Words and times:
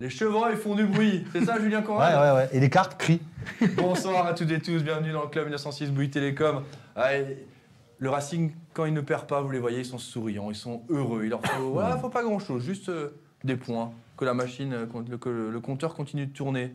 Les 0.00 0.08
chevreuils 0.08 0.56
font 0.56 0.74
du 0.74 0.86
bruit. 0.86 1.26
C'est 1.30 1.44
ça, 1.44 1.60
Julien 1.60 1.80
Ouais, 1.80 1.84
Conrad 1.84 2.14
ouais, 2.14 2.40
ouais. 2.40 2.48
Et 2.52 2.60
les 2.60 2.70
cartes 2.70 2.98
crient. 2.98 3.20
Bonsoir 3.76 4.26
à 4.26 4.32
toutes 4.32 4.50
et 4.50 4.58
tous, 4.58 4.82
bienvenue 4.82 5.12
dans 5.12 5.24
le 5.24 5.28
club 5.28 5.44
1906 5.44 5.90
Bouygues 5.90 6.10
Télécom. 6.10 6.62
Le 7.98 8.08
Racing, 8.08 8.52
quand 8.72 8.86
il 8.86 8.94
ne 8.94 9.02
perd 9.02 9.26
pas, 9.26 9.42
vous 9.42 9.50
les 9.50 9.58
voyez, 9.58 9.80
ils 9.80 9.84
sont 9.84 9.98
souriants, 9.98 10.50
ils 10.50 10.56
sont 10.56 10.84
heureux. 10.88 11.24
Il 11.24 11.28
leur 11.28 11.44
faut, 11.44 11.72
voilà, 11.72 11.98
faut 11.98 12.08
pas 12.08 12.22
grand-chose, 12.22 12.64
juste 12.64 12.88
euh, 12.88 13.10
des 13.44 13.56
points, 13.56 13.92
que 14.16 14.24
la 14.24 14.32
machine, 14.32 14.72
euh, 14.72 14.86
que 14.86 15.10
le, 15.10 15.18
que 15.18 15.28
le 15.28 15.60
compteur 15.60 15.94
continue 15.94 16.24
de 16.24 16.32
tourner. 16.32 16.72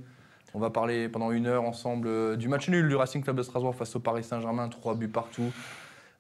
On 0.54 0.60
va 0.60 0.70
parler 0.70 1.10
pendant 1.10 1.32
une 1.32 1.48
heure 1.48 1.64
ensemble 1.64 2.08
euh, 2.08 2.36
du 2.36 2.48
match 2.48 2.70
nul 2.70 2.88
du 2.88 2.96
Racing 2.96 3.24
Club 3.24 3.38
de 3.38 3.42
Strasbourg 3.42 3.74
face 3.74 3.96
au 3.96 4.00
Paris 4.00 4.24
Saint-Germain, 4.24 4.70
trois 4.70 4.94
buts 4.94 5.08
partout. 5.08 5.52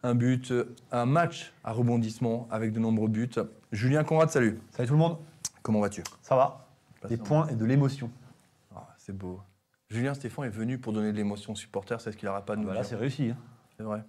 Un 0.01 0.15
but, 0.15 0.49
euh, 0.49 0.75
un 0.91 1.05
match 1.05 1.53
à 1.63 1.71
rebondissement 1.71 2.47
avec 2.49 2.71
de 2.73 2.79
nombreux 2.79 3.07
buts. 3.07 3.29
Julien 3.71 4.03
Conrad, 4.03 4.31
salut. 4.31 4.59
Salut 4.71 4.87
tout 4.87 4.95
le 4.95 4.99
monde. 4.99 5.17
Comment 5.61 5.81
vas-tu? 5.81 6.03
Ça 6.23 6.35
va 6.35 6.64
Des 7.07 7.17
Passons. 7.17 7.27
points 7.27 7.47
et 7.47 7.55
de 7.55 7.65
l'émotion. 7.65 8.09
Ah, 8.75 8.87
C'est 8.97 9.15
beau. 9.17 9.39
Julien 9.89 10.13
Stéphane 10.13 10.45
est 10.45 10.49
venu 10.49 10.77
pour 10.79 10.93
donner 10.93 11.11
de 11.11 11.17
l'émotion 11.17 11.53
aux 11.53 11.55
supporters, 11.55 12.01
c'est 12.01 12.11
ce 12.11 12.17
qu'il 12.17 12.27
n'arrête 12.27 12.45
pas 12.45 12.55
de 12.55 12.61
nous 12.61 12.65
Voilà, 12.65 12.81
dire. 12.81 12.89
c'est 12.89 12.95
réussi. 12.95 13.29
hein. 13.29 13.37
C'est 13.77 13.83
vrai. 13.83 14.03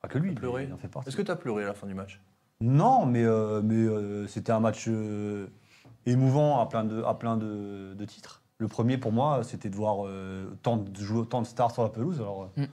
Pas 0.00 0.08
que 0.08 0.18
lui, 0.18 0.32
T'as 0.34 0.40
pleuré 0.40 0.64
il 0.64 0.72
en 0.72 0.76
fait 0.76 0.88
partie. 0.88 1.08
Est-ce 1.08 1.16
que 1.16 1.22
tu 1.22 1.30
as 1.30 1.36
pleuré 1.36 1.64
à 1.64 1.68
la 1.68 1.74
fin 1.74 1.86
du 1.86 1.94
match? 1.94 2.20
Non, 2.60 3.04
mais, 3.06 3.24
euh, 3.24 3.60
mais 3.62 3.74
euh, 3.76 4.26
c'était 4.26 4.52
un 4.52 4.60
match 4.60 4.86
euh, 4.88 5.46
émouvant 6.06 6.60
à 6.60 6.66
plein 6.66 6.84
de, 6.84 7.02
à 7.02 7.14
plein 7.14 7.36
de, 7.36 7.94
de 7.94 8.04
titres. 8.04 8.42
Le 8.58 8.66
premier, 8.68 8.96
pour 8.98 9.12
moi, 9.12 9.44
c'était 9.44 9.68
de 9.70 9.76
voir 9.76 10.06
euh, 10.06 10.56
tant 10.62 10.76
de 10.76 10.98
jouer 11.00 11.20
autant 11.20 11.42
de 11.42 11.46
stars 11.46 11.70
sur 11.72 11.82
la 11.82 11.88
pelouse. 11.90 12.20
Alors, 12.20 12.44
euh, 12.56 12.62
Mm. 12.62 12.66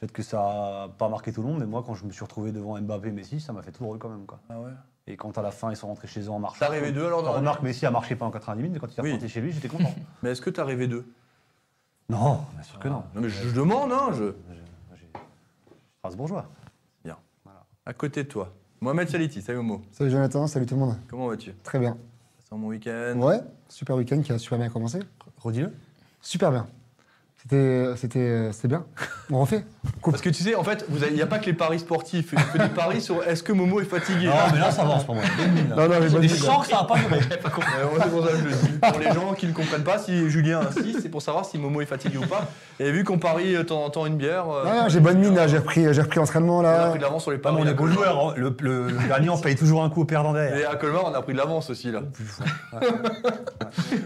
peut-être 0.00 0.12
que 0.12 0.22
ça 0.22 0.86
n'a 0.88 0.88
pas 0.96 1.08
marqué 1.08 1.32
tout 1.32 1.42
le 1.42 1.48
monde, 1.48 1.58
mais 1.60 1.66
moi, 1.66 1.82
quand 1.86 1.94
je 1.94 2.04
me 2.04 2.10
suis 2.10 2.24
retrouvé 2.24 2.50
devant 2.52 2.80
Mbappé 2.80 3.08
et 3.08 3.12
Messi, 3.12 3.38
ça 3.40 3.52
m'a 3.52 3.62
fait 3.62 3.70
tout 3.72 3.84
drôle 3.84 3.98
quand 3.98 4.08
même. 4.08 4.26
Quoi. 4.26 4.40
Ah 4.48 4.60
ouais? 4.60 4.70
Et 5.08 5.16
quand 5.16 5.38
à 5.38 5.42
la 5.42 5.50
fin, 5.52 5.70
ils 5.70 5.76
sont 5.76 5.86
rentrés 5.86 6.08
chez 6.08 6.20
eux 6.22 6.30
en 6.30 6.38
marchant. 6.40 6.58
T'as 6.60 6.68
rêvé 6.68 6.90
d'eux 6.92 7.06
alors 7.06 7.22
dans 7.22 7.30
la 7.32 7.38
Remarque, 7.38 7.62
Messi 7.62 7.86
a 7.86 7.90
marché 7.90 8.16
pendant 8.16 8.32
90 8.32 8.62
minutes, 8.62 8.74
mais 8.74 8.80
quand 8.80 8.92
il 8.92 8.98
est 8.98 9.02
Oui. 9.02 9.12
rentré 9.12 9.28
chez 9.28 9.40
lui, 9.40 9.52
j'étais 9.52 9.68
content. 9.68 9.94
Mais 10.22 10.30
est-ce 10.30 10.40
que 10.40 10.50
tu 10.50 10.60
as 10.60 10.64
rêvé 10.64 10.88
d'eux? 10.88 11.06
Non, 12.08 12.40
bien 12.54 12.62
sûr 12.62 12.78
que 12.78 12.88
non. 12.88 13.02
Non, 13.14 13.20
mais 13.20 13.28
je, 13.28 13.48
je 13.48 13.54
demande, 13.54 13.90
hein, 13.92 14.10
je. 14.12 14.32
Strasbourgeois. 15.98 16.46
À 17.88 17.92
côté 17.92 18.24
de 18.24 18.28
toi, 18.28 18.52
Mohamed 18.80 19.08
Saliti, 19.08 19.40
salut 19.40 19.58
Momo. 19.58 19.80
Salut 19.92 20.10
Jonathan, 20.10 20.48
salut 20.48 20.66
tout 20.66 20.74
le 20.74 20.80
monde. 20.80 20.96
Comment 21.08 21.28
vas-tu? 21.28 21.52
Très 21.62 21.78
bien. 21.78 21.96
C'est 22.40 22.52
un 22.52 22.58
bon 22.58 22.66
week-end 22.66 23.14
Ouais, 23.20 23.40
super 23.68 23.94
week-end 23.94 24.22
qui 24.22 24.32
a 24.32 24.38
super 24.38 24.58
bien 24.58 24.68
commencé. 24.70 24.98
Redis-le. 25.38 25.72
Super 26.20 26.50
bien. 26.50 26.66
C'était, 27.48 27.90
c'était, 27.96 28.48
c'était 28.52 28.68
bien. 28.68 28.84
On 29.30 29.40
refait. 29.40 29.64
Parce 30.02 30.20
que 30.20 30.30
tu 30.30 30.42
sais, 30.42 30.56
en 30.56 30.64
fait, 30.64 30.84
il 31.08 31.14
n'y 31.14 31.22
a 31.22 31.26
pas 31.26 31.38
que 31.38 31.46
les 31.46 31.52
paris 31.52 31.78
sportifs. 31.78 32.30
Il 32.32 32.38
fait 32.40 32.58
des 32.58 32.68
paris 32.74 33.00
sur 33.00 33.22
est-ce 33.22 33.42
que 33.44 33.52
Momo 33.52 33.80
est 33.80 33.84
fatigué. 33.84 34.26
Non, 34.26 34.32
mais 34.52 34.58
là, 34.58 34.72
ça 34.72 34.82
avance 34.82 35.04
pour 35.04 35.14
moi. 35.14 35.22
Non, 35.76 35.88
non, 35.88 35.94
mais 36.00 36.26
Je 36.28 36.34
sens 36.34 36.66
que 36.66 36.72
ça 36.72 36.78
va 36.78 36.84
pas 36.84 36.94
moi, 36.96 37.18
c'est 37.30 38.10
pour 38.10 38.24
ça 38.26 38.32
que 38.32 38.38
je 38.38 38.44
le 38.44 38.50
dis. 38.50 38.78
Pour 38.80 38.98
les 38.98 39.12
gens 39.12 39.32
qui 39.34 39.46
ne 39.46 39.52
comprennent 39.52 39.84
pas, 39.84 39.98
si 39.98 40.28
Julien 40.28 40.60
insiste, 40.68 41.00
c'est 41.02 41.08
pour 41.08 41.22
savoir 41.22 41.44
si 41.44 41.56
Momo 41.58 41.80
est 41.80 41.86
fatigué 41.86 42.18
ou 42.18 42.26
pas. 42.26 42.48
Et 42.80 42.90
vu 42.90 43.04
qu'on 43.04 43.18
parie 43.18 43.54
euh, 43.54 43.58
de 43.58 43.62
temps 43.64 43.84
en 43.84 43.90
temps 43.90 44.06
une 44.06 44.16
bière. 44.16 44.46
Non, 44.46 44.64
non, 44.82 44.88
j'ai 44.88 44.98
bonne 45.00 45.18
mine 45.18 45.34
là, 45.36 45.46
j'ai 45.46 45.58
repris, 45.58 45.86
j'ai 45.94 46.02
repris 46.02 46.18
l'entraînement 46.18 46.58
On 46.58 46.60
a 46.60 46.62
là. 46.64 46.88
pris 46.90 46.98
de 46.98 47.04
l'avance 47.04 47.22
sur 47.22 47.30
les 47.30 47.38
Pas 47.38 47.50
paris. 47.52 47.62
mon 47.62 47.68
à 47.68 47.72
égo 47.72 47.84
Colmar. 47.84 47.96
joueur. 47.96 48.26
hein. 48.30 48.34
Le, 48.36 48.54
le, 48.60 48.88
le 48.88 48.98
gagnant 49.08 49.38
paye 49.38 49.54
toujours 49.54 49.84
un 49.84 49.88
coup 49.90 50.02
au 50.02 50.04
perdant 50.04 50.32
Et 50.36 50.48
derrière. 50.48 50.70
à 50.70 50.76
Colmar, 50.76 51.04
on 51.06 51.14
a 51.14 51.22
pris 51.22 51.32
de 51.32 51.38
l'avance 51.38 51.70
aussi 51.70 51.92
là. 51.92 52.00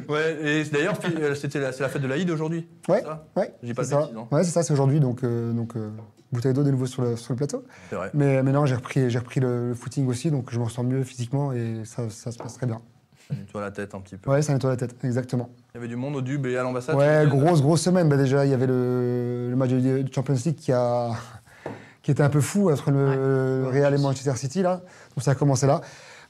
Ouais, 0.08 0.36
et 0.42 0.64
d'ailleurs, 0.64 0.94
euh, 1.20 1.34
c'était 1.34 1.60
la, 1.60 1.72
c'est 1.72 1.82
la 1.82 1.88
fête 1.88 2.02
de 2.02 2.06
l'Aïd 2.08 2.30
aujourd'hui. 2.30 2.66
Ouais, 2.88 2.98
c'est 3.00 3.06
ça? 3.06 3.24
Ouais. 3.36 3.54
J'ai 3.62 3.74
pas 3.74 3.82
de 3.82 3.88
ça. 3.88 3.98
bêtises, 4.00 4.14
non 4.14 4.28
Ouais, 4.30 4.44
c'est 4.44 4.50
ça, 4.50 4.62
c'est 4.62 4.72
aujourd'hui, 4.72 5.00
donc, 5.00 5.22
euh, 5.24 5.52
donc 5.52 5.76
euh, 5.76 5.90
bouteille 6.32 6.52
d'eau 6.52 6.62
de 6.62 6.70
nouveau 6.70 6.86
sur 6.86 7.02
le, 7.02 7.16
sur 7.16 7.32
le 7.32 7.36
plateau. 7.36 7.64
C'est 7.88 7.96
vrai. 7.96 8.10
Mais, 8.14 8.42
mais 8.42 8.52
non, 8.52 8.66
j'ai 8.66 8.74
repris, 8.74 9.10
j'ai 9.10 9.18
repris 9.18 9.40
le, 9.40 9.68
le 9.68 9.74
footing 9.74 10.06
aussi, 10.08 10.30
donc 10.30 10.50
je 10.52 10.58
me 10.58 10.64
ressens 10.64 10.82
mieux 10.84 11.02
physiquement 11.04 11.52
et 11.52 11.82
ça, 11.84 12.08
ça 12.10 12.30
se 12.32 12.38
passe 12.38 12.54
très 12.54 12.66
bien. 12.66 12.80
Ça 13.28 13.34
nettoie 13.36 13.60
la 13.60 13.70
tête 13.70 13.94
un 13.94 14.00
petit 14.00 14.16
peu. 14.16 14.30
Ouais, 14.30 14.42
ça 14.42 14.52
nettoie 14.52 14.70
la 14.70 14.76
tête, 14.76 14.96
exactement. 15.04 15.50
Il 15.72 15.76
y 15.76 15.78
avait 15.78 15.88
du 15.88 15.96
monde 15.96 16.16
au 16.16 16.20
Dub 16.20 16.46
et 16.46 16.56
à 16.56 16.62
l'ambassade. 16.64 16.96
Ouais, 16.96 17.24
tu 17.24 17.30
disais 17.30 17.44
grosse, 17.44 17.62
grosse 17.62 17.80
semaine. 17.82 18.08
Bah, 18.08 18.16
déjà, 18.16 18.44
il 18.44 18.50
y 18.50 18.54
avait 18.54 18.66
le, 18.66 19.48
le 19.50 19.56
match 19.56 19.70
de 19.70 20.02
de 20.02 20.12
Champions 20.12 20.34
League 20.44 20.56
qui, 20.56 20.72
a, 20.72 21.10
qui 22.02 22.10
était 22.10 22.24
un 22.24 22.28
peu 22.28 22.40
fou 22.40 22.70
entre 22.72 22.90
le 22.90 23.68
Real 23.70 23.94
et 23.94 23.98
Manchester 23.98 24.34
City. 24.34 24.62
Là. 24.62 24.82
Donc 25.14 25.22
ça 25.22 25.30
a 25.30 25.34
commencé 25.36 25.66
là. 25.68 25.80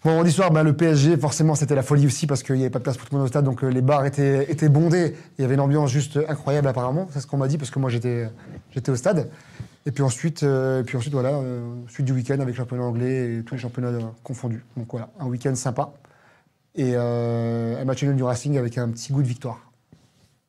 Bon, 0.02 0.10
vendredi 0.12 0.32
soir, 0.32 0.50
bah, 0.50 0.62
le 0.62 0.72
PSG, 0.72 1.16
forcément, 1.18 1.54
c'était 1.54 1.74
la 1.74 1.82
folie 1.82 2.06
aussi 2.06 2.26
parce 2.26 2.42
qu'il 2.42 2.56
n'y 2.56 2.62
avait 2.62 2.70
pas 2.70 2.78
de 2.78 2.84
place 2.84 2.96
pour 2.96 3.06
tout 3.06 3.14
le 3.14 3.18
monde 3.18 3.26
au 3.26 3.28
stade. 3.28 3.44
Donc 3.44 3.62
euh, 3.62 3.68
les 3.68 3.82
bars 3.82 4.06
étaient, 4.06 4.50
étaient 4.50 4.70
bondés. 4.70 5.14
Il 5.38 5.42
y 5.42 5.44
avait 5.44 5.54
une 5.54 5.60
ambiance 5.60 5.90
juste 5.90 6.18
incroyable, 6.28 6.68
apparemment. 6.68 7.08
C'est 7.10 7.20
ce 7.20 7.26
qu'on 7.26 7.36
m'a 7.36 7.48
dit 7.48 7.58
parce 7.58 7.70
que 7.70 7.78
moi, 7.78 7.90
j'étais 7.90 8.30
j'étais 8.70 8.90
au 8.90 8.96
stade. 8.96 9.30
Et 9.86 9.92
puis 9.92 10.02
ensuite, 10.02 10.42
euh, 10.42 10.80
et 10.80 10.84
puis 10.84 10.96
ensuite 10.96 11.14
voilà, 11.14 11.30
euh, 11.30 11.74
suite 11.88 12.06
du 12.06 12.12
week-end 12.12 12.34
avec 12.34 12.48
le 12.48 12.54
championnat 12.54 12.84
anglais 12.84 13.38
et 13.38 13.42
tous 13.42 13.54
les 13.54 13.60
championnats 13.60 13.88
euh, 13.88 14.00
confondus. 14.22 14.62
Donc 14.76 14.88
voilà, 14.90 15.08
un 15.18 15.26
week-end 15.26 15.54
sympa. 15.54 15.92
Et 16.74 16.92
euh, 16.94 17.80
un 17.80 17.84
match 17.84 18.02
nul 18.02 18.14
du 18.14 18.22
Racing 18.22 18.58
avec 18.58 18.76
un 18.78 18.88
petit 18.90 19.12
goût 19.12 19.22
de 19.22 19.26
victoire. 19.26 19.70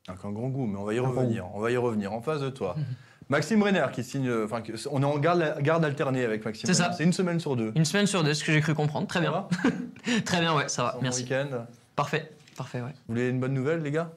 Avec 0.07 0.23
un 0.25 0.31
grand 0.31 0.49
goût, 0.49 0.65
mais 0.65 0.77
on 0.77 0.83
va 0.83 0.93
y 0.93 0.99
Un 0.99 1.03
revenir. 1.03 1.45
On 1.53 1.59
va 1.61 1.71
y 1.71 1.77
revenir. 1.77 2.11
En 2.11 2.21
face 2.21 2.41
de 2.41 2.49
toi, 2.49 2.75
Maxime 3.31 3.63
Renner 3.63 3.85
qui 3.93 4.03
signe. 4.03 4.27
euh, 4.27 4.45
Enfin, 4.45 4.61
que- 4.61 4.73
on 4.91 5.01
est 5.01 5.05
en 5.05 5.17
garde, 5.17 5.55
garde 5.61 5.83
alternée 5.85 6.23
avec 6.25 6.43
Maxime. 6.45 6.67
C'est 6.67 6.73
ça. 6.73 6.91
C'est 6.91 7.03
une 7.05 7.13
semaine 7.13 7.39
sur 7.39 7.55
deux. 7.55 7.71
Une 7.75 7.85
semaine 7.85 8.05
sur 8.05 8.23
deux, 8.23 8.33
ce 8.33 8.43
que 8.43 8.51
j'ai 8.51 8.59
cru 8.61 8.75
comprendre. 8.75 9.07
Très 9.07 9.19
Ça 9.23 9.29
bien. 9.29 9.31
va 9.31 9.49
Très 10.25 10.39
bien, 10.41 10.53
ouais, 10.55 10.67
ça 10.67 10.83
va. 10.83 10.91
Bon 10.93 10.99
Merci. 11.01 11.23
week-end. 11.23 11.65
Parfait. 11.95 12.29
Parfait, 12.57 12.81
ouais. 12.81 12.91
Vous 13.07 13.13
voulez 13.15 13.29
une 13.29 13.39
bonne 13.39 13.53
nouvelle, 13.53 13.81
les 13.81 13.91
gars? 13.91 14.11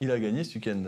Il 0.00 0.10
a 0.10 0.18
gagné 0.18 0.44
ce 0.44 0.54
week-end. 0.56 0.82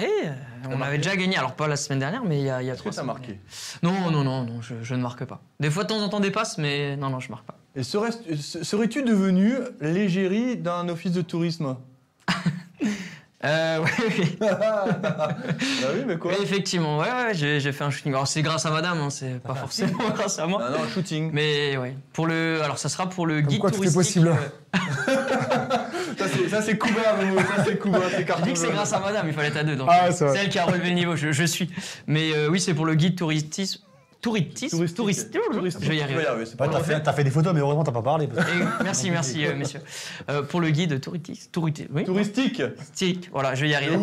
Eh, 0.00 0.04
euh, 0.28 0.30
on 0.70 0.80
avait 0.80 0.98
déjà 0.98 1.16
gagné, 1.16 1.36
alors 1.36 1.54
pas 1.54 1.66
la 1.66 1.76
semaine 1.76 1.98
dernière, 1.98 2.22
mais 2.24 2.38
il 2.40 2.44
y 2.44 2.50
a, 2.50 2.62
il 2.62 2.66
y 2.66 2.70
a 2.70 2.74
Est-ce 2.74 2.82
que 2.82 2.90
trois 2.90 2.92
ça 2.92 3.00
a 3.00 3.04
semaines. 3.04 3.16
marqué? 3.16 3.40
Non, 3.82 4.10
non, 4.10 4.22
non, 4.22 4.44
non 4.44 4.60
je, 4.62 4.74
je 4.82 4.94
ne 4.94 5.00
marque 5.00 5.24
pas. 5.24 5.40
Des 5.60 5.70
fois, 5.70 5.84
de 5.84 5.88
temps 5.88 6.00
en 6.02 6.08
temps, 6.08 6.20
des 6.20 6.30
passes, 6.30 6.58
mais 6.58 6.96
non, 6.96 7.10
non, 7.10 7.20
je 7.20 7.30
marque 7.30 7.46
pas. 7.46 7.56
Et 7.74 7.82
serais- 7.82 8.10
serais-tu 8.12 9.02
devenu 9.02 9.54
l'égérie 9.80 10.56
d'un 10.56 10.88
office 10.88 11.12
de 11.12 11.22
tourisme? 11.22 11.76
Euh, 13.44 13.78
oui, 13.84 14.04
oui. 14.18 14.38
Bah 14.40 15.36
oui, 15.94 16.02
mais 16.06 16.18
quoi 16.18 16.32
Oui, 16.32 16.38
effectivement, 16.42 16.98
ouais, 16.98 17.06
ouais, 17.06 17.34
j'ai 17.34 17.72
fait 17.72 17.84
un 17.84 17.90
shooting. 17.90 18.12
Alors, 18.12 18.26
c'est 18.26 18.42
grâce 18.42 18.66
à 18.66 18.70
madame, 18.70 18.98
hein, 18.98 19.10
c'est 19.10 19.40
pas 19.40 19.54
forcément 19.54 20.08
grâce 20.14 20.38
à 20.40 20.46
moi. 20.46 20.60
Ah 20.66 20.70
non, 20.72 20.82
un 20.84 20.88
shooting. 20.88 21.30
Mais 21.32 21.76
ouais, 21.76 21.94
pour 22.12 22.26
le, 22.26 22.60
alors 22.62 22.78
ça 22.78 22.88
sera 22.88 23.08
pour 23.08 23.26
le 23.26 23.36
Comme 23.40 23.46
guide 23.50 23.60
quoi 23.60 23.70
tout 23.70 23.76
est 23.84 23.90
touristique. 23.92 24.24
possible. 24.24 24.28
euh, 24.28 24.76
Ça, 26.18 26.24
c'est- 26.28 26.48
Ça, 26.48 26.62
c'est 26.62 26.76
Cuba. 26.78 27.00
Ça, 27.04 27.64
c'est 27.64 27.78
Cuba. 27.80 28.00
C'est 28.10 28.26
J'ai 28.26 28.42
dit 28.42 28.52
que 28.54 28.58
c'est 28.58 28.72
grâce 28.72 28.92
à 28.92 28.98
madame, 28.98 29.26
il 29.28 29.32
fallait 29.34 29.48
être 29.48 29.56
à 29.58 29.62
deux. 29.64 29.76
Donc, 29.76 29.88
Ah, 29.90 30.10
c'est 30.10 30.24
elle 30.36 30.48
qui 30.48 30.58
a 30.58 30.64
relevé 30.64 30.88
le 30.88 30.94
niveau, 30.94 31.14
je, 31.14 31.30
je 31.30 31.44
suis. 31.44 31.70
Mais 32.08 32.32
euh, 32.34 32.48
oui, 32.48 32.58
c'est 32.60 32.74
pour 32.74 32.86
le 32.86 32.94
guide 32.96 33.16
touristisme. 33.16 33.82
Touristisme 34.20 34.76
Touristique. 34.76 34.96
Touriste- 34.96 35.30
Touristique. 35.52 35.84
Je 35.84 35.88
vais 35.90 35.96
y 35.96 36.02
arriver. 36.02 36.24
t'as, 36.56 36.80
fait, 36.80 37.12
fait 37.12 37.24
des 37.24 37.30
photos, 37.30 37.54
mais 37.54 37.60
heureusement, 37.60 37.84
t'as 37.84 37.92
pas 37.92 38.02
parlé. 38.02 38.26
parce 38.26 38.46
que- 38.46 38.50
Et 38.52 38.64
merci, 38.84 39.10
merci, 39.12 39.46
euh, 39.46 39.54
messieurs. 39.54 39.80
Euh, 40.28 40.42
pour 40.42 40.60
le 40.60 40.70
guide 40.70 41.00
touristique. 41.00 41.52
Touristique. 41.52 41.88
Oui, 41.92 42.04
Touristique 42.04 42.56
touristique, 42.74 43.30
Voilà, 43.32 43.54
je 43.54 43.62
vais 43.62 43.70
y 43.70 43.74
arriver. 43.74 43.96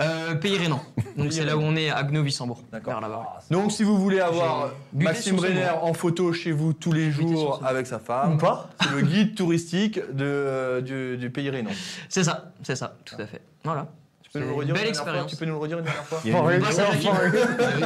Euh, 0.00 0.36
Pays 0.36 0.56
Rénan. 0.58 0.80
Donc 1.16 1.32
c'est 1.32 1.44
là 1.44 1.56
où 1.56 1.60
on 1.60 1.74
est, 1.74 1.90
à 1.90 2.02
Gno-Vissembourg. 2.04 2.62
D'accord. 2.70 3.00
Là-bas. 3.00 3.40
Donc, 3.50 3.72
si 3.72 3.82
vous 3.82 3.98
voulez 3.98 4.20
avoir 4.20 4.70
Maxime 4.92 5.38
sur 5.38 5.42
ce 5.42 5.48
Renner 5.52 5.66
mot. 5.72 5.88
en 5.88 5.92
photo 5.94 6.32
chez 6.32 6.52
vous 6.52 6.72
tous 6.72 6.92
les 6.92 7.10
jours 7.10 7.60
avec 7.64 7.86
sa 7.88 7.98
femme, 7.98 8.34
Ou 8.34 8.38
pas 8.38 8.70
c'est 8.80 8.92
le 8.92 9.02
guide 9.02 9.34
touristique 9.34 9.98
de, 9.98 10.24
euh, 10.24 10.80
du, 10.80 11.16
du 11.16 11.30
pays 11.30 11.50
Rénan. 11.50 11.70
C'est 12.08 12.22
ça, 12.22 12.52
c'est 12.62 12.76
ça, 12.76 12.94
tout 13.04 13.16
à 13.18 13.26
fait. 13.26 13.40
Voilà. 13.64 13.88
Tu 14.38 14.44
peux 14.46 14.54
nous 14.54 14.58
le 14.58 14.66
C'est 14.66 14.72
redire 14.72 14.74
une 14.74 14.80
belle 14.80 14.86
une 14.88 14.92
dernière 14.92 15.04
fois 15.04 15.14
expérience. 15.24 15.30
Tu 15.30 15.36
peux 15.36 15.44
nous 15.44 15.52
le 15.52 15.58
redire 15.58 15.78
une 15.78 15.84
dernière 15.84 16.04
fois 16.04 16.18
Il 16.24 16.30
y 16.30 16.34
a 16.34 16.38
une, 16.38 16.48
vidéo- 16.48 16.60
Grâce 16.60 16.78
à 16.78 16.82
la 16.82 16.88
enfoiré. 16.88 17.28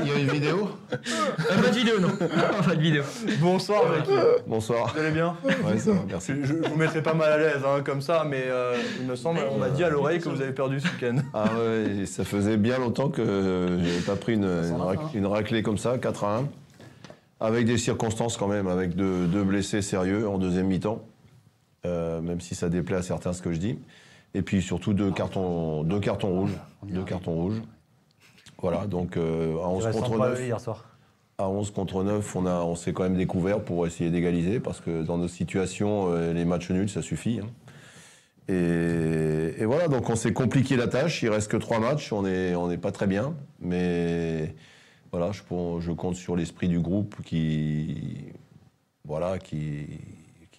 il 0.03 0.09
y 0.09 0.13
a 0.13 0.19
une 0.19 0.29
vidéo 0.31 0.69
Euh, 0.93 1.63
pas 1.63 1.69
de 1.69 1.75
vidéo, 1.77 2.01
non. 2.01 2.09
pas 2.67 2.75
de 2.75 2.81
vidéo. 2.81 3.03
Bonsoir, 3.41 3.83
mec. 3.91 4.05
Bonsoir. 4.47 4.93
Vous 4.95 5.01
allez 5.01 5.11
bien 5.11 5.37
Ouais, 5.45 5.79
ça 5.79 5.93
va, 5.93 5.99
merci. 6.09 6.33
je, 6.43 6.47
je 6.47 6.55
vous 6.69 6.77
mettrai 6.77 7.03
pas 7.03 7.15
mal 7.15 7.33
à 7.33 7.39
l'aise 7.39 7.63
hein, 7.67 7.83
comme 7.85 8.01
ça, 8.03 8.25
mais 8.29 8.43
euh, 8.47 8.77
il 9.01 9.07
me 9.07 9.17
semble, 9.17 9.41
on 9.51 9.59
m'a 9.59 9.71
dit 9.71 9.83
à 9.85 9.89
l'oreille 9.89 10.21
que 10.21 10.29
vous 10.29 10.41
avez 10.41 10.53
perdu 10.53 10.81
ce 10.81 10.87
week-end. 10.89 11.17
Ah 11.35 11.45
ouais, 11.59 12.07
ça 12.07 12.25
faisait 12.25 12.57
bien 12.57 12.79
longtemps 12.79 13.09
que 13.09 13.25
j'avais 13.83 14.01
pas 14.07 14.17
pris 14.17 14.35
une, 14.35 14.45
une, 14.45 14.77
rac- 14.81 15.15
une 15.15 15.27
raclée 15.27 15.63
comme 15.63 15.79
ça, 15.79 15.99
4 15.99 16.25
à 16.25 16.37
1. 16.39 16.49
Avec 17.41 17.67
des 17.67 17.77
circonstances 17.79 18.37
quand 18.37 18.47
même, 18.47 18.69
avec 18.69 18.95
deux, 18.95 19.27
deux 19.27 19.43
blessés 19.43 19.83
sérieux 19.83 20.29
en 20.29 20.39
deuxième 20.39 20.67
mi-temps. 20.67 21.03
Euh, 21.85 22.21
même 22.21 22.41
si 22.41 22.55
ça 22.55 22.69
déplaît 22.69 22.99
à 22.99 23.03
certains 23.03 23.33
ce 23.33 23.43
que 23.43 23.53
je 23.53 23.59
dis. 23.59 23.79
Et 24.35 24.43
puis 24.43 24.63
surtout 24.63 24.95
deux 24.95 25.11
cartons, 25.13 25.85
deux 25.85 26.01
cartons 26.01 26.31
rouges. 26.31 26.57
Deux 26.85 27.05
cartons 27.05 27.35
rouges. 27.35 27.63
Voilà, 28.59 28.87
donc 28.87 29.17
euh, 29.17 29.57
à 29.59 29.69
11 29.69 29.81
Je 29.83 29.87
reste 29.87 29.99
contre 29.99 30.13
sans 30.13 30.19
pas 30.19 30.29
9. 30.31 30.41
hier 30.45 30.61
soir. 30.61 30.85
À 31.39 31.49
11 31.49 31.71
contre 31.73 32.03
9, 32.05 32.37
on, 32.37 32.47
a, 32.47 32.61
on 32.63 32.75
s'est 32.77 32.93
quand 32.93 33.03
même 33.03 33.17
découvert 33.17 33.61
pour 33.61 33.87
essayer 33.87 34.11
d'égaliser, 34.11 34.61
parce 34.61 34.81
que 34.81 35.03
dans 35.03 35.19
nos 35.19 35.29
situations, 35.29 36.13
euh, 36.13 36.33
les 36.33 36.45
matchs 36.45 36.71
nuls, 36.71 36.89
ça 36.89 37.03
suffit. 37.03 37.41
hein. 37.41 37.49
Et, 38.49 39.55
et 39.59 39.65
voilà, 39.65 39.89
donc 39.89 40.09
on 40.11 40.17
s'est 40.17 40.33
compliqué 40.33 40.77
la 40.77 40.89
tâche, 40.89 41.23
il 41.23 41.29
reste 41.29 41.51
que 41.51 41.57
trois 41.57 41.79
matchs, 41.79 42.13
on 42.13 42.23
n'est 42.23 42.55
on 42.55 42.69
n'est 42.69 42.79
pas 42.79 42.91
très 42.93 43.07
bien, 43.07 43.35
mais 43.61 44.55
voilà, 45.13 45.31
je, 45.33 45.43
je 45.81 45.93
compte 45.93 46.17
sur 46.17 46.37
l'esprit 46.37 46.69
du 46.69 46.81
groupe 46.81 47.17
qui, 47.25 48.25
voilà, 49.05 49.39
qui, 49.39 49.87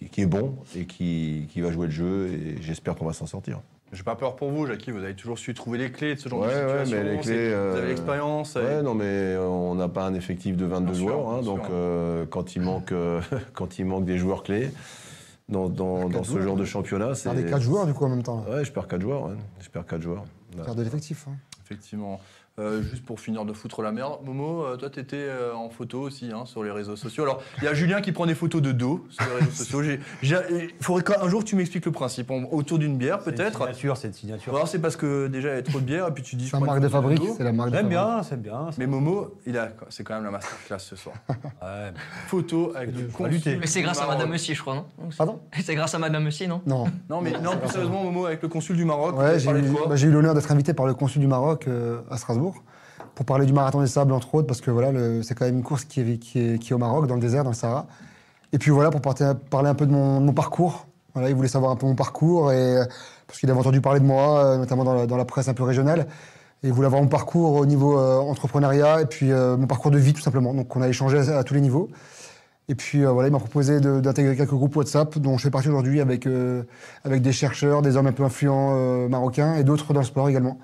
qui, 0.04 0.10
qui 0.10 0.20
est 0.22 0.26
bon 0.26 0.56
et 0.76 0.86
qui, 0.86 1.46
qui 1.50 1.60
va 1.60 1.70
jouer 1.72 1.86
le 1.86 1.92
jeu, 1.92 2.28
et 2.28 2.62
j'espère 2.62 2.94
qu'on 2.94 3.06
va 3.06 3.12
s'en 3.12 3.26
sortir. 3.26 3.60
J'ai 3.92 4.02
pas 4.02 4.16
peur 4.16 4.34
pour 4.34 4.50
vous, 4.50 4.66
Jackie, 4.66 4.90
vous 4.90 4.98
avez 4.98 5.14
toujours 5.14 5.38
su 5.38 5.54
trouver 5.54 5.78
les 5.78 5.92
clés 5.92 6.16
de 6.16 6.20
ce 6.20 6.28
genre 6.28 6.40
Ouais, 6.40 6.48
de 6.48 6.52
ouais, 6.52 6.84
situation. 6.84 6.96
mais 6.96 7.04
les 7.04 7.16
c'est- 7.22 7.22
clés, 7.22 7.48
Vous 7.48 7.54
avez 7.54 7.80
euh, 7.80 7.88
l'expérience. 7.88 8.54
Ouais, 8.56 8.80
et- 8.80 8.82
non, 8.82 8.94
mais 8.94 9.36
on 9.36 9.74
n'a 9.76 9.88
pas 9.88 10.04
un 10.06 10.14
effectif 10.14 10.56
de 10.56 10.64
22 10.66 10.86
Bien 10.92 10.94
sûr, 10.94 11.08
joueurs, 11.08 11.28
hein, 11.30 11.42
donc 11.42 11.60
euh, 11.70 12.26
quand, 12.26 12.56
il 12.56 12.62
manque, 12.62 12.90
euh, 12.92 13.20
quand 13.52 13.78
il 13.78 13.84
manque 13.84 14.04
des 14.04 14.18
joueurs 14.18 14.42
clés, 14.42 14.70
dans, 15.48 15.68
dans, 15.68 16.08
dans 16.08 16.24
ce 16.24 16.30
joueurs, 16.32 16.42
genre 16.42 16.56
de 16.56 16.62
ouais. 16.62 16.66
championnat. 16.66 17.14
Faire 17.14 17.34
des 17.34 17.44
4 17.44 17.60
joueurs, 17.62 17.86
du 17.86 17.92
coup, 17.94 18.04
en 18.04 18.08
même 18.08 18.22
temps. 18.22 18.44
là. 18.48 18.56
Ouais, 18.56 18.64
je 18.64 18.72
perds 18.72 18.88
4 18.88 19.00
joueurs. 19.02 19.26
ouais. 19.26 19.34
Je 19.60 19.68
perds 19.68 19.86
4 19.86 20.02
joueurs. 20.02 20.24
Là. 20.56 20.74
De 20.74 20.82
l'effectif. 20.82 21.26
hein. 21.28 21.34
Effectivement. 21.64 22.20
Euh, 22.60 22.82
juste 22.82 23.04
pour 23.04 23.18
finir 23.18 23.44
de 23.44 23.52
foutre 23.52 23.82
la 23.82 23.90
merde, 23.90 24.20
Momo, 24.24 24.62
euh, 24.64 24.76
toi, 24.76 24.88
tu 24.88 25.00
étais 25.00 25.26
en 25.56 25.70
photo 25.70 26.00
aussi 26.02 26.30
hein, 26.32 26.44
sur 26.46 26.62
les 26.62 26.70
réseaux 26.70 26.94
sociaux. 26.94 27.24
Alors, 27.24 27.42
il 27.58 27.64
y 27.64 27.66
a 27.66 27.74
Julien 27.74 28.00
qui 28.00 28.12
prend 28.12 28.26
des 28.26 28.36
photos 28.36 28.62
de 28.62 28.70
dos 28.70 29.04
sur 29.10 29.24
les 29.26 29.44
réseaux 29.44 29.50
sociaux. 29.50 29.82
Il 30.22 30.70
faudrait 30.80 31.02
qu'un 31.02 31.28
jour 31.28 31.42
tu 31.42 31.56
m'expliques 31.56 31.84
le 31.86 31.90
principe. 31.90 32.30
On- 32.30 32.46
autour 32.52 32.78
d'une 32.78 32.96
bière, 32.96 33.18
C'est 33.24 33.30
une 33.30 33.36
peut-être. 33.36 33.58
signature, 33.58 33.96
c'est 33.96 34.06
une 34.06 34.12
signature. 34.14 34.54
Alors, 34.54 34.68
c'est 34.68 34.78
parce 34.78 34.94
que 34.94 35.26
déjà, 35.26 35.48
il 35.50 35.56
y 35.56 35.58
a 35.58 35.62
trop 35.62 35.80
de 35.80 35.84
bière, 35.84 36.06
et 36.06 36.12
puis 36.12 36.22
tu 36.22 36.36
dis. 36.36 36.46
C'est 36.46 36.60
la 36.60 36.64
marque 36.64 36.78
de 36.80 36.86
photo 36.88 37.02
fabrique. 37.02 37.22
C'est 37.36 37.42
la 37.42 37.52
marque 37.52 37.70
de 37.70 37.74
J'aime 37.76 37.90
fabrique. 37.90 37.98
bien, 38.14 38.22
c'est 38.22 38.40
bien. 38.40 38.70
Mais 38.78 38.86
Momo, 38.86 39.34
il 39.46 39.58
a, 39.58 39.70
c'est 39.88 40.04
quand 40.04 40.14
même 40.14 40.24
la 40.24 40.30
masterclass 40.30 40.78
ce 40.78 40.94
soir. 40.94 41.16
Ouais, 41.60 41.92
Photo 42.28 42.72
avec 42.76 42.92
du 42.92 43.06
consul 43.06 43.58
Mais 43.58 43.66
c'est 43.66 43.82
grâce 43.82 44.00
à. 44.00 44.06
Madame 44.06 44.30
aussi, 44.32 44.54
je 44.54 44.60
crois, 44.60 44.74
non 44.76 44.84
Pardon 45.16 45.40
C'est 45.60 45.74
grâce 45.74 45.94
à 45.94 45.98
Madame 45.98 46.26
aussi, 46.26 46.46
non 46.46 46.60
Non. 46.66 46.84
Non, 47.10 47.20
mais 47.20 47.32
non, 47.40 47.56
plus 47.56 47.70
sérieusement, 47.70 48.04
Momo, 48.04 48.26
avec 48.26 48.42
le 48.42 48.48
consul 48.48 48.76
du 48.76 48.84
Maroc, 48.84 49.18
Ouais, 49.18 49.38
j'ai 49.40 49.50
eu, 49.50 49.62
bah, 49.88 49.96
j'ai 49.96 50.06
eu 50.06 50.10
l'honneur 50.12 50.34
d'être 50.34 50.52
invité 50.52 50.72
par 50.74 50.86
le 50.86 50.94
consul 50.94 51.20
du 51.20 51.26
Maroc 51.26 51.66
euh, 51.66 52.00
à 52.10 52.16
Strasbourg 52.18 52.43
pour 53.14 53.24
parler 53.24 53.46
du 53.46 53.52
marathon 53.52 53.80
des 53.80 53.86
sables, 53.86 54.12
entre 54.12 54.34
autres, 54.34 54.46
parce 54.46 54.60
que 54.60 54.70
voilà, 54.70 54.90
c'est 55.22 55.34
quand 55.34 55.44
même 55.44 55.58
une 55.58 55.62
course 55.62 55.84
qui 55.84 56.00
est, 56.00 56.18
qui, 56.18 56.38
est, 56.38 56.72
au 56.72 56.78
Maroc, 56.78 57.06
dans 57.06 57.14
le 57.14 57.20
désert, 57.20 57.44
dans 57.44 57.50
le 57.50 57.56
Sahara. 57.56 57.86
Et 58.52 58.58
puis 58.58 58.70
voilà, 58.70 58.90
pour 58.90 59.00
parler 59.00 59.68
un 59.68 59.74
peu 59.74 59.86
de 59.86 59.92
mon, 59.92 60.32
parcours. 60.32 60.86
Voilà, 61.14 61.28
il 61.28 61.34
voulait 61.34 61.48
savoir 61.48 61.70
un 61.70 61.76
peu 61.76 61.86
mon 61.86 61.94
parcours, 61.94 62.52
et, 62.52 62.76
parce 63.26 63.38
qu'il 63.38 63.50
avait 63.50 63.58
entendu 63.58 63.80
parler 63.80 64.00
de 64.00 64.04
moi, 64.04 64.44
euh, 64.44 64.58
notamment 64.58 64.84
dans 64.84 65.16
la, 65.16 65.24
presse 65.24 65.48
un 65.48 65.54
peu 65.54 65.62
régionale. 65.62 66.06
Et 66.62 66.68
il 66.68 66.72
voulait 66.72 66.86
avoir 66.86 67.02
mon 67.02 67.08
parcours 67.08 67.54
au 67.54 67.66
niveau 67.66 67.98
euh, 67.98 68.18
entrepreneuriat, 68.18 69.02
et 69.02 69.06
puis 69.06 69.30
euh, 69.30 69.56
mon 69.56 69.66
parcours 69.66 69.90
de 69.90 69.98
vie, 69.98 70.12
tout 70.12 70.22
simplement. 70.22 70.54
Donc 70.54 70.74
on 70.74 70.82
a 70.82 70.88
échangé 70.88 71.18
à, 71.18 71.44
tous 71.44 71.54
les 71.54 71.60
niveaux. 71.60 71.88
Et 72.68 72.74
puis 72.74 73.04
voilà, 73.04 73.28
il 73.28 73.32
m'a 73.32 73.38
proposé 73.38 73.78
d'intégrer 73.78 74.36
quelques 74.36 74.54
groupes 74.54 74.74
WhatsApp, 74.74 75.18
dont 75.18 75.36
je 75.36 75.42
fais 75.42 75.50
partie 75.50 75.68
aujourd'hui 75.68 76.00
avec, 76.00 76.26
avec 77.04 77.20
des 77.20 77.32
chercheurs, 77.32 77.82
des 77.82 77.98
hommes 77.98 78.06
un 78.06 78.12
peu 78.12 78.24
influents 78.24 79.06
marocains 79.10 79.56
et 79.56 79.64
d'autres 79.64 79.92
dans 79.92 80.00
le 80.00 80.06
sport 80.06 80.30
également. 80.30 80.58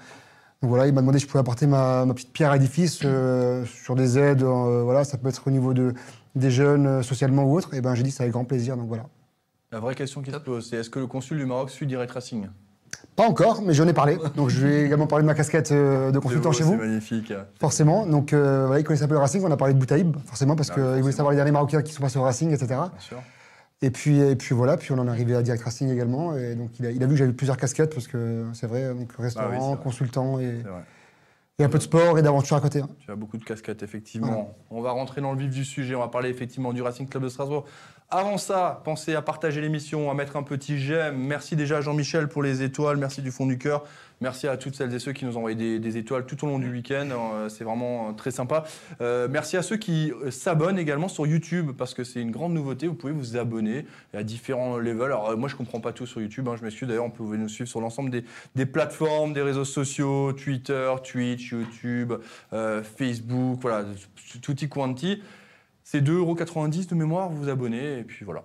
Donc 0.62 0.68
voilà, 0.68 0.86
il 0.86 0.92
m'a 0.92 1.00
demandé 1.00 1.18
si 1.18 1.24
je 1.24 1.28
pouvais 1.28 1.40
apporter 1.40 1.66
ma, 1.66 2.04
ma 2.04 2.12
petite 2.12 2.32
pierre 2.34 2.50
à 2.50 2.54
l'édifice 2.54 3.00
euh, 3.04 3.64
sur 3.64 3.94
des 3.94 4.18
aides. 4.18 4.42
euh, 4.42 4.82
voilà, 4.84 5.04
ça 5.04 5.16
peut 5.16 5.28
être 5.30 5.46
au 5.46 5.50
niveau 5.50 5.72
de, 5.72 5.94
des 6.34 6.50
jeunes, 6.50 6.86
euh, 6.86 7.02
socialement 7.02 7.44
ou 7.44 7.56
autre. 7.56 7.72
Et 7.72 7.80
ben 7.80 7.94
j'ai 7.94 8.02
dit 8.02 8.10
c'est 8.10 8.22
avec 8.24 8.32
grand 8.34 8.44
plaisir. 8.44 8.76
Donc 8.76 8.86
voilà. 8.88 9.06
La 9.72 9.80
vraie 9.80 9.94
question 9.94 10.20
qui 10.20 10.30
se 10.30 10.36
pose, 10.36 10.68
c'est 10.68 10.76
est-ce 10.76 10.90
que 10.90 10.98
le 10.98 11.06
consul 11.06 11.38
du 11.38 11.46
Maroc 11.46 11.70
suit 11.70 11.86
Direct 11.86 12.12
Racing? 12.12 12.48
Pas 13.16 13.26
encore, 13.26 13.62
mais 13.62 13.72
j'en 13.72 13.88
ai 13.88 13.94
parlé. 13.94 14.18
Donc 14.36 14.50
je 14.50 14.66
vais 14.66 14.84
également 14.84 15.06
parler 15.06 15.22
de 15.22 15.26
ma 15.28 15.34
casquette 15.34 15.72
euh, 15.72 16.10
de 16.10 16.18
consultant 16.18 16.52
chez 16.52 16.64
vous. 16.64 16.72
C'est 16.72 16.86
magnifique. 16.86 17.32
Forcément. 17.58 18.04
Donc 18.06 18.34
euh, 18.34 18.64
voilà, 18.66 18.80
il 18.80 18.84
connaissait 18.84 19.04
un 19.04 19.08
peu 19.08 19.14
le 19.14 19.20
Racing. 19.20 19.42
On 19.42 19.50
a 19.50 19.56
parlé 19.56 19.72
de 19.72 19.78
Boutaïb, 19.78 20.14
forcément, 20.26 20.56
parce 20.56 20.68
Ah, 20.72 20.74
qu'il 20.74 21.00
voulait 21.00 21.12
savoir 21.12 21.30
les 21.30 21.36
derniers 21.36 21.52
Marocains 21.52 21.80
qui 21.80 21.94
sont 21.94 22.02
passés 22.02 22.18
au 22.18 22.22
Racing, 22.22 22.50
etc. 22.50 22.66
Bien 22.68 22.90
sûr. 22.98 23.16
Et 23.82 23.90
puis, 23.90 24.18
et 24.20 24.36
puis 24.36 24.54
voilà, 24.54 24.76
puis 24.76 24.92
on 24.92 24.98
en 24.98 25.06
est 25.06 25.10
arrivé 25.10 25.34
à 25.34 25.42
Direct 25.42 25.62
Racing 25.62 25.90
également. 25.90 26.36
Et 26.36 26.54
donc 26.54 26.78
il 26.78 26.86
a, 26.86 26.90
il 26.90 27.02
a 27.02 27.06
vu 27.06 27.12
que 27.12 27.18
j'avais 27.18 27.32
plusieurs 27.32 27.56
casquettes, 27.56 27.94
parce 27.94 28.08
que 28.08 28.44
c'est 28.52 28.66
vrai, 28.66 28.88
donc 28.94 29.08
Ah 29.10 29.14
oui, 29.18 29.24
restaurant, 29.24 29.74
vrai. 29.74 29.82
consultant 29.82 30.38
et 30.38 30.62
un 31.62 31.68
peu 31.68 31.76
de 31.76 31.82
sport 31.82 32.18
et 32.18 32.22
d'aventure 32.22 32.56
à 32.56 32.60
côté. 32.62 32.80
hein. 32.80 32.88
Tu 33.00 33.10
as 33.10 33.16
beaucoup 33.16 33.36
de 33.36 33.44
casquettes, 33.44 33.82
effectivement. 33.82 34.54
On 34.70 34.80
va 34.80 34.92
rentrer 34.92 35.20
dans 35.20 35.32
le 35.32 35.38
vif 35.38 35.50
du 35.50 35.64
sujet. 35.66 35.94
On 35.94 36.00
va 36.00 36.08
parler 36.08 36.30
effectivement 36.30 36.72
du 36.72 36.80
Racing 36.80 37.06
Club 37.06 37.24
de 37.24 37.28
Strasbourg. 37.28 37.66
Avant 38.12 38.38
ça, 38.38 38.80
pensez 38.84 39.14
à 39.14 39.22
partager 39.22 39.60
l'émission, 39.60 40.10
à 40.10 40.14
mettre 40.14 40.34
un 40.34 40.42
petit 40.42 40.80
j'aime. 40.80 41.16
Merci 41.16 41.54
déjà 41.54 41.76
à 41.76 41.80
Jean-Michel 41.80 42.26
pour 42.26 42.42
les 42.42 42.64
étoiles. 42.64 42.96
Merci 42.96 43.22
du 43.22 43.30
fond 43.30 43.46
du 43.46 43.56
cœur. 43.56 43.84
Merci 44.20 44.48
à 44.48 44.56
toutes 44.56 44.74
celles 44.74 44.92
et 44.92 44.98
ceux 44.98 45.12
qui 45.12 45.24
nous 45.24 45.36
ont 45.36 45.38
envoyé 45.38 45.78
des, 45.78 45.96
étoiles 45.96 46.26
tout 46.26 46.44
au 46.44 46.48
long 46.48 46.58
du 46.58 46.68
week-end. 46.68 47.08
Euh, 47.12 47.48
C'est 47.48 47.62
vraiment 47.62 48.08
euh, 48.08 48.12
très 48.12 48.32
sympa. 48.32 48.64
Euh, 49.00 49.28
merci 49.30 49.56
à 49.56 49.62
ceux 49.62 49.76
qui 49.76 50.12
s'abonnent 50.30 50.80
également 50.80 51.06
sur 51.06 51.24
YouTube 51.24 51.70
parce 51.78 51.94
que 51.94 52.02
c'est 52.02 52.20
une 52.20 52.32
grande 52.32 52.52
nouveauté. 52.52 52.88
Vous 52.88 52.94
pouvez 52.94 53.12
vous 53.12 53.36
abonner 53.36 53.86
à 54.12 54.24
différents 54.24 54.76
levels. 54.76 55.04
Alors, 55.04 55.36
moi, 55.38 55.48
je 55.48 55.54
comprends 55.54 55.80
pas 55.80 55.92
tout 55.92 56.04
sur 56.04 56.20
YouTube. 56.20 56.48
hein, 56.48 56.56
je 56.58 56.64
m'excuse. 56.64 56.88
D'ailleurs, 56.88 57.04
on 57.04 57.10
peut 57.10 57.22
nous 57.36 57.48
suivre 57.48 57.70
sur 57.70 57.80
l'ensemble 57.80 58.10
des, 58.56 58.66
plateformes, 58.66 59.34
des 59.34 59.42
réseaux 59.42 59.64
sociaux, 59.64 60.32
Twitter, 60.32 60.92
Twitch, 61.04 61.52
YouTube, 61.52 62.14
Facebook, 62.50 63.60
voilà, 63.62 63.84
tutti 64.42 64.68
quanti. 64.68 65.22
C'est 65.92 66.02
2,90€ 66.02 66.88
de 66.88 66.94
mémoire, 66.94 67.28
vous 67.30 67.42
vous 67.42 67.48
abonnez, 67.48 67.98
et 67.98 68.04
puis 68.04 68.24
voilà. 68.24 68.44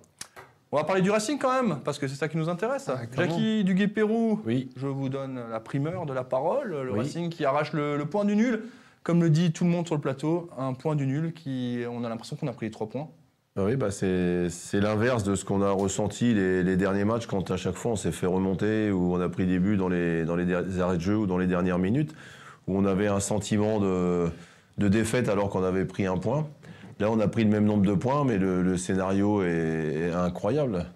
On 0.72 0.78
va 0.78 0.82
parler 0.82 1.00
du 1.00 1.12
Racing 1.12 1.38
quand 1.38 1.52
même, 1.62 1.78
parce 1.84 1.96
que 1.96 2.08
c'est 2.08 2.16
ça 2.16 2.26
qui 2.26 2.36
nous 2.38 2.48
intéresse. 2.48 2.88
Ah. 2.88 2.98
Jackie 3.16 3.62
Duguay-Pérou, 3.62 4.40
Oui. 4.44 4.68
je 4.76 4.88
vous 4.88 5.08
donne 5.08 5.38
la 5.48 5.60
primeur 5.60 6.06
de 6.06 6.12
la 6.12 6.24
parole. 6.24 6.70
Le 6.70 6.90
Oui. 6.90 6.98
Racing 6.98 7.28
qui 7.30 7.44
arrache 7.44 7.72
le, 7.72 7.96
le 7.96 8.04
point 8.04 8.24
du 8.24 8.34
nul. 8.34 8.64
Comme 9.04 9.22
le 9.22 9.30
dit 9.30 9.52
tout 9.52 9.62
le 9.62 9.70
monde 9.70 9.86
sur 9.86 9.94
le 9.94 10.00
plateau, 10.00 10.50
un 10.58 10.74
point 10.74 10.96
du 10.96 11.06
nul 11.06 11.32
qui. 11.34 11.84
On 11.88 12.02
a 12.02 12.08
l'impression 12.08 12.34
qu'on 12.34 12.48
a 12.48 12.52
pris 12.52 12.66
les 12.66 12.72
trois 12.72 12.88
points. 12.88 13.06
Ah 13.56 13.62
Oui, 13.64 13.76
bah 13.76 13.92
c'est 13.92 14.50
l'inverse 14.80 15.22
de 15.22 15.36
ce 15.36 15.44
qu'on 15.44 15.62
a 15.62 15.70
ressenti 15.70 16.34
les, 16.34 16.64
les 16.64 16.76
derniers 16.76 17.04
matchs 17.04 17.26
quand 17.26 17.48
à 17.52 17.56
chaque 17.56 17.76
fois 17.76 17.92
on 17.92 17.96
s'est 17.96 18.10
fait 18.10 18.26
remonter 18.26 18.90
ou 18.90 19.14
on 19.14 19.20
a 19.20 19.28
pris 19.28 19.46
des 19.46 19.60
buts 19.60 19.76
dans 19.76 19.88
les, 19.88 20.24
dans 20.24 20.34
les 20.34 20.80
arrêts 20.80 20.96
de 20.96 21.00
jeu 21.00 21.16
ou 21.16 21.26
dans 21.28 21.38
les 21.38 21.46
dernières 21.46 21.78
minutes 21.78 22.12
où 22.66 22.76
on 22.76 22.84
avait 22.84 23.06
un 23.06 23.20
sentiment 23.20 23.78
de, 23.78 24.28
de 24.78 24.88
défaite 24.88 25.28
alors 25.28 25.48
qu'on 25.48 25.62
avait 25.62 25.84
pris 25.84 26.06
un 26.06 26.18
point. 26.18 26.48
Là, 26.98 27.10
on 27.10 27.20
a 27.20 27.28
pris 27.28 27.44
le 27.44 27.50
même 27.50 27.64
nombre 27.64 27.84
de 27.84 27.92
points, 27.92 28.24
mais 28.24 28.38
le, 28.38 28.76
scénario 28.78 29.42
est, 29.42 30.10
incroyable. 30.14 30.86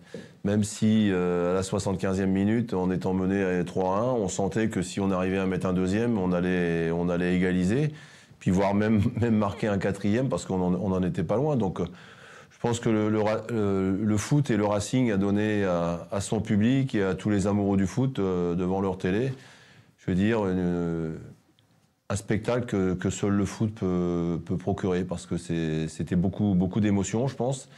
Même 0.44 0.64
si 0.64 1.10
euh, 1.10 1.52
à 1.52 1.54
la 1.54 1.60
75e 1.60 2.24
minute, 2.24 2.72
en 2.72 2.90
étant 2.90 3.12
mené 3.12 3.42
à 3.42 3.62
3-1, 3.62 4.14
on 4.14 4.28
sentait 4.28 4.68
que 4.68 4.80
si 4.80 4.98
on 4.98 5.10
arrivait 5.10 5.36
à 5.36 5.44
mettre 5.44 5.66
un 5.66 5.74
deuxième, 5.74 6.18
on 6.18 6.32
allait, 6.32 6.90
on 6.90 7.10
allait 7.10 7.36
égaliser, 7.36 7.92
puis 8.38 8.50
voire 8.50 8.74
même, 8.74 9.02
même 9.20 9.36
marquer 9.36 9.68
un 9.68 9.76
quatrième 9.76 10.30
parce 10.30 10.46
qu'on 10.46 10.70
n'en 10.70 11.02
était 11.02 11.24
pas 11.24 11.36
loin. 11.36 11.56
Donc, 11.56 11.80
je 11.80 12.58
pense 12.58 12.80
que 12.80 12.88
le, 12.88 14.16
foot 14.16 14.50
et 14.50 14.56
le 14.56 14.64
Racing 14.64 15.12
a 15.12 15.18
donné 15.18 15.64
à, 15.64 16.06
à 16.10 16.22
son 16.22 16.40
public 16.40 16.94
et 16.94 17.02
à 17.02 17.14
tous 17.14 17.28
les 17.28 17.46
amoureux 17.46 17.76
du 17.76 17.86
foot 17.86 18.18
euh, 18.18 18.54
devant 18.54 18.80
leur 18.80 18.96
télé, 18.96 19.34
je 19.98 20.10
veux 20.10 20.16
dire, 20.16 20.46
une- 20.46 21.16
un 22.10 22.16
spectacle 22.16 22.96
que, 22.96 23.10
seul 23.10 23.32
le 23.32 23.44
foot 23.44 23.72
peut, 23.72 24.40
peut 24.44 24.56
procurer 24.56 25.04
parce 25.04 25.26
que 25.26 25.36
c'était 25.38 26.16
beaucoup, 26.16 26.54
beaucoup 26.54 26.80
d'émotions, 26.80 27.28
je 27.28 27.36
pense. 27.36 27.68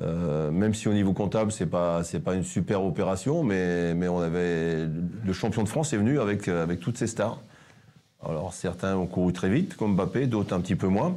Euh, 0.00 0.50
même 0.50 0.74
si 0.74 0.88
au 0.88 0.92
niveau 0.92 1.12
comptable, 1.12 1.50
c'est 1.50 1.66
pas 1.66 2.04
c'est 2.04 2.20
pas 2.20 2.34
une 2.34 2.44
super 2.44 2.84
opération, 2.84 3.42
mais, 3.42 3.94
mais 3.94 4.08
on 4.08 4.20
avait 4.20 4.86
le 5.24 5.32
champion 5.32 5.62
de 5.62 5.68
France 5.68 5.92
est 5.92 5.96
venu 5.96 6.20
avec 6.20 6.48
avec 6.48 6.80
toutes 6.80 6.98
ses 6.98 7.06
stars. 7.06 7.40
Alors 8.24 8.52
certains 8.52 8.96
ont 8.96 9.06
couru 9.06 9.32
très 9.32 9.48
vite, 9.48 9.76
comme 9.76 9.94
Mbappé, 9.94 10.26
d'autres 10.26 10.54
un 10.54 10.60
petit 10.60 10.76
peu 10.76 10.88
moins. 10.88 11.16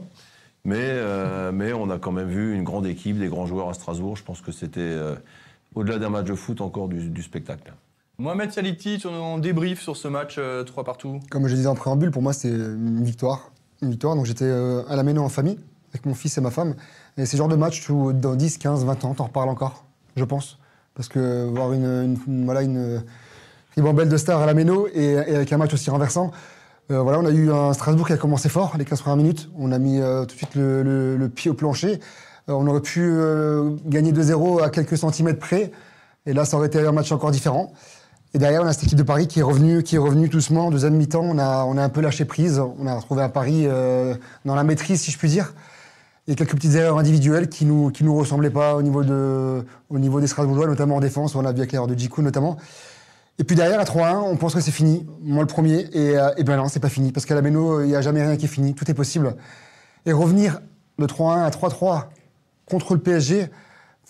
Mais, 0.64 0.78
euh, 0.80 1.52
mais 1.52 1.74
on 1.74 1.90
a 1.90 1.98
quand 1.98 2.12
même 2.12 2.30
vu 2.30 2.54
une 2.56 2.64
grande 2.64 2.86
équipe, 2.86 3.18
des 3.18 3.28
grands 3.28 3.48
joueurs 3.48 3.70
à 3.70 3.74
Strasbourg. 3.74 4.16
Je 4.16 4.24
pense 4.24 4.42
que 4.42 4.52
c'était, 4.52 4.80
euh, 4.82 5.16
au-delà 5.74 5.98
d'un 5.98 6.10
match 6.10 6.28
de 6.28 6.36
foot, 6.36 6.62
encore 6.62 6.88
du 6.88 7.24
spectacle. 7.24 7.74
Mohamed 8.18 8.52
Saliti, 8.52 9.02
on 9.06 9.40
débrief 9.40 9.82
sur 9.82 9.98
ce 9.98 10.08
match 10.08 10.40
3 10.66 10.84
partout. 10.84 11.20
Comme 11.32 11.48
je 11.48 11.56
disais 11.56 11.68
en 11.68 11.76
préambule, 11.76 12.12
pour 12.12 12.22
moi, 12.22 12.34
c'est 12.34 12.50
une 12.50 13.04
victoire. 13.04 13.52
Une 13.82 13.90
victoire. 13.90 14.16
Donc 14.16 14.26
j'étais 14.26 14.46
euh, 14.46 14.84
à 14.90 14.96
la 14.96 15.04
Méno 15.04 15.24
en 15.24 15.30
famille, 15.30 15.58
avec 15.92 16.06
mon 16.06 16.14
fils 16.14 16.38
et 16.38 16.42
ma 16.42 16.52
femme. 16.52 16.76
Et 17.18 17.26
c'est 17.26 17.38
le 17.38 17.40
genre 17.40 17.48
de 17.48 17.56
match 17.56 17.90
où 17.90 18.14
dans 18.14 18.36
10, 18.36 18.58
15, 18.60 18.86
20 18.86 19.06
ans, 19.06 19.14
t'en 19.16 19.24
reparles 19.26 19.50
encore, 19.50 19.86
je 20.16 20.24
pense. 20.24 20.60
Parce 20.94 21.08
que 21.08 21.46
voir 21.46 21.74
une, 21.74 22.18
ribambelle 23.76 24.10
de 24.10 24.18
stars 24.18 24.42
à 24.42 24.46
la 24.46 24.54
Méno 24.54 24.88
et, 24.94 25.18
avec 25.18 25.52
un 25.52 25.58
match 25.58 25.74
aussi 25.74 25.90
renversant, 25.90 26.32
euh, 26.92 27.00
voilà, 27.00 27.20
on 27.20 27.26
a 27.26 27.32
eu 27.32 27.52
un 27.52 27.74
Strasbourg 27.74 28.06
qui 28.06 28.14
a 28.14 28.18
commencé 28.18 28.50
fort, 28.50 28.76
les 28.78 28.86
15 28.86 29.02
premières 29.02 29.18
minutes. 29.18 29.50
On 29.58 29.72
a 29.72 29.80
mis 29.80 30.00
euh, 30.00 30.22
tout 30.26 30.34
de 30.34 30.38
suite 30.38 30.56
le, 30.56 31.16
le- 31.18 31.30
pied 31.30 31.50
au 31.50 31.54
plancher. 31.54 32.00
Euh, 32.50 32.54
on 32.54 32.68
aurait 32.68 32.82
pu 32.82 33.02
euh, 33.02 33.72
gagner 33.86 34.12
2-0 34.12 34.62
à 34.62 34.70
quelques 34.70 34.98
centimètres 34.98 35.40
près. 35.40 35.72
Et 36.26 36.34
là, 36.34 36.46
ça 36.46 36.58
aurait 36.58 36.68
été 36.68 36.80
un 36.86 36.92
match 36.92 37.12
encore 37.12 37.32
différent. 37.32 37.72
Et 38.34 38.40
derrière, 38.40 38.62
on 38.62 38.66
a 38.66 38.72
cette 38.72 38.86
équipe 38.86 38.98
de 38.98 39.04
Paris 39.04 39.28
qui 39.28 39.40
est 39.40 39.44
revenue, 39.44 39.84
qui 39.84 39.96
est 39.96 40.00
revenue 40.00 40.30
doucement. 40.30 40.68
En 40.68 40.72
deuxième 40.72 40.96
mi-temps, 40.96 41.24
on 41.24 41.38
a, 41.38 41.66
on 41.66 41.78
a 41.78 41.84
un 41.84 41.90
peu 41.90 42.00
lâché 42.00 42.24
prise. 42.24 42.62
On 42.80 42.88
a 42.88 42.96
retrouvé 42.96 43.22
un 43.22 43.30
Paris 43.30 43.64
euh, 43.66 44.16
dans 44.46 44.56
la 44.56 44.64
maîtrise, 44.64 45.02
si 45.02 45.12
je 45.12 45.18
puis 45.18 45.28
dire. 45.28 45.54
Et 46.28 46.36
quelques 46.36 46.56
petites 46.56 46.76
erreurs 46.76 46.98
individuelles 46.98 47.50
qui 47.50 47.66
nous, 47.66 47.90
qui 47.90 48.06
nous 48.06 48.16
ressemblaient 48.16 48.50
pas 48.50 48.76
au 48.76 48.84
niveau, 48.84 49.04
de, 49.04 49.66
au 49.90 50.00
niveau 50.00 50.22
des 50.22 50.28
Strasbourgeois, 50.28 50.68
notamment 50.68 50.96
en 50.96 51.00
défense. 51.02 51.36
On 51.36 51.44
a 51.44 51.52
vu 51.52 51.60
avec 51.60 51.74
l'erreur 51.74 51.88
de 51.88 51.96
Djikou, 51.96 52.22
notamment. 52.22 52.56
Et 53.38 53.44
puis 53.44 53.58
derrière, 53.58 53.82
à 53.82 53.84
3-1, 53.84 54.20
on 54.20 54.38
pense 54.38 54.54
que 54.54 54.62
c'est 54.62 54.72
fini. 54.72 55.06
Moi, 55.22 55.42
le 55.42 55.48
premier. 55.48 55.90
Et, 55.92 56.18
euh, 56.18 56.30
et 56.38 56.46
ben 56.46 56.56
non, 56.56 56.70
c'est 56.70 56.80
pas 56.80 56.90
fini. 56.90 57.12
Parce 57.12 57.26
qu'à 57.26 57.36
la 57.36 57.42
Méno, 57.42 57.82
il 57.82 57.88
n'y 57.88 57.96
a 57.96 58.02
jamais 58.02 58.24
rien 58.24 58.38
qui 58.38 58.46
est 58.46 58.50
fini. 58.50 58.74
Tout 58.76 58.90
est 58.90 58.94
possible. 58.94 59.36
Et 60.06 60.14
revenir 60.14 60.62
de 61.00 61.06
3-1 61.06 61.44
à 61.44 61.50
3-3 61.50 62.04
contre 62.66 62.94
le 62.94 63.02
PSG, 63.02 63.50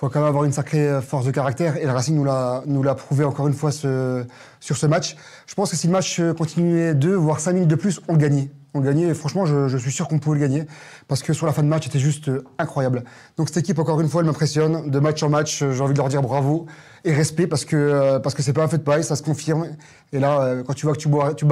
faut 0.02 0.10
quand 0.10 0.20
même 0.20 0.28
avoir 0.28 0.46
une 0.46 0.52
sacrée 0.52 0.90
euh, 0.90 1.00
force 1.00 1.26
de 1.28 1.32
caractère. 1.32 1.78
Et 1.78 1.86
le 1.86 1.92
Racing 1.92 2.16
nous 2.16 2.24
l'a, 2.24 2.64
nous 2.66 2.82
l'a 2.82 2.96
prouvé 2.96 3.24
encore 3.24 3.48
une 3.48 3.54
fois 3.54 3.72
ce- 3.72 4.26
sur 4.60 4.76
ce 4.76 4.88
match. 4.88 5.16
Je 5.46 5.54
pense 5.54 5.70
que 5.70 5.78
si 5.78 5.86
le 5.86 5.94
match 5.94 6.20
euh, 6.20 6.34
continuait 6.34 6.96
deux, 6.96 7.14
voire 7.14 7.40
cinq 7.40 7.54
minutes 7.54 7.70
de 7.70 7.76
plus, 7.76 8.02
on 8.08 8.16
gagnait. 8.18 8.50
On 8.74 8.80
gagnait. 8.80 9.10
Et 9.10 9.14
franchement, 9.14 9.46
je, 9.46 9.68
je 9.68 9.78
suis 9.78 9.92
sûr 9.92 10.08
qu'on 10.08 10.18
pouvait 10.18 10.40
le 10.40 10.42
gagner. 10.48 10.66
Parce 11.08 11.22
que 11.22 11.34
sur 11.34 11.46
la 11.46 11.54
fin 11.54 11.62
de 11.62 11.68
match, 11.68 11.84
c'était 11.84 12.00
juste 12.00 12.30
euh, 12.30 12.44
incroyable. 12.58 13.04
Donc 13.38 13.50
cette 13.50 13.58
équipe, 13.58 13.78
encore 13.78 14.02
une 14.02 14.10
fois, 14.10 14.22
elle 14.22 14.26
m'impressionne. 14.28 14.90
De 14.90 15.00
match 15.00 15.22
en 15.22 15.30
match, 15.30 15.64
j'ai 15.64 15.82
envie 15.82 15.94
de 15.94 16.00
leur 16.00 16.10
dire 16.10 16.24
bravo 16.24 16.66
et 17.06 17.14
respect 17.14 17.46
parce 17.46 17.64
que 17.66 18.18
parce 18.20 18.34
que 18.34 18.42
c'est 18.42 18.54
pas 18.54 18.64
un 18.64 18.68
fait 18.68 18.80
de 18.80 18.84
paille, 18.84 19.04
ça 19.04 19.16
se 19.16 19.22
confirme. 19.22 19.68
Et 20.14 20.20
là, 20.20 20.56
quand 20.66 20.74
tu 20.74 20.88
vois 20.88 20.96
que 20.96 21.00
tu, 21.00 21.10
bois, 21.10 21.36
tu 21.36 21.46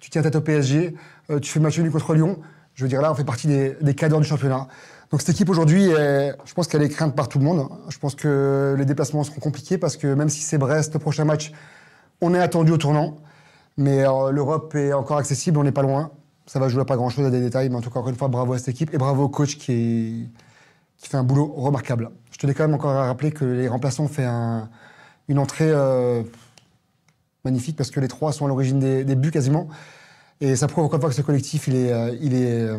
tu 0.00 0.10
tiens 0.10 0.22
tête 0.22 0.34
au 0.36 0.40
PSG, 0.40 0.94
tu 1.40 1.50
fais 1.52 1.60
match 1.60 1.78
nul 1.78 1.90
contre 1.92 2.14
Lyon. 2.14 2.38
Je 2.74 2.82
veux 2.82 2.88
dire, 2.88 3.00
là, 3.00 3.10
on 3.10 3.14
fait 3.14 3.24
partie 3.24 3.46
des, 3.46 3.74
des 3.80 3.94
cadres 3.94 4.20
du 4.20 4.26
championnat. 4.26 4.68
Donc 5.10 5.20
cette 5.20 5.30
équipe 5.30 5.48
aujourd'hui, 5.48 5.84
je 5.90 6.54
pense 6.54 6.66
qu'elle 6.66 6.82
est 6.82 6.88
crainte 6.88 7.14
par 7.14 7.28
tout 7.28 7.38
le 7.38 7.44
monde. 7.44 7.68
Je 7.88 7.98
pense 7.98 8.14
que 8.14 8.74
les 8.76 8.84
déplacements 8.84 9.22
seront 9.22 9.40
compliqués 9.40 9.78
parce 9.78 9.96
que 9.96 10.08
même 10.08 10.28
si 10.28 10.40
c'est 10.40 10.58
Brest, 10.58 10.94
le 10.94 10.98
prochain 10.98 11.24
match, 11.24 11.52
on 12.20 12.34
est 12.34 12.40
attendu 12.40 12.72
au 12.72 12.76
tournant. 12.76 13.16
Mais 13.76 14.06
euh, 14.06 14.30
l'Europe 14.30 14.74
est 14.74 14.92
encore 14.92 15.18
accessible, 15.18 15.58
on 15.58 15.64
n'est 15.64 15.72
pas 15.72 15.82
loin. 15.82 16.10
Ça 16.46 16.58
va 16.58 16.68
jouer 16.68 16.82
à 16.82 16.84
pas 16.84 16.96
grand-chose, 16.96 17.26
à 17.26 17.30
des 17.30 17.40
détails. 17.40 17.68
Mais 17.68 17.76
en 17.76 17.80
tout 17.80 17.90
cas, 17.90 17.98
encore 18.00 18.10
une 18.10 18.16
fois, 18.16 18.28
bravo 18.28 18.54
à 18.54 18.58
cette 18.58 18.68
équipe 18.68 18.94
et 18.94 18.98
bravo 18.98 19.24
au 19.24 19.28
coach 19.28 19.58
qui, 19.58 20.28
fait 20.98 21.16
un 21.16 21.22
boulot 21.24 21.52
remarquable. 21.56 22.10
Je 22.32 22.38
tenais 22.38 22.54
quand 22.54 22.64
même 22.64 22.74
encore 22.74 22.92
à 22.92 23.06
rappeler 23.06 23.30
que 23.30 23.44
les 23.44 23.68
remplaçants 23.68 24.04
ont 24.04 24.08
fait 24.08 24.24
un- 24.24 24.68
une 25.28 25.38
entrée 25.38 25.70
euh, 25.70 26.22
magnifique 27.44 27.76
parce 27.76 27.90
que 27.90 28.00
les 28.00 28.08
trois 28.08 28.32
sont 28.32 28.46
à 28.46 28.48
l'origine 28.48 28.78
des, 28.80 29.16
buts 29.16 29.30
quasiment. 29.30 29.68
Et 30.40 30.56
ça 30.56 30.68
prouve 30.68 30.84
encore 30.84 30.96
une 30.96 31.02
fois 31.02 31.10
que 31.10 31.16
ce 31.16 31.22
collectif, 31.22 31.68
il 31.68 31.76
est, 31.76 32.18
il 32.20 32.34
est, 32.34 32.62
euh, 32.62 32.78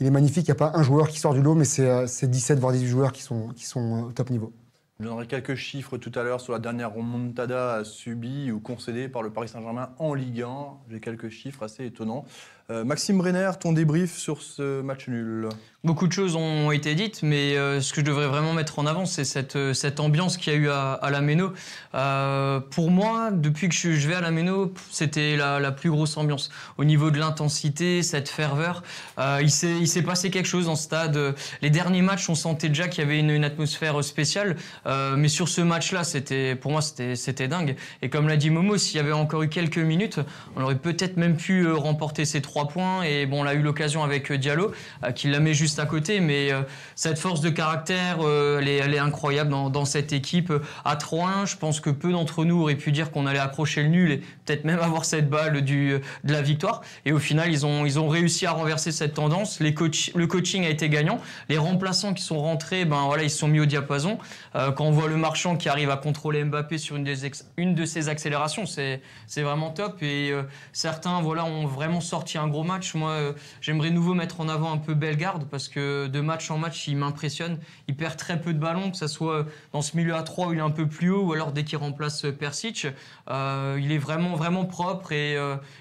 il 0.00 0.06
est 0.06 0.10
magnifique. 0.10 0.46
Il 0.46 0.50
n'y 0.50 0.52
a 0.52 0.56
pas 0.56 0.72
un 0.74 0.82
joueur 0.82 1.08
qui 1.08 1.18
sort 1.18 1.34
du 1.34 1.42
lot, 1.42 1.54
mais 1.54 1.64
c'est 1.64 1.88
euh, 1.88 2.06
c'est 2.06 2.30
17 2.30 2.58
voire 2.58 2.72
18 2.72 2.86
joueurs 2.86 3.12
qui 3.12 3.22
sont, 3.22 3.48
qui 3.48 3.66
sont 3.66 4.04
euh, 4.04 4.08
au 4.08 4.12
top 4.12 4.30
niveau. 4.30 4.52
Je 5.00 5.04
donnerai 5.04 5.28
quelques 5.28 5.54
chiffres 5.54 5.96
tout 5.96 6.10
à 6.16 6.24
l'heure 6.24 6.40
sur 6.40 6.52
la 6.52 6.58
dernière 6.58 6.92
remontada 6.92 7.84
subie 7.84 8.50
ou 8.50 8.58
concédée 8.58 9.08
par 9.08 9.22
le 9.22 9.30
Paris 9.30 9.48
Saint-Germain 9.48 9.90
en 9.98 10.12
Ligue 10.12 10.42
1. 10.42 10.48
J'ai 10.90 10.98
quelques 10.98 11.28
chiffres 11.28 11.62
assez 11.62 11.86
étonnants. 11.86 12.24
Euh, 12.70 12.84
Maxime 12.84 13.16
Brenner, 13.16 13.50
ton 13.58 13.72
débrief 13.72 14.14
sur 14.18 14.42
ce 14.42 14.82
match 14.82 15.08
nul 15.08 15.48
Beaucoup 15.84 16.06
de 16.06 16.12
choses 16.12 16.36
ont 16.36 16.70
été 16.70 16.94
dites, 16.94 17.22
mais 17.22 17.56
euh, 17.56 17.80
ce 17.80 17.94
que 17.94 18.00
je 18.00 18.04
devrais 18.06 18.26
vraiment 18.26 18.52
mettre 18.52 18.78
en 18.78 18.84
avant, 18.84 19.06
c'est 19.06 19.24
cette, 19.24 19.56
euh, 19.56 19.72
ambiance 20.00 20.36
qu'il 20.36 20.52
y 20.52 20.56
a 20.56 20.58
eu 20.58 20.68
à, 20.68 20.92
à 20.92 21.08
la 21.10 21.22
Méno. 21.22 21.52
Pour 22.70 22.90
moi, 22.90 23.30
depuis 23.30 23.70
que 23.70 23.74
je, 23.74 24.08
vais 24.08 24.16
à 24.16 24.20
la 24.20 24.30
Méno, 24.30 24.74
c'était 24.90 25.36
la, 25.36 25.72
plus 25.72 25.88
grosse 25.88 26.16
ambiance. 26.18 26.50
Au 26.76 26.84
niveau 26.84 27.10
de 27.10 27.18
l'intensité, 27.18 28.02
cette 28.02 28.28
ferveur, 28.28 28.82
il 29.40 29.50
s'est 29.50 30.02
passé 30.02 30.30
quelque 30.30 30.46
chose 30.46 30.68
ce 30.68 30.74
stade. 30.74 31.34
Les 31.62 31.70
derniers 31.70 32.02
matchs, 32.02 32.28
on 32.28 32.34
sentait 32.34 32.68
déjà 32.68 32.88
qu'il 32.88 33.02
y 33.04 33.06
avait 33.06 33.20
une, 33.20 33.30
une 33.30 33.44
atmosphère 33.44 34.02
spéciale, 34.04 34.56
mais 34.84 35.28
sur 35.28 35.48
ce 35.48 35.60
match-là, 35.60 36.02
pour 36.60 36.72
moi, 36.72 36.82
c'était 36.82 37.48
dingue. 37.48 37.76
Et 38.02 38.10
comme 38.10 38.28
l'a 38.28 38.36
dit 38.36 38.50
Momo, 38.50 38.76
s'il 38.76 38.96
y 38.96 39.00
avait 39.00 39.12
encore 39.12 39.42
eu 39.42 39.48
quelques 39.48 39.78
minutes, 39.78 40.20
on 40.56 40.62
aurait 40.62 40.78
peut-être 40.78 41.16
même 41.16 41.36
pu 41.36 41.70
remporter 41.72 42.24
ces 42.24 42.42
trois 42.42 42.57
points. 42.66 43.02
Et 43.02 43.26
bon, 43.26 43.42
on 43.42 43.46
a 43.46 43.54
eu 43.54 43.62
l'occasion 43.62 44.02
avec 44.02 44.30
euh, 44.30 44.38
Diallo, 44.38 44.72
euh, 45.04 45.12
qui 45.12 45.28
la 45.28 45.40
met 45.40 45.54
juste 45.54 45.78
à 45.78 45.86
côté, 45.86 46.20
mais 46.20 46.52
euh, 46.52 46.62
cette 46.94 47.18
force 47.18 47.40
de 47.40 47.50
caractère, 47.50 48.18
elle, 48.20 48.68
est, 48.68 48.98
incroyable 48.98 49.50
dans, 49.50 49.84
cette 49.84 50.12
équipe. 50.12 50.52
À 50.84 50.96
3-1, 50.96 51.46
je 51.46 51.56
pense 51.56 51.80
que 51.80 51.90
peu 51.90 52.10
d'entre 52.10 52.44
nous 52.44 52.60
auraient 52.62 52.74
pu 52.74 52.90
dire 52.90 53.10
qu'on 53.12 53.26
allait 53.26 53.38
accrocher 53.38 53.82
le 53.82 53.88
nul 53.88 54.10
et 54.10 54.16
peut-être 54.18 54.64
même 54.64 54.78
avoir 54.82 55.04
cette 55.04 55.30
balle 55.30 55.62
du, 55.62 55.98
de 56.24 56.32
la 56.32 56.42
victoire. 56.42 56.82
Et 57.04 57.12
au 57.12 57.18
final, 57.18 57.50
ils 57.52 57.64
ont, 57.64 57.86
ils 57.86 57.98
ont 57.98 58.08
réussi 58.08 58.46
à 58.46 58.52
renverser 58.52 58.92
cette 58.92 59.14
tendance. 59.14 59.60
Les 59.60 59.74
coach, 59.74 60.10
le 60.14 60.26
coaching 60.26 60.64
a 60.64 60.68
été 60.68 60.88
gagnant. 60.88 61.20
Les 61.48 61.58
remplaçants 61.58 62.12
qui 62.12 62.22
sont 62.22 62.38
rentrés, 62.38 62.84
ben 62.84 63.04
voilà, 63.06 63.22
ils 63.22 63.30
se 63.30 63.38
sont 63.38 63.48
mis 63.48 63.60
au 63.60 63.66
diapason. 63.66 64.18
Quand 64.54 64.84
on 64.84 64.90
voit 64.90 65.08
le 65.08 65.16
marchand 65.16 65.56
qui 65.56 65.68
arrive 65.68 65.90
à 65.90 65.96
contrôler 65.96 66.42
Mbappé 66.42 66.78
sur 66.78 66.96
une, 66.96 67.04
des 67.04 67.30
une 67.56 67.74
de 67.74 67.84
ses 67.84 68.08
accélérations, 68.08 68.64
c'est 68.66 69.00
vraiment 69.36 69.70
top. 69.70 70.02
Et 70.02 70.32
certains 70.72 71.20
voilà, 71.20 71.44
ont 71.44 71.66
vraiment 71.66 72.00
sorti 72.00 72.38
un 72.38 72.47
gros 72.48 72.64
match. 72.64 72.94
Moi, 72.94 73.10
euh, 73.10 73.32
j'aimerais 73.60 73.90
nouveau 73.90 74.14
mettre 74.14 74.40
en 74.40 74.48
avant 74.48 74.72
un 74.72 74.78
peu 74.78 74.94
Bellegarde 74.94 75.48
parce 75.50 75.68
que 75.68 76.06
de 76.06 76.20
match 76.20 76.50
en 76.50 76.58
match, 76.58 76.88
il 76.88 76.96
m'impressionne. 76.96 77.58
Il 77.86 77.96
perd 77.96 78.16
très 78.16 78.40
peu 78.40 78.52
de 78.52 78.58
ballons, 78.58 78.90
que 78.90 78.96
ce 78.96 79.06
soit 79.06 79.46
dans 79.72 79.82
ce 79.82 79.96
milieu 79.96 80.14
à 80.14 80.22
3 80.22 80.48
où 80.48 80.52
il 80.52 80.58
est 80.58 80.62
un 80.62 80.70
peu 80.70 80.86
plus 80.86 81.10
haut 81.10 81.22
ou 81.22 81.32
alors 81.32 81.52
dès 81.52 81.64
qu'il 81.64 81.78
remplace 81.78 82.24
euh, 82.24 82.32
Persic. 82.32 82.86
Euh, 83.28 83.78
il 83.80 83.92
est 83.92 83.98
vraiment, 83.98 84.36
vraiment 84.36 84.64
propre 84.64 85.12
et 85.12 85.36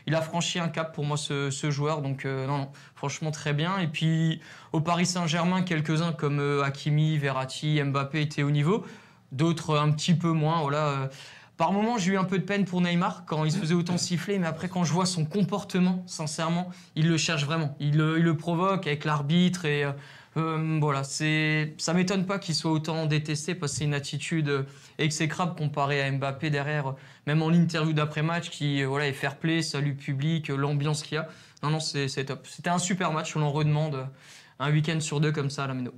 il 0.05 0.15
a 0.15 0.21
franchi 0.21 0.59
un 0.59 0.67
cap 0.69 0.93
pour 0.93 1.05
moi, 1.05 1.17
ce, 1.17 1.69
joueur. 1.69 2.01
Donc, 2.01 2.25
non, 2.25 2.57
non, 2.57 2.71
franchement, 2.95 3.31
très 3.31 3.53
bien. 3.53 3.77
Et 3.79 3.88
puis, 3.88 4.41
au 4.74 4.81
Paris 4.81 5.05
Saint-Germain, 5.05 5.62
quelques-uns 5.62 6.12
comme 6.12 6.62
Hakimi, 6.63 7.17
Verratti, 7.17 7.81
Mbappé 7.81 8.21
étaient 8.21 8.43
au 8.43 8.51
niveau. 8.51 8.86
D'autres 9.31 9.77
un 9.77 9.91
petit 9.91 10.13
peu 10.13 10.31
moins. 10.31 10.62
Voilà. 10.62 11.09
Par 11.58 11.72
moments, 11.74 11.98
j'ai 11.98 12.14
eu 12.14 12.18
un 12.18 12.24
peu 12.24 12.38
de 12.38 12.44
peine 12.44 12.66
pour 12.66 12.82
Neymar 12.82 13.24
quand 13.26 13.44
il 13.44 13.52
se 13.52 13.58
faisait 13.58 13.74
autant 13.74 13.98
siffler, 13.98 14.38
mais 14.38 14.46
après, 14.48 14.70
quand 14.70 14.84
je 14.84 14.94
vois 14.94 15.08
son 15.08 15.26
comportement, 15.26 16.04
sincèrement, 16.06 16.70
il 16.96 17.08
le 17.10 17.18
cherche 17.18 17.46
vraiment. 17.46 17.76
Il, 17.80 17.98
le- 17.98 18.38
provoque 18.38 18.86
avec 18.86 19.04
l'arbitre 19.06 19.66
et 19.66 19.84
euh, 19.84 19.92
euh, 20.38 20.78
voilà. 20.80 21.04
C'est, 21.04 21.74
ça 21.80 21.94
m'étonne 21.94 22.26
pas 22.28 22.38
qu'il 22.38 22.54
soit 22.54 22.72
autant 22.72 23.08
détesté 23.08 23.56
parce 23.56 23.72
que 23.72 23.80
c'est 23.80 23.86
une 23.86 23.96
attitude 23.96 24.50
euh, 24.50 24.64
exécrable 25.00 25.56
comparée 25.56 26.04
à 26.04 26.12
Mbappé 26.12 26.52
derrière, 26.52 26.94
même 27.26 27.42
en 27.42 27.50
interview 27.52 27.94
d'après-match, 27.94 28.52
qui 28.52 28.84
voilà 28.84 29.08
est 29.08 29.14
fair 29.14 29.38
play, 29.38 29.64
salut 29.64 29.96
public, 29.96 30.50
l'ambiance 30.50 31.02
qu'il 31.02 31.16
y 31.16 31.18
a. 31.18 31.28
Non, 31.64 31.72
non, 31.72 31.80
c'est, 31.80 32.08
top. 32.26 32.46
C'était 32.48 32.70
un 32.70 32.78
super 32.78 33.12
match. 33.12 33.36
On 33.36 33.42
en 33.42 33.52
redemande 33.52 34.08
un 34.60 34.72
week-end 34.72 35.00
sur 35.00 35.20
deux 35.20 35.32
comme 35.32 35.50
ça 35.50 35.64
à 35.64 35.68
la 35.68 35.74
Méno. 35.74 35.92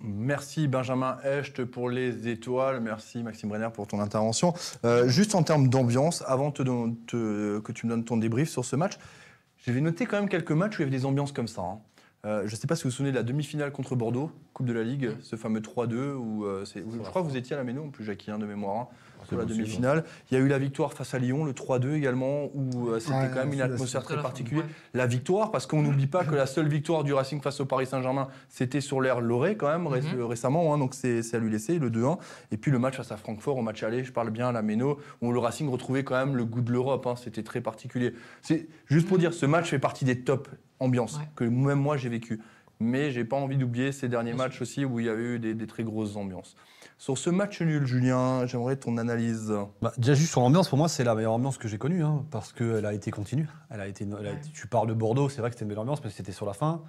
Merci 0.00 0.68
Benjamin 0.68 1.18
Hecht 1.24 1.64
pour 1.64 1.90
les 1.90 2.28
étoiles. 2.28 2.80
Merci 2.80 3.22
Maxime 3.22 3.48
Brenner 3.48 3.68
pour 3.72 3.86
ton 3.86 4.00
intervention. 4.00 4.54
Euh, 4.84 5.08
juste 5.08 5.34
en 5.34 5.42
termes 5.42 5.68
d'ambiance, 5.68 6.22
avant 6.26 6.50
te 6.50 6.62
don- 6.62 6.96
te- 7.06 7.58
que 7.60 7.72
tu 7.72 7.86
me 7.86 7.90
donnes 7.90 8.04
ton 8.04 8.16
débrief 8.16 8.48
sur 8.48 8.64
ce 8.64 8.76
match, 8.76 8.92
j'avais 9.66 9.80
noté 9.80 10.06
quand 10.06 10.18
même 10.20 10.28
quelques 10.28 10.52
matchs 10.52 10.78
où 10.78 10.82
il 10.82 10.84
y 10.84 10.88
avait 10.88 10.96
des 10.96 11.04
ambiances 11.04 11.32
comme 11.32 11.48
ça. 11.48 11.62
hein. 11.62 11.78
Euh, 12.26 12.42
je 12.46 12.54
ne 12.54 12.60
sais 12.60 12.66
pas 12.66 12.74
si 12.74 12.82
vous 12.84 12.90
vous 12.90 12.94
souvenez 12.96 13.12
de 13.12 13.16
la 13.16 13.22
demi-finale 13.22 13.70
contre 13.70 13.94
Bordeaux, 13.94 14.30
Coupe 14.52 14.66
de 14.66 14.72
la 14.72 14.82
Ligue, 14.82 15.10
ce 15.20 15.36
fameux 15.36 15.60
3-2, 15.60 16.14
où 16.14 16.44
euh, 16.44 16.64
où- 16.84 16.92
je 16.92 16.98
crois 16.98 17.22
que 17.22 17.28
vous 17.28 17.36
étiez 17.36 17.54
à 17.54 17.58
la 17.58 17.64
Méno, 17.64 17.84
en 17.84 17.88
plus 17.90 18.04
Jackie, 18.04 18.30
hein, 18.32 18.38
de 18.40 18.46
mémoire, 18.46 18.76
hein, 18.76 18.88
sur 19.28 19.36
la 19.38 19.44
demi-finale. 19.44 20.04
Il 20.30 20.38
y 20.38 20.40
a 20.40 20.44
eu 20.44 20.48
la 20.48 20.58
victoire 20.58 20.92
face 20.92 21.12
à 21.14 21.18
Lyon, 21.18 21.44
le 21.44 21.52
3-2 21.52 21.94
également, 21.94 22.50
où 22.54 22.88
euh, 22.88 22.98
c'était 22.98 23.12
Ouais, 23.14 23.30
quand 23.32 23.40
même 23.40 23.52
une 23.52 23.60
atmosphère 23.60 24.02
très 24.02 24.20
particulière. 24.20 24.64
ouais. 24.64 24.70
La 24.94 25.06
victoire, 25.06 25.50
parce 25.50 25.66
qu'on 25.66 25.82
n'oublie 25.82 26.06
pas 26.06 26.24
que 26.24 26.34
la 26.34 26.46
seule 26.46 26.68
victoire 26.68 27.04
du 27.04 27.12
Racing 27.12 27.40
face 27.40 27.60
au 27.60 27.66
Paris 27.66 27.86
Saint-Germain, 27.86 28.28
c'était 28.48 28.80
sur 28.80 29.00
l'air 29.00 29.20
Loré 29.20 29.56
quand 29.56 29.68
même 29.68 29.86
ré- 29.86 30.00
Mhm. 30.00 30.22
récemment, 30.24 30.72
hein, 30.74 30.78
donc 30.78 30.94
c'est 30.94 31.22
c'est 31.22 31.36
à 31.36 31.40
lui 31.40 31.50
laisser, 31.50 31.78
le 31.78 31.90
2-1. 31.90 32.18
Et 32.52 32.56
puis 32.56 32.70
le 32.70 32.78
match 32.78 32.96
face 32.96 33.12
à 33.12 33.16
Francfort, 33.16 33.58
au 33.58 33.62
match 33.62 33.82
aller, 33.82 34.04
je 34.04 34.12
parle 34.12 34.30
bien 34.30 34.48
à 34.48 34.52
la 34.52 34.62
Méno, 34.62 34.98
où 35.20 35.32
le 35.32 35.38
Racing 35.38 35.68
retrouvait 35.68 36.04
quand 36.04 36.16
même 36.16 36.36
le 36.36 36.44
goût 36.44 36.60
de 36.62 36.72
l'Europe, 36.72 37.06
hein, 37.06 37.14
c'était 37.22 37.42
très 37.42 37.60
particulier. 37.60 38.14
C'est 38.42 38.66
juste 38.86 39.06
pour 39.08 39.18
dire, 39.18 39.34
ce 39.34 39.44
match 39.46 39.68
fait 39.70 39.78
partie 39.78 40.04
des 40.04 40.20
top 40.20 40.48
ambiances 40.80 41.18
Ouais. 41.18 41.24
que 41.36 41.44
même 41.44 41.80
moi 41.80 41.96
j'ai 41.96 42.08
vécu. 42.08 42.40
Mais 42.80 43.10
j'ai 43.10 43.24
pas 43.24 43.36
envie 43.36 43.56
d'oublier 43.56 43.90
ces 43.92 44.08
derniers 44.08 44.34
matchs 44.34 44.60
aussi 44.62 44.84
où 44.84 45.00
il 45.00 45.06
y 45.06 45.08
avait 45.08 45.22
eu 45.22 45.38
des, 45.38 45.54
des 45.54 45.66
très 45.66 45.82
grosses 45.82 46.16
ambiances. 46.16 46.54
Sur 46.96 47.16
ce 47.18 47.30
match 47.30 47.60
nul, 47.60 47.86
Julien, 47.86 48.46
j'aimerais 48.46 48.76
ton 48.76 48.96
analyse. 48.98 49.52
Bah, 49.82 49.92
déjà 49.98 50.14
juste 50.14 50.30
sur 50.30 50.40
l'ambiance, 50.40 50.68
pour 50.68 50.78
moi 50.78 50.88
c'est 50.88 51.04
la 51.04 51.14
meilleure 51.14 51.32
ambiance 51.32 51.58
que 51.58 51.68
j'ai 51.68 51.78
connue, 51.78 52.02
hein, 52.04 52.24
parce 52.30 52.52
qu'elle 52.52 52.86
a 52.86 52.92
été 52.92 53.10
continue. 53.10 53.48
Elle 53.70 53.80
a 53.80 53.86
été, 53.86 54.04
elle 54.04 54.14
a 54.26 54.30
Ouais. 54.30 54.36
été- 54.36 54.48
tu 54.52 54.66
parles 54.66 54.88
de 54.88 54.94
Bordeaux, 54.94 55.28
c'est 55.28 55.40
vrai 55.40 55.50
que 55.50 55.54
c'était 55.54 55.64
une 55.64 55.68
belle 55.70 55.78
ambiance, 55.78 56.00
parce 56.00 56.12
que 56.12 56.16
c'était 56.18 56.32
sur 56.32 56.46
la 56.46 56.52
fin. 56.54 56.82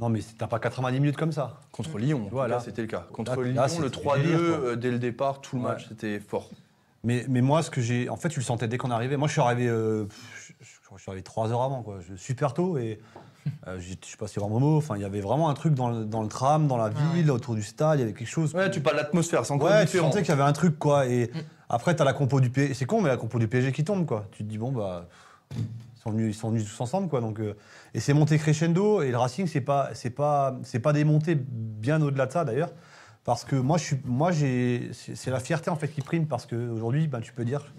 Non 0.00 0.08
mais 0.08 0.20
t'as 0.38 0.46
pas 0.46 0.60
90 0.60 1.00
minutes 1.00 1.16
comme 1.16 1.32
ça. 1.32 1.60
Contre 1.72 1.98
Lyon, 1.98 2.28
Voilà. 2.30 2.60
c'était 2.60 2.82
le 2.82 2.88
cas. 2.88 3.06
Contre 3.12 3.34
Là- 3.36 3.42
Lyon, 3.42 3.54
là, 3.56 3.62
le 3.64 3.68
c'était 3.68 3.90
3-2, 3.90 4.22
délire, 4.22 4.38
quoi. 4.38 4.46
euh, 4.68 4.76
dès 4.76 4.90
le 4.92 4.98
départ, 5.00 5.40
tout 5.40 5.56
le 5.56 5.62
Ouais. 5.62 5.68
match, 5.70 5.88
c'était 5.88 6.20
fort. 6.20 6.48
Mais, 7.04 7.24
mais 7.28 7.40
moi, 7.42 7.62
ce 7.62 7.70
que 7.70 7.80
j'ai. 7.80 8.08
En 8.08 8.16
fait, 8.16 8.28
tu 8.28 8.38
le 8.40 8.44
sentais 8.44 8.66
dès 8.68 8.76
qu'on 8.78 8.90
arrivait. 8.92 9.16
Moi, 9.16 9.26
je 9.28 9.32
suis 9.32 9.40
arrivé. 9.40 9.68
euh, 9.68 10.04
pff, 10.04 10.54
je, 10.60 10.64
je- 10.64 10.96
je 10.96 11.00
suis 11.02 11.10
arrivé 11.10 11.22
trois 11.22 11.50
heures 11.52 11.62
avant, 11.62 11.82
quoi. 11.82 11.98
Je, 12.00 12.14
super 12.16 12.54
tôt 12.54 12.76
et. 12.78 13.00
Euh, 13.66 13.78
je 13.80 13.94
suis 14.02 14.16
passé 14.16 14.40
voir 14.40 14.50
Momo. 14.50 14.76
Enfin, 14.76 14.96
il 14.96 15.02
y 15.02 15.04
avait 15.04 15.20
vraiment 15.20 15.48
un 15.48 15.54
truc 15.54 15.74
dans 15.74 15.88
le, 15.90 16.04
dans 16.04 16.22
le 16.22 16.28
tram, 16.28 16.66
dans 16.66 16.76
la 16.76 16.90
Ah 16.94 17.14
ville, 17.14 17.30
autour 17.30 17.54
du 17.54 17.62
stade. 17.62 17.98
Il 17.98 18.02
y 18.02 18.04
avait 18.04 18.12
quelque 18.12 18.28
chose. 18.28 18.54
Ouais, 18.54 18.70
tu 18.70 18.80
parles 18.80 18.96
de 18.96 19.02
l'atmosphère, 19.02 19.44
c'est 19.46 19.52
encore 19.52 19.68
Ouais, 19.68 19.80
tu 19.80 19.86
différent. 19.92 20.08
sentais 20.10 20.22
qu'il 20.22 20.30
y 20.30 20.32
avait 20.32 20.42
un 20.42 20.52
truc, 20.52 20.78
quoi. 20.78 21.06
Et 21.06 21.30
Mm. 21.34 21.38
après, 21.68 21.94
t'as 21.96 22.04
la 22.04 22.12
compo 22.12 22.40
du 22.40 22.50
PSG. 22.50 22.74
C'est 22.74 22.86
con, 22.86 23.00
mais 23.02 23.08
la 23.08 23.16
compo 23.16 23.38
du 23.38 23.48
PSG 23.48 23.72
qui 23.72 23.84
tombe, 23.84 24.06
quoi. 24.06 24.26
Tu 24.32 24.44
te 24.44 24.48
dis, 24.48 24.58
bon, 24.58 24.72
bah. 24.72 25.06
Ils 25.56 26.00
sont 26.02 26.10
venus, 26.10 26.36
ils 26.36 26.38
sont 26.38 26.50
venus 26.50 26.64
tous 26.64 26.80
ensemble, 26.80 27.08
quoi. 27.08 27.20
Donc, 27.20 27.40
euh, 27.40 27.54
et 27.94 28.00
c'est 28.00 28.12
monté 28.14 28.38
crescendo. 28.38 29.02
Et 29.02 29.10
le 29.10 29.16
Racing, 29.16 29.46
c'est 29.46 29.60
pas, 29.60 29.90
c'est 29.94 30.10
pas, 30.10 30.56
c'est 30.62 30.78
pas 30.78 30.92
des 30.92 31.04
montées 31.04 31.34
bien 31.36 32.00
au-delà 32.02 32.26
de 32.26 32.32
ça, 32.32 32.44
d'ailleurs. 32.44 32.70
Parce 33.24 33.44
que 33.44 33.56
moi, 33.56 33.76
je 33.78 33.84
suis, 33.84 34.00
moi, 34.04 34.30
j'ai, 34.32 34.90
c'est 34.92 35.14
c'est 35.16 35.30
la 35.30 35.40
fierté 35.40 35.68
en 35.70 35.76
fait 35.76 35.88
qui 35.88 36.00
prime. 36.00 36.26
Parce 36.26 36.46
qu'aujourd'hui, 36.46 37.08
ben, 37.08 37.20
tu 37.20 37.32
peux 37.32 37.44
dire, 37.44 37.72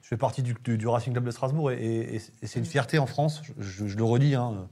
je 0.00 0.08
fais 0.08 0.16
partie 0.16 0.42
du, 0.42 0.54
du- 0.64 0.78
du 0.78 0.86
Racing 0.88 1.12
Club 1.12 1.24
de 1.24 1.30
Strasbourg 1.30 1.70
et, 1.70 1.76
et- 1.84 2.16
et 2.16 2.46
c'est 2.46 2.60
une 2.60 2.64
fierté 2.64 2.98
en 2.98 3.04
France. 3.06 3.42
Je, 3.58 3.62
je- 3.62 3.86
je 3.88 3.96
le 3.96 4.04
redis. 4.04 4.34
hein. 4.36 4.68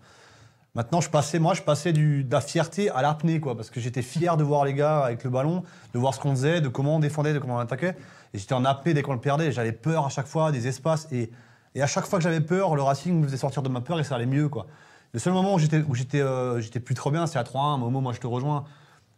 Maintenant, 0.75 1.01
je 1.01 1.09
passais, 1.09 1.39
moi, 1.39 1.55
je 1.55 1.63
passais 1.63 1.93
du, 1.93 2.25
de 2.25 2.33
la 2.33 2.41
fierté 2.41 2.91
à 2.91 3.01
l'apnée, 3.01 3.39
quoi, 3.39 3.57
parce 3.57 3.71
que 3.71 3.79
j'étais 3.81 4.03
fier 4.03 4.37
de 4.37 4.43
voir 4.43 4.65
les 4.65 4.75
gars 4.75 5.05
avec 5.05 5.23
le 5.23 5.31
ballon, 5.31 5.63
de 5.93 5.99
voir 6.01 6.15
ce 6.15 6.19
qu'on 6.21 6.31
faisait, 6.33 6.61
de 6.61 6.69
comment 6.69 6.97
on 6.97 6.99
défendait, 7.01 7.33
de 7.33 7.39
comment 7.39 7.57
on 7.57 7.61
attaquait. 7.61 7.97
Et 8.33 8.39
j'étais 8.39 8.55
en 8.55 8.65
apnée 8.65 8.93
dès 8.93 9.03
qu'on 9.03 9.13
le 9.13 9.21
perdait. 9.21 9.53
J'avais 9.53 9.71
peur 9.73 10.05
à 10.05 10.09
chaque 10.09 10.27
fois 10.27 10.51
des 10.51 10.67
espaces. 10.67 11.07
Et, 11.13 11.31
et 11.77 11.83
à 11.83 11.87
chaque 11.87 12.07
fois 12.07 12.19
que 12.19 12.25
j'avais 12.25 12.41
peur, 12.41 12.75
le 12.75 12.83
Racing 12.83 13.21
me 13.21 13.25
faisait 13.27 13.37
sortir 13.37 13.63
de 13.63 13.69
ma 13.69 13.81
peur 13.83 14.01
et 14.01 14.05
ça 14.05 14.17
allait 14.17 14.27
mieux, 14.27 14.49
quoi. 14.49 14.67
Le 15.13 15.21
seul 15.21 15.33
moment 15.33 15.55
où 15.55 15.61
j'étais, 15.61 15.85
où 15.89 15.95
j'étais, 15.95 16.21
euh, 16.21 16.61
j'étais 16.61 16.81
plus 16.81 16.97
trop 16.97 17.13
bien, 17.13 17.29
c'est 17.29 17.39
à 17.39 17.45
3-1. 17.45 17.79
Momo, 17.79 18.01
moi, 18.01 18.13
je 18.13 18.19
te 18.19 18.27
rejoins. 18.27 18.65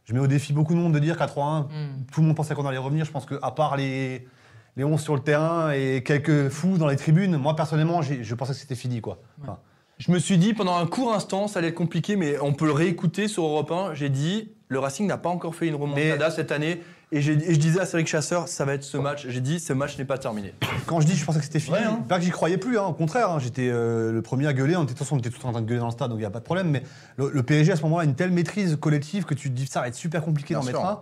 Je 0.04 0.12
mets 0.12 0.20
au 0.20 0.26
défi 0.26 0.52
beaucoup 0.52 0.75
de 0.75 0.78
monde 0.78 0.92
de 0.92 0.98
dire 0.98 1.16
qu'à 1.16 1.26
3-1, 1.26 1.62
Mm. 1.62 2.04
tout 2.12 2.20
le 2.20 2.26
monde 2.26 2.36
pensait 2.36 2.54
qu'on 2.54 2.66
allait 2.66 2.76
revenir. 2.76 3.06
Je 3.06 3.10
pense 3.12 3.25
qu'à 3.25 3.50
part 3.50 3.78
les, 3.78 4.28
les 4.76 4.84
11 4.84 5.00
sur 5.00 5.14
le 5.14 5.22
terrain 5.22 5.70
et 5.70 6.02
quelques 6.04 6.50
fous 6.50 6.76
dans 6.76 6.86
les 6.86 6.96
tribunes, 6.96 7.38
moi, 7.38 7.56
personnellement, 7.56 8.02
je 8.02 8.34
pensais 8.34 8.52
que 8.52 8.58
c'était 8.58 8.75
fini, 8.75 9.00
quoi. 9.00 9.18
Enfin, 9.40 9.58
Je 9.98 10.12
me 10.12 10.18
suis 10.18 10.36
dit 10.36 10.52
pendant 10.52 10.76
un 10.76 10.86
court 10.86 11.14
instant, 11.14 11.48
ça 11.48 11.58
allait 11.58 11.68
être 11.68 11.74
compliqué, 11.74 12.16
mais 12.16 12.38
on 12.40 12.52
peut 12.52 12.66
le 12.66 12.72
réécouter 12.72 13.28
sur 13.28 13.44
Europe 13.44 13.70
1. 13.70 13.94
J'ai 13.94 14.10
dit, 14.10 14.50
le 14.68 14.78
Racing 14.78 15.06
n'a 15.06 15.16
pas 15.16 15.30
encore 15.30 15.54
fait 15.54 15.68
une 15.68 15.74
remontada 15.74 16.30
cette 16.30 16.52
année. 16.52 16.82
Et, 17.12 17.22
je 17.22 17.32
disais 17.32 17.80
à 17.80 17.86
Cédric 17.86 18.08
Chasseur, 18.08 18.48
ça 18.48 18.64
va 18.66 18.74
être 18.74 18.82
ce 18.82 18.98
match. 18.98 19.26
J'ai 19.28 19.40
dit, 19.40 19.58
ce 19.58 19.72
match 19.72 19.96
n'est 19.96 20.04
pas 20.04 20.18
terminé. 20.18 20.52
Quand 20.86 21.00
je 21.00 21.06
dis 21.06 21.14
je 21.14 21.24
pensais 21.24 21.38
que 21.38 21.44
c'était 21.44 21.60
fini, 21.60 21.76
Ouais, 21.76 21.84
hein. 21.84 22.04
pas 22.08 22.18
que 22.18 22.24
j'y 22.24 22.30
croyais 22.30 22.58
plus, 22.58 22.78
hein, 22.78 22.84
au 22.84 22.92
contraire, 22.92 23.30
hein, 23.30 23.38
j'étais 23.38 23.68
euh, 23.70 24.12
le 24.12 24.22
premier 24.22 24.48
à 24.48 24.52
gueuler, 24.52 24.76
on 24.76 24.82
était, 24.82 24.92
de 24.92 24.98
toute 24.98 25.06
façon 25.06 25.14
on 25.16 25.18
était 25.18 25.30
tous 25.30 25.44
en 25.46 25.52
train 25.52 25.62
de 25.62 25.66
gueuler 25.66 25.78
dans 25.80 25.86
le 25.86 25.92
stade, 25.92 26.10
donc 26.10 26.18
il 26.18 26.22
n'y 26.22 26.26
a 26.26 26.30
pas 26.30 26.40
de 26.40 26.44
problème, 26.44 26.68
mais 26.68 26.82
le, 27.16 27.30
le 27.32 27.42
PSG 27.44 27.72
à 27.72 27.76
ce 27.76 27.82
moment-là 27.82 28.02
a 28.02 28.04
une 28.04 28.16
telle 28.16 28.32
maîtrise 28.32 28.76
collective 28.76 29.24
que 29.24 29.34
tu 29.34 29.50
te 29.50 29.54
dis 29.54 29.66
ça 29.66 29.80
va 29.80 29.88
être 29.88 29.94
super 29.94 30.20
compliqué 30.22 30.54
d'en 30.54 30.64
mettre 30.64 30.84
un. 30.84 31.00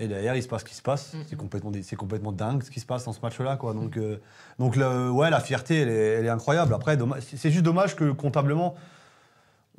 Et 0.00 0.08
derrière, 0.08 0.34
il 0.34 0.42
se 0.42 0.48
passe 0.48 0.62
ce 0.62 0.66
qui 0.66 0.74
se 0.74 0.82
passe. 0.82 1.12
Mhm. 1.14 1.20
C'est 1.28 1.36
complètement, 1.36 1.70
dé- 1.70 1.82
c'est 1.82 1.94
complètement 1.96 2.32
dingue 2.32 2.62
ce 2.62 2.70
qui 2.70 2.80
se 2.80 2.86
passe 2.86 3.04
dans 3.04 3.12
ce 3.12 3.20
match-là. 3.22 3.56
Quoi. 3.56 3.74
Donc, 3.74 3.96
euh, 3.98 4.16
donc 4.58 4.74
le- 4.76 5.10
ouais, 5.10 5.30
la 5.30 5.40
fierté, 5.40 5.80
elle 5.82 5.88
est, 5.90 6.06
elle 6.18 6.24
est 6.26 6.30
incroyable. 6.30 6.72
Après, 6.74 6.96
dommage- 6.96 7.22
c'est 7.36 7.50
juste 7.50 7.64
dommage 7.64 7.94
que 7.96 8.10
comptablement, 8.10 8.74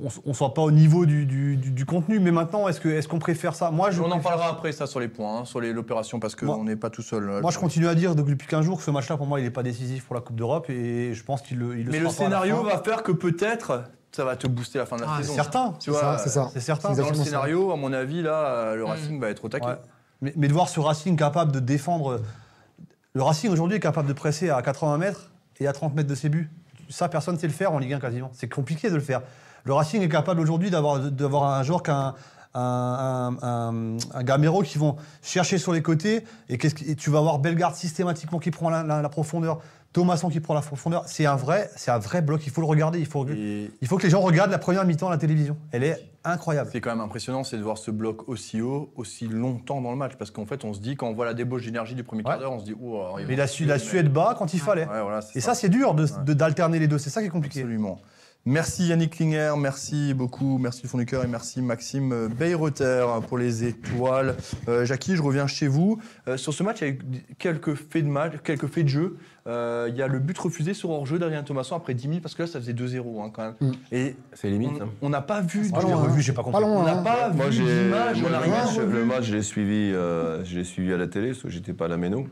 on 0.00 0.08
ne 0.30 0.32
soit 0.32 0.52
pas 0.54 0.62
au 0.62 0.70
niveau 0.72 1.06
du, 1.06 1.26
du- 1.26 1.56
du- 1.56 1.70
du 1.70 1.86
contenu. 1.86 2.18
Mais 2.18 2.30
maintenant, 2.32 2.66
est-ce 2.66 2.80
qu'on 2.80 2.88
est 2.88 3.06
qu'on 3.06 3.18
préfère 3.20 3.54
ça? 3.54 3.70
Moi, 3.70 3.90
je 3.90 4.00
on 4.00 4.10
en 4.10 4.18
parlera 4.20 4.48
après, 4.48 4.72
ça, 4.72 4.86
sur 4.86 4.98
les 5.00 5.06
points, 5.08 5.40
hein, 5.40 5.44
sur 5.44 5.60
les- 5.60 5.72
l'opération, 5.72 6.18
parce 6.18 6.34
qu'on 6.34 6.64
n'est 6.64 6.76
pas 6.76 6.90
tout 6.90 7.02
seul. 7.02 7.40
Moi, 7.40 7.50
je 7.50 7.58
continue 7.58 7.86
à 7.88 7.94
dire 7.94 8.14
depuis 8.14 8.46
15 8.48 8.64
jours 8.64 8.78
que 8.78 8.84
ce 8.84 8.90
match-là, 8.90 9.16
pour 9.16 9.26
moi, 9.26 9.38
il 9.38 9.44
n'est 9.44 9.50
pas 9.50 9.62
décisif 9.62 10.04
pour 10.06 10.14
la 10.14 10.20
Coupe 10.20 10.36
d'Europe 10.36 10.70
et 10.70 11.14
je 11.14 11.22
pense 11.24 11.42
qu'il 11.42 11.58
le, 11.58 11.78
il 11.78 11.86
le 11.86 11.92
Mais 11.92 11.98
le 12.00 12.08
sera 12.08 12.24
scénario 12.24 12.62
va 12.64 12.78
faire 12.78 13.02
que 13.02 13.12
peut-être 13.12 13.84
ça 14.10 14.24
va 14.24 14.34
te 14.36 14.46
booster 14.46 14.78
la 14.78 14.86
fin 14.86 14.96
de 14.96 15.02
la 15.02 15.08
Ah, 15.10 15.16
saison. 15.18 15.30
C'est 15.30 15.34
certain. 15.36 15.68
Tu 15.72 15.76
C'est 15.80 15.90
vois, 15.92 16.00
ça, 16.00 16.18
c'est 16.18 16.30
ça. 16.30 16.50
C'est 16.52 16.60
certain. 16.60 16.94
C'est 16.94 17.00
Dans 17.02 17.08
le 17.08 17.14
ça. 17.14 17.24
scénario, 17.24 17.70
à 17.72 17.76
mon 17.76 17.92
avis, 17.92 18.22
là, 18.22 18.44
euh, 18.46 18.74
le. 18.76 18.84
Racing 18.84 19.18
va 19.20 19.30
être 19.30 19.44
au 19.44 19.48
taquet. 19.48 19.66
Ouais. 19.66 19.76
Mais, 20.22 20.48
de 20.48 20.52
voir 20.52 20.68
ce 20.68 20.80
Racing 20.80 21.16
capable 21.16 21.52
de 21.52 21.60
défendre. 21.60 22.20
Le 23.14 23.22
Racing 23.22 23.50
aujourd'hui 23.50 23.76
est 23.76 23.80
capable 23.80 24.08
de 24.08 24.12
presser 24.14 24.48
à 24.50 24.62
80 24.62 24.96
mètres 24.98 25.30
et 25.60 25.66
à 25.66 25.72
30 25.72 25.94
mètres 25.94 26.08
de 26.08 26.14
ses 26.14 26.28
buts. 26.28 26.48
Ça, 26.88 27.08
personne 27.08 27.34
ne 27.34 27.40
sait 27.40 27.46
le 27.48 27.52
faire 27.52 27.72
en 27.72 27.78
Ligue 27.78 27.92
1 27.94 27.98
quasiment. 28.00 28.30
C'est 28.32 28.48
compliqué 28.48 28.88
de 28.88 28.94
le 28.94 29.00
faire. 29.00 29.20
Le 29.64 29.72
Racing 29.74 30.00
est 30.02 30.08
capable 30.08 30.40
aujourd'hui 30.40 30.70
d'avoir 30.70 31.44
un 31.44 31.62
joueur 31.62 31.82
qu'un. 31.82 32.14
Un, 32.54 32.60
un, 33.40 33.48
un- 33.48 33.96
un 34.12 34.22
Gamero 34.24 34.60
qui 34.62 34.76
vont 34.76 34.96
chercher 35.22 35.56
sur 35.56 35.72
les 35.72 35.80
côtés 35.80 36.22
et, 36.50 36.58
tu 36.58 37.08
vas 37.08 37.18
avoir 37.20 37.38
Bellegarde 37.38 37.74
systématiquement 37.74 38.38
qui 38.40 38.50
prend 38.50 38.68
la 38.68 39.08
profondeur, 39.08 39.62
Thomasson 39.92 40.28
qui 40.30 40.40
prend 40.40 40.54
la 40.54 40.60
profondeur. 40.62 41.04
C'est 41.06 41.26
un 41.26 41.36
vrai, 41.36 41.70
c'est 41.76 41.90
un 41.90 41.98
vrai 41.98 42.22
bloc. 42.22 42.42
Il 42.46 42.50
faut 42.50 42.60
le 42.62 42.66
regarder. 42.66 42.98
Il 42.98 43.06
faut, 43.06 43.26
Et 43.28 43.70
il 43.80 43.88
faut 43.88 43.98
que 43.98 44.04
les 44.04 44.10
gens 44.10 44.20
regardent 44.20 44.50
la 44.50 44.58
première 44.58 44.84
mi-temps 44.84 45.08
à 45.08 45.10
la 45.10 45.18
télévision. 45.18 45.56
Elle 45.70 45.84
est 45.84 46.08
incroyable. 46.24 46.70
c'est 46.72 46.80
quand 46.80 46.90
même 46.90 47.00
impressionnant, 47.00 47.42
c'est 47.44 47.56
de 47.58 47.62
voir 47.62 47.76
ce 47.78 47.90
bloc 47.90 48.28
aussi 48.28 48.60
haut, 48.60 48.90
aussi 48.96 49.26
longtemps 49.26 49.80
dans 49.80 49.90
le 49.90 49.96
match. 49.96 50.12
Parce 50.18 50.30
qu'en 50.30 50.46
fait, 50.46 50.64
on 50.64 50.72
se 50.72 50.80
dit, 50.80 50.96
quand 50.96 51.08
on 51.08 51.12
voit 51.14 51.24
la 51.26 51.34
débauche 51.34 51.64
d'énergie 51.64 51.94
du 51.94 52.04
premier 52.04 52.22
quart 52.22 52.38
d'heure, 52.38 52.52
on 52.52 52.60
se 52.60 52.64
dit, 52.64 52.74
oh, 52.80 53.06
ils 53.18 53.22
Mais 53.22 53.24
vont 53.24 53.32
il 53.32 53.40
a 53.40 53.46
su, 53.46 53.64
il 53.64 53.72
a 53.72 53.78
su 53.78 53.98
être 53.98 54.12
bas 54.12 54.34
quand 54.38 54.54
il 54.54 54.60
fallait. 54.60 54.86
Ouais, 54.86 55.02
voilà, 55.02 55.20
c'est 55.20 55.38
Et 55.38 55.42
ça, 55.42 55.54
c'est 55.54 55.68
dur 55.68 55.94
de- 55.94 56.04
Ouais. 56.04 56.24
de- 56.24 56.32
d'alterner 56.34 56.78
les 56.78 56.88
deux. 56.88 56.98
C'est 56.98 57.10
ça 57.10 57.20
qui 57.20 57.26
est 57.26 57.30
compliqué. 57.30 57.60
Absolument. 57.60 57.98
Merci 58.44 58.88
Yannick 58.88 59.14
Klinger, 59.14 59.52
merci 59.56 60.14
beaucoup, 60.14 60.58
merci 60.58 60.82
du 60.82 60.88
fond 60.88 60.98
du 60.98 61.06
cœur 61.06 61.22
et 61.22 61.28
merci 61.28 61.62
Maxime 61.62 62.12
euh, 62.12 62.28
Beyreuther 62.28 63.06
pour 63.28 63.38
les 63.38 63.62
étoiles. 63.62 64.34
Euh, 64.68 64.84
Jackie, 64.84 65.14
je 65.14 65.22
reviens 65.22 65.46
chez 65.46 65.68
vous. 65.68 66.00
Euh, 66.26 66.36
sur 66.36 66.52
ce 66.52 66.64
match, 66.64 66.80
il 66.80 66.88
y 66.88 66.90
a 66.90 66.92
eu 66.94 66.98
quelques 67.38 67.74
faits 67.74 68.04
de 68.04 68.10
match, 68.10 68.32
quelques 68.42 68.66
faits 68.66 68.82
de 68.84 68.88
jeu. 68.88 69.16
Euh, 69.46 69.86
il 69.90 69.96
y 69.96 70.02
a 70.02 70.08
le 70.08 70.18
but 70.18 70.36
refusé 70.36 70.74
sur 70.74 70.90
hors-jeu 70.90 71.20
d'Adrien 71.20 71.44
Thomasson 71.44 71.76
après 71.76 71.94
10 71.94 72.08
minutes 72.08 72.22
parce 72.24 72.34
que 72.34 72.42
là, 72.42 72.48
ça 72.48 72.58
faisait 72.58 72.72
2-0 72.72 73.24
hein, 73.24 73.30
quand 73.32 73.42
même. 73.44 73.54
Mm. 73.60 73.72
Et 73.92 74.16
C'est 74.32 74.50
limite. 74.50 74.70
on- 74.80 74.84
hein. 74.86 74.88
on 75.02 75.08
n'a 75.08 75.20
pas 75.22 75.40
vu. 75.40 75.62
L'ai 75.62 75.68
loin, 75.70 75.94
revu, 75.94 76.20
j'ai 76.20 76.32
pas 76.32 76.42
Pas 76.42 76.50
compris. 76.50 76.64
on 76.64 76.82
n'a 76.82 76.98
hein. 76.98 77.02
pas 77.04 77.28
Moi, 77.30 77.46
vu 77.46 77.52
j'ai 77.52 77.84
d'image, 77.84 78.20
moi, 78.22 78.28
on 78.28 78.32
n'a 78.32 78.38
le 78.38 78.44
rien 78.52 78.64
match, 78.64 78.76
revu. 78.76 78.92
le 78.92 79.04
match, 79.04 79.22
je 79.24 79.36
l'ai 79.36 79.42
suivi, 79.42 79.92
euh, 79.94 80.44
je 80.44 80.58
l'ai 80.58 80.64
suivi 80.64 80.92
à 80.92 80.96
la 80.96 81.06
télé, 81.06 81.28
parce 81.28 81.42
que 81.42 81.48
j'étais 81.48 81.74
pas 81.74 81.84
à 81.84 81.88
la 81.88 81.96
Méno. 81.96 82.26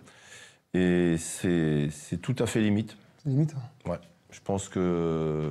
Et 0.74 1.14
c'est 1.18 1.88
c'est 1.92 2.16
tout 2.20 2.34
à 2.40 2.46
fait 2.46 2.60
limite. 2.60 2.96
C'est 3.22 3.30
limite. 3.30 3.54
Je 4.32 4.38
pense 4.44 4.68
que 4.68 5.50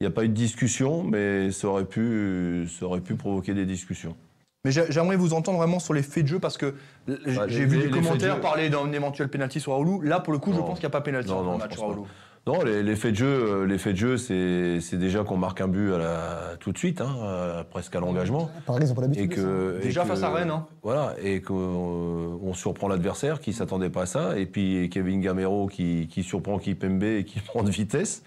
il 0.00 0.04
n'y 0.06 0.08
a 0.08 0.14
pas 0.14 0.24
eu 0.24 0.28
de 0.28 0.34
discussion, 0.34 1.02
mais 1.02 1.50
ça 1.50 1.68
aurait 1.68 1.84
pu, 1.84 2.66
ça 2.78 2.86
aurait 2.86 3.02
pu 3.02 3.16
provoquer 3.16 3.52
des 3.52 3.66
discussions. 3.66 4.16
Mais 4.64 4.70
j'ai- 4.72 4.90
j'aimerais 4.90 5.16
vous 5.16 5.34
entendre 5.34 5.58
vraiment 5.58 5.78
sur 5.78 5.92
les 5.92 6.02
faits 6.02 6.22
de 6.24 6.28
jeu 6.28 6.38
parce 6.38 6.56
que 6.56 6.74
Bah, 7.06 7.14
j'ai 7.48 7.60
les- 7.60 7.66
vu 7.66 7.76
les- 7.76 7.82
des 7.82 7.88
les 7.88 7.92
faits 7.92 7.92
de 7.92 8.06
commentaires 8.06 8.40
parler 8.40 8.70
d'un 8.70 8.90
éventuel 8.92 9.28
penalty 9.28 9.60
sur 9.60 9.72
Raoulou. 9.72 10.00
Là, 10.00 10.20
pour 10.20 10.32
le 10.32 10.38
coup, 10.38 10.52
je 10.54 10.58
pense 10.58 10.78
qu'il 10.78 10.84
n'y 10.84 10.86
a 10.86 10.90
pas 10.90 11.02
penalty 11.02 11.28
le 11.30 11.58
match 11.58 11.72
sur 11.74 11.82
Raoulou. 11.82 12.06
Non, 12.46 12.62
les, 12.62 12.82
les 12.82 12.96
faits 12.96 13.12
de 13.12 13.16
jeu, 13.18 13.26
euh, 13.26 13.66
les 13.66 13.76
faits 13.76 13.92
de 13.92 13.98
jeu, 13.98 14.16
c'est 14.16 14.96
déjà 14.96 15.22
qu'on 15.22 15.36
marque 15.36 15.60
un 15.60 15.68
but 15.68 15.92
à 15.92 15.98
la, 15.98 16.40
tout 16.58 16.72
de 16.72 16.78
suite, 16.78 17.02
hein, 17.02 17.14
à- 17.22 17.64
presque 17.64 17.94
à 17.94 18.00
l'engagement. 18.00 18.48
Ils 18.66 18.72
n'ont 18.72 18.94
pas 18.94 19.02
Et 19.02 19.02
l'habitude. 19.02 19.28
de 19.30 19.34
ça. 19.36 19.42
que, 19.42 19.78
et 19.80 19.82
Déjà 19.84 20.02
que- 20.02 20.08
face 20.08 20.22
à 20.22 20.30
Rennes, 20.30 20.50
hein. 20.50 20.66
Voilà, 20.82 21.14
et 21.22 21.42
qu'on 21.42 22.38
on 22.42 22.54
surprend 22.54 22.88
l'adversaire 22.88 23.40
qui 23.40 23.52
s'attendait 23.52 23.90
pas 23.90 24.02
à 24.02 24.06
ça, 24.06 24.38
et 24.38 24.46
puis 24.46 24.88
Kevin 24.90 25.20
Gamero 25.20 25.66
qui, 25.66 26.08
qui 26.10 26.22
surprend 26.22 26.58
Kipembe 26.58 27.02
et 27.02 27.24
qui 27.24 27.40
prend 27.46 27.62
de 27.62 27.70
vitesse. 27.70 28.22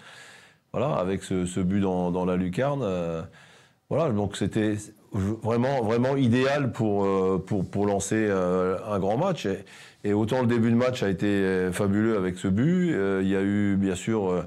Voilà, 0.74 0.94
avec 0.96 1.22
ce, 1.22 1.46
ce 1.46 1.60
but 1.60 1.78
dans, 1.78 2.10
dans 2.10 2.24
la 2.24 2.34
lucarne. 2.34 2.80
euh, 2.82 3.22
voilà, 3.88 4.10
donc 4.12 4.36
c'était 4.36 4.74
vraiment, 5.12 5.82
vraiment 5.84 6.16
idéal 6.16 6.72
pour, 6.72 7.04
euh, 7.04 7.40
pour, 7.46 7.64
pour 7.64 7.86
lancer 7.86 8.16
euh, 8.28 8.76
un 8.90 8.98
grand 8.98 9.16
match. 9.16 9.46
Et, 10.02 10.12
autant 10.12 10.40
le 10.40 10.48
début 10.48 10.70
de 10.72 10.76
match 10.76 11.04
a 11.04 11.08
été 11.08 11.68
fabuleux 11.70 12.16
avec 12.16 12.38
ce 12.38 12.48
but, 12.48 12.88
il 13.22 13.28
y 13.28 13.36
a 13.36 13.42
eu 13.42 13.76
bien 13.76 13.94
sûr. 13.94 14.44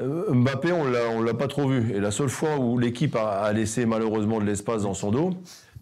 Mbappé, 0.00 0.70
on 0.70 0.84
l'a, 0.88 1.10
on 1.12 1.22
l'a 1.22 1.34
pas 1.34 1.48
trop 1.48 1.68
vu. 1.68 1.92
Et 1.92 1.98
la 1.98 2.12
seule 2.12 2.28
fois 2.28 2.56
où 2.58 2.78
l'équipe 2.78 3.16
a, 3.16 3.40
a 3.42 3.52
laissé 3.52 3.84
malheureusement 3.84 4.38
de 4.38 4.44
l'espace 4.44 4.84
dans 4.84 4.94
son 4.94 5.10
dos, 5.10 5.30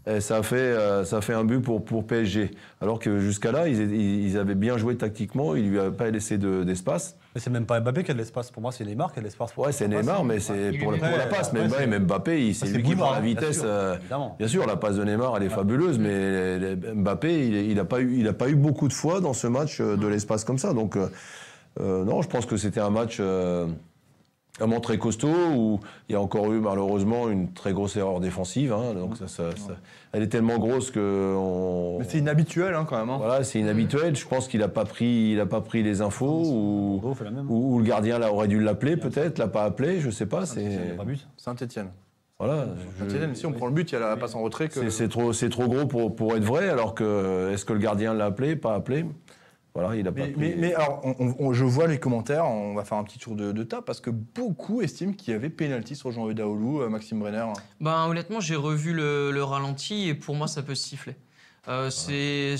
eh, 0.06 0.20
ça 0.20 0.38
a 0.38 0.42
fait, 0.42 0.74
ça 1.04 1.18
a 1.18 1.20
fait 1.20 1.34
un 1.34 1.44
but 1.44 1.60
pour, 1.60 1.84
pour 1.84 2.06
PSG. 2.06 2.50
Alors 2.80 2.98
que 2.98 3.18
jusqu'à 3.20 3.52
là, 3.52 3.68
ils, 3.68 3.92
ils- 3.94 4.38
avaient 4.38 4.54
bien 4.54 4.78
joué 4.78 4.96
tactiquement, 4.96 5.54
ils 5.54 5.68
lui 5.68 5.78
avaient 5.78 5.94
pas 5.96 6.10
laissé 6.10 6.38
de- 6.38 6.64
d'espace. 6.64 7.16
Mais 7.36 7.40
c'est 7.40 7.50
même 7.50 7.66
pas 7.66 7.78
Mbappé 7.80 8.02
qui 8.02 8.10
a 8.12 8.14
de 8.14 8.18
l'espace. 8.18 8.50
Pour 8.50 8.62
moi, 8.62 8.72
c'est 8.72 8.82
Neymar 8.86 9.12
qui 9.12 9.18
a 9.18 9.20
de 9.20 9.26
l'espace. 9.26 9.52
pour- 9.52 9.66
Ouais, 9.66 9.70
c'est 9.72 9.86
Neymar, 9.88 10.24
mais 10.24 10.40
c'est 10.40 10.72
pour, 10.80 10.90
la- 10.90 10.96
pour 10.96 11.06
la 11.18 11.26
met- 11.26 11.28
passe. 11.30 11.52
Mais 11.52 11.68
c'est- 11.68 11.86
Mbappé, 11.86 11.98
Mbappé, 11.98 12.46
il- 12.46 12.54
c'est 12.54 12.64
Ça, 12.64 12.72
lui 12.72 12.82
qui 12.82 12.88
Boulevard, 12.94 13.08
prend 13.08 13.14
la 13.16 13.20
bien 13.20 13.28
vitesse. 13.34 13.56
sûr, 13.60 13.64
euh, 13.68 13.96
évidemment. 13.98 14.36
Bien 14.38 14.48
sûr, 14.48 14.66
la 14.66 14.76
passe 14.76 14.96
de 14.96 15.04
Neymar, 15.04 15.36
elle 15.36 15.42
est 15.42 15.48
fabuleuse, 15.50 15.98
mais 15.98 16.58
les- 16.58 16.76
les- 16.76 16.94
Mbappé, 16.94 17.46
il 17.68 17.74
n'a 17.74 17.84
pas, 17.84 18.00
eu- 18.00 18.16
il 18.20 18.26
a 18.26 18.32
pas 18.32 18.48
eu 18.48 18.54
beaucoup 18.54 18.88
de 18.88 18.94
fois 18.94 19.20
dans 19.20 19.34
ce 19.34 19.48
match 19.48 19.82
euh, 19.82 19.98
de 19.98 20.06
l'espace 20.06 20.44
comme 20.44 20.56
ça. 20.56 20.72
Donc, 20.72 20.96
euh, 20.96 21.08
euh, 21.78 22.04
non, 22.06 22.22
je 22.22 22.28
pense 22.28 22.46
que 22.46 22.56
c'était 22.56 22.80
un 22.80 22.88
match 22.88 23.18
euh, 23.20 23.66
vraiment 24.58 24.80
très 24.80 24.98
costaud 24.98 25.28
où 25.54 25.80
il 26.08 26.12
y 26.12 26.16
a 26.16 26.20
encore 26.20 26.52
eu 26.52 26.60
malheureusement 26.60 27.28
une 27.28 27.52
très 27.52 27.72
grosse 27.72 27.96
erreur 27.96 28.20
défensive. 28.20 28.72
hein. 28.72 28.94
donc, 28.94 29.16
ça, 29.16 29.28
ça- 29.28 29.50
ça- 29.56 29.76
elle 30.12 30.22
est 30.22 30.28
tellement 30.28 30.58
grosse 30.58 30.90
que. 30.90 31.34
on- 31.36 31.98
Mais 31.98 32.04
c'est 32.08 32.18
inhabituel 32.18 32.74
hein, 32.74 32.86
quand 32.88 32.98
même. 32.98 33.10
hein. 33.10 33.18
voilà, 33.18 33.44
c'est 33.44 33.58
inhabituel. 33.60 34.16
Je 34.16 34.26
pense 34.26 34.48
qu'il 34.48 34.60
n'a 34.60 34.68
pas 34.68 34.84
pris, 34.84 35.32
il 35.32 35.40
a 35.40 35.46
pas 35.46 35.60
pris 35.60 35.82
les 35.82 36.00
infos 36.00 36.42
ou, 36.46 37.00
même. 37.24 37.46
ou, 37.50 37.74
ou 37.74 37.78
le 37.78 37.84
gardien 37.84 38.18
là, 38.18 38.32
aurait 38.32 38.48
dû 38.48 38.60
l'appeler 38.60 38.96
peut-être, 38.96 39.38
l'a 39.38 39.48
pas 39.48 39.64
appelé, 39.64 40.00
je 40.00 40.10
sais 40.10 40.26
pas. 40.26 40.44
Il 40.56 40.68
n'y 40.68 40.74
a 40.74 40.78
C'est 40.78 40.96
pas 40.96 41.04
but. 41.04 41.26
Saint-Etienne. 41.36 41.88
voilà. 42.38 42.66
je- 42.98 43.04
Saint-Etienne, 43.04 43.34
si 43.34 43.44
on 43.46 43.52
prend 43.52 43.66
le 43.66 43.72
but, 43.72 43.90
il 43.90 43.94
y 43.94 43.98
a 43.98 44.00
la 44.00 44.16
passe 44.16 44.34
en 44.34 44.42
retrait. 44.42 44.68
Que... 44.68 44.74
c'est 44.80 44.90
c'est 44.90 45.08
trop, 45.08 45.32
c'est 45.34 45.50
trop 45.50 45.68
gros 45.68 45.86
pour, 45.86 46.16
pour 46.16 46.34
être 46.34 46.44
vrai. 46.44 46.70
Alors 46.70 46.94
que 46.94 47.50
est-ce 47.52 47.64
que 47.66 47.74
le 47.74 47.78
gardien 47.78 48.14
l'a 48.14 48.26
appelé, 48.26 48.56
pas 48.56 48.74
appelé? 48.74 49.04
Voilà, 49.78 49.94
il 49.94 50.08
a 50.08 50.12
pas. 50.12 50.20
Mais, 50.20 50.28
pris- 50.28 50.40
mais- 50.40 50.54
mais 50.56 50.74
alors, 50.74 51.00
on- 51.04 51.14
on- 51.18 51.34
on- 51.38 51.52
je 51.52 51.64
vois 51.64 51.86
les 51.86 51.98
commentaires, 51.98 52.46
on 52.46 52.74
va 52.74 52.84
faire 52.84 52.96
un 52.96 53.04
petit 53.04 53.18
tour 53.18 53.36
de, 53.36 53.52
de 53.52 53.62
table 53.62 53.84
parce 53.84 54.00
que 54.00 54.08
beaucoup 54.10 54.80
estiment 54.80 55.12
qu'il 55.12 55.32
y 55.32 55.36
avait 55.36 55.50
pénalty 55.50 55.94
sur 55.94 56.10
Jean-Eudes 56.12 56.38
Daoulou, 56.38 56.80
euh, 56.80 56.88
Maxime 56.88 57.18
Brenner. 57.18 57.44
Ben, 57.80 58.06
honnêtement, 58.06 58.40
j'ai 58.40 58.56
revu 58.56 58.94
le, 58.94 59.30
le 59.32 59.44
ralenti 59.44 60.08
et 60.08 60.14
pour 60.14 60.34
moi, 60.34 60.48
ça 60.48 60.62
peut 60.62 60.74
se 60.74 60.88
siffler. 60.88 61.14
Euh, 61.68 61.90
c'est- 61.90 62.56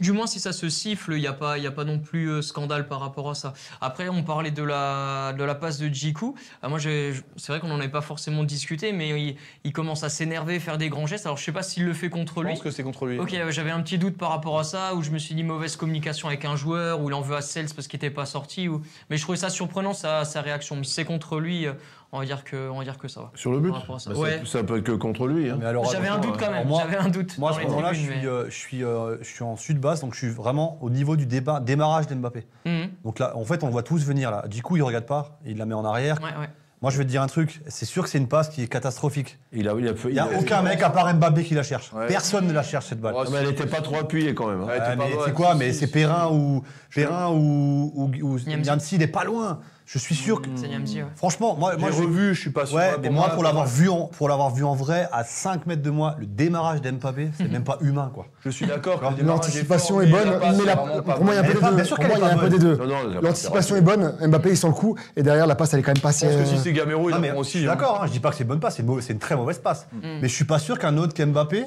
du 0.00 0.12
moins, 0.12 0.26
si 0.26 0.40
ça 0.40 0.52
se 0.52 0.68
siffle, 0.68 1.12
il 1.14 1.20
n'y 1.20 1.26
a, 1.26 1.32
pas- 1.32 1.58
il 1.58 1.64
y 1.64 1.66
a 1.66 1.70
pas 1.70 1.84
non 1.84 1.98
plus 1.98 2.28
euh, 2.30 2.42
scandale 2.42 2.88
par 2.88 3.00
rapport 3.00 3.30
à 3.30 3.34
ça. 3.34 3.52
Après, 3.80 4.08
on 4.08 4.22
parlait 4.22 4.50
de 4.50 4.62
la, 4.62 5.32
de 5.36 5.44
la 5.44 5.54
passe 5.54 5.78
de 5.78 5.88
Djikou. 5.88 6.34
Euh, 6.64 6.68
moi, 6.68 6.78
c'est 6.80 7.12
vrai 7.48 7.60
qu'on 7.60 7.68
n'en 7.68 7.78
avait 7.78 7.88
pas 7.88 8.00
forcément 8.00 8.42
discuté, 8.44 8.92
mais 8.92 9.08
il, 9.28 9.36
il 9.64 9.72
commence 9.72 10.02
à 10.02 10.08
s'énerver, 10.08 10.58
faire 10.60 10.78
des 10.78 10.88
grands 10.88 11.06
gestes. 11.06 11.26
Alors, 11.26 11.36
je 11.38 11.44
sais 11.44 11.52
pas 11.52 11.62
s'il 11.62 11.84
le 11.84 11.92
fait 11.94 12.10
contre 12.10 12.42
Je 12.42 12.46
lui. 12.48 12.54
pense 12.54 12.62
que 12.62 12.70
c'est 12.70 12.82
contre 12.82 13.06
lui. 13.06 13.18
Ok, 13.18 13.34
j'avais 13.50 13.70
un 13.70 13.80
petit 13.82 13.98
doute 13.98 14.16
par 14.16 14.30
rapport 14.30 14.58
à 14.58 14.64
ça, 14.64 14.94
où 14.94 15.02
je 15.02 15.10
me 15.10 15.18
suis 15.18 15.34
dit 15.34 15.44
mauvaise 15.44 15.76
communication 15.76 16.28
avec 16.28 16.44
un 16.44 16.56
joueur, 16.56 17.00
où 17.00 17.08
il 17.10 17.14
en 17.14 17.20
veut 17.20 17.36
à 17.36 17.42
Cels 17.42 17.68
parce 17.74 17.86
qu'il 17.86 17.98
n'était 17.98 18.10
pas 18.10 18.26
sorti. 18.26 18.68
Ou... 18.68 18.82
Mais 19.10 19.16
je 19.16 19.22
trouvais 19.22 19.38
ça 19.38 19.50
surprenant, 19.50 19.92
sa, 19.94 20.24
sa 20.24 20.40
réaction. 20.42 20.76
Mais 20.76 20.84
c'est 20.84 21.04
contre 21.04 21.38
lui, 21.38 21.66
euh, 21.66 21.74
on 22.12 22.20
va 22.20 22.24
dire 22.24 22.42
que, 22.44 22.68
on 22.70 22.78
va 22.78 22.84
dire 22.84 22.96
que 22.98 23.08
ça 23.08 23.20
va. 23.20 23.30
Sur 23.34 23.52
le 23.52 23.60
but 23.60 23.72
ça. 23.74 23.82
Bah, 23.88 23.98
ça- 23.98 24.12
Ouais. 24.14 24.40
ça, 24.46 24.62
peut 24.62 24.78
être 24.78 24.84
que 24.84 24.92
contre 24.92 25.26
lui. 25.26 25.50
hein. 25.50 25.58
J'avais 25.92 26.08
un 26.08 26.18
doute 26.18 26.36
quand 26.38 26.46
euh, 26.46 26.50
même, 26.52 26.68
moi- 26.68 26.80
j'avais 26.82 26.96
un 26.96 27.08
doute. 27.08 27.36
Moi, 27.38 27.50
à 27.50 27.54
ce 27.54 27.60
moment-là, 27.66 27.92
je 27.92 28.08
mais- 28.08 28.24
euh, 28.26 28.46
je, 28.48 28.54
suis, 28.56 28.82
euh, 28.84 29.16
je 29.20 29.26
suis 29.28 29.44
en 29.44 29.56
sud-basse, 29.56 30.00
donc 30.00 30.14
je 30.14 30.18
suis 30.18 30.28
vraiment 30.30 30.78
au 30.80 30.90
niveau 30.90 31.16
du 31.16 31.26
débat, 31.26 31.60
démarrage 31.60 32.06
d'Mbappé. 32.06 32.46
Mhm. 32.64 32.88
Donc 33.04 33.18
là, 33.18 33.36
en 33.36 33.44
fait, 33.44 33.62
on 33.62 33.66
le 33.66 33.72
voit 33.72 33.82
tous 33.82 34.04
venir 34.04 34.30
là. 34.30 34.44
Du 34.48 34.62
coup, 34.62 34.76
il 34.76 34.82
regarde 34.82 35.06
pas, 35.06 35.38
il 35.44 35.58
la 35.58 35.66
met 35.66 35.74
en 35.74 35.84
arrière. 35.84 36.16
Ouais, 36.22 36.38
ouais. 36.40 36.48
Moi, 36.80 36.92
je 36.92 36.98
vais 36.98 37.04
te 37.04 37.08
dire 37.10 37.22
un 37.22 37.26
truc, 37.26 37.60
c'est 37.66 37.86
sûr 37.86 38.04
que 38.04 38.08
c'est 38.08 38.18
une 38.18 38.28
passe 38.28 38.48
qui 38.50 38.62
est 38.62 38.68
catastrophique. 38.68 39.40
Il 39.52 39.68
a, 39.68 39.74
il 39.76 39.88
a, 39.88 39.92
Il 40.04 40.12
n'y 40.12 40.18
a 40.20 40.28
aucun 40.38 40.62
mec 40.62 40.80
à 40.80 40.90
part 40.90 41.12
Mbappé 41.12 41.42
qui 41.42 41.54
la 41.54 41.64
cherche. 41.64 41.92
Ouais. 41.92 42.06
Personne 42.06 42.46
ne 42.46 42.52
la 42.52 42.62
cherche 42.62 42.86
cette 42.86 43.00
balle. 43.00 43.14
Oh, 43.18 43.24
mais 43.32 43.38
elle 43.38 43.48
n'était 43.48 43.66
pas 43.66 43.80
trop 43.80 43.96
appuyée 43.96 44.32
quand 44.32 44.46
même. 44.46 44.60
hein. 44.60 44.66
Ouais, 44.68 44.96
mais 44.96 45.10
c'est 45.24 45.32
quoi 45.34 45.56
Mais 45.56 45.72
c'est. 45.72 45.88
Perrin 45.88 46.28
ou 46.32 46.62
Perrin 46.94 47.30
ou, 47.32 47.90
ou, 47.96 48.10
ou 48.22 48.38
Niamsi. 48.46 48.94
Il 48.94 49.02
est 49.02 49.08
pas 49.08 49.24
loin. 49.24 49.58
Je 49.90 49.96
suis 49.98 50.14
sûr 50.14 50.42
que. 50.42 50.48
C'est 50.54 50.68
Niamsi, 50.68 51.00
ouais. 51.02 51.08
Franchement, 51.16 51.56
moi, 51.58 51.72
J'ai 51.74 51.80
moi 51.80 51.90
je- 51.90 52.02
revu, 52.02 52.34
je 52.34 52.40
suis 52.42 52.50
pas 52.50 52.66
sûr. 52.66 52.76
Ouais, 52.76 52.90
mais 53.00 53.08
moi, 53.08 53.30
pour 53.30 53.42
l'avoir 53.42 53.64
vu, 53.66 53.88
en, 53.88 54.02
pour 54.04 54.28
l'avoir 54.28 54.50
vu 54.50 54.62
en 54.62 54.74
vrai, 54.74 55.08
à 55.12 55.24
5 55.24 55.64
mètres 55.64 55.80
de 55.80 55.88
moi, 55.88 56.14
le 56.18 56.26
démarrage 56.26 56.82
d'Mbappé, 56.82 57.30
c'est 57.38 57.50
même 57.50 57.64
pas 57.64 57.78
humain, 57.80 58.10
quoi. 58.14 58.26
Je 58.44 58.50
suis 58.50 58.66
d'accord. 58.66 59.00
L'anticipation 59.24 60.02
est 60.02 60.06
bonne, 60.06 60.28
mais 60.58 60.64
la- 60.66 60.76
pas 60.76 61.14
pour 61.14 61.24
moi, 61.24 61.32
il 61.32 61.36
y 61.36 61.38
a 61.38 61.40
un 61.40 61.44
peu 61.44 61.54
des 61.54 61.60
pas- 61.60 61.70
deux. 61.70 61.76
bien 61.76 61.84
sûr 61.84 61.96
Pour 61.96 62.04
qu'elle 62.06 62.18
moi, 62.18 62.28
est 62.28 62.30
il 62.30 62.34
y 62.34 62.34
a 62.34 62.36
pas 62.36 62.46
un 62.46 62.48
peu 62.50 62.50
des 62.50 62.58
deux. 62.58 62.78
L'anticipation 63.22 63.76
est 63.76 63.80
bonne, 63.80 64.14
Mbappé 64.28 64.50
il 64.50 64.56
sent 64.58 64.66
le 64.66 64.72
coup, 64.74 64.94
et 65.16 65.22
derrière 65.22 65.46
la 65.46 65.54
passe 65.54 65.72
elle 65.72 65.80
est 65.80 65.82
quand 65.82 65.88
même 65.92 65.96
Je 65.96 66.02
pense 66.02 66.12
passée. 66.20 66.26
que 66.26 66.32
euh, 66.32 66.44
si 66.44 66.58
c'est 66.58 66.72
Gamero, 66.74 67.08
il 67.08 67.32
aussi. 67.34 67.60
hein. 67.64 67.68
d'accord, 67.68 68.00
hein, 68.02 68.06
je 68.06 68.12
dis 68.12 68.20
pas 68.20 68.28
que 68.28 68.36
c'est 68.36 68.42
une 68.42 68.48
bonne 68.50 68.60
passe, 68.60 68.76
c'est 69.00 69.12
une, 69.12 69.18
très 69.18 69.36
mauvaise 69.36 69.58
passe. 69.58 69.88
Mm. 69.92 69.98
Mais 70.20 70.28
je 70.28 70.34
suis 70.34 70.44
pas 70.44 70.58
sûr 70.58 70.78
qu'un 70.78 70.98
autre 70.98 71.14
qu'Mbappé 71.14 71.64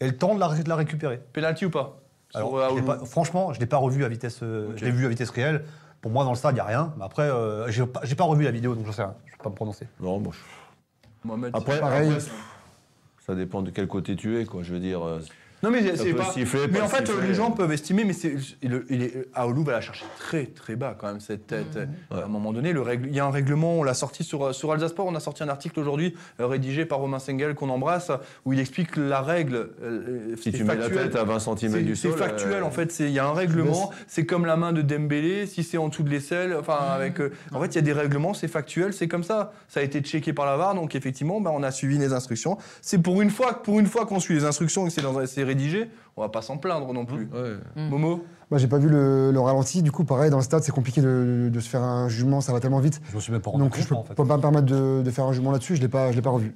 et 0.00 0.06
le 0.06 0.16
temps 0.16 0.34
de 0.34 0.40
la, 0.40 0.74
récupérer. 0.74 1.20
Penalty 1.34 1.66
ou 1.66 1.70
pas? 1.70 1.98
Euh, 2.36 2.40
pas- 2.86 2.98
franchement, 3.04 3.52
je 3.52 3.60
l'ai 3.60 3.66
pas 3.66 3.76
revu 3.78 4.04
à 4.04 4.08
vitesse. 4.08 4.40
euh. 4.42 4.68
Je 4.76 4.84
l'ai 4.86 4.90
vu 4.90 5.04
à 5.06 5.08
vitesse 5.10 5.30
réelle. 5.30 5.64
Pour 6.00 6.12
moi, 6.12 6.24
dans 6.24 6.30
le 6.30 6.36
stade, 6.36 6.54
il 6.54 6.58
y 6.58 6.60
a 6.60 6.64
rien. 6.64 6.92
Mais 6.96 7.04
après, 7.04 7.22
euh, 7.28 7.68
j'ai 7.70 7.84
pas, 7.86 8.00
j'ai 8.04 8.14
pas 8.14 8.24
revu 8.24 8.44
la 8.44 8.50
vidéo, 8.50 8.74
donc 8.74 8.86
je 8.86 8.92
sais 8.92 9.02
rien. 9.02 9.14
Je 9.26 9.32
peux 9.36 9.42
pas 9.44 9.50
me 9.50 9.54
prononcer. 9.54 9.86
Non, 10.00 10.18
bon, 10.20 10.30
je- 10.32 10.38
Mohamed. 11.24 11.50
Après, 11.54 11.80
Pareil. 11.80 12.08
après, 12.12 12.24
ça 13.26 13.34
dépend 13.34 13.62
de 13.62 13.70
quel 13.70 13.88
côté 13.88 14.14
tu 14.16 14.38
es, 14.40 14.44
quoi. 14.44 14.62
Je 14.62 14.72
veux 14.72 14.80
dire, 14.80 15.04
euh, 15.04 15.20
Non 15.62 15.70
mais 15.70 15.96
c'est 15.96 16.14
pas. 16.14 16.30
siffler, 16.30 16.68
mais 16.70 16.78
pas 16.78 16.84
en 16.84 16.88
fait, 16.88 17.06
siffler. 17.06 17.26
les 17.28 17.34
gens 17.34 17.50
peuvent 17.50 17.72
estimer, 17.72 18.04
mais 18.04 18.12
c'est 18.12 18.34
il, 18.62 18.82
il 18.90 19.02
est 19.02 19.26
Aoulou 19.34 19.64
va 19.64 19.72
la 19.72 19.80
chercher 19.80 20.04
très 20.18 20.46
très 20.46 20.76
bas 20.76 20.96
quand 20.98 21.08
même 21.08 21.20
cette 21.20 21.46
tête. 21.46 21.76
Ouais. 22.10 22.18
À 22.20 22.24
un 22.24 22.28
moment 22.28 22.52
donné, 22.52 22.72
le 22.72 22.80
règle- 22.80 23.08
il 23.08 23.14
y 23.14 23.20
a 23.20 23.24
un 23.24 23.30
règlement. 23.30 23.74
On 23.74 23.82
l'a 23.82 23.94
sorti 23.94 24.22
sur 24.24 24.54
sur. 24.54 24.68
On 24.98 25.14
a 25.14 25.20
sorti 25.20 25.42
un 25.42 25.48
article 25.48 25.80
aujourd'hui 25.80 26.14
euh, 26.40 26.46
rédigé 26.46 26.84
par 26.84 26.98
Romain 26.98 27.18
Sengel 27.18 27.54
qu'on 27.54 27.70
embrasse 27.70 28.10
où 28.44 28.52
il 28.52 28.60
explique 28.60 28.96
la 28.96 29.20
règle. 29.20 29.70
euh, 29.82 30.36
si 30.40 30.52
tu 30.52 30.62
mets 30.64 30.76
la 30.76 30.88
tête 30.90 31.16
à 31.16 31.24
20 31.24 31.38
cm 31.40 31.56
C'est 31.72 31.82
du 31.82 31.96
c'est 31.96 32.08
sol. 32.10 32.18
factuel 32.18 32.62
euh, 32.62 32.66
en 32.66 32.70
fait, 32.70 32.92
c'est- 32.92 33.04
il 33.04 33.12
y 33.12 33.18
a 33.18 33.26
un 33.26 33.32
règlement, 33.32 33.90
c'est 34.06 34.24
comme 34.26 34.46
la 34.46 34.56
main 34.56 34.72
de 34.72 34.82
Dembélé, 34.82 35.46
si 35.46 35.62
c'est 35.64 35.78
en 35.78 35.88
dessous 35.88 36.02
de 36.02 36.10
l'aisselle, 36.10 36.54
enfin 36.58 36.76
avec... 36.94 37.20
euh, 37.20 37.32
en 37.52 37.60
fait, 37.60 37.66
il 37.68 37.74
y 37.76 37.78
a 37.78 37.82
des 37.82 37.92
règlements, 37.92 38.34
c'est 38.34 38.48
factuel, 38.48 38.92
c'est 38.92 39.08
comme 39.08 39.24
ça. 39.24 39.52
Ça 39.68 39.80
a 39.80 39.82
été 39.82 40.00
checké 40.00 40.32
par 40.32 40.46
la 40.46 40.56
VAR, 40.56 40.74
donc 40.74 40.94
effectivement, 40.94 41.40
bah, 41.40 41.50
on 41.52 41.62
a 41.62 41.70
suivi 41.70 41.98
les 41.98 42.12
instructions. 42.12 42.58
C'est 42.82 42.98
pour 43.02 43.20
une 43.22 43.30
fois, 43.30 43.62
pour 43.62 43.80
une 43.80 43.86
fois 43.86 44.06
qu'on 44.06 44.20
suit 44.20 44.34
les 44.34 44.44
instructions 44.44 44.84
et 44.84 44.88
que 44.88 44.94
c'est 44.94 45.02
dans- 45.02 45.26
c'est 45.26 45.42
rédigé, 45.48 45.90
on 46.16 46.20
va 46.22 46.28
pas 46.28 46.42
s'en 46.42 46.56
plaindre 46.58 46.92
non 46.92 47.04
plus. 47.04 47.28
ouais. 47.34 47.56
Momo 47.90 48.22
Moi, 48.50 48.58
j'ai 48.58 48.68
pas 48.68 48.78
vu 48.78 48.88
le, 48.88 49.30
le 49.32 49.40
ralenti. 49.40 49.82
Du 49.82 49.90
coup, 49.90 50.04
pareil, 50.04 50.30
dans 50.30 50.36
le 50.38 50.42
stade, 50.44 50.62
c'est 50.62 50.72
compliqué 50.72 51.00
de, 51.00 51.50
de 51.52 51.60
se 51.60 51.68
faire 51.68 51.82
un 51.82 52.08
jugement. 52.08 52.40
Ça 52.40 52.52
va 52.52 52.60
tellement 52.60 52.78
vite. 52.80 53.00
Je 53.10 53.16
me 53.16 53.20
suis 53.20 53.32
même 53.32 53.40
pas 53.42 53.50
rendu 53.50 53.64
Donc, 53.64 53.74
je 53.76 53.80
compte, 53.80 53.88
peux, 53.88 53.94
en 53.96 54.04
fait. 54.04 54.14
pas 54.14 54.36
me 54.36 54.40
permettre 54.40 54.66
de, 54.66 55.02
de 55.02 55.10
faire 55.10 55.24
un 55.24 55.32
jugement 55.32 55.50
là-dessus. 55.52 55.74
Je 55.76 55.80
l'ai 55.82 55.88
pas, 55.88 56.10
je 56.12 56.16
l'ai 56.16 56.22
pas 56.22 56.30
revu. 56.30 56.54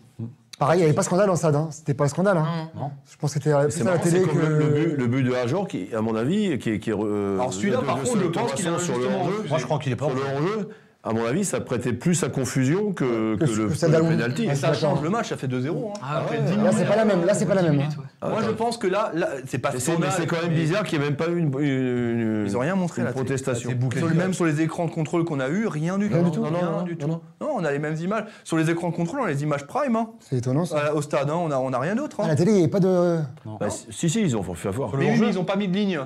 Pareil, 0.59 0.79
il 0.79 0.83
n'y 0.83 0.87
avait 0.87 0.95
pas 0.95 1.03
scandale 1.03 1.27
dans 1.27 1.33
le 1.33 1.39
stade. 1.39 1.57
Hein. 1.57 1.69
C'était 1.71 1.95
pas 1.95 2.05
le 2.05 2.11
scandale. 2.11 2.37
Hein. 2.37 2.69
Non. 2.75 2.83
Non. 2.83 2.91
Je 3.11 3.17
pense 3.17 3.31
que 3.35 3.41
c'était 3.41 3.53
à 3.53 3.63
la 3.63 3.99
télé 3.99 4.23
que. 4.23 4.39
le, 4.39 4.59
le 4.59 4.69
but, 4.69 4.97
le 4.97 5.07
but 5.09 5.23
de 5.25 5.33
Hajar, 5.35 5.67
qui, 5.67 5.89
à 5.95 6.01
mon 6.03 6.15
avis, 6.15 6.57
qui 6.59 6.71
est. 6.71 6.79
Qui 6.79 6.91
est 6.91 6.95
euh, 6.97 7.39
Alors 7.39 7.53
celui-là, 7.53 7.81
de- 7.81 7.85
par 7.87 7.97
de 7.97 8.05
contre, 8.05 8.21
je 8.21 8.27
pense 8.29 8.53
qu'il 8.55 8.69
observation 8.69 8.95
sur 8.95 8.99
le 9.03 9.07
refusé. 9.07 9.49
Moi, 9.49 9.59
je 9.59 9.65
crois 9.65 9.79
qu'il 9.79 9.93
est 9.93 9.97
pas. 9.97 10.07
Sur 10.07 10.15
le 10.17 10.23
enjeu, 10.23 10.69
à 11.05 11.13
mon 11.13 11.25
avis, 11.25 11.45
ça 11.45 11.61
prêtait 11.61 11.93
plus 11.93 12.23
à 12.23 12.29
confusion 12.29 12.93
que, 12.93 13.35
que 13.37 13.45
Que- 13.45 13.51
le, 13.51 13.69
que 13.69 13.87
le 13.87 14.09
penalty. 14.09 14.45
Et 14.45 14.55
ça 14.55 14.73
change 14.73 15.03
le 15.03 15.11
match, 15.11 15.31
ça 15.31 15.37
fait 15.37 15.49
2-0. 15.49 15.69
hein. 15.69 15.93
Ah 16.03 16.23
ouais. 16.31 16.39
10 16.47 16.57
Là, 16.63 16.71
c'est 16.73 16.85
pas 16.85 16.95
la 16.97 17.05
même. 17.05 17.25
Là, 17.27 17.35
c'est 17.35 17.47
pas 17.47 17.55
la 17.57 17.63
même. 17.63 17.73
hein. 17.73 17.77
Minutes, 17.79 17.97
ouais. 17.99 18.05
Ah, 18.21 18.29
Moi, 18.29 18.39
je 18.45 18.51
pense 18.51 18.77
que 18.79 18.87
là, 18.87 19.11
là 19.15 19.29
c'est 19.47 19.59
pas 19.59 19.71
Mais 19.73 19.81
c'est 19.81 19.91
mais 19.93 19.97
scandale, 20.09 20.13
c'est 20.17 20.27
quand 20.27 20.41
même 20.43 20.55
bizarre 20.55 20.85
qu'il 20.85 20.99
n'y 21.01 21.05
ait 21.05 21.09
même 21.09 21.17
pas 21.17 21.29
eu 21.29 21.39
une, 21.39 21.53
une- 21.61 22.45
Ils 22.47 22.57
ont 22.57 22.61
rien 22.61 22.77
montré 22.77 23.03
une 23.03 23.07
là. 23.09 23.13
protestation. 23.13 23.71
Sur 23.97 24.07
le- 24.09 24.15
même 24.15 24.33
sur 24.33 24.45
les 24.45 24.61
écrans 24.61 24.87
de 24.87 24.93
contrôle 24.93 25.25
qu'on 25.25 25.41
a 25.41 25.49
eu, 25.49 25.67
rien 25.67 25.99
du 25.99 26.09
tout. 26.09 26.15
Rien 26.15 26.23
du 26.23 26.31
tout. 26.31 26.43
Non, 26.43 26.51
Non, 26.53 26.59
non, 26.63 26.83
du 26.83 26.93
non, 26.93 26.99
tout. 26.99 27.09
non. 27.09 27.21
Non, 27.41 27.49
on 27.57 27.65
a 27.65 27.73
les 27.73 27.79
mêmes 27.81 27.97
images. 27.97 28.25
Sur 28.45 28.57
les 28.57 28.71
écrans 28.71 28.91
de 28.91 28.95
contrôle, 28.95 29.21
on 29.21 29.25
a 29.25 29.29
les 29.31 29.43
images 29.43 29.67
prime. 29.67 29.97
hein. 29.97 30.11
C'est 30.21 30.37
étonnant 30.37 30.65
ça. 30.65 30.77
Euh, 30.77 30.95
au 30.95 31.03
stade, 31.03 31.29
hein, 31.31 31.37
on 31.37 31.51
a, 31.51 31.57
on 31.59 31.73
a 31.73 31.79
rien 31.81 31.97
d'autre. 31.97 32.21
À 32.21 32.29
la 32.29 32.37
télé, 32.37 32.53
il 32.53 32.55
n'y 32.55 32.61
avait 32.63 32.71
pas 32.71 32.81
de. 32.81 33.19
Bah, 33.59 33.69
si, 33.71 34.09
si, 34.09 34.21
ils 34.23 34.37
ont 34.37 34.43
fait 34.55 34.71
voir. 34.71 34.93
Mais 34.97 35.11
oui, 35.11 35.19
mais 35.21 35.29
ils 35.31 35.39
ont 35.39 35.45
pas 35.45 35.57
mis 35.57 35.67
de 35.67 35.75
ligne. 35.75 35.99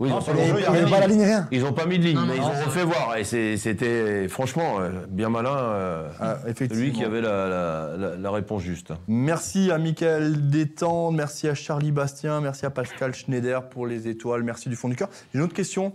Oui, 0.00 0.08
ils 0.08 0.12
ont 0.14 0.20
sur 0.22 0.32
pas 0.32 0.38
le 0.38 0.44
mis- 0.44 0.48
jeu, 0.48 0.54
Il 0.56 0.60
il 0.60 0.62
y 0.62 0.66
a 0.66 0.70
n'y 0.70 0.76
avait 0.78 0.84
rien. 0.86 0.94
pas 0.94 1.00
la 1.00 1.06
ligne, 1.06 1.22
rien. 1.22 1.48
Ils 1.52 1.64
ont 1.66 1.72
pas 1.74 1.84
mis 1.86 1.98
de 1.98 2.04
ligne, 2.04 2.16
Non, 2.16 2.22
mais 2.26 2.38
non, 2.38 2.42
ils 2.54 2.60
ont 2.62 2.64
refait 2.64 2.84
voir. 2.84 3.16
Et 3.18 3.24
c'était 3.24 4.28
franchement 4.28 4.80
euh, 4.80 4.90
bien 5.08 5.28
malin. 5.28 5.54
euh, 5.56 6.08
Ah, 6.18 6.38
Lui 6.70 6.92
qui 6.92 7.04
avait 7.04 7.20
la, 7.20 7.46
la- 7.48 7.96
la- 7.98 8.16
la 8.16 8.30
réponse 8.30 8.62
juste. 8.62 8.92
Merci 9.08 9.70
à 9.70 9.76
Michael 9.78 10.48
Détente, 10.48 11.14
merci 11.14 11.48
à 11.48 11.54
Charlie 11.54 11.92
Bastien, 11.92 12.40
merci 12.40 12.64
à 12.64 12.70
Pascal 12.70 13.14
Schneider 13.14 13.68
pour 13.68 13.86
les 13.86 14.08
étoiles, 14.08 14.42
merci 14.42 14.68
du 14.70 14.76
fond 14.76 14.88
du 14.88 14.96
cœur. 14.96 15.10
J'ai 15.32 15.38
une 15.38 15.44
autre 15.44 15.54
question, 15.54 15.92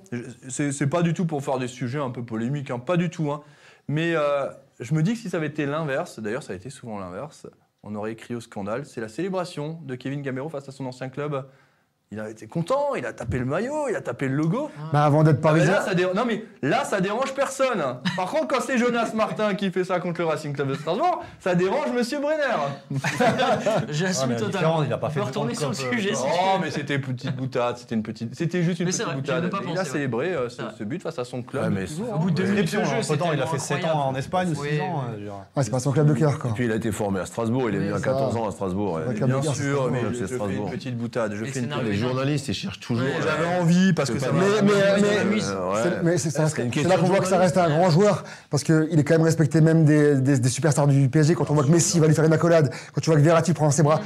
c'est 0.49 0.71
c'est 0.71 0.87
pas 0.87 1.01
du 1.01 1.13
tout 1.15 1.25
pour 1.25 1.43
faire 1.43 1.57
des 1.57 1.67
sujets 1.67 1.99
un 1.99 2.11
peu 2.11 2.23
polémiques, 2.23 2.69
hein, 2.69 2.79
pas 2.79 2.97
du 2.97 3.09
tout. 3.09 3.31
hein. 3.31 3.41
Mais 3.87 4.13
euh, 4.15 4.47
je 4.79 4.93
me 4.93 5.01
dis 5.01 5.13
que 5.13 5.19
si 5.19 5.29
ça 5.31 5.37
avait 5.37 5.47
été 5.47 5.65
l'inverse, 5.65 6.19
d'ailleurs 6.19 6.43
ça 6.43 6.53
a 6.53 6.55
été 6.55 6.69
souvent 6.69 6.99
l'inverse, 6.99 7.47
on 7.81 7.95
aurait 7.95 8.11
écrit 8.11 8.35
au 8.35 8.39
scandale, 8.41 8.85
c'est 8.85 9.01
la 9.01 9.09
célébration 9.09 9.79
de 9.83 9.95
Kevin 9.95 10.21
Gamero 10.21 10.49
face 10.49 10.69
à 10.69 10.71
son 10.71 10.85
ancien 10.85 11.09
club. 11.09 11.45
Il 12.15 12.21
a 12.21 12.29
été 12.29 12.47
content, 12.47 12.95
il 12.95 13.05
a 13.05 13.11
tapé 13.11 13.39
le 13.39 13.43
maillot, 13.45 13.89
il 13.89 13.95
a 13.97 13.99
tapé 13.99 14.29
le 14.29 14.35
logo. 14.35 14.69
Bah, 14.93 15.03
avant 15.03 15.21
d'être 15.23 15.39
Ah, 15.39 15.43
parisien. 15.43 15.71
là, 15.73 15.81
ça 15.81 15.93
dé- 15.93 16.07
Non 16.15 16.23
mais 16.25 16.45
là, 16.61 16.85
ça 16.85 17.01
dérange 17.01 17.33
personne. 17.33 17.83
Par 18.15 18.31
contre, 18.31 18.47
quand 18.47 18.61
c'est 18.65 18.77
Jonas 18.77 19.11
Martin 19.13 19.53
qui 19.53 19.69
fait 19.69 19.83
ça 19.83 19.99
contre 19.99 20.21
le 20.21 20.27
Racing 20.27 20.53
Club 20.53 20.69
de 20.69 20.75
Strasbourg, 20.75 21.21
ça 21.41 21.55
dérange 21.55 21.91
Monsieur 21.93 22.19
Brenner. 22.21 22.43
J'assume 23.89 24.31
la 24.31 24.35
totalement. 24.37 24.83
il 24.83 24.93
a 24.93 24.97
pas 24.97 25.09
fait 25.09 25.19
On 25.19 25.25
retourner 25.25 25.55
sur 25.55 25.67
le 25.69 25.73
sujet. 25.75 26.13
si 26.15 26.23
Oh, 26.25 26.57
mais 26.61 26.71
c'était 26.71 26.95
une 26.95 27.01
petite 27.01 27.35
boutade, 27.35 27.77
c'était 27.77 27.95
une 27.95 28.03
petite, 28.03 28.33
c'était 28.33 28.63
juste 28.63 28.79
une 28.79 28.85
Mais 28.85 28.91
petite 28.91 29.05
vrai, 29.05 29.15
boutade. 29.15 29.49
il 29.69 29.77
a 29.77 29.81
ouais. 29.81 29.85
célébré 29.85 30.33
euh, 30.33 30.47
ce, 30.49 30.83
but 30.85 31.01
face 31.01 31.19
à 31.19 31.25
son 31.25 31.41
club. 31.41 31.63
Ouais, 31.63 31.69
mais 31.69 31.85
toujours, 31.85 32.13
Au 32.15 32.19
bout 32.19 32.31
de 32.31 32.35
deux 32.35 32.43
minutes 32.43 32.65
de 32.65 32.69
jeu, 32.69 32.77
il 33.33 33.41
a 33.41 33.45
fait 33.45 33.59
7 33.59 33.77
incroyable. 33.77 33.99
ans 33.99 34.07
en 34.07 34.15
Espagne 34.15 34.53
ou 34.55 34.61
Oui. 34.61 34.69
6 34.71 34.81
ans. 34.81 35.03
euh, 35.57 35.61
c'est 35.63 35.71
pas 35.71 35.79
son 35.79 35.91
club 35.91 36.07
de 36.07 36.13
cœur. 36.13 36.33
Et 36.45 36.53
puis 36.53 36.65
il 36.65 36.71
a 36.71 36.75
été 36.75 36.91
formé 36.91 37.19
à 37.19 37.25
Strasbourg, 37.25 37.69
il 37.69 37.75
est 37.75 37.79
venu 37.79 37.91
à 37.93 37.97
ça 37.97 38.05
14 38.05 38.33
va. 38.35 38.39
ans 38.41 38.47
à 38.47 38.51
Strasbourg. 38.51 38.99
Bien 39.25 39.41
sûr, 39.53 39.89
mais 39.91 39.99
c'est 40.01 40.07
je, 40.13 40.13
je 40.13 40.25
fais 40.27 40.35
Strasbourg. 40.35 40.67
une 40.67 40.71
petite 40.71 40.97
boutade. 40.97 41.33
Je 41.35 41.45
fais 41.45 41.59
une 41.59 41.73
journalistes, 42.07 42.47
ils 42.47 42.53
cherchent 42.53 42.79
toujours. 42.79 43.05
Ouais, 43.05 43.13
euh, 43.19 43.23
J'avais 43.23 43.57
envie 43.61 43.93
parce 43.93 44.09
que 44.09 44.19
c'est 44.19 44.25
ça 44.25 44.31
Mais- 44.31 44.39
mais- 44.63 44.71
Euh, 44.73 45.23
mais-. 45.29 45.39
C'est- 45.41 46.03
Mais 46.03 46.17
c'est 46.17 46.87
là 46.87 46.97
qu'on 46.97 47.05
voit 47.07 47.19
que 47.19 47.27
ça 47.27 47.37
reste 47.37 47.57
un 47.57 47.69
grand 47.69 47.89
joueur, 47.89 48.23
parce 48.49 48.63
qu'il 48.63 48.87
est 48.97 49.03
quand 49.03 49.15
même 49.15 49.23
respecté 49.23 49.61
même 49.61 49.85
des, 49.85 50.15
des, 50.15 50.39
des 50.39 50.49
superstars 50.49 50.87
du 50.87 51.09
PSG. 51.09 51.35
Quand 51.35 51.49
on 51.49 51.53
voit 51.53 51.63
que 51.63 51.71
Messi 51.71 51.99
va 51.99 52.07
lui 52.07 52.15
faire 52.15 52.25
une 52.25 52.33
accolade, 52.33 52.71
quand 52.93 53.01
tu 53.01 53.09
vois 53.09 53.19
que 53.19 53.23
Verratti 53.23 53.53
prend 53.53 53.65
dans 53.65 53.71
ses 53.71 53.83
bras, 53.83 53.99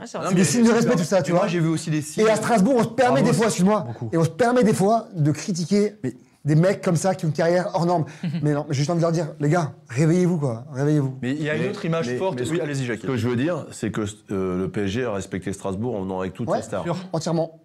Ouais, 0.00 0.06
c'est 0.06 0.34
des 0.34 0.44
signes 0.44 0.64
de 0.66 0.72
respect 0.72 0.96
tout 0.96 1.04
ça, 1.04 1.22
tu 1.22 1.30
Moi, 1.32 1.42
vois. 1.42 1.48
j'ai 1.48 1.60
vu 1.60 1.68
aussi 1.68 1.88
des 1.90 2.02
signes. 2.02 2.24
Et 2.26 2.30
à 2.30 2.34
Strasbourg, 2.36 2.74
on 2.78 2.82
se 2.82 2.88
permet 2.88 3.22
des 3.22 3.32
fois, 3.32 3.46
excuse-moi, 3.46 3.86
et 4.12 4.16
on 4.16 4.24
se 4.24 4.30
permet 4.30 4.64
des 4.64 4.74
fois 4.74 5.06
de 5.14 5.30
critiquer 5.30 5.94
Mais- 6.02 6.14
des 6.44 6.54
mecs 6.56 6.80
comme 6.82 6.96
ça 6.96 7.14
qui 7.14 7.24
ont 7.24 7.28
une 7.28 7.34
carrière 7.34 7.70
hors 7.74 7.86
norme. 7.86 8.04
mais 8.42 8.52
non, 8.52 8.64
mais 8.68 8.74
j'ai 8.74 8.78
juste 8.78 8.90
envie 8.90 8.98
de 8.98 9.02
leur 9.02 9.12
dire, 9.12 9.28
les 9.40 9.48
gars, 9.48 9.72
réveillez-vous 9.88 10.38
quoi, 10.38 10.64
réveillez-vous. 10.72 11.18
Mais 11.22 11.30
il 11.32 11.42
y 11.42 11.48
a 11.50 11.54
une 11.56 11.62
Mais- 11.62 11.68
autre 11.68 11.84
image 11.84 12.08
mais- 12.08 12.16
forte. 12.16 12.38
mais 12.38 12.44
ce 12.44 12.50
oui, 12.50 12.58
que- 12.58 12.62
allez-y, 12.62 12.82
Ce 12.82 12.84
Jacques. 12.84 13.00
que 13.00 13.16
je 13.16 13.28
veux 13.28 13.36
dire, 13.36 13.66
c'est 13.70 13.90
que 13.92 14.02
euh, 14.30 14.58
le 14.58 14.68
PSG 14.68 15.04
a 15.04 15.12
respecté 15.12 15.52
Strasbourg 15.52 15.94
en 15.96 16.02
venant 16.02 16.20
avec 16.20 16.32
toutes 16.34 16.48
Ouais, 16.48 16.58
ses 16.58 16.64
stars. 16.64 16.82
sûr. 16.84 16.96
Entièrement. 17.12 17.58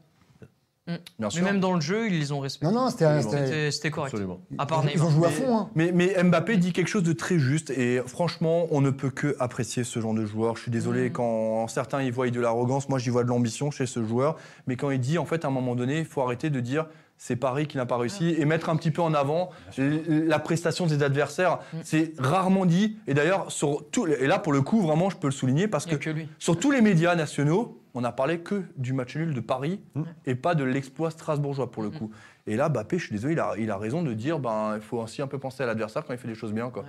Bien 1.20 1.28
Mais 1.36 1.42
même 1.42 1.60
dans 1.60 1.74
le 1.74 1.82
jeu, 1.82 2.08
ils 2.08 2.18
les 2.18 2.32
ont 2.32 2.40
respectés. 2.40 2.74
Non, 2.74 2.86
non, 2.86 2.90
c'était. 2.90 3.90
correct. 3.92 4.13
Absolument. 4.13 4.40
À 4.58 4.66
part 4.66 4.86
Ils 4.94 5.04
ont 5.04 5.10
joué 5.10 5.26
à 5.26 5.30
Mais- 5.30 5.36
fond. 5.36 5.58
Hein. 5.58 5.70
Mais, 5.76 5.92
mais 5.94 6.16
Mbappé 6.24 6.56
dit 6.56 6.72
quelque 6.72 6.88
chose 6.88 7.04
de 7.04 7.12
très 7.12 7.38
juste 7.40 7.72
et 7.72 8.02
franchement, 8.06 8.68
on 8.72 8.80
ne 8.80 8.90
peut 8.90 9.10
que 9.10 9.36
apprécier 9.42 9.84
ce 9.84 10.00
genre 10.00 10.13
de 10.13 10.26
joueur. 10.26 10.56
Je 10.56 10.62
suis 10.62 10.72
désolé 10.72 11.12
quand 11.12 11.68
certains 11.68 12.04
y 12.04 12.10
voient 12.10 12.30
de 12.30 12.40
l'arrogance, 12.40 12.88
moi 12.88 13.00
j'y 13.00 13.10
vois 13.10 13.26
de 13.26 13.28
l'ambition 13.30 13.70
chez 13.70 13.86
ce 13.86 14.02
joueur. 14.06 14.38
Mais 14.66 14.78
quand 14.78 14.90
il 14.90 15.00
dit 15.02 15.18
en 15.18 15.26
fait 15.26 15.44
à 15.44 15.50
un 15.50 15.52
moment 15.52 15.76
donné, 15.76 16.00
il 16.00 16.06
faut 16.06 16.22
arrêter 16.22 16.50
de 16.50 16.62
dire 16.62 16.86
c'est 17.17 17.36
Paris 17.36 17.67
qui 17.67 17.77
n'a 17.77 17.86
pas 17.86 17.97
réussi 17.97 18.36
et 18.38 18.45
mettre 18.45 18.69
un 18.69 18.75
petit 18.75 18.91
peu 18.91 19.01
en 19.01 19.13
avant 19.13 19.49
la 19.77 20.39
prestation 20.39 20.86
des 20.86 21.03
adversaires. 21.03 21.60
C'est 21.84 22.13
rarement 22.17 22.65
dit 22.65 22.97
et 23.08 23.13
d'ailleurs 23.13 23.51
sur 23.51 23.89
tout 23.89 24.06
et 24.08 24.27
là 24.27 24.39
pour 24.39 24.53
le 24.53 24.62
coup 24.62 24.82
vraiment 24.82 25.10
je 25.10 25.17
peux 25.17 25.27
le 25.27 25.32
souligner 25.34 25.67
parce 25.67 25.86
que 25.86 25.95
a 25.95 25.97
que 25.97 26.10
lui. 26.12 26.30
sur 26.39 26.60
tous 26.60 26.71
les 26.71 26.82
médias 26.82 27.15
nationaux, 27.15 27.82
on 27.93 28.01
n'a 28.01 28.12
parlé 28.12 28.39
que 28.39 28.63
du 28.77 28.93
match 28.93 29.15
nul 29.15 29.34
de 29.34 29.39
Paris 29.39 29.82
et 30.25 30.36
pas 30.36 30.53
de 30.53 30.63
l'exploit 30.63 31.10
strasbourgeois 31.12 31.71
pour 31.71 31.82
le 31.84 31.89
coup. 31.89 32.12
Et 32.45 32.56
là, 32.56 32.69
Bappé, 32.69 32.97
je 32.99 33.06
suis 33.06 33.13
désolé, 33.15 33.34
il 33.34 33.39
a, 33.39 33.53
il 33.58 33.71
a 33.71 33.77
raison 33.77 34.03
de 34.03 34.13
dire 34.13 34.39
ben, 34.39 34.73
il 34.75 34.82
faut 34.82 34.99
aussi 34.99 35.21
un 35.21 35.27
peu 35.27 35.39
penser 35.39 35.63
à 35.63 35.65
l'adversaire 35.65 36.06
quand 36.06 36.13
il 36.13 36.19
fait 36.19 36.27
des 36.27 36.36
choses 36.36 36.53
bien. 36.53 36.69
Quoi. 36.69 36.86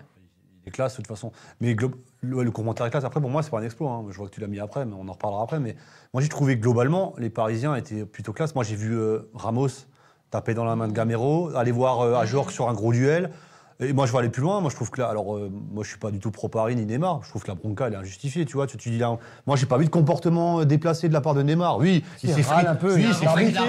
Il 0.64 0.68
est 0.68 0.70
classe 0.70 0.92
de 0.92 0.96
toute 0.98 1.06
façon. 1.06 1.32
Mais 1.60 1.74
le, 2.20 2.42
le 2.42 2.50
commentaire 2.50 2.84
est 2.86 2.90
classe. 2.90 3.04
Après, 3.04 3.20
pour 3.20 3.30
moi, 3.30 3.42
c'est 3.42 3.50
pas 3.50 3.58
un 3.58 3.62
exploit. 3.64 3.90
hein. 3.90 4.04
Je 4.10 4.16
vois 4.18 4.28
que 4.28 4.34
tu 4.34 4.40
l'as 4.40 4.46
mis 4.46 4.60
après, 4.60 4.84
mais 4.84 4.94
on 4.96 5.08
en 5.08 5.12
reparlera 5.12 5.42
après. 5.42 5.58
Mais 5.58 5.74
moi, 6.12 6.22
j'ai 6.22 6.28
trouvé 6.28 6.56
que 6.56 6.62
globalement, 6.62 7.14
les 7.18 7.30
Parisiens 7.30 7.74
étaient 7.74 8.04
plutôt 8.04 8.32
classe. 8.34 8.54
Moi, 8.54 8.62
j'ai 8.64 8.76
vu 8.76 8.94
euh, 8.94 9.30
Ramos 9.34 9.68
taper 10.30 10.54
dans 10.54 10.64
la 10.64 10.76
main 10.76 10.88
de 10.88 10.92
Gamero, 10.92 11.50
aller 11.56 11.72
voir 11.72 12.00
euh, 12.00 12.14
Ajorc 12.14 12.50
sur 12.50 12.68
un 12.68 12.74
gros 12.74 12.92
duel. 12.92 13.30
Et 13.80 13.92
moi, 13.92 14.06
je 14.06 14.12
vais 14.12 14.18
aller 14.18 14.28
plus 14.28 14.42
loin. 14.42 14.60
Moi, 14.60 14.70
je 14.70 14.74
trouve 14.74 14.90
que 14.90 15.00
là, 15.00 15.06
alors, 15.08 15.36
euh, 15.36 15.48
moi, 15.72 15.84
je 15.84 15.90
suis 15.90 15.98
pas 15.98 16.10
du 16.10 16.18
tout 16.18 16.32
pro 16.32 16.48
Paris 16.48 16.74
ni 16.74 16.84
Neymar. 16.84 17.20
Je 17.22 17.28
trouve 17.28 17.42
que 17.44 17.48
la 17.48 17.54
bronca, 17.54 17.86
elle 17.86 17.92
est 17.92 17.96
injustifiée. 17.96 18.44
Tu 18.44 18.54
vois, 18.54 18.66
tu, 18.66 18.76
tu 18.76 18.90
dis 18.90 18.98
là, 18.98 19.16
moi, 19.46 19.54
j'ai 19.56 19.66
pas 19.66 19.78
vu 19.78 19.84
de 19.84 19.90
comportement 19.90 20.58
euh, 20.60 20.64
déplacé 20.64 21.08
de 21.08 21.12
la 21.12 21.20
part 21.20 21.34
de 21.34 21.42
Neymar. 21.42 21.78
Oui, 21.78 22.02
il 22.24 22.30
s'est 22.34 22.42
frité. 22.42 22.66
un 22.66 22.74
peu, 22.74 22.92
Oui, 22.96 23.04
il 23.06 23.14
s'est 23.14 23.26
frité. 23.26 23.60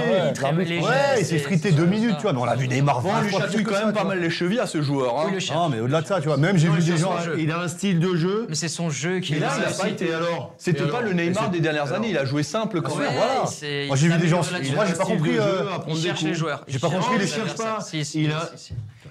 Ouais, 0.82 1.20
il 1.20 1.26
s'est 1.28 1.38
frité 1.38 1.72
deux 1.72 1.86
minutes, 1.86 2.16
tu 2.18 2.24
vois. 2.24 2.34
Mais 2.34 2.40
on 2.40 2.46
l'a 2.46 2.56
vu 2.56 2.68
Neymar. 2.68 3.06
On 3.06 3.10
20 3.12 3.22
lui 3.22 3.32
chatouille 3.32 3.64
quand 3.64 3.86
même 3.86 3.94
pas 3.94 4.04
mal 4.04 4.20
les 4.20 4.32
chevilles 4.32 4.60
à 4.60 4.66
ce 4.66 4.82
joueur. 4.82 5.16
hein. 5.20 5.24
Oui, 5.28 5.34
le 5.34 5.40
cherche. 5.40 5.56
Non, 5.60 5.70
mais 5.70 5.80
au-delà 5.80 6.02
de 6.02 6.08
ça, 6.08 6.20
tu 6.22 6.28
vois. 6.28 6.38
Même 6.38 6.58
j'ai 6.58 6.70
vu 6.70 6.80
des 6.80 6.98
cherche 6.98 7.02
gens. 7.02 7.14
Il 7.38 7.52
a 7.52 7.60
un 7.60 7.68
style 7.68 8.00
de 8.00 8.16
jeu. 8.16 8.48
Mais 8.50 8.56
c'est 8.56 8.68
son 8.68 8.90
jeu 8.90 9.20
qui 9.20 9.34
Mais 9.34 9.40
là, 9.42 9.52
il 9.60 9.64
a 9.64 9.70
pas 9.78 9.90
été 9.90 10.12
alors 10.12 10.56
C'était 10.58 10.88
pas 10.88 11.02
le 11.02 11.14
Neymar 11.14 11.52
des 11.52 11.60
dernières 11.60 11.94
années, 11.94 12.10
il 12.10 12.18
a 12.18 12.26
joué 12.26 12.42
simple 12.42 12.82
quand 12.82 12.96
même. 12.96 13.12
voilà. 13.16 13.44
Moi, 13.88 13.96
j'ai 13.96 14.08
vu 14.08 14.18
des 14.18 14.28
gens- 14.28 14.42
moi, 14.76 14.86
j'ai 14.88 14.94
pas 14.96 15.06
compris, 15.06 15.38
euh, 15.38 15.66
Il 15.88 15.96
cherche 15.98 16.24
les 16.24 16.34
joueurs. 16.34 16.64
J'ai 16.68 16.80
pas 16.80 16.90
cherche 16.90 17.04
compris 17.06 17.20
les 17.20 17.26
les 17.26 17.34
adversaires. 17.36 17.78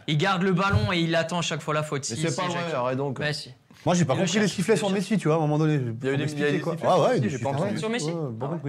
Il 0.09 0.19
garde 0.19 0.43
le 0.43 0.53
ballon 0.53 0.93
et 0.93 0.99
il 0.99 1.15
attend 1.15 1.39
à 1.39 1.43
chaque 1.43 1.61
fois 1.61 1.75
la 1.75 1.83
faute. 1.85 2.07
Mais 2.11 2.17
Si, 2.17 2.23
c'est 2.23 2.31
si, 2.31 2.37
pas 2.41 2.47
vrai, 2.49 2.59
Jacques. 2.65 2.75
arrête 2.75 2.97
donc. 2.97 3.21
Bah, 3.21 3.33
si. 3.33 3.51
Moi, 3.87 3.95
j'ai 3.95 4.05
pas 4.05 4.15
le 4.15 4.21
compris 4.23 4.41
les 4.41 4.49
sifflets 4.49 4.77
sur 4.77 4.91
Messi, 4.91 5.19
tu 5.19 5.29
vois, 5.29 5.37
à 5.37 5.39
un 5.39 5.43
moment 5.43 5.59
donné. 5.59 5.75
Il 5.75 6.07
y 6.07 6.11
a 6.11 6.15
eu 6.15 6.17
des- 6.17 6.27
sifflets 6.29 6.59
quoi. 6.59 6.77
sur 6.77 6.91
Ah 6.91 7.01
ouais, 7.01 7.21
j'ai 7.29 7.39
pas 7.39 7.51
entendu. 7.51 7.79
Sur 7.79 7.89
Messi. 7.91 8.11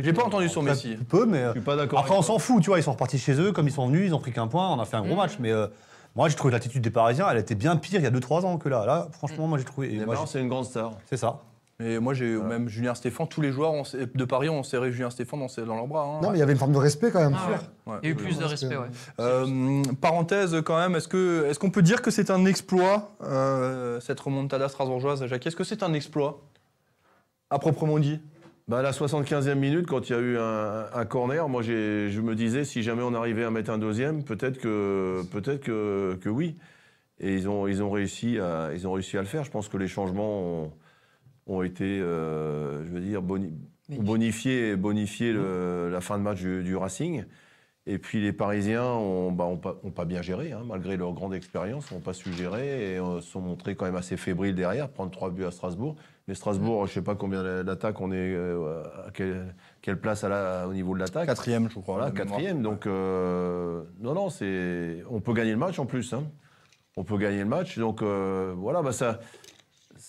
J'ai 0.03 0.13
pas 0.13 0.23
entendu 0.23 0.49
sur 0.49 0.61
Messi. 0.61 0.97
Peu, 1.09 1.25
mais. 1.25 1.39
euh, 1.39 1.47
Je 1.47 1.51
suis 1.53 1.61
pas 1.61 1.75
d'accord. 1.75 1.99
Après, 1.99 2.13
on 2.15 2.21
s'en 2.21 2.37
fout, 2.37 2.61
tu 2.61 2.69
vois, 2.69 2.77
ils 2.79 2.83
sont 2.83 2.91
repartis 2.91 3.17
chez 3.17 3.33
eux, 3.39 3.51
comme 3.51 3.67
ils 3.67 3.71
sont 3.73 3.87
venus, 3.87 4.03
ils 4.05 4.13
ont 4.13 4.19
pris 4.19 4.31
qu'un 4.31 4.47
point, 4.47 4.69
on 4.69 4.79
a 4.79 4.85
fait 4.85 4.97
un 4.97 5.01
gros 5.01 5.15
match. 5.15 5.37
Mais 5.39 5.51
euh, 5.51 5.67
moi, 6.15 6.29
j'ai 6.29 6.35
trouvé 6.35 6.51
que 6.51 6.55
l'attitude 6.57 6.83
des 6.83 6.91
Parisiens, 6.91 7.27
elle 7.31 7.37
était 7.37 7.55
bien 7.55 7.75
pire 7.77 7.99
il 7.99 8.03
y 8.03 8.07
a 8.07 8.11
2-3 8.11 8.45
ans 8.45 8.57
que 8.57 8.69
là. 8.69 8.85
Là, 8.85 9.07
franchement, 9.13 9.47
moi, 9.47 9.57
j'ai 9.57 9.63
trouvé. 9.65 9.99
c'est 10.27 10.39
une 10.41 10.49
grande 10.49 10.65
star. 10.65 10.91
C'est 11.09 11.17
ça. 11.17 11.39
Et 11.81 11.97
moi, 11.99 12.13
j'ai 12.13 12.35
même 12.37 12.67
Julien 12.67 12.93
Stéphane, 12.93 13.27
tous 13.29 13.39
les 13.39 13.51
joueurs 13.53 13.71
de 13.93 14.25
Paris 14.25 14.49
ont 14.49 14.63
serré 14.63 14.91
Julien 14.91 15.09
Stéphane 15.09 15.39
dans, 15.39 15.65
dans 15.65 15.75
leurs 15.75 15.87
bras. 15.87 16.03
hein. 16.03 16.19
Non, 16.21 16.31
mais 16.31 16.37
il 16.37 16.39
y 16.39 16.43
avait 16.43 16.51
une 16.51 16.57
forme 16.59 16.73
de 16.73 16.77
respect 16.77 17.09
quand 17.09 17.21
même. 17.21 17.37
Ah 17.37 17.49
ouais. 17.51 17.93
Ouais. 17.93 17.99
Il 18.03 18.05
y 18.05 18.09
a 18.09 18.11
eu 18.11 18.15
plus 18.15 18.37
de 18.37 18.43
respect, 18.43 18.75
ouais. 18.75 18.87
Euh, 19.21 19.81
parenthèse 20.01 20.61
quand 20.65 20.77
même, 20.77 20.95
est-ce 20.97 21.07
que 21.07 21.45
est-ce 21.45 21.57
qu'on 21.57 21.69
peut 21.71 21.81
dire 21.81 22.01
que 22.01 22.11
c'est 22.11 22.31
un 22.31 22.43
exploit 22.45 23.11
euh, 23.23 23.99
cette 24.01 24.19
remontada 24.19 24.67
strasbourgeoise, 24.67 25.25
Jacques? 25.25 25.47
Est-ce 25.47 25.55
que 25.55 25.63
c'est 25.63 25.81
un 25.81 25.93
exploit 25.93 26.41
à 27.49 27.59
proprement 27.59 27.97
dit? 27.97 28.19
Bah, 28.67 28.79
à 28.79 28.81
la 28.81 28.91
75e 28.91 29.55
minute, 29.55 29.87
quand 29.87 30.09
il 30.09 30.13
y 30.13 30.15
a 30.15 30.19
eu 30.19 30.37
un, 30.37 30.85
un 30.93 31.05
corner, 31.05 31.47
moi 31.47 31.61
j'ai- 31.63 32.09
je 32.11 32.19
me 32.21 32.35
disais 32.35 32.65
si 32.65 32.83
jamais 32.83 33.01
on 33.03 33.13
arrivait 33.15 33.45
à 33.45 33.51
mettre 33.51 33.71
un 33.71 33.77
deuxième, 33.79 34.23
peut-être 34.25 34.59
que, 34.59 35.23
peut-être 35.31 35.61
que, 35.61 36.19
que 36.21 36.29
oui. 36.29 36.57
Et 37.21 37.33
ils 37.33 37.47
ont, 37.49 37.67
ils, 37.67 37.81
ont 37.81 37.89
réussi 37.89 38.37
à, 38.37 38.69
ils 38.73 38.85
ont 38.87 38.91
réussi 38.91 39.17
à 39.17 39.21
le 39.21 39.27
faire. 39.27 39.43
Je 39.45 39.49
pense 39.51 39.69
que 39.69 39.77
les 39.77 39.87
changements 39.87 40.41
ont, 40.41 40.71
ont 41.49 41.63
été, 41.63 41.99
euh, 41.99 42.85
je 42.85 42.91
veux 42.91 43.01
dire, 43.01 43.21
boni- 43.21 43.53
ont 43.91 44.03
bonifié, 44.03 44.75
bonifié 44.75 45.33
le- 45.33 45.89
la 45.91 45.99
fin 45.99 46.17
de 46.17 46.23
match 46.23 46.39
du, 46.39 46.63
du 46.63 46.75
Racing. 46.75 47.25
Et 47.87 47.97
puis 47.97 48.21
les 48.21 48.33
Parisiens 48.33 48.83
ont, 48.85 49.31
bah, 49.31 49.45
ont 49.45 49.57
pas, 49.57 49.79
ont 49.83 49.89
pas 49.89 50.05
bien 50.05 50.21
géré, 50.21 50.51
hein, 50.51 50.61
malgré 50.63 50.95
leur 50.95 51.11
grande 51.13 51.33
expérience, 51.33 51.91
n'ont 51.91 52.01
pas 52.01 52.13
su 52.13 52.31
gérer 52.33 52.93
et 52.93 52.99
euh, 52.99 53.19
sont 53.19 53.41
montrés 53.41 53.75
quand 53.75 53.85
même 53.85 53.95
assez 53.95 54.15
fébriles 54.15 54.53
derrière, 54.53 54.89
prendre 54.89 55.09
trois 55.09 55.31
buts 55.31 55.43
à 55.45 55.49
Strasbourg. 55.49 55.95
Mais 56.27 56.35
Strasbourg, 56.35 56.85
je 56.85 56.91
ne 56.91 56.93
sais 56.95 57.01
pas 57.01 57.15
combien 57.15 57.63
d'attaques 57.63 57.99
on 57.99 58.11
est, 58.11 58.15
euh, 58.35 58.83
à 59.07 59.11
quelle, 59.11 59.55
quelle 59.81 59.99
place 59.99 60.23
à 60.23 60.29
la- 60.29 60.67
au 60.67 60.73
niveau 60.73 60.93
de 60.93 60.99
l'attaque. 60.99 61.25
Quatrième, 61.25 61.67
je 61.67 61.79
crois. 61.79 61.95
Voilà, 61.95 62.11
quatrième. 62.11 62.61
Donc, 62.61 62.85
euh, 62.85 63.81
non, 63.99 64.13
non, 64.13 64.29
c'est, 64.29 65.03
on 65.09 65.19
peut 65.19 65.33
gagner 65.33 65.51
le 65.51 65.57
match 65.57 65.79
en 65.79 65.87
plus. 65.87 66.13
hein. 66.13 66.25
On 66.95 67.03
peut 67.03 67.17
gagner 67.17 67.39
le 67.39 67.45
match. 67.49 67.79
Donc, 67.79 68.03
euh, 68.03 68.53
voilà, 68.55 68.83
bah, 68.83 68.91
ça, 68.91 69.19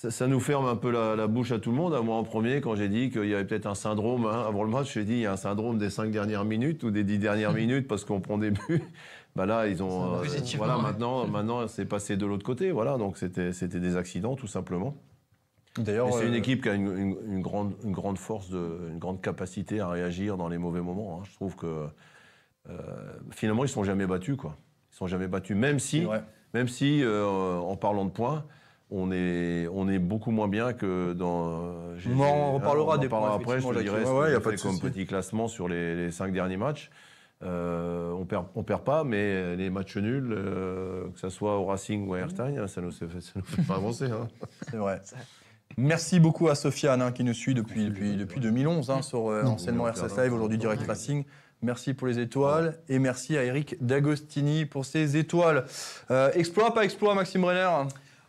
ça, 0.01 0.11
ça 0.11 0.27
nous 0.27 0.41
ferme 0.41 0.65
un 0.67 0.77
peu 0.77 0.91
la, 0.91 1.15
la 1.15 1.27
bouche 1.27 1.53
à 1.53 1.59
tout 1.59 1.71
le 1.71 1.77
monde. 1.77 1.93
À 1.93 2.01
moi 2.01 2.17
en 2.17 2.23
premier, 2.25 2.63
quand 2.63 2.75
j'ai 2.75 2.89
dit 2.89 3.11
qu'il 3.11 3.27
y 3.27 3.35
avait 3.35 3.45
peut-être 3.45 3.67
un 3.67 3.75
syndrome 3.75 4.25
hein, 4.25 4.45
avant 4.49 4.63
le 4.65 4.71
match, 4.71 4.95
j'ai 4.95 5.05
dit 5.05 5.13
il 5.13 5.21
y 5.21 5.27
a 5.27 5.33
un 5.33 5.37
syndrome 5.37 5.77
des 5.77 5.91
cinq 5.91 6.11
dernières 6.11 6.47
minutes 6.47 6.83
ou 6.85 6.91
des 6.91 7.05
dix 7.05 7.19
dernières 7.19 7.53
minutes 7.63 7.87
parce 7.87 8.07
qu'on 8.07 8.21
prend 8.21 8.39
des 8.39 8.51
buts. 8.51 8.83
Bah 9.37 9.47
là, 9.47 9.69
ils 9.69 9.81
ont. 9.81 10.15
euh, 10.17 10.23
Positivement, 10.23 10.65
voilà, 10.65 10.77
ouais. 10.79 10.83
maintenant, 10.83 11.25
maintenant, 11.29 11.69
c'est 11.69 11.85
passé 11.85 12.17
de 12.17 12.27
l'autre 12.27 12.45
côté. 12.45 12.73
Voilà, 12.73 12.97
donc 12.99 13.17
c'était, 13.17 13.53
c'était 13.53 13.79
des 13.79 13.97
accidents 13.97 14.35
tout 14.35 14.49
simplement. 14.49 14.97
D'ailleurs, 15.79 16.13
c'est 16.15 16.27
une 16.27 16.35
euh, 16.35 16.39
équipe 16.39 16.63
qui 16.65 16.69
a 16.69 16.75
une, 16.75 16.89
une- 16.97 17.17
une 17.35 17.41
grande, 17.41 17.75
une 17.85 17.93
grande 17.93 18.19
force, 18.19 18.51
de, 18.51 18.89
une 18.91 18.99
grande 18.99 19.21
capacité 19.21 19.79
à 19.79 19.89
réagir 19.89 20.37
dans 20.37 20.49
les 20.49 20.59
mauvais 20.59 20.81
moments. 20.81 21.21
hein. 21.21 21.25
Je 21.31 21.35
trouve 21.37 21.55
que 21.55 21.87
euh, 22.69 22.77
finalement, 23.31 23.63
ils 23.63 23.69
ne 23.69 23.73
sont 23.73 23.85
jamais 23.85 24.07
battus. 24.07 24.37
Quoi. 24.37 24.57
Ils 24.91 24.95
ne 24.95 24.97
sont 24.97 25.07
jamais 25.07 25.29
battus, 25.29 25.57
même 25.57 25.79
si, 25.79 26.05
même 26.55 26.67
si 26.69 27.05
euh, 27.05 27.25
en 27.59 27.77
parlant 27.77 28.05
de 28.07 28.11
points, 28.11 28.45
on 28.91 29.13
est, 29.13 29.69
on 29.73 29.89
est 29.89 29.99
beaucoup 29.99 30.31
moins 30.31 30.49
bien 30.49 30.73
que 30.73 31.13
dans. 31.13 31.97
j'ai- 31.97 32.11
On 32.17 32.21
en 32.23 32.53
reparlera 32.55 32.99
des 32.99 33.09
points, 33.09 33.35
après, 33.35 33.61
je 33.61 33.67
te 33.69 33.79
dirai 33.81 34.05
Ouais, 34.05 34.33
y 34.33 34.35
a 34.35 34.41
pas 34.41 34.51
de 34.53 34.61
comme 34.61 34.79
petit 34.81 35.07
classement 35.07 35.49
sur 35.49 35.69
les, 35.69 35.95
les 35.97 36.11
cinq 36.11 36.33
derniers 36.33 36.57
matchs. 36.57 36.91
Euh, 37.43 38.11
on 38.13 38.27
perd, 38.27 38.47
on 38.55 38.63
perd 38.63 38.83
pas, 38.83 39.03
mais 39.03 39.57
les 39.57 39.71
matchs 39.71 39.97
nuls, 39.97 40.31
euh, 40.31 41.05
que 41.15 41.19
ce 41.19 41.31
soit 41.31 41.57
au 41.59 41.65
Racing 41.65 42.07
ou 42.07 42.13
à 42.15 42.19
Erstein, 42.19 42.67
ça 42.67 42.81
nous, 42.83 42.91
fait- 42.91 43.07
ça 43.21 43.33
nous 43.37 43.43
fait 43.43 43.63
pas 43.63 43.77
avancer. 43.77 44.05
hein. 44.07 44.29
C'est 44.71 44.77
vrai. 44.77 45.01
Merci 45.79 46.21
beaucoup 46.21 46.49
à 46.49 46.55
Sofiane 46.55 47.01
hein, 47.01 47.13
qui 47.13 47.25
nous 47.25 47.33
suit 47.33 47.55
depuis, 47.55 47.87
depuis, 47.87 48.17
depuis 48.17 48.41
2011 48.41 48.91
hein, 48.91 49.03
sur 49.03 49.31
euh, 49.31 49.45
anciennement 49.45 49.87
RCS 49.89 50.19
Live, 50.19 50.35
aujourd'hui 50.35 50.59
Direct 50.59 50.83
Racing. 50.87 51.25
Merci 51.63 51.95
pour 51.95 52.07
les 52.09 52.19
étoiles 52.19 52.79
et 52.89 52.99
merci 52.99 53.37
à 53.39 53.45
Eric 53.45 53.77
D'Agostini 53.81 54.65
pour 54.67 54.85
ses 54.85 55.17
étoiles. 55.17 55.65
Euh, 56.11 56.31
exploit, 56.35 56.75
pas 56.75 56.85
exploit, 56.85 57.15
Maxime 57.15 57.43
Brenner? 57.43 57.69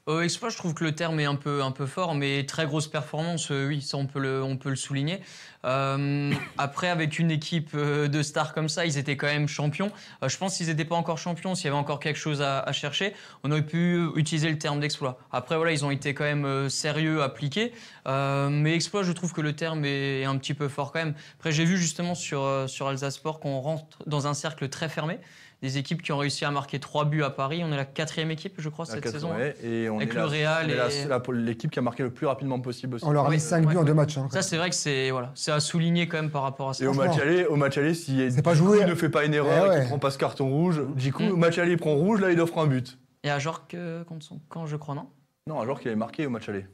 Euh, 0.08 0.22
exploit, 0.22 0.50
je 0.50 0.58
trouve 0.58 0.74
que 0.74 0.84
le 0.84 0.94
terme 0.94 1.20
est 1.20 1.26
un 1.26 1.36
peu, 1.36 1.62
un 1.62 1.72
peu 1.72 1.86
fort, 1.86 2.16
mais 2.16 2.46
très 2.46 2.66
grosse 2.66 2.88
performance, 2.88 3.52
euh, 3.52 3.68
oui, 3.68 3.82
ça 3.82 3.98
on 3.98 4.08
peut 4.08 4.20
le, 4.20 4.42
on 4.44 4.58
peut 4.58 4.70
le 4.70 4.76
souligner. 4.76 5.22
Euh, 5.64 6.34
après, 6.58 6.90
avec 6.90 7.20
une 7.20 7.30
équipe 7.30 7.70
euh, 7.76 8.08
de 8.08 8.24
stars 8.24 8.54
comme 8.54 8.68
ça, 8.68 8.86
ils 8.86 8.98
étaient 8.98 9.16
quand 9.16 9.28
même 9.28 9.48
champions. 9.48 9.92
Euh, 10.24 10.30
je 10.30 10.38
pense 10.38 10.58
qu'ils 10.58 10.68
n'étaient 10.68 10.86
pas 10.86 10.96
encore 10.96 11.18
champions, 11.18 11.54
s'il 11.54 11.66
y 11.66 11.68
avait 11.68 11.78
encore 11.78 12.00
quelque 12.00 12.18
chose 12.18 12.42
à, 12.42 12.72
chercher, 12.72 13.14
on 13.44 13.52
aurait 13.52 13.66
pu 13.66 14.08
utiliser 14.16 14.50
le 14.50 14.58
terme 14.58 14.80
d'exploit. 14.80 15.20
Après, 15.32 15.56
voilà, 15.56 15.72
ils 15.72 15.86
ont 15.86 15.92
été 15.92 16.14
quand 16.14 16.24
même 16.24 16.46
euh, 16.46 16.70
sérieux, 16.70 17.22
appliqués. 17.22 17.74
Euh, 18.08 18.50
mais 18.50 18.74
exploit, 18.74 19.04
je 19.04 19.12
trouve 19.12 19.34
que 19.34 19.42
le 19.42 19.54
terme 19.56 19.86
est, 19.86 20.26
un 20.26 20.38
petit 20.38 20.54
peu 20.54 20.68
fort 20.68 20.92
quand 20.92 21.00
même. 21.00 21.14
Après, 21.38 21.52
j'ai 21.52 21.66
vu 21.66 21.78
justement 21.78 22.16
sur, 22.16 22.42
euh, 22.44 22.68
sur 22.68 22.88
Alsace 22.88 23.16
Sport 23.16 23.40
qu'on 23.40 23.60
rentre 23.60 24.00
dans 24.08 24.28
un 24.28 24.34
cercle 24.34 24.68
très 24.70 24.90
fermé. 24.90 25.20
Des 25.62 25.78
équipes 25.78 26.02
qui 26.02 26.12
ont 26.12 26.18
réussi 26.18 26.44
à 26.44 26.50
marquer 26.50 26.80
trois 26.80 27.06
buts 27.06 27.22
à 27.22 27.30
Paris. 27.30 27.62
On 27.64 27.72
est 27.72 27.78
la 27.78 27.86
quatrième 27.86 28.32
équipe, 28.32 28.56
je 28.58 28.68
crois, 28.70 28.86
cette 28.88 29.08
saison. 29.08 29.32
ouais, 29.36 29.56
et 29.64 29.90
on 29.90 29.98
Avec 29.98 30.10
est 30.10 30.14
le 30.16 30.26
Real 30.26 30.72
et- 30.72 31.34
l'équipe 31.34 31.70
qui 31.70 31.78
a 31.78 31.84
marqué 31.84 32.02
le 32.02 32.10
plus 32.10 32.26
rapidement 32.26 32.60
possible 32.60 32.96
aussi. 32.96 33.06
On 33.06 33.12
leur 33.12 33.28
a 33.28 33.30
mis 33.30 33.40
5 33.40 33.68
buts 33.68 33.78
en 33.78 33.84
deux 33.84 33.94
matchs. 33.94 34.18
hein. 34.18 34.28
Ça, 34.32 34.42
c'est 34.42 34.58
vrai 34.58 34.70
que 34.72 34.76
c'est 34.76 35.12
voilà, 35.12 35.32
c'est 35.36 35.52
à 35.52 35.60
souligner 35.60 36.08
quand 36.08 36.18
même 36.18 36.32
par 36.32 36.42
rapport 36.42 36.70
à 36.70 36.74
ça. 36.74 36.84
Et 36.84 36.88
au 36.88 36.94
match 36.94 37.18
aller, 37.20 37.46
au 37.46 37.56
match 37.58 37.78
aller, 37.78 37.94
si 37.94 38.28
pas 38.44 38.56
joué. 38.56 38.86
ne 38.86 38.96
fait 38.96 39.10
pas 39.10 39.24
une 39.24 39.34
erreur 39.36 39.68
Eh 39.72 39.76
et 39.76 39.80
qu'il 39.82 39.88
prend 39.90 40.00
pas 40.00 40.10
ce 40.12 40.18
carton 40.18 40.50
rouge, 40.50 40.82
Djikou, 40.98 41.24
Mm. 41.24 41.32
au 41.32 41.36
match 41.38 41.58
aller, 41.60 41.72
il 41.74 41.78
prend 41.78 41.94
rouge, 41.94 42.22
là, 42.22 42.32
il 42.32 42.40
offre 42.42 42.58
un 42.58 42.66
but. 42.66 42.98
Et 43.24 43.30
à 43.30 43.38
Jorque 43.38 43.76
euh, 43.76 44.04
contre 44.04 44.26
son 44.26 44.40
camp, 44.50 44.66
je 44.66 44.76
crois, 44.78 44.96
non? 44.96 45.08
Non, 45.46 45.62
un 45.62 45.66
joueur 45.66 45.80
qui 45.80 45.88
avait 45.88 45.96
marqué 45.96 46.26
au 46.26 46.32
match 46.32 46.50
aller. 46.50 46.66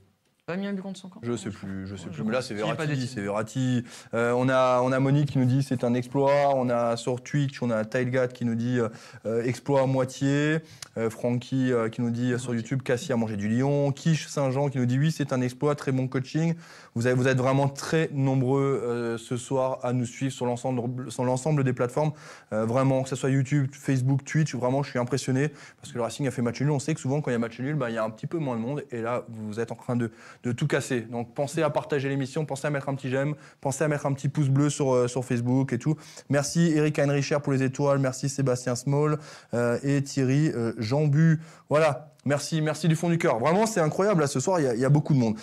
Pas 0.48 0.56
mis 0.56 0.66
un 0.66 0.72
but 0.72 0.82
contre 0.82 0.98
son 0.98 1.10
camp 1.10 1.20
Je 1.24 1.36
sais 1.36 1.50
plus, 1.50 1.88
je 1.88 1.98
sais 1.98 2.08
plus. 2.08 2.24
Mais 2.24 2.32
là, 2.32 2.42
c'est 2.42 2.54
Verratti, 2.54 3.06
c'est 3.06 3.20
Verratti. 3.20 3.84
Euh, 4.14 4.32
on, 4.32 4.48
a, 4.48 4.80
on 4.82 4.94
a 4.94 5.00
Monique 5.02 5.32
qui 5.32 5.40
nous 5.40 5.46
dit 5.46 5.62
c'est 5.62 5.84
un 5.84 5.94
exploit. 5.94 6.56
On 6.56 6.70
a 6.70 6.96
sur 6.96 7.22
Twitch, 7.22 7.62
on 7.62 7.70
a 7.70 7.84
Tailgat 7.84 8.30
qui 8.30 8.46
nous 8.46 8.56
dit 8.56 8.80
euh, 9.26 9.44
exploit 9.44 9.82
à 9.82 9.86
moitié. 9.88 10.60
Euh, 10.96 11.10
Francky 11.10 11.74
qui 11.92 12.02
nous 12.02 12.12
dit 12.12 12.40
sur 12.40 12.56
YouTube 12.56 12.82
Cassie 12.82 13.12
a 13.12 13.18
mangé 13.18 13.36
du 13.36 13.50
lion. 13.50 13.92
Quiche 13.92 14.28
Saint-Jean 14.28 14.70
qui 14.70 14.78
nous 14.78 14.86
dit 14.86 14.98
oui, 14.98 15.12
c'est 15.12 15.34
un 15.34 15.42
exploit, 15.42 15.76
très 15.76 15.92
bon 15.92 16.08
coaching. 16.08 16.56
Vous, 16.96 17.08
avez, 17.08 17.16
vous 17.18 17.28
êtes 17.28 17.38
vraiment 17.38 17.68
très 17.68 18.10
nombreux 18.14 19.18
ce 19.20 19.36
soir 19.36 19.80
à 19.84 19.92
nous 19.92 20.06
suivre 20.06 20.32
sur 20.32 20.46
l'ensemble, 20.46 21.64
des 21.66 21.74
plateformes. 21.74 22.14
Vraiment, 22.52 23.04
que 23.04 23.10
ce 23.10 23.18
soit 23.18 23.30
YouTube, 23.30 23.68
Facebook, 23.74 24.24
Twitch, 24.24 24.56
vraiment, 24.56 24.82
je 24.82 24.92
suis 24.92 25.00
impressionné 25.00 25.50
parce 25.82 25.92
que 25.92 25.98
le 25.98 26.04
Racing 26.04 26.26
a 26.26 26.32
fait 26.32 26.42
match 26.42 26.62
nul. 26.62 26.72
On 26.72 26.80
sait 26.80 26.96
que 26.96 27.02
souvent, 27.02 27.20
quand 27.20 27.32
il 27.32 27.34
y 27.34 27.36
a 27.36 27.40
match 27.40 27.60
nul, 27.60 27.76
bah, 27.76 27.90
il 27.90 27.96
y 27.96 27.98
a 27.98 28.04
un 28.04 28.10
petit 28.10 28.28
peu 28.28 28.38
moins 28.38 28.56
de 28.56 28.62
monde. 28.62 28.86
Et 28.92 29.02
là, 29.02 29.26
vous 29.28 29.60
êtes 29.60 29.74
en 29.74 29.76
train 29.76 29.98
de, 29.98 30.10
de 30.44 30.52
tout 30.52 30.68
casser. 30.68 31.02
Donc, 31.02 31.34
pensez 31.34 31.62
à 31.62 31.70
partager 31.70 32.10
l'émission, 32.10 32.46
pensez 32.46 32.68
à 32.68 32.70
mettre 32.70 32.90
un 32.90 32.96
petit 32.96 33.10
j'aime, 33.10 33.36
pensez 33.62 33.84
à 33.84 33.88
mettre 33.88 34.06
un 34.06 34.14
petit 34.14 34.30
pouce 34.30 34.50
bleu 34.50 34.70
sur, 34.70 34.94
euh, 34.94 35.08
sur 35.08 35.24
Facebook 35.26 35.74
et 35.74 35.80
tout. 35.80 35.96
Merci 36.30 36.72
Eric 36.76 37.00
Heinricher 37.00 37.38
pour 37.44 37.54
les 37.54 37.64
étoiles. 37.64 38.00
Merci 38.00 38.30
Sébastien 38.30 38.76
Small 38.76 39.18
euh, 39.54 39.78
et 39.84 40.02
Thierry 40.04 40.50
euh, 40.50 40.74
Jambu. 40.78 41.40
Voilà. 41.70 42.14
Merci, 42.26 42.62
merci 42.62 42.88
du 42.88 42.96
fond 42.96 43.10
du 43.10 43.18
cœur. 43.18 43.40
Vraiment, 43.40 43.66
c'est 43.66 43.80
incroyable. 43.80 44.22
Là, 44.22 44.28
ce 44.28 44.40
soir, 44.40 44.60
il 44.60 44.64
y 44.64 44.68
a- 44.68 44.74
il 44.74 44.80
y, 44.82 44.86
a 44.86 44.90
beaucoup 44.90 45.14
de 45.14 45.20
monde. 45.20 45.38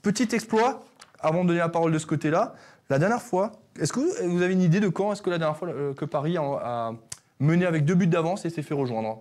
Petit 0.00 0.28
exploit, 0.34 0.82
avant 1.20 1.42
de 1.42 1.48
donner 1.48 1.58
la 1.60 1.68
parole 1.68 1.92
de 1.92 1.98
ce 1.98 2.06
côté-là. 2.06 2.54
La 2.88 2.98
dernière 2.98 3.20
fois, 3.22 3.52
est-ce 3.78 3.92
que 3.92 4.00
vous- 4.00 4.30
vous 4.36 4.42
avez 4.42 4.52
une 4.54 4.62
idée 4.62 4.80
de 4.80 4.88
quand 4.88 5.12
est-ce 5.12 5.20
que 5.22 5.28
la 5.30 5.38
dernière 5.38 5.56
fois 5.58 5.68
que 5.96 6.04
Paris 6.06 6.36
a, 6.38 6.42
a 6.42 6.92
mené 7.38 7.66
avec 7.66 7.84
deux 7.84 7.94
buts 7.94 8.06
d'avance 8.06 8.44
et 8.46 8.50
s'est 8.50 8.62
fait 8.62 8.74
rejoindre 8.74 9.20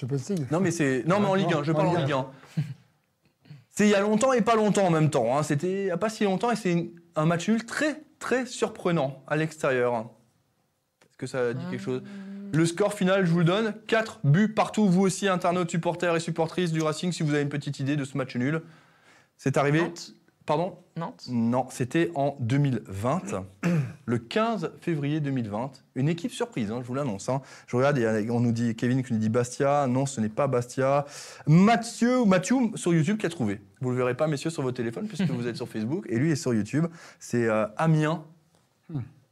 Champions 0.00 0.16
League. 0.30 0.46
Non, 0.50 0.60
mais 0.60 0.70
c'est 0.70 1.04
non, 1.06 1.20
mais 1.20 1.26
en 1.26 1.34
Ligue 1.34 1.54
1. 1.54 1.62
Je 1.62 1.72
parle 1.72 1.88
en 1.88 1.94
Ligue 1.94 2.12
1. 2.12 2.26
C'est 3.72 3.86
il 3.86 3.90
y 3.90 3.94
a 3.94 4.00
longtemps 4.00 4.32
et 4.32 4.42
pas 4.42 4.54
longtemps 4.54 4.86
en 4.86 4.90
même 4.90 5.10
temps. 5.10 5.36
hein. 5.36 5.42
C'était 5.42 5.72
il 5.72 5.84
n'y 5.84 5.90
a 5.90 5.96
pas 5.96 6.10
si 6.10 6.24
longtemps 6.24 6.50
et 6.50 6.56
c'est 6.56 6.90
un 7.16 7.26
match 7.26 7.48
nul 7.48 7.64
très 7.64 8.02
très 8.18 8.46
surprenant 8.46 9.24
à 9.26 9.36
l'extérieur. 9.36 10.10
Est-ce 11.08 11.16
que 11.16 11.26
ça 11.26 11.54
dit 11.54 11.64
quelque 11.70 11.82
chose? 11.82 12.02
Le 12.52 12.66
score 12.66 12.92
final, 12.92 13.24
je 13.24 13.30
vous 13.30 13.38
le 13.38 13.44
donne 13.44 13.74
4 13.86 14.20
buts 14.24 14.52
partout. 14.52 14.86
Vous 14.86 15.00
aussi, 15.00 15.26
internautes, 15.26 15.70
supporters 15.70 16.14
et 16.14 16.20
supportrices 16.20 16.70
du 16.70 16.82
Racing, 16.82 17.10
si 17.10 17.22
vous 17.22 17.32
avez 17.32 17.42
une 17.42 17.48
petite 17.48 17.80
idée 17.80 17.96
de 17.96 18.04
ce 18.04 18.18
match 18.18 18.36
nul. 18.36 18.62
C'est 19.38 19.56
arrivé. 19.56 19.80
Nantes 19.80 20.14
Pardon 20.44 20.76
Nantes 20.96 21.26
Non, 21.30 21.66
c'était 21.70 22.10
en 22.16 22.36
2020, 22.40 23.44
le 24.06 24.18
15 24.18 24.72
février 24.80 25.20
2020. 25.20 25.70
Une 25.94 26.08
équipe 26.08 26.32
surprise, 26.32 26.70
hein, 26.72 26.80
je 26.82 26.86
vous 26.88 26.94
l'annonce. 26.94 27.28
hein. 27.28 27.42
Je 27.68 27.76
regarde, 27.76 27.96
et 27.98 28.04
euh, 28.04 28.26
on 28.30 28.40
nous 28.40 28.50
dit, 28.52 28.74
Kevin 28.74 29.02
qui 29.04 29.12
nous 29.12 29.18
dit 29.20 29.28
Bastia. 29.28 29.86
Non, 29.86 30.04
ce 30.04 30.20
n'est 30.20 30.28
pas 30.28 30.48
Bastia. 30.48 31.06
Mathieu, 31.46 32.24
Mathieu 32.24 32.56
sur 32.74 32.92
YouTube 32.92 33.18
qui 33.18 33.26
a 33.26 33.30
trouvé. 33.30 33.60
Vous 33.80 33.88
ne 33.90 33.94
le 33.94 33.98
verrez 33.98 34.16
pas, 34.16 34.26
messieurs, 34.26 34.50
sur 34.50 34.62
votre 34.62 34.76
téléphone, 34.76 35.06
puisque 35.06 35.30
vous 35.30 35.46
êtes 35.46 35.56
sur 35.56 35.68
Facebook. 35.68 36.06
Et 36.08 36.18
lui 36.18 36.32
est 36.32 36.36
sur 36.36 36.52
YouTube. 36.52 36.86
C'est 37.20 37.46
euh, 37.46 37.66
Amiens. 37.76 38.24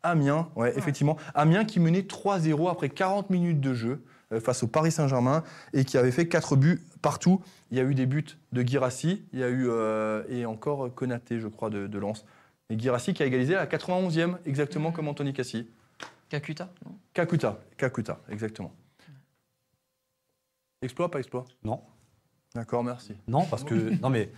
Amiens, 0.03 0.49
ouais, 0.57 0.73
effectivement. 0.79 1.17
Amiens 1.35 1.65
qui 1.65 1.79
menait 1.81 2.01
3-0 2.01 2.71
après 2.71 2.89
40 2.89 3.29
minutes 3.31 3.61
de 3.61 3.75
jeu 3.75 3.91
euh, 3.91 3.97
face 4.39 4.63
au 4.63 4.69
Paris 4.69 4.93
Saint-Germain 4.93 5.43
et 5.73 5.85
qui 5.85 5.99
avait 5.99 6.13
fait 6.13 6.29
4 6.29 6.55
buts 6.57 6.81
partout. 7.03 7.41
Il 7.71 7.79
y 7.79 7.81
a 7.81 7.85
eu 7.85 7.95
des 7.95 8.07
buts 8.07 8.39
de 8.53 8.63
Girassi, 8.63 9.25
il 9.33 9.41
y 9.41 9.43
a 9.43 9.49
eu 9.49 9.69
euh, 9.69 10.23
et 10.29 10.47
encore 10.47 10.87
euh, 10.87 10.91
Konaté, 10.91 11.41
je 11.41 11.49
crois, 11.49 11.71
de, 11.71 11.87
de 11.87 11.99
Lens. 11.99 12.25
Et 12.69 12.79
Girassi 12.79 13.15
qui 13.15 13.23
a 13.23 13.27
égalisé 13.27 13.57
à 13.57 13.59
la 13.59 13.67
91e, 13.67 14.37
exactement 14.47 14.93
comme 14.93 15.09
Anthony 15.09 15.33
Cassi. 15.33 15.69
Kakuta 16.29 16.71
non? 16.87 16.97
Kakuta, 17.13 17.59
Kakuta, 17.77 18.21
exactement. 18.31 18.73
Exploit, 20.83 21.11
pas 21.11 21.19
exploit? 21.19 21.45
Non. 21.65 21.83
D'accord, 22.55 22.83
merci. 22.85 23.15
Non, 23.29 23.45
parce 23.45 23.65
que. 23.65 23.75
non, 24.03 24.11
mais. 24.11 24.31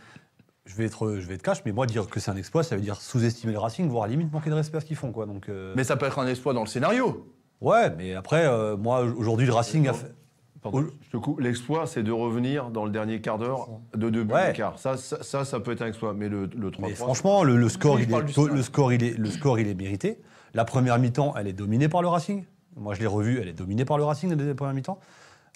Je 0.64 0.76
vais, 0.76 0.84
être, 0.84 1.16
je 1.18 1.26
vais 1.26 1.34
être 1.34 1.42
cash, 1.42 1.64
mais 1.64 1.72
moi, 1.72 1.86
dire 1.86 2.06
que 2.08 2.20
c'est 2.20 2.30
un 2.30 2.36
exploit, 2.36 2.62
ça 2.62 2.76
veut 2.76 2.82
dire 2.82 3.00
sous-estimer 3.00 3.52
le 3.52 3.58
Racing, 3.58 3.88
voire 3.88 4.04
à 4.04 4.06
la 4.06 4.12
limite 4.12 4.32
manquer 4.32 4.48
de 4.48 4.54
respect 4.54 4.76
à 4.76 4.80
ce 4.80 4.86
qu'ils 4.86 4.96
font. 4.96 5.10
Quoi. 5.10 5.26
Donc, 5.26 5.48
euh, 5.48 5.74
Mais 5.76 5.82
ça 5.82 5.96
peut 5.96 6.06
être 6.06 6.20
un 6.20 6.26
exploit 6.28 6.54
dans 6.54 6.60
le 6.60 6.68
scénario. 6.68 7.31
Ouais, 7.62 7.90
mais 7.96 8.14
après, 8.14 8.44
euh, 8.46 8.76
moi, 8.76 9.00
aujourd'hui, 9.02 9.46
le 9.46 9.52
Racing 9.52 9.88
a 9.88 9.92
fait. 9.92 10.12
Pardon, 10.60 10.86
je 11.00 11.10
te 11.10 11.16
coupe. 11.16 11.40
L'exploit, 11.40 11.86
c'est 11.86 12.02
de 12.02 12.12
revenir 12.12 12.70
dans 12.70 12.84
le 12.84 12.90
dernier 12.92 13.20
quart 13.20 13.38
d'heure 13.38 13.68
de 13.96 14.10
deux 14.10 14.22
buts 14.24 14.34
Ouais. 14.34 14.48
d'écart. 14.52 14.78
Ça, 14.78 14.96
ça, 14.96 15.22
ça, 15.22 15.44
ça 15.44 15.58
peut 15.60 15.72
être 15.72 15.82
un 15.82 15.86
exploit. 15.88 16.12
Mais 16.14 16.28
le, 16.28 16.48
le 16.56 16.70
3 16.70 16.88
Mais 16.88 16.94
franchement, 16.94 17.42
le, 17.42 17.56
le 17.56 17.68
score, 17.68 17.96
Oui, 17.96 18.06
il 18.08 18.14
est, 18.14 18.22
du 18.22 18.32
scénario. 18.32 18.54
le, 18.54 18.62
score, 18.62 18.92
il 18.92 19.02
est, 19.02 19.16
le 19.18 19.30
score, 19.30 19.58
il 19.58 19.66
est 19.68 19.74
mérité. 19.74 20.20
La 20.54 20.64
première 20.64 20.98
mi-temps, 21.00 21.34
elle 21.36 21.48
est 21.48 21.52
dominée 21.52 21.88
par 21.88 22.02
le 22.02 22.08
Racing. 22.08 22.44
Moi, 22.76 22.94
je 22.94 23.00
l'ai 23.00 23.06
revue, 23.06 23.40
elle 23.40 23.48
est 23.48 23.52
dominée 23.54 23.84
par 23.84 23.98
le 23.98 24.04
Racing, 24.04 24.30
la 24.30 24.36
deuxième 24.36 24.54
première 24.56 24.74
mi-temps. 24.74 24.98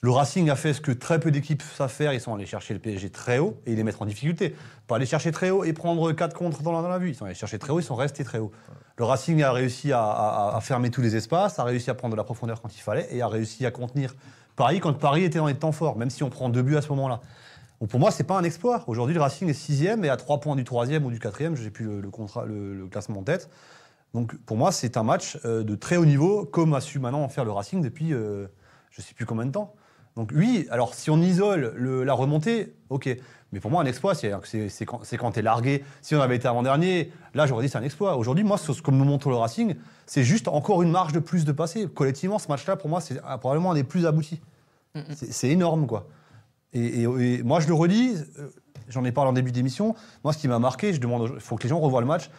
Le 0.02 0.10
Racing 0.10 0.50
a 0.50 0.56
fait 0.56 0.72
ce 0.74 0.80
que 0.80 0.92
très 0.92 1.18
peu 1.20 1.30
d'équipes 1.30 1.62
savent 1.62 1.90
faire. 1.90 2.12
Ils 2.12 2.20
sont 2.20 2.34
allés 2.34 2.44
chercher 2.46 2.74
le 2.74 2.80
PSG 2.80 3.10
très 3.10 3.38
haut 3.38 3.60
et 3.64 3.74
les 3.76 3.82
mettre 3.84 4.02
en 4.02 4.06
difficulté. 4.06 4.54
Pas 4.86 4.96
aller 4.96 5.06
chercher 5.06 5.30
très 5.32 5.50
haut 5.50 5.64
et 5.64 5.72
prendre 5.72 6.12
4 6.12 6.34
contre 6.36 6.62
dans 6.62 6.72
la, 6.72 6.82
dans 6.82 6.88
la 6.88 6.98
vue. 6.98 7.10
Ils 7.10 7.14
sont 7.14 7.24
allés 7.24 7.34
chercher 7.34 7.58
très 7.58 7.72
haut, 7.72 7.80
ils 7.80 7.84
sont 7.84 7.94
restés 7.94 8.22
très 8.24 8.38
haut. 8.38 8.50
Le 8.98 9.04
Racing 9.04 9.42
a 9.42 9.52
réussi 9.52 9.92
à, 9.92 10.58
fermer 10.62 10.90
tous 10.90 11.02
les 11.02 11.16
espaces, 11.16 11.58
a 11.58 11.64
réussi 11.64 11.90
à 11.90 11.94
prendre 11.94 12.12
de 12.12 12.16
la 12.16 12.24
profondeur 12.24 12.62
quand 12.62 12.74
il 12.74 12.80
fallait 12.80 13.06
et 13.10 13.20
a 13.20 13.28
réussi 13.28 13.66
à 13.66 13.70
contenir 13.70 14.14
Paris 14.56 14.80
quand 14.80 14.94
Paris 14.94 15.24
était 15.24 15.38
dans 15.38 15.46
les 15.46 15.54
temps 15.54 15.72
forts, 15.72 15.98
même 15.98 16.08
si 16.08 16.22
on 16.22 16.30
prend 16.30 16.48
deux 16.48 16.62
buts 16.62 16.76
à 16.76 16.82
ce 16.82 16.88
moment-là. 16.88 17.20
Pour 17.90 18.00
moi, 18.00 18.10
c'est 18.10 18.24
pas 18.24 18.38
un 18.38 18.42
exploit. 18.42 18.84
Aujourd'hui, 18.86 19.14
le 19.14 19.20
Racing 19.20 19.50
est 19.50 19.52
sixième 19.52 20.02
et 20.06 20.08
à 20.08 20.16
3 20.16 20.40
points 20.40 20.56
du 20.56 20.64
troisième 20.64 21.04
ou 21.04 21.10
du 21.10 21.18
quatrième. 21.18 21.56
Je 21.56 21.64
n'ai 21.64 21.70
plus 21.70 21.84
le, 21.84 22.74
le 22.74 22.86
classement 22.86 23.20
en 23.20 23.22
tête. 23.22 23.50
Donc 24.14 24.34
pour 24.46 24.56
moi, 24.56 24.72
c'est 24.72 24.96
un 24.96 25.02
match 25.02 25.38
euh, 25.44 25.62
de 25.62 25.74
très 25.74 25.98
haut 25.98 26.06
niveau, 26.06 26.46
comme 26.46 26.72
a 26.72 26.80
su 26.80 26.98
maintenant 26.98 27.22
en 27.22 27.28
faire 27.28 27.44
le 27.44 27.52
Racing 27.52 27.82
depuis 27.82 28.14
euh, 28.14 28.46
je 28.90 29.02
sais 29.02 29.12
plus 29.12 29.26
combien 29.26 29.44
de 29.44 29.52
temps. 29.52 29.74
Donc 30.16 30.30
oui, 30.34 30.66
alors 30.70 30.94
si 30.94 31.10
on 31.10 31.20
isole 31.20 31.72
le- 31.76 32.02
la 32.04 32.14
remontée, 32.14 32.74
ok. 32.90 33.08
Mais 33.52 33.60
pour 33.60 33.70
moi, 33.70 33.82
un 33.82 33.86
exploit, 33.86 34.14
c'est 34.14 34.32
quand, 34.86 35.02
quand 35.18 35.30
tu 35.32 35.38
es 35.38 35.42
largué. 35.42 35.84
Si 36.02 36.14
on 36.16 36.20
avait 36.20 36.36
été 36.36 36.48
avant-dernier, 36.48 37.12
là, 37.34 37.46
j'aurais 37.46 37.62
dit 37.64 37.68
c'est 37.70 37.78
un 37.78 37.82
exploit. 37.82 38.16
Aujourd'hui, 38.16 38.42
moi, 38.42 38.58
ce 38.58 38.72
ce 38.72 38.82
que 38.82 38.90
me 38.90 39.04
montre 39.04 39.28
le 39.28 39.36
Racing, 39.36 39.76
c'est 40.06 40.24
juste 40.24 40.48
encore 40.48 40.82
une 40.82 40.90
marge 40.90 41.12
de 41.12 41.20
plus 41.20 41.44
de 41.44 41.52
passer. 41.52 41.86
Collectivement, 41.86 42.38
ce 42.38 42.48
match-là, 42.48 42.76
pour 42.76 42.88
moi, 42.90 43.00
c'est 43.00 43.20
probablement 43.40 43.70
un 43.72 43.74
des 43.74 43.84
plus 43.84 44.04
aboutis. 44.06 44.40
C'est 45.14 45.32
c'est 45.32 45.48
énorme, 45.50 45.86
quoi. 45.86 46.08
Et, 46.72 47.02
et- 47.02 47.02
et 47.02 47.42
moi, 47.42 47.60
je 47.60 47.68
le 47.68 47.74
redis, 47.74 48.14
euh, 48.38 48.48
j'en 48.88 49.04
ai 49.04 49.12
parlé 49.12 49.30
en 49.30 49.32
début 49.34 49.52
d'émission. 49.52 49.94
Moi, 50.24 50.32
ce 50.32 50.38
qui 50.38 50.48
m'a 50.48 50.58
marqué, 50.58 50.92
je 50.92 51.00
demande, 51.00 51.30
il 51.34 51.40
faut 51.40 51.56
que 51.56 51.62
les 51.62 51.68
gens 51.68 51.78
revoient 51.78 52.00
le 52.00 52.06
match, 52.06 52.30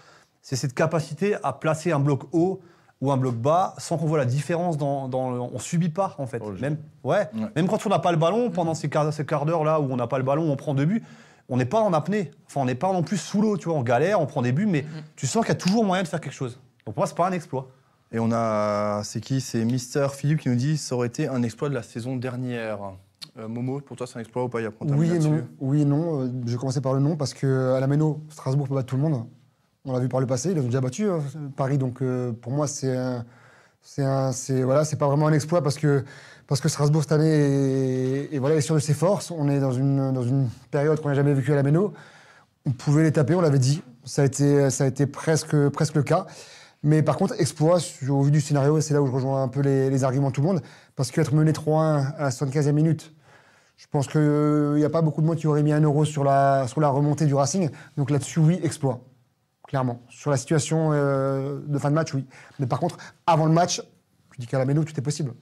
c'est 0.41 0.55
cette 0.55 0.73
capacité 0.73 1.35
à 1.43 1.53
placer 1.53 1.91
un 1.91 1.99
bloc 1.99 2.23
haut 2.33 2.59
ou 3.01 3.11
un 3.11 3.17
bloc 3.17 3.35
bas 3.35 3.73
sans 3.77 3.97
qu'on 3.97 4.05
voit 4.07 4.17
la 4.17 4.25
différence 4.25 4.77
dans, 4.77 5.07
dans 5.07 5.29
le- 5.31 5.39
on 5.39 5.59
subit 5.59 5.89
pas 5.89 6.15
en 6.17 6.25
fait. 6.25 6.41
Oh, 6.43 6.51
même, 6.59 6.77
ouais, 7.03 7.29
Ouais. 7.35 7.47
même 7.55 7.67
quand 7.67 7.85
on 7.85 7.89
n'a 7.89 7.99
pas 7.99 8.11
le 8.11 8.17
ballon 8.17 8.49
pendant 8.49 8.73
ces 8.73 8.89
quarts, 8.89 9.13
ces 9.13 9.25
quarts 9.25 9.45
d'heure 9.45 9.63
là 9.63 9.79
où 9.79 9.91
on 9.91 9.95
n'a 9.97 10.07
pas 10.07 10.17
le 10.17 10.23
ballon, 10.23 10.51
on 10.51 10.55
prend 10.55 10.73
deux 10.73 10.85
buts. 10.85 11.03
On 11.49 11.55
n'est 11.57 11.65
pas 11.65 11.79
en 11.79 11.93
apnée. 11.93 12.31
Enfin, 12.47 12.61
on 12.61 12.65
n'est 12.65 12.75
pas 12.75 12.91
non 12.91 13.03
plus 13.03 13.15
sous 13.17 13.41
l'eau, 13.41 13.55
tu 13.57 13.69
vois. 13.69 13.77
On 13.77 13.81
galère, 13.83 14.19
on 14.19 14.25
prend 14.25 14.41
des 14.41 14.51
buts, 14.51 14.65
mais 14.65 14.83
tu 15.15 15.27
sens 15.27 15.45
qu'il 15.45 15.53
y 15.53 15.57
a 15.57 15.59
toujours 15.59 15.85
moyen 15.85 16.03
de 16.03 16.07
faire 16.07 16.19
quelque 16.19 16.33
chose. 16.33 16.59
Donc 16.85 16.95
pour 16.95 17.01
moi, 17.01 17.07
c'est 17.07 17.15
pas 17.15 17.27
un 17.27 17.31
exploit. 17.31 17.69
Et 18.11 18.19
on 18.19 18.31
a, 18.33 19.01
c'est 19.03 19.21
qui? 19.21 19.39
C'est 19.41 19.63
Mister 19.63 20.07
Philippe 20.13 20.39
qui 20.41 20.49
nous 20.49 20.55
dit 20.55 20.77
ça 20.77 20.95
aurait 20.95 21.07
été 21.07 21.27
un 21.27 21.43
exploit 21.43 21.69
de 21.69 21.73
la 21.73 21.83
saison 21.83 22.15
dernière. 22.17 22.79
Euh, 23.37 23.47
Momo, 23.47 23.79
pour 23.81 23.95
toi, 23.95 24.07
c'est 24.07 24.17
un 24.17 24.21
exploit 24.21 24.43
ou 24.45 24.49
pas? 24.49 24.59
Il 24.59 24.63
y 24.63 24.67
a 24.67 24.71
Oui 24.81 25.07
et 25.07 25.09
là-dessus. 25.13 25.29
non. 25.29 25.43
Oui 25.61 25.81
et 25.83 25.85
non. 25.85 26.21
Euh, 26.23 26.29
Je 26.45 26.51
vais 26.51 26.57
commencer 26.57 26.81
par 26.81 26.93
le 26.93 26.99
non 26.99 27.15
parce 27.15 27.33
que 27.33 27.73
à 27.75 27.79
la 27.79 27.87
Méno, 27.87 28.21
Strasbourg 28.29 28.67
peut 28.67 28.75
battre 28.75 28.87
tout 28.87 28.95
le 28.97 29.03
monde. 29.03 29.25
On 29.87 29.93
l'a 29.93 29.99
vu 29.99 30.09
par 30.09 30.19
le 30.19 30.27
passé, 30.27 30.51
ils 30.51 30.59
ont 30.59 30.63
déjà 30.63 30.81
battu 30.81 31.09
hein, 31.09 31.19
Paris. 31.55 31.77
Donc 31.77 32.01
euh, 32.01 32.31
pour 32.33 32.51
moi, 32.51 32.67
c'est 32.67 32.95
un- 32.95 33.25
c'est 33.81 34.63
voilà, 34.63 34.83
c'est 34.83 34.97
pas 34.97 35.07
vraiment 35.07 35.27
un 35.27 35.33
exploit 35.33 35.61
parce 35.63 35.77
que 35.77 36.03
parce 36.45 36.61
que 36.61 36.69
Strasbourg 36.69 37.01
cette 37.03 37.13
année 37.13 37.29
est, 37.29 38.33
est, 38.35 38.39
voilà, 38.39 38.55
est 38.55 38.61
sûr 38.61 38.75
de 38.75 38.79
ses 38.79 38.93
forces. 38.93 39.31
On 39.31 39.47
est 39.49 39.59
dans 39.59 39.71
une 39.71 40.11
dans 40.11 40.23
une 40.23 40.49
période 40.71 40.99
qu'on 41.01 41.09
n'a 41.09 41.15
jamais 41.15 41.33
vécue 41.33 41.53
à 41.53 41.55
la 41.55 41.63
Méno. 41.63 41.93
On 42.65 42.71
pouvait 42.71 43.03
les 43.03 43.11
taper, 43.13 43.33
on 43.35 43.41
l'avait 43.41 43.59
dit. 43.59 43.81
Ça 44.03 44.23
a 44.23 44.25
été 44.25 44.69
ça 44.69 44.83
a 44.83 44.87
été 44.87 45.05
presque 45.07 45.55
presque 45.69 45.95
le 45.95 46.03
cas. 46.03 46.25
Mais 46.83 47.01
par 47.01 47.17
contre, 47.17 47.33
exploit, 47.39 47.79
au 48.09 48.21
vu 48.21 48.31
du 48.31 48.39
scénario, 48.41 48.77
et 48.77 48.81
c'est 48.81 48.93
là 48.93 49.01
où 49.01 49.07
je 49.07 49.11
rejoins 49.11 49.41
un 49.43 49.47
peu 49.47 49.61
les, 49.61 49.89
les 49.89 50.03
arguments 50.03 50.29
de 50.29 50.33
tout 50.35 50.41
le 50.41 50.47
monde, 50.47 50.61
parce 50.95 51.11
qu'être 51.11 51.33
mené 51.33 51.51
3-1 51.51 52.13
à 52.17 52.23
la 52.23 52.29
75e 52.29 52.71
minute, 52.71 53.13
je 53.77 53.87
pense 53.91 54.07
qu'il 54.07 54.75
n'y 54.75 54.85
a 54.85 54.89
pas 54.89 55.01
beaucoup 55.01 55.21
de 55.21 55.25
monde 55.27 55.37
qui 55.37 55.47
aurait 55.47 55.63
mis 55.63 55.73
un 55.73 55.81
euro 55.81 56.05
sur 56.05 56.23
la, 56.23 56.67
sur 56.67 56.79
la 56.79 56.89
remontée 56.89 57.25
du 57.25 57.33
Racing. 57.33 57.69
Donc 57.97 58.11
là-dessus, 58.11 58.39
oui, 58.39 58.59
exploit. 58.63 59.01
Clairement. 59.67 60.01
Sur 60.09 60.31
la 60.31 60.37
situation 60.37 60.91
euh, 60.93 61.59
de 61.65 61.77
fin 61.77 61.89
de 61.89 61.95
match, 61.95 62.13
oui. 62.13 62.25
Mais 62.59 62.67
par 62.67 62.79
contre, 62.79 62.97
avant 63.25 63.45
le 63.45 63.51
match, 63.51 63.81
tu 64.31 64.39
dis 64.39 64.47
qu'à 64.47 64.57
la 64.57 64.65
Méno, 64.65 64.83
tout 64.83 64.97
est 64.97 65.03
possible. 65.03 65.33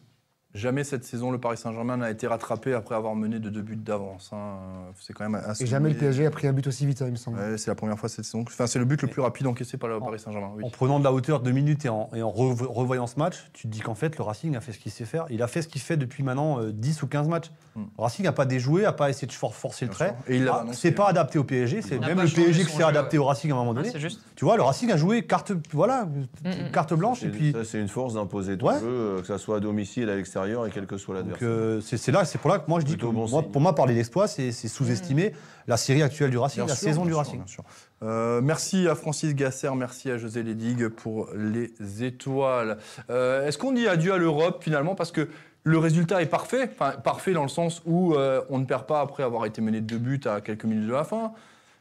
Jamais 0.56 0.86
cette 0.86 1.04
saison, 1.04 1.32
le 1.32 1.38
Paris 1.38 1.58
Saint-Germain 1.58 1.98
n'a 1.98 2.10
été 2.10 2.28
rattrapé 2.28 2.74
après 2.74 2.96
avoir 2.96 3.14
mené 3.14 3.40
de 3.40 3.50
deux 3.50 3.62
buts 3.62 3.76
d'avance. 3.76 4.32
hein. 4.34 4.56
C'est 5.00 5.12
quand 5.14 5.30
même 5.30 5.36
assez. 5.46 5.64
Et 5.64 5.68
jamais 5.68 5.90
le 5.90 5.96
PSG 5.96 6.26
a 6.26 6.32
pris 6.32 6.48
un 6.48 6.54
but 6.54 6.66
aussi 6.66 6.86
vite, 6.86 7.02
hein, 7.02 7.08
il 7.08 7.12
me 7.12 7.18
semble. 7.18 7.38
Ouais, 7.38 7.58
c'est 7.58 7.70
la 7.70 7.76
première 7.76 8.00
fois 8.00 8.08
cette 8.08 8.24
saison. 8.24 8.44
Enfin, 8.48 8.66
c'est 8.66 8.80
le 8.80 8.86
but 8.86 9.02
le 9.02 9.10
plus 9.10 9.22
rapide 9.22 9.48
encaissé 9.48 9.78
par 9.78 9.90
le 9.90 10.00
Paris 10.00 10.18
Saint-Germain. 10.18 10.52
Oui. 10.56 10.64
En 10.64 10.70
prenant 10.70 10.98
de 11.00 11.04
la 11.04 11.12
hauteur 11.12 11.42
deux 11.42 11.52
minutes 11.52 11.84
et 11.86 11.90
en, 11.90 12.10
et 12.16 12.22
en 12.24 12.30
revo- 12.32 12.68
revoyant 12.68 13.06
ce 13.06 13.20
match, 13.20 13.36
tu 13.52 13.64
te 13.68 13.68
dis 13.74 13.82
qu'en 13.82 13.96
fait, 13.96 14.18
le 14.18 14.24
Racing 14.24 14.56
a 14.56 14.62
fait 14.62 14.72
ce 14.72 14.80
qu'il 14.80 14.94
sait 14.94 15.04
faire. 15.04 15.26
Il 15.30 15.44
a 15.44 15.48
fait 15.48 15.62
ce 15.62 15.68
qu'il 15.68 15.82
fait 15.82 15.98
depuis 15.98 16.24
maintenant 16.24 16.62
euh, 16.62 16.72
10 16.72 17.04
ou 17.04 17.08
15 17.08 17.28
matchs. 17.28 17.52
Hmm. 17.76 17.82
Le 17.98 18.04
Racing 18.04 18.24
n'a 18.24 18.32
pas 18.32 18.46
déjoué, 18.46 18.84
n'a 18.84 18.94
pas 18.94 19.10
essayé 19.10 19.28
de 19.28 19.34
for- 19.34 19.54
forcer 19.54 19.84
le 19.86 19.92
trait. 19.92 20.16
Et 20.30 20.38
il 20.38 20.46
l'a 20.46 20.64
Ah, 20.66 20.72
c'est 20.72 20.92
pas 20.94 21.08
hein. 21.08 21.10
adapté 21.10 21.38
au 21.38 21.44
PSG, 21.44 21.82
c'est 21.82 22.00
même 22.00 22.22
le 22.22 22.28
PSG 22.34 22.64
qui 22.64 22.72
s'est 22.72 22.82
adapté 22.84 23.18
ouais. 23.18 23.24
au 23.26 23.28
Racing 23.28 23.52
à 23.52 23.56
un 23.56 23.58
moment 23.58 23.72
Ah, 23.72 23.82
donné. 23.82 23.90
c'est 23.92 24.00
juste. 24.00 24.22
tu 24.38 24.46
vois, 24.46 24.56
le 24.56 24.64
Racing 24.64 24.90
a 24.92 24.96
joué 24.96 25.24
carte, 25.26 25.52
voilà, 25.74 26.06
Mm, 26.06 26.72
carte 26.72 26.94
blanche 26.94 27.24
et 27.24 27.26
C'est- 27.26 27.32
puis. 27.32 27.52
Ça, 27.52 27.66
c'est 27.66 27.82
une 27.82 27.90
force 27.90 28.14
d'imposer 28.14 28.58
ton 28.58 28.68
Ouais. 28.68 28.80
jeu, 28.80 28.86
euh, 28.88 29.20
que 29.22 29.28
ça 29.28 29.38
soit 29.38 29.58
à 29.58 29.60
domicile, 29.60 30.10
à 30.10 30.16
l'extérieur 30.16 30.45
et 30.46 30.72
quel 30.74 30.86
que 30.88 30.98
soit 30.98 31.16
l'adversaire. 31.16 31.48
euh, 31.48 31.82
c'est 31.82 32.12
là, 32.12 32.26
c'est 32.26 32.38
pour 32.38 32.50
là 32.50 32.60
que 32.60 32.70
moi 32.70 32.80
je 32.80 32.86
dis 32.86 32.98
que 32.98 33.06
bon 33.06 33.28
moi, 33.30 33.44
pour 33.44 33.62
moi 33.62 33.74
parler 33.76 33.94
d'exploit, 33.96 34.28
c'est 34.28 34.52
sous-estimer 34.52 35.34
la 35.68 35.78
série 35.78 36.02
actuelle 36.04 36.30
du 36.30 36.38
Racing, 36.38 36.64
Bien 36.64 36.68
la 36.68 36.76
sûr, 36.76 36.88
saison 36.90 37.02
bien 37.02 37.08
du 37.08 37.12
sûr, 37.14 37.18
Racing. 37.20 37.38
bien 37.38 37.48
sûr. 37.48 37.64
Euh, 38.04 38.42
merci 38.42 38.88
à 38.88 38.96
Francis 38.96 39.34
Gasser, 39.36 39.70
merci 39.76 40.12
à 40.12 40.18
José 40.18 40.44
Ledig 40.44 40.88
pour 40.90 41.30
les 41.36 41.74
étoiles. 42.04 42.78
Euh, 43.10 43.48
Est-ce 43.48 43.58
qu'on 43.58 43.72
dit 43.72 43.88
adieu 43.88 44.14
à 44.14 44.18
l'Europe 44.18 44.64
finalement? 44.64 44.96
Parce 44.96 45.12
que 45.12 45.28
le 45.64 45.78
résultat 45.80 46.22
est 46.22 46.28
parfait. 46.28 46.70
Enfin, 46.72 46.92
parfait 46.92 47.34
dans 47.34 47.42
le 47.44 47.50
sens 47.50 47.82
où 47.86 48.14
euh, 48.14 48.42
on 48.50 48.60
ne 48.60 48.66
perd 48.66 48.86
pas 48.86 49.02
après 49.02 49.24
avoir 49.24 49.46
été 49.46 49.62
mené 49.62 49.82
de 49.82 49.86
deux 49.88 49.98
buts 49.98 50.22
à 50.26 50.40
quelques 50.42 50.66
minutes 50.66 50.88
de 50.88 50.94
la 50.94 51.04
fin. 51.04 51.32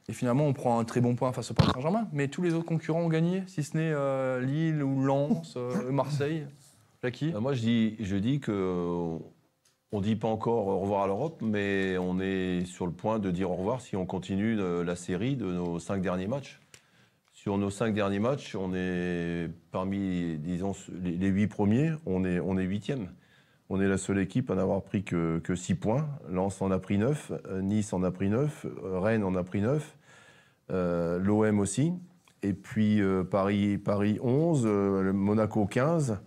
Et 0.09 0.13
finalement, 0.13 0.45
on 0.47 0.53
prend 0.53 0.79
un 0.79 0.85
très 0.85 1.01
bon 1.01 1.15
point 1.15 1.33
face 1.33 1.51
au 1.51 1.55
Paris 1.55 1.71
Saint-Germain. 1.75 2.07
Mais 2.13 2.29
tous 2.29 2.43
les 2.43 2.53
autres 2.55 2.67
concurrents 2.67 3.01
ont 3.01 3.09
gagné, 3.09 3.43
si 3.47 3.63
ce 3.63 3.77
n'est 3.77 3.91
euh, 3.95 4.41
Lille 4.41 4.83
ou 4.83 5.03
Lens, 5.03 5.55
euh, 5.57 5.91
Marseille? 5.91 6.47
Euh, 7.05 7.41
Moi, 7.41 7.53
je 7.53 7.61
dis, 7.61 7.97
je 8.01 8.17
dis 8.17 8.41
que 8.41 8.53
euh, 8.53 9.19
on 9.93 10.01
dit 10.01 10.17
pas 10.17 10.29
encore 10.29 10.67
au 10.67 10.81
revoir 10.81 11.03
à 11.03 11.07
l'Europe, 11.07 11.41
mais 11.43 11.99
on 11.99 12.19
est 12.21 12.65
sur 12.65 12.87
le 12.87 12.93
point 12.93 13.19
de 13.19 13.31
dire 13.31 13.51
au 13.51 13.57
revoir 13.57 13.81
si 13.81 13.97
on 13.97 14.07
continue 14.07 14.59
euh, 14.59 14.83
la 14.85 14.97
série 14.97 15.37
de 15.37 15.47
nos 15.47 15.79
cinq 15.79 16.01
derniers 16.01 16.27
matchs. 16.27 16.61
Sur 17.33 17.59
nos 17.59 17.71
cinq 17.71 17.95
derniers 17.95 18.21
matchs, 18.21 18.55
on 18.55 18.75
est 18.75 19.51
parmi, 19.71 20.39
disons, 20.39 20.73
les 21.03 21.29
huit 21.29 21.47
premiers, 21.49 21.93
on 22.07 22.25
est, 22.25 22.41
on 22.41 22.57
est 22.57 22.65
huitième. 22.65 23.11
On 23.69 23.81
est 23.81 23.89
la 23.89 23.99
seule 23.99 24.19
équipe 24.19 24.51
à 24.51 24.55
n'avoir 24.55 24.83
pris 24.83 25.05
que, 25.05 25.41
six 25.55 25.75
points. 25.75 26.09
Lens 26.31 26.63
en 26.63 26.71
a 26.71 26.79
pris 26.79 26.97
neuf, 26.97 27.33
euh, 27.49 27.61
Nice 27.61 27.93
en 27.93 28.03
a 28.03 28.11
pris 28.11 28.29
neuf, 28.29 28.67
euh, 28.67 28.99
Rennes 28.99 29.25
en 29.25 29.35
a 29.35 29.43
pris 29.43 29.61
neuf, 29.61 29.97
euh, 30.71 31.19
l'OM 31.19 31.61
aussi. 31.61 31.93
Et 32.43 32.53
puis 32.53 33.01
euh, 33.01 33.25
Paris, 33.25 33.79
Paris 33.79 34.19
11, 34.23 34.65
euh, 34.67 35.03
le 35.03 35.13
Monaco 35.13 35.65
15. 35.67 36.19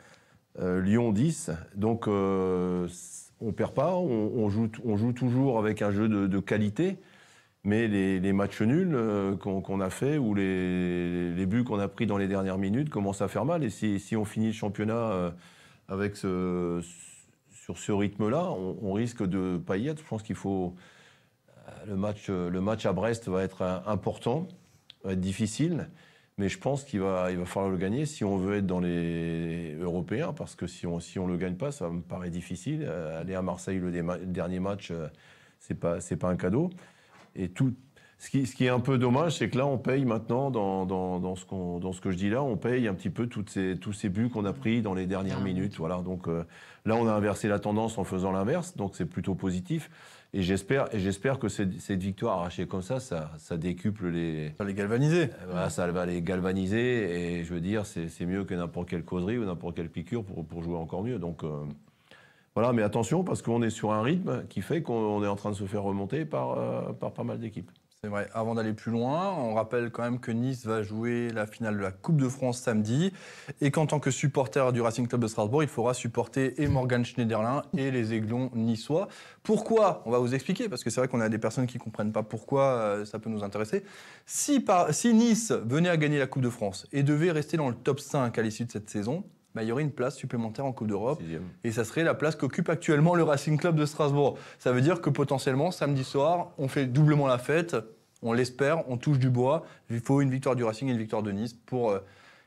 Euh, 0.59 0.81
Lyon 0.81 1.11
10. 1.11 1.51
Donc, 1.75 2.07
euh, 2.07 2.87
c- 2.87 3.31
on 3.41 3.51
perd 3.51 3.73
pas. 3.73 3.95
On, 3.95 4.31
on 4.37 4.49
joue, 4.49 4.69
on 4.83 4.97
toujours 5.13 5.59
avec 5.59 5.81
un 5.81 5.91
jeu 5.91 6.09
de, 6.09 6.39
qualité. 6.39 6.97
Mais 7.63 7.87
les, 7.87 8.19
matchs 8.33 8.61
nuls 8.61 8.93
euh, 8.95 9.35
qu'on 9.35 9.81
a 9.81 9.89
fait 9.89 10.17
ou 10.17 10.33
les, 10.33 11.33
buts 11.45 11.63
qu'on 11.63 11.79
a 11.79 11.87
pris 11.87 12.07
dans 12.07 12.17
les 12.17 12.27
dernières 12.27 12.57
minutes 12.57 12.89
commencent 12.89 13.21
à 13.21 13.27
faire 13.27 13.45
mal. 13.45 13.63
Et 13.63 13.69
si, 13.69 13.99
on 14.15 14.25
finit 14.25 14.47
le 14.47 14.53
championnat 14.53 14.93
euh, 15.11 15.31
avec 15.89 16.15
sur 17.51 17.77
ce 17.77 17.91
rythme-là, 17.91 18.45
on, 18.51 18.77
on 18.81 18.93
risque 18.93 19.23
de 19.25 19.57
être. 19.57 19.99
Je 19.99 20.07
pense 20.07 20.23
qu'il 20.23 20.35
faut. 20.35 20.75
euh, 21.67 21.71
Le 21.87 21.95
match, 21.97 22.27
euh, 22.29 22.49
le 22.49 22.61
match 22.61 22.85
à 22.85 22.93
Brest 22.93 23.27
va 23.29 23.43
être 23.43 23.61
euh, 23.61 23.79
important, 23.85 24.47
va 25.03 25.13
être 25.13 25.21
difficile. 25.21 25.89
Mais 26.37 26.49
je 26.49 26.59
pense 26.59 26.83
qu'il 26.83 26.99
va, 26.99 27.31
il 27.31 27.37
va 27.37 27.45
falloir 27.45 27.71
le 27.71 27.77
gagner 27.77 28.05
si 28.05 28.23
on 28.23 28.37
veut 28.37 28.57
être 28.57 28.67
dans 28.67 28.79
les 28.79 29.75
Européens, 29.81 30.33
parce 30.33 30.55
que 30.55 30.67
si 30.67 30.85
on 30.85 30.99
si 30.99 31.17
on 31.17 31.25
le 31.25 31.35
gagne 31.35 31.55
pas, 31.55 31.71
ça 31.71 31.89
me 31.89 32.01
paraît 32.01 32.29
difficile. 32.29 32.85
Euh, 32.87 33.21
aller 33.21 33.33
à 33.33 33.41
Marseille 33.41 33.79
le, 33.79 33.91
déma- 33.91 34.19
le 34.19 34.27
dernier 34.27 34.59
match, 34.59 34.91
euh, 34.91 35.07
c'est 35.59 35.79
pas 35.79 35.99
c'est 35.99 36.17
pas 36.17 36.29
un 36.29 36.35
cadeau. 36.37 36.69
Et 37.35 37.49
tout. 37.49 37.73
Ce 38.19 38.31
qui, 38.31 38.47
ce 38.47 38.55
qui 38.55 38.65
est 38.65 38.69
un 38.69 38.79
peu 38.79 38.97
dommage, 38.97 39.37
c'est 39.37 39.47
que 39.47 39.59
là, 39.59 39.67
on 39.67 39.77
paye 39.77 40.03
maintenant, 40.03 40.49
dans, 40.49 40.87
dans, 40.87 41.19
dans 41.19 41.35
ce, 41.35 41.45
dans 41.79 41.93
ce 41.93 42.01
que 42.01 42.09
je 42.09 42.17
dis 42.17 42.31
là, 42.31 42.41
on 42.41 42.57
paye 42.57 42.87
un 42.87 42.95
petit 42.95 43.11
peu 43.11 43.27
toutes 43.27 43.51
ces, 43.51 43.77
tous 43.79 43.93
ces 43.93 44.09
buts 44.09 44.29
qu'on 44.29 44.45
a 44.45 44.53
pris 44.53 44.81
dans 44.81 44.95
les 44.95 45.05
dernières 45.05 45.37
Dernières 45.37 45.53
minutes. 45.53 45.75
Voilà. 45.77 46.01
Donc 46.01 46.27
euh, 46.27 46.43
là, 46.85 46.95
on 46.95 47.07
a 47.07 47.11
inversé 47.11 47.47
la 47.47 47.59
tendance 47.59 47.99
en 47.99 48.03
faisant 48.03 48.31
l'inverse, 48.31 48.75
donc 48.75 48.95
c'est 48.95 49.05
plutôt 49.05 49.35
positif. 49.35 49.91
Et 50.37 50.43
j'espère, 50.43 50.93
et 50.93 50.99
j'espère 50.99 51.39
que 51.39 51.49
cette, 51.49 51.81
cette 51.81 51.99
victoire 51.99 52.37
arrachée 52.37 52.67
comme 52.67 52.83
ça, 52.83 52.99
ça, 52.99 53.31
ça 53.39 53.57
décuple 53.57 54.09
les, 54.09 54.53
Ça 54.59 54.65
les 54.65 54.75
galvaniser. 54.75 55.23
euh, 55.23 55.47
Voilà, 55.49 55.71
ça 55.71 55.91
va 55.91 56.05
les 56.05 56.21
galvaniser 56.21 57.39
et 57.39 57.43
je 57.43 57.51
veux 57.55 57.59
dire, 57.59 57.87
c'est 57.87 58.07
c'est 58.07 58.27
mieux 58.27 58.43
que 58.43 58.53
n'importe 58.53 58.87
quelle 58.87 59.03
causerie 59.03 59.39
ou 59.39 59.45
n'importe 59.45 59.75
quelle 59.77 59.89
piqûre 59.89 60.23
pour, 60.23 60.45
pour 60.45 60.61
jouer 60.61 60.75
encore 60.77 61.01
mieux. 61.03 61.17
Donc 61.17 61.43
euh, 61.43 61.65
voilà, 62.53 62.71
mais 62.71 62.83
attention 62.83 63.23
parce 63.23 63.41
qu'on 63.41 63.63
est 63.63 63.71
sur 63.71 63.91
un 63.93 64.03
rythme 64.03 64.43
qui 64.47 64.61
fait 64.61 64.83
qu'on 64.83 65.23
est 65.23 65.27
en 65.27 65.35
train 65.35 65.49
de 65.49 65.55
se 65.55 65.65
faire 65.65 65.81
remonter 65.81 66.23
par, 66.23 66.51
euh, 66.59 66.93
par 66.93 67.13
pas 67.13 67.23
mal 67.23 67.39
d'équipes. 67.39 67.71
C'est 68.07 68.11
vrai. 68.11 68.29
Avant 68.33 68.55
d'aller 68.55 68.71
plus 68.71 68.89
loin, 68.93 69.33
on 69.37 69.53
rappelle 69.53 69.91
quand 69.91 70.01
même 70.01 70.21
que 70.21 70.31
Nice 70.31 70.65
va 70.65 70.81
jouer 70.81 71.29
la 71.29 71.45
finale 71.45 71.75
de 71.75 71.81
la 71.81 71.91
Coupe 71.91 72.15
de 72.21 72.29
France 72.29 72.57
samedi 72.61 73.11
et 73.59 73.69
qu'en 73.69 73.85
tant 73.85 73.99
que 73.99 74.11
supporter 74.11 74.71
du 74.71 74.79
Racing 74.79 75.09
Club 75.09 75.19
de 75.19 75.27
Strasbourg, 75.27 75.61
il 75.61 75.67
faudra 75.67 75.93
supporter 75.93 76.53
et 76.61 76.69
Morgan 76.69 77.03
Schneiderlin 77.03 77.63
et 77.75 77.91
les 77.91 78.13
Aiglons 78.13 78.49
niçois. 78.55 79.09
Pourquoi? 79.43 80.03
On 80.05 80.11
va 80.11 80.19
vous 80.19 80.33
expliquer 80.33 80.69
parce 80.69 80.85
que 80.85 80.89
c'est 80.89 81.01
vrai 81.01 81.09
qu'on 81.09 81.19
a 81.19 81.27
des 81.27 81.37
personnes 81.37 81.67
qui 81.67 81.79
comprennent 81.79 82.13
pas 82.13 82.23
pourquoi 82.23 82.63
euh, 82.63 83.03
ça 83.03 83.19
peut 83.19 83.29
nous 83.29 83.43
intéresser. 83.43 83.83
Si, 84.25 84.61
par- 84.61 84.93
si 84.93 85.13
Nice 85.13 85.51
venait 85.65 85.89
à 85.89 85.97
gagner 85.97 86.17
la 86.19 86.27
Coupe 86.27 86.43
de 86.43 86.49
France 86.49 86.87
et 86.93 87.03
devait 87.03 87.31
rester 87.31 87.57
dans 87.57 87.67
le 87.67 87.75
top 87.75 87.99
5 87.99 88.37
à 88.37 88.41
l'issue 88.41 88.63
de 88.63 88.71
cette 88.71 88.89
saison, 88.89 89.25
bah, 89.53 89.63
il 89.63 89.69
y 89.69 89.71
aurait 89.71 89.81
une 89.83 89.91
place 89.91 90.15
supplémentaire 90.15 90.65
en 90.65 90.71
Coupe 90.71 90.87
d'Europe. 90.87 91.19
Et 91.65 91.71
ça 91.73 91.83
serait 91.83 92.03
la 92.03 92.13
place 92.13 92.35
qu'occupe 92.37 92.69
actuellement 92.69 93.15
le 93.15 93.23
Racing 93.23 93.57
Club 93.57 93.75
de 93.75 93.85
Strasbourg. 93.85 94.37
Ça 94.59 94.71
veut 94.71 94.81
dire 94.81 95.01
que 95.01 95.09
potentiellement, 95.09 95.71
samedi 95.71 96.03
soir, 96.03 96.51
on 96.57 96.67
fait 96.67 96.85
doublement 96.85 97.25
la 97.27 97.37
fête. 97.39 97.75
On 98.23 98.33
l'espère, 98.33 98.89
on 98.89 98.97
touche 98.97 99.19
du 99.19 99.29
bois. 99.29 99.63
Il 99.89 99.99
faut 99.99 100.21
une 100.21 100.29
victoire 100.31 100.55
du 100.55 100.63
Racing 100.63 100.87
et 100.87 100.91
une 100.91 100.97
victoire 100.97 101.23
de 101.23 101.31
Nice 101.31 101.53
pour 101.53 101.91
euh, 101.91 101.99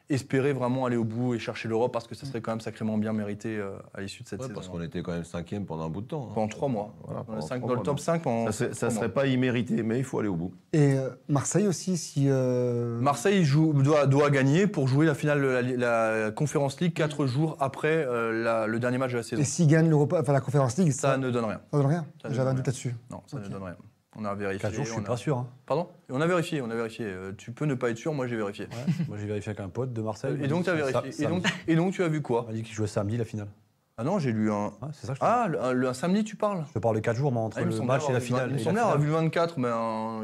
espérer 0.09 0.53
vraiment 0.53 0.87
aller 0.87 0.97
au 0.97 1.05
bout 1.05 1.35
et 1.35 1.39
chercher 1.39 1.69
l'Europe 1.69 1.93
parce 1.93 2.09
que 2.09 2.17
ça 2.17 2.27
serait 2.27 2.41
quand 2.41 2.51
même 2.51 2.61
sacrément 2.61 2.99
bien 2.99 3.13
mérité 3.13 3.57
euh, 3.57 3.71
à 3.95 4.01
l'issue 4.01 4.25
de 4.25 4.29
cette 4.29 4.41
Ouais, 4.41 4.47
saison. 4.49 4.55
parce 4.57 4.69
qu'on 4.69 4.83
était 4.83 5.01
quand 5.03 5.13
même 5.13 5.23
cinquième 5.23 5.67
pendant 5.67 5.85
un 5.85 5.89
bout 5.89 6.01
de 6.01 6.09
temps. 6.09 6.27
hein. 6.29 6.33
Pendant 6.35 6.49
trois 6.49 6.69
mois. 6.69 6.93
Voilà, 7.05 7.21
Dans, 7.21 7.25
pendant 7.27 7.37
le 7.39 7.43
cinq- 7.43 7.59
trois 7.59 7.69
dans 7.69 7.75
le 7.75 7.77
mois, 7.77 7.85
top 7.85 7.97
donc. 7.99 8.01
5 8.05 8.23
pendant. 8.23 8.51
Ça, 8.51 8.67
trois 8.71 8.91
serait 8.91 9.07
mois. 9.07 9.09
pas 9.15 9.27
immérité, 9.27 9.85
mais 9.85 9.99
il 9.99 10.05
faut 10.05 10.19
aller 10.19 10.29
au 10.29 10.35
bout. 10.35 10.53
Et 10.73 10.95
euh, 10.99 11.11
Marseille 11.29 11.69
aussi, 11.69 11.97
si. 11.97 12.25
euh, 12.29 12.99
Marseille 13.01 13.45
joue, 13.45 13.73
doit, 13.73 14.07
doit 14.09 14.31
gagner 14.31 14.67
pour 14.67 14.89
jouer 14.89 15.07
la 15.07 15.15
finale 15.15 15.41
de 15.41 15.47
la, 15.47 16.17
la 16.17 16.31
Conference 16.33 16.81
League 16.81 16.93
quatre 16.95 17.27
jours 17.27 17.57
après 17.61 18.05
euh, 18.05 18.43
la- 18.43 18.67
le 18.67 18.81
dernier 18.81 18.99
match 18.99 19.13
de 19.13 19.19
la 19.19 19.23
saison. 19.23 19.41
et 19.41 19.45
s'ils 19.45 19.69
gagnent 19.69 19.89
l'Europa, 19.89 20.19
enfin 20.21 20.33
la 20.33 20.41
Conférence 20.41 20.77
League, 20.79 20.91
Ça 20.91 21.13
ça, 21.13 21.19
ne 21.19 21.31
donne 21.31 21.45
rien. 21.45 21.61
ça 21.71 21.77
donne 21.79 21.87
rien. 21.87 22.05
Ne 22.25 22.35
J'avais 22.35 22.51
un 22.51 22.55
doute 22.55 22.67
là-dessus. 22.67 22.97
Non, 23.13 23.23
ça 23.29 23.39
ne 23.39 23.47
donne 23.47 23.63
rien. 23.63 23.77
On 24.17 24.25
a 24.25 24.35
vérifié. 24.35 24.61
4 24.61 24.75
jours, 24.75 24.85
je 24.85 24.91
suis 24.91 24.99
on 25.01 25.05
a- 25.05 25.07
pas 25.07 25.17
sûr. 25.17 25.39
hein. 25.39 25.49
Pardon? 25.67 25.89
On 26.11 26.21
a 26.21 26.27
vérifié, 26.27 26.61
on 26.61 26.71
a 26.71 26.75
vérifié. 26.75 27.07
Euh, 27.07 27.33
tu 27.39 27.53
peux 27.53 27.65
ne 27.65 27.75
pas 27.75 27.91
être 27.91 27.97
sûr, 27.97 28.13
moi 28.13 28.27
j'ai 28.27 28.37
vérifié. 28.37 28.67
Ouais. 28.67 29.05
Moi, 29.09 29.17
j'ai 29.21 29.27
vérifié 29.27 29.51
avec 29.51 29.61
un 29.61 29.69
pote 29.69 29.93
de 29.93 30.03
Marseille. 30.03 30.37
Et 30.43 30.49
donc 30.49 30.65
tu 30.65 30.71
as 30.71 30.75
vérifié. 30.75 31.13
ça- 31.13 31.25
et, 31.25 31.29
donc, 31.29 31.45
et 31.69 31.77
donc 31.77 31.93
tu 31.93 32.03
as 32.03 32.09
vu 32.09 32.21
quoi? 32.21 32.43
On 32.45 32.47
m'a 32.49 32.53
dit 32.53 32.63
qu'il 32.65 32.75
jouait 32.75 32.89
samedi 32.89 33.17
la 33.17 33.25
finale. 33.25 33.49
Ah 33.97 34.03
non, 34.03 34.19
j'ai 34.19 34.33
lu 34.33 34.51
un. 34.51 34.67
Ouais, 34.69 34.89
c'est 34.95 35.07
ça 35.07 35.13
que 35.13 35.19
je 35.19 35.25
Ah, 35.25 35.47
le, 35.47 35.63
un- 35.63 35.73
le- 35.75 35.89
un 35.89 35.93
samedi 35.93 36.25
tu 36.25 36.35
parles? 36.35 36.65
Je 36.69 36.73
te 36.73 36.79
parle 36.79 36.97
de 36.97 37.01
4 37.01 37.17
jours, 37.17 37.31
moi, 37.33 37.43
entre 37.43 37.59
Ah, 37.59 37.63
il 37.63 37.69
le 37.69 37.81
match 37.83 38.09
et 38.09 38.13
la 38.15 38.21
finale. 38.21 38.49
Il 38.49 38.55
me 38.55 38.59
semblait 38.59 38.81
avoir 38.81 38.99
vu 38.99 39.07
le 39.07 39.13
24, 39.13 39.59
mais 39.59 39.69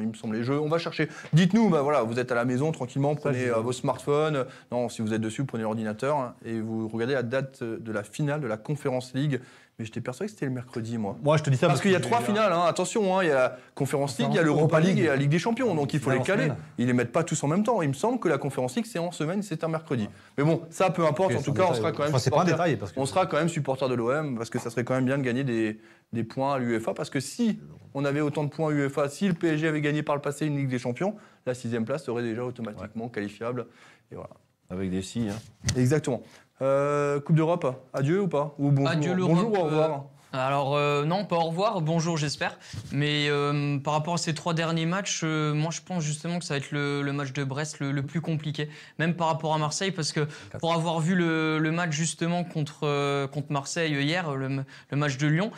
il 0.03 0.09
me 0.09 0.14
semblait. 0.14 0.43
Je, 0.43 0.55
on 0.55 0.68
va 0.68 0.78
chercher. 0.78 1.09
Dites-nous, 1.34 1.68
bah 1.68 1.82
voilà, 1.82 2.03
vous 2.03 2.18
êtes 2.18 2.32
à 2.32 2.34
la 2.34 2.47
maison 2.47 2.72
tranquillement, 2.72 3.14
prenez 3.14 3.49
euh, 3.51 3.61
vos 3.61 3.72
smartphones. 3.72 4.47
Non, 4.72 4.89
si 4.89 5.03
vous 5.03 5.12
êtes 5.12 5.20
dessus, 5.20 5.45
prenez 5.45 5.62
l'ordinateur 5.64 6.16
hein, 6.16 6.34
et 6.45 6.59
vous 6.59 6.89
regardez 6.89 7.12
la 7.14 7.22
date 7.22 7.62
de 7.62 7.93
la 7.93 8.03
finale 8.03 8.41
de 8.41 8.47
la 8.47 8.57
Conference 8.57 9.12
League. 9.14 9.41
Mais 9.79 9.85
j'étais 9.85 10.01
persuadé 10.01 10.29
que 10.29 10.33
c'était 10.33 10.47
le 10.47 10.53
mercredi, 10.53 10.97
moi. 10.97 11.18
Moi, 11.22 11.37
je 11.37 11.43
te 11.43 11.51
dis 11.51 11.57
ça 11.59 11.66
Parce 11.66 11.83
qu'il 11.83 11.91
y 11.91 11.95
a 11.95 12.01
trois 12.01 12.22
finales, 12.22 12.51
hein, 12.51 12.62
attention, 12.66 13.18
hein, 13.18 13.22
il 13.22 13.29
y 13.29 13.31
a 13.31 13.35
la 13.35 13.59
Conference 13.74 14.18
League, 14.18 14.29
il 14.31 14.37
y 14.37 14.39
a 14.39 14.43
l'Europa 14.43 14.77
Europa 14.79 14.81
League 14.81 14.99
et 15.01 15.07
la 15.09 15.16
Ligue 15.16 15.29
des 15.29 15.39
Champions, 15.39 15.74
donc 15.74 15.93
il 15.93 16.01
faut 16.01 16.11
les 16.11 16.20
caler. 16.20 16.51
Ils 16.79 16.87
les 16.87 16.95
mettent 16.95 17.12
pas 17.12 17.24
tous 17.24 17.43
en 17.45 17.49
même 17.49 17.62
temps. 17.62 17.83
Il 17.83 17.89
me 17.89 17.95
semble 17.95 18.18
que 18.18 18.29
la 18.29 18.39
Conference 18.39 18.74
League, 18.77 18.87
c'est 18.89 18.99
en 18.99 19.12
semaine, 19.12 19.43
c'est 19.43 19.64
un 19.64 19.68
mercredi. 19.68 20.09
Mais 20.39 20.45
bon, 20.45 20.62
ça 20.70 20.89
peu 20.91 21.07
importe, 21.07 21.35
en 21.35 21.43
tout 21.43 21.53
cas, 21.53 21.66
on 21.68 21.74
sera 21.74 21.93
quand 21.93 22.05
même 22.05 22.09
Enfin, 22.09 22.18
c'est 22.18 22.31
pas 22.31 22.37
un 22.37 22.47
supporter- 22.47 22.53
détail 22.57 22.77
parce 22.77 22.93
que 22.93 23.01
on 23.01 23.05
sera 23.07 23.27
quand 23.27 23.37
même 23.37 23.51
supporter 23.51 23.89
de 23.89 23.95
l'OM 23.95 24.37
parce 24.39 24.49
que 24.49 24.59
ça 24.59 24.70
serait 24.70 24.85
quand 24.85 24.95
même 24.95 25.05
bien 25.05 25.18
de 25.18 25.22
gagner 25.22 25.45
des, 25.45 25.79
des 26.12 26.24
points 26.24 26.55
à 26.55 26.59
l'UEFA. 26.59 26.95
Parce 26.95 27.11
que 27.11 27.20
si 27.20 27.59
on 27.93 28.07
avait 28.07 28.22
autant 28.22 28.45
de 28.45 28.49
points 28.49 28.68
à 28.70 28.72
l'UEFA, 28.72 29.11
si 29.11 29.29
le 29.29 29.35
PSG 29.35 29.68
avait 29.68 29.83
gagné 29.83 30.03
par 30.03 30.14
le 30.14 30.22
passé 30.22 30.47
une 30.47 30.57
Ligue 30.57 30.68
des 30.68 30.79
Champions, 30.79 31.16
la 31.45 31.53
sixième 31.53 31.85
place 31.85 32.05
serait 32.05 32.22
déjà 32.22 32.45
automatiquement 32.45 33.09
qualifiable. 33.11 33.66
Et 34.11 34.14
voilà. 34.14 34.31
Avec 34.70 34.91
des 34.91 35.03
si. 35.03 35.29
Hein. 35.29 35.37
Exactement. 35.77 36.22
Euh, 36.63 37.21
coupe 37.21 37.37
d'Europe, 37.37 37.67
adieu 37.93 38.23
ou 38.23 38.29
pas 38.29 38.55
Ou 38.59 38.71
bonjour 38.71 38.89
Adieu 38.91 39.15
l'Europe, 39.15 39.35
Bonjour 39.35 39.53
ou 39.53 39.57
au 39.57 39.65
revoir. 39.65 39.91
euh, 39.91 39.95
Alors 40.37 40.76
euh, 40.76 41.05
non, 41.05 41.24
pas 41.24 41.37
au 41.37 41.45
revoir, 41.45 41.80
bonjour 41.80 42.16
j'espère. 42.16 42.59
Mais 42.93 43.28
euh, 43.28 43.78
par 43.78 43.95
rapport 43.95 44.14
à 44.14 44.18
ces 44.18 44.34
trois 44.34 44.53
derniers 44.53 44.87
matchs, 44.87 45.22
euh, 45.24 45.55
moi 45.55 45.70
je 45.70 45.80
pense 45.80 46.05
justement 46.05 46.39
que 46.39 46.45
ça 46.45 46.55
va 46.55 46.59
être 46.59 46.72
le, 46.72 47.03
le 47.03 47.12
match 47.12 47.32
de 47.32 47.43
Brest 47.43 47.80
le, 47.80 47.91
le 47.91 48.03
plus 48.03 48.20
compliqué, 48.20 48.68
même 48.99 49.14
par 49.14 49.28
rapport 49.28 49.55
à 49.55 49.59
Marseille, 49.59 49.93
parce 49.93 50.12
que 50.12 50.28
pour 50.61 50.74
avoir 50.74 51.01
vu 51.01 51.14
le, 51.14 51.59
le 51.59 51.72
match 51.72 51.93
justement 51.93 52.45
contre, 52.45 53.26
contre 53.32 53.51
Marseille 53.51 53.93
hier, 53.95 54.34
le, 54.34 54.64
match 54.93 55.16
de 55.16 55.26
Lyon, 55.26 55.51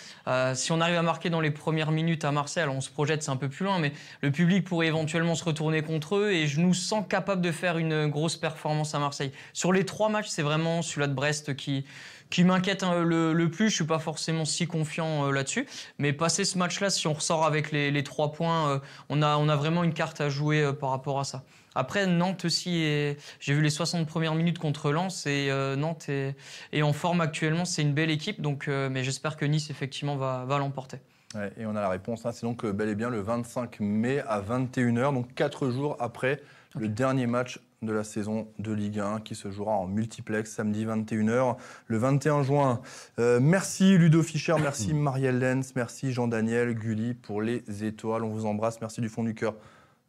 si 0.54 0.72
on 0.72 0.80
arrive 0.80 0.96
à 0.96 1.02
marquer 1.02 1.30
dans 1.30 1.40
les 1.40 1.50
premières 1.50 1.90
minutes 1.90 2.24
à 2.24 2.32
Marseille, 2.32 2.62
alors 2.62 2.76
on 2.76 2.80
se 2.80 2.90
projette, 2.90 3.22
c'est 3.22 3.30
un 3.30 3.36
peu 3.36 3.48
plus 3.48 3.64
loin, 3.64 3.78
mais 3.78 3.92
le 4.22 4.30
public 4.30 4.64
pourrait 4.64 4.86
éventuellement 4.86 5.34
se 5.34 5.44
retourner 5.44 5.82
contre 5.82 6.16
eux 6.16 6.30
et 6.30 6.46
je 6.46 6.60
nous 6.60 6.74
sens 6.74 7.04
capable 7.08 7.42
de 7.42 7.52
faire 7.52 7.78
une 7.78 8.06
grosse 8.06 8.36
performance 8.36 8.94
à 8.94 8.98
Marseille. 8.98 9.32
Sur 9.52 9.72
les 9.72 9.84
trois 9.84 10.08
matchs, 10.08 10.28
c'est 10.28 10.42
vraiment 10.42 10.82
celui-là 10.82 11.08
de 11.08 11.14
Brest 11.14 11.56
qui 11.56 11.84
qui 12.30 12.44
m'inquiète 12.44 12.82
hein, 12.82 13.02
le, 13.02 13.32
le 13.32 13.50
plus. 13.50 13.70
Je 13.70 13.74
suis 13.76 13.84
pas 13.84 13.98
forcément 13.98 14.44
si 14.44 14.66
confiant 14.66 15.26
euh, 15.26 15.32
là-dessus. 15.32 15.66
Mais 15.98 16.12
passer 16.12 16.44
ce 16.44 16.58
match-là, 16.58 16.90
si 16.90 17.06
on 17.06 17.12
ressort 17.14 17.44
avec 17.44 17.70
les, 17.72 17.90
les 17.90 18.02
trois 18.04 18.32
points, 18.32 18.70
euh, 18.70 18.78
on, 19.08 19.22
a, 19.22 19.36
on 19.36 19.48
a 19.48 19.56
vraiment 19.56 19.84
une 19.84 19.94
carte 19.94 20.20
à 20.20 20.28
jouer 20.28 20.62
euh, 20.62 20.72
par 20.72 20.90
rapport 20.90 21.18
à 21.20 21.24
ça. 21.24 21.42
Après, 21.74 22.06
Nantes 22.06 22.44
aussi, 22.44 22.82
est- 22.82 23.18
j'ai 23.40 23.54
vu 23.54 23.62
les 23.62 23.70
60 23.70 24.06
premières 24.06 24.34
minutes 24.34 24.58
contre 24.58 24.90
Lens 24.90 25.26
et 25.26 25.48
euh, 25.50 25.76
Nantes 25.76 26.08
est, 26.08 26.34
est 26.72 26.82
en 26.82 26.92
forme 26.92 27.20
actuellement. 27.20 27.64
C'est 27.64 27.82
une 27.82 27.92
belle 27.94 28.10
équipe, 28.10 28.40
donc, 28.40 28.66
euh, 28.68 28.88
mais 28.90 29.04
j'espère 29.04 29.36
que 29.36 29.44
Nice, 29.44 29.70
effectivement, 29.70 30.16
va, 30.16 30.44
va 30.46 30.58
l'emporter. 30.58 30.98
Ouais, 31.34 31.52
et 31.58 31.66
on 31.66 31.76
a 31.76 31.80
la 31.80 31.90
réponse. 31.90 32.24
hein. 32.26 32.32
C'est 32.32 32.46
donc 32.46 32.64
bel 32.66 32.88
et 32.88 32.94
bien 32.94 33.10
le 33.10 33.20
25 33.20 33.80
mai 33.80 34.20
à 34.26 34.40
21h, 34.40 35.12
donc 35.12 35.34
4 35.34 35.68
jours 35.70 35.96
après 36.00 36.40
le 36.74 36.88
dernier 36.88 37.26
match 37.26 37.60
de 37.82 37.92
la 37.92 38.04
saison 38.04 38.48
de 38.58 38.72
Ligue 38.72 38.98
1 38.98 39.20
qui 39.20 39.34
se 39.34 39.50
jouera 39.50 39.72
en 39.72 39.86
multiplex 39.86 40.52
samedi 40.52 40.84
21h 40.84 41.56
le 41.86 41.98
21 41.98 42.42
juin. 42.42 42.80
Euh, 43.18 43.38
merci 43.40 43.96
Ludo 43.96 44.22
Fischer, 44.22 44.56
merci 44.60 44.94
Marielle 44.94 45.38
Lenz, 45.38 45.72
merci 45.76 46.12
Jean-Daniel 46.12 46.74
Gulli 46.74 47.14
pour 47.14 47.40
les 47.40 47.62
étoiles. 47.84 48.24
On 48.24 48.30
vous 48.30 48.46
embrasse, 48.46 48.80
merci 48.80 49.00
du 49.00 49.08
fond 49.08 49.22
du 49.22 49.34
cœur. 49.34 49.54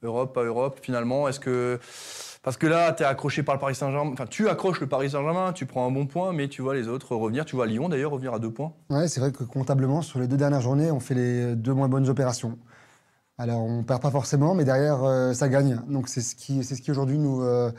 Europe, 0.01 0.33
pas 0.33 0.43
Europe, 0.43 0.79
finalement, 0.81 1.27
est-ce 1.27 1.39
que. 1.39 1.79
Parce 2.41 2.55
que 2.55 2.67
là, 2.67 2.93
tu 2.93 3.03
es 3.03 3.05
accroché 3.05 3.43
par 3.43 3.55
le 3.55 3.59
Paris 3.59 3.75
Saint-Germain. 3.75 4.11
Enfin, 4.13 4.25
tu 4.25 4.47
accroches 4.47 4.79
le 4.79 4.87
Paris 4.87 5.09
Saint-Germain, 5.09 5.51
tu 5.51 5.65
prends 5.65 5.85
un 5.85 5.91
bon 5.91 6.07
point, 6.07 6.31
mais 6.31 6.47
tu 6.47 6.61
vois 6.61 6.73
les 6.73 6.87
autres 6.87 7.15
revenir. 7.15 7.43
Tu 7.43 7.57
vois 7.57 7.67
Lyon 7.67 7.89
d'ailleurs 7.89 8.11
revenir 8.11 8.33
à 8.33 8.39
deux 8.39 8.51
points. 8.51 8.71
Ouais, 8.89 9.09
c'est 9.09 9.19
vrai 9.19 9.33
que 9.33 9.43
comptablement, 9.43 10.01
sur 10.01 10.19
les 10.19 10.27
deux 10.27 10.37
dernières 10.37 10.61
journées, 10.61 10.89
on 10.89 11.01
fait 11.01 11.15
les 11.15 11.55
deux 11.55 11.73
moins 11.73 11.89
bonnes 11.89 12.07
opérations. 12.07 12.57
Alors, 13.39 13.61
on 13.61 13.83
perd 13.83 14.01
pas 14.01 14.11
forcément, 14.11 14.53
mais 14.53 14.65
derrière, 14.65 15.01
euh, 15.05 15.31
ça 15.31 15.47
gagne. 15.47 15.79
Donc, 15.87 16.09
c'est 16.09 16.19
ce 16.19 16.35
qui, 16.35 16.61
c'est 16.65 16.75
ce 16.75 16.81
qui 16.81 16.91
aujourd'hui 16.91 17.17
nous, 17.17 17.41
euh, 17.41 17.71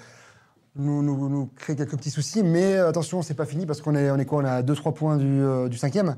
nous, 0.74 1.02
nous, 1.02 1.28
nous 1.28 1.50
crée 1.54 1.76
quelques 1.76 1.98
petits 1.98 2.10
soucis. 2.10 2.42
Mais 2.42 2.76
euh, 2.76 2.88
attention, 2.88 3.20
c'est 3.20 3.34
pas 3.34 3.44
fini 3.44 3.66
parce 3.66 3.82
qu'on 3.82 3.94
est, 3.94 4.10
on 4.10 4.16
est 4.16 4.24
quoi? 4.24 4.42
On 4.42 4.46
a 4.46 4.62
2-3 4.62 4.94
points 4.94 5.16
du, 5.18 5.26
euh, 5.26 5.68
du 5.68 5.76
cinquième. 5.76 6.16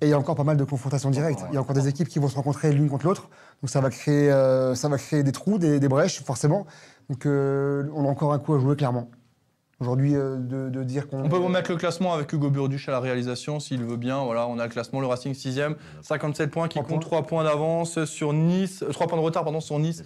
Et 0.00 0.06
il 0.06 0.10
y 0.10 0.12
a 0.12 0.18
encore 0.18 0.34
pas 0.34 0.42
mal 0.42 0.56
de 0.56 0.64
confrontations 0.64 1.10
directes. 1.10 1.44
Il 1.50 1.54
y 1.54 1.56
a 1.56 1.60
encore 1.60 1.76
des 1.76 1.86
équipes 1.86 2.08
qui 2.08 2.18
vont 2.18 2.28
se 2.28 2.34
rencontrer 2.34 2.72
l'une 2.72 2.88
contre 2.88 3.06
l'autre. 3.06 3.30
Donc, 3.62 3.70
ça 3.70 3.80
va 3.80 3.90
créer, 3.90 4.30
ça 4.74 4.88
va 4.88 4.96
créer 4.96 5.22
des 5.22 5.32
trous, 5.32 5.58
des, 5.58 5.78
des 5.78 5.88
brèches, 5.88 6.22
forcément. 6.24 6.66
Donc, 7.10 7.26
on 7.26 8.04
a 8.04 8.08
encore 8.08 8.32
un 8.32 8.38
coup 8.38 8.54
à 8.54 8.58
jouer, 8.58 8.76
clairement. 8.76 9.10
Aujourd'hui, 9.80 10.14
euh, 10.14 10.36
de, 10.36 10.68
de 10.68 10.84
dire 10.84 11.08
qu'on. 11.08 11.24
On 11.24 11.28
peut 11.30 11.38
remettre 11.38 11.70
le 11.70 11.78
classement 11.78 12.12
avec 12.12 12.30
Hugo 12.34 12.50
Burduche 12.50 12.88
à 12.90 12.92
la 12.92 13.00
réalisation 13.00 13.60
s'il 13.60 13.82
veut 13.82 13.96
bien. 13.96 14.22
Voilà, 14.22 14.46
on 14.46 14.58
a 14.58 14.64
le 14.64 14.70
classement, 14.70 15.00
le 15.00 15.06
Racing 15.06 15.32
6e, 15.32 15.74
57 16.02 16.50
points 16.50 16.68
qui 16.68 16.78
compte 16.82 17.00
3 17.00 17.22
points 17.22 17.44
d'avance 17.44 18.04
sur 18.04 18.34
Nice, 18.34 18.84
3 18.92 19.06
points 19.06 19.16
de 19.16 19.22
retard 19.22 19.42
pardon, 19.42 19.60
sur 19.60 19.78
Nice. 19.78 20.04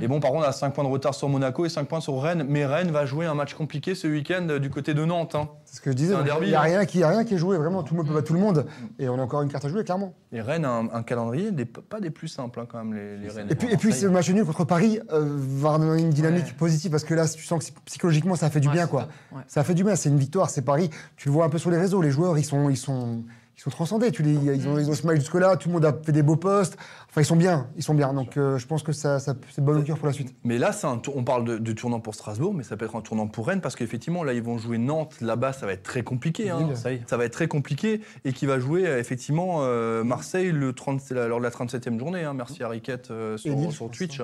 Et 0.00 0.08
bon, 0.08 0.18
par 0.20 0.32
contre, 0.32 0.44
on 0.44 0.48
a 0.48 0.52
5 0.52 0.70
points 0.74 0.84
de 0.84 0.88
retard 0.88 1.14
sur 1.14 1.28
Monaco 1.28 1.64
et 1.64 1.68
5 1.68 1.84
points 1.86 2.00
sur 2.00 2.20
Rennes. 2.20 2.44
Mais 2.48 2.66
Rennes 2.66 2.90
va 2.90 3.06
jouer 3.06 3.26
un 3.26 3.34
match 3.34 3.54
compliqué 3.54 3.94
ce 3.94 4.08
week-end 4.08 4.46
euh, 4.50 4.58
du 4.58 4.68
côté 4.70 4.92
de 4.92 5.04
Nantes. 5.04 5.34
hein. 5.36 5.48
C'est 5.64 5.76
ce 5.76 5.80
que 5.80 5.90
je 5.92 5.96
disais. 5.96 6.14
Il 6.18 6.24
n'y 6.48 6.54
a, 6.54 6.58
hein. 6.60 6.62
rien 6.62 6.84
qui- 6.84 6.98
il 6.98 7.00
y 7.02 7.04
a 7.04 7.08
rien 7.08 7.24
qui 7.24 7.34
est 7.34 7.38
joué, 7.38 7.56
vraiment. 7.56 7.82
Tout 7.84 7.94
le 7.94 7.98
monde 7.98 8.08
peut 8.08 8.14
battre 8.14 8.26
tout 8.26 8.32
le 8.34 8.40
monde. 8.40 8.66
Et 8.98 9.08
on 9.08 9.18
a 9.18 9.22
encore 9.22 9.42
une 9.42 9.48
carte 9.50 9.64
à 9.64 9.68
jouer, 9.68 9.84
clairement. 9.84 10.14
Et 10.32 10.40
Rennes 10.40 10.64
a 10.64 10.70
un, 10.70 10.88
un 10.92 11.02
calendrier 11.04 11.52
des, 11.52 11.64
pas 11.64 12.00
des 12.00 12.10
plus 12.10 12.26
simples 12.28 12.58
hein, 12.60 12.66
quand 12.68 12.78
même, 12.78 12.92
les, 12.94 13.16
les 13.18 13.28
Rennes. 13.28 13.46
Et 13.50 13.54
puis, 13.54 13.72
et 13.72 13.76
puis 13.76 13.92
ce 13.92 14.06
match 14.06 14.28
nul 14.30 14.44
contre 14.44 14.64
Paris 14.64 14.98
euh, 15.12 15.24
va 15.38 15.78
donner 15.78 16.02
une 16.02 16.10
dynamique 16.10 16.44
Ouais. 16.46 16.52
positive 16.58 16.90
parce 16.90 17.04
que 17.04 17.14
là, 17.14 17.28
tu 17.28 17.44
sens 17.44 17.64
que 17.70 17.72
psychologiquement, 17.84 18.34
ça 18.34 18.50
fait 18.50 18.60
du 18.60 18.68
Ouais, 18.68 18.74
bien, 18.74 18.86
quoi. 18.88 19.08
ouais. 19.32 19.42
Ça 19.46 19.62
fait 19.62 19.74
du 19.74 19.84
bien. 19.84 19.94
C'est 19.96 20.08
une 20.08 20.18
victoire, 20.18 20.50
c'est 20.50 20.62
Paris. 20.62 20.90
Tu 21.16 21.28
le 21.28 21.34
vois 21.34 21.44
un 21.44 21.48
peu 21.50 21.58
sur 21.58 21.70
les 21.70 21.78
réseaux. 21.78 22.02
Les 22.02 22.10
joueurs, 22.10 22.36
ils 22.36 22.44
sont, 22.44 22.68
ils 22.68 22.76
sont, 22.76 23.22
ils 23.56 23.60
sont 23.60 23.70
transcendés. 23.70 24.10
Tu 24.10 24.22
les, 24.22 24.32
ils 24.34 24.68
ont, 24.68 24.78
ils 24.78 24.90
ont 24.90 24.94
smile 24.94 25.16
jusque 25.20 25.34
là. 25.34 25.56
Tout 25.56 25.68
le 25.68 25.74
monde 25.74 25.84
a 25.84 25.92
fait 25.92 26.12
des 26.12 26.22
beaux 26.22 26.36
postes. 26.36 26.76
Enfin, 27.08 27.20
ils 27.20 27.24
sont 27.24 27.36
bien. 27.36 27.68
Ils 27.76 27.82
sont 27.82 27.94
bien. 27.94 28.12
Donc, 28.12 28.36
euh, 28.36 28.58
je 28.58 28.66
pense 28.66 28.82
que 28.82 28.92
ça, 28.92 29.20
ça 29.20 29.34
c'est 29.50 29.60
de 29.60 29.66
bonne 29.66 29.78
augure 29.78 29.96
pour 29.96 30.06
la 30.08 30.12
suite. 30.12 30.34
Mais 30.44 30.58
là, 30.58 30.72
c'est 30.72 30.86
un 30.88 30.98
tour- 30.98 31.16
on 31.16 31.22
parle 31.24 31.44
de, 31.44 31.58
de 31.58 31.72
tournant 31.72 32.00
pour 32.00 32.14
Strasbourg, 32.14 32.52
mais 32.52 32.64
ça 32.64 32.76
peut 32.76 32.84
être 32.84 32.96
un 32.96 33.00
tournant 33.00 33.28
pour 33.28 33.46
Rennes 33.46 33.60
parce 33.60 33.76
qu'effectivement, 33.76 34.24
là, 34.24 34.32
ils 34.32 34.42
vont 34.42 34.58
jouer 34.58 34.78
Nantes. 34.78 35.20
Là-bas, 35.20 35.52
ça 35.52 35.66
va 35.66 35.72
être 35.72 35.84
très 35.84 36.02
compliqué. 36.02 36.50
hein. 36.50 36.68
Ça 36.74 36.92
y 36.92 36.96
est. 36.96 37.02
Ça 37.08 37.16
va 37.16 37.24
être 37.24 37.32
très 37.32 37.46
compliqué 37.48 38.00
et 38.24 38.32
qui 38.32 38.46
va 38.46 38.58
jouer 38.58 38.86
euh, 38.86 38.98
effectivement 38.98 39.58
euh, 39.60 40.02
Marseille 40.02 40.50
le 40.50 40.72
30, 40.72 41.00
c'est 41.00 41.14
la- 41.14 41.28
lors 41.28 41.38
de 41.38 41.44
la 41.44 41.50
37e 41.50 41.98
journée. 41.98 42.24
hein. 42.24 42.34
Merci 42.34 42.62
à 42.64 42.68
Riquette 42.68 43.10
euh, 43.12 43.36
sur, 43.36 43.54
Lille, 43.54 43.68
Twitch. 43.92 44.20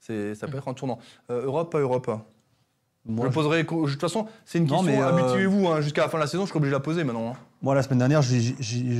C'est, 0.00 0.34
ça 0.34 0.46
peut 0.46 0.58
être 0.58 0.68
un 0.68 0.74
tournant. 0.74 0.98
Euh, 1.30 1.46
Europe, 1.46 1.72
pas 1.72 1.78
Europe 1.80 2.10
Moi, 3.06 3.24
Je 3.26 3.30
je- 3.30 3.34
poserai. 3.34 3.62
De 3.64 3.68
toute 3.68 4.00
façon, 4.00 4.26
c'est 4.44 4.58
une 4.58 4.66
Non, 4.66 4.82
question. 4.82 4.92
mais, 4.92 5.00
euh, 5.02 5.08
Habituez-vous 5.08 5.68
hein, 5.68 5.80
jusqu'à 5.80 6.02
la 6.02 6.08
fin 6.10 6.18
de 6.18 6.22
la 6.22 6.26
saison. 6.26 6.44
Je 6.44 6.48
serai 6.50 6.58
obligé 6.58 6.72
de 6.72 6.76
la 6.76 6.80
poser 6.80 7.04
maintenant. 7.04 7.34
Moi, 7.64 7.74
la 7.74 7.82
semaine 7.82 7.98
dernière, 7.98 8.20
je 8.20 8.34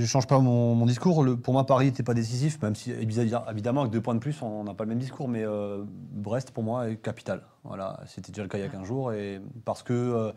ne 0.00 0.06
change 0.06 0.26
pas 0.26 0.38
mon, 0.38 0.74
mon 0.74 0.86
discours. 0.86 1.22
Le- 1.22 1.36
pour 1.36 1.52
moi, 1.52 1.66
Paris 1.66 1.84
n'était 1.84 2.02
pas 2.02 2.14
décisif, 2.14 2.58
même 2.62 2.74
si 2.74 2.92
évidemment, 2.92 3.82
avec 3.82 3.92
deux 3.92 4.00
points 4.00 4.14
de 4.14 4.20
plus, 4.20 4.40
on 4.40 4.64
n'a 4.64 4.72
pas 4.72 4.84
le 4.84 4.88
même 4.88 4.98
discours. 4.98 5.28
Mais 5.28 5.44
euh, 5.44 5.82
Brest, 5.86 6.50
pour 6.50 6.62
moi, 6.64 6.88
est 6.88 6.96
capital. 6.96 7.42
Voilà, 7.64 8.00
c'était 8.06 8.32
déjà 8.32 8.42
le 8.42 8.48
cas 8.48 8.56
il 8.56 8.62
y 8.62 8.64
a 8.64 8.68
15 8.70 8.86
jours. 8.86 9.12
Et 9.12 9.38
parce 9.66 9.82
que 9.82 9.92
euh, 9.92 10.32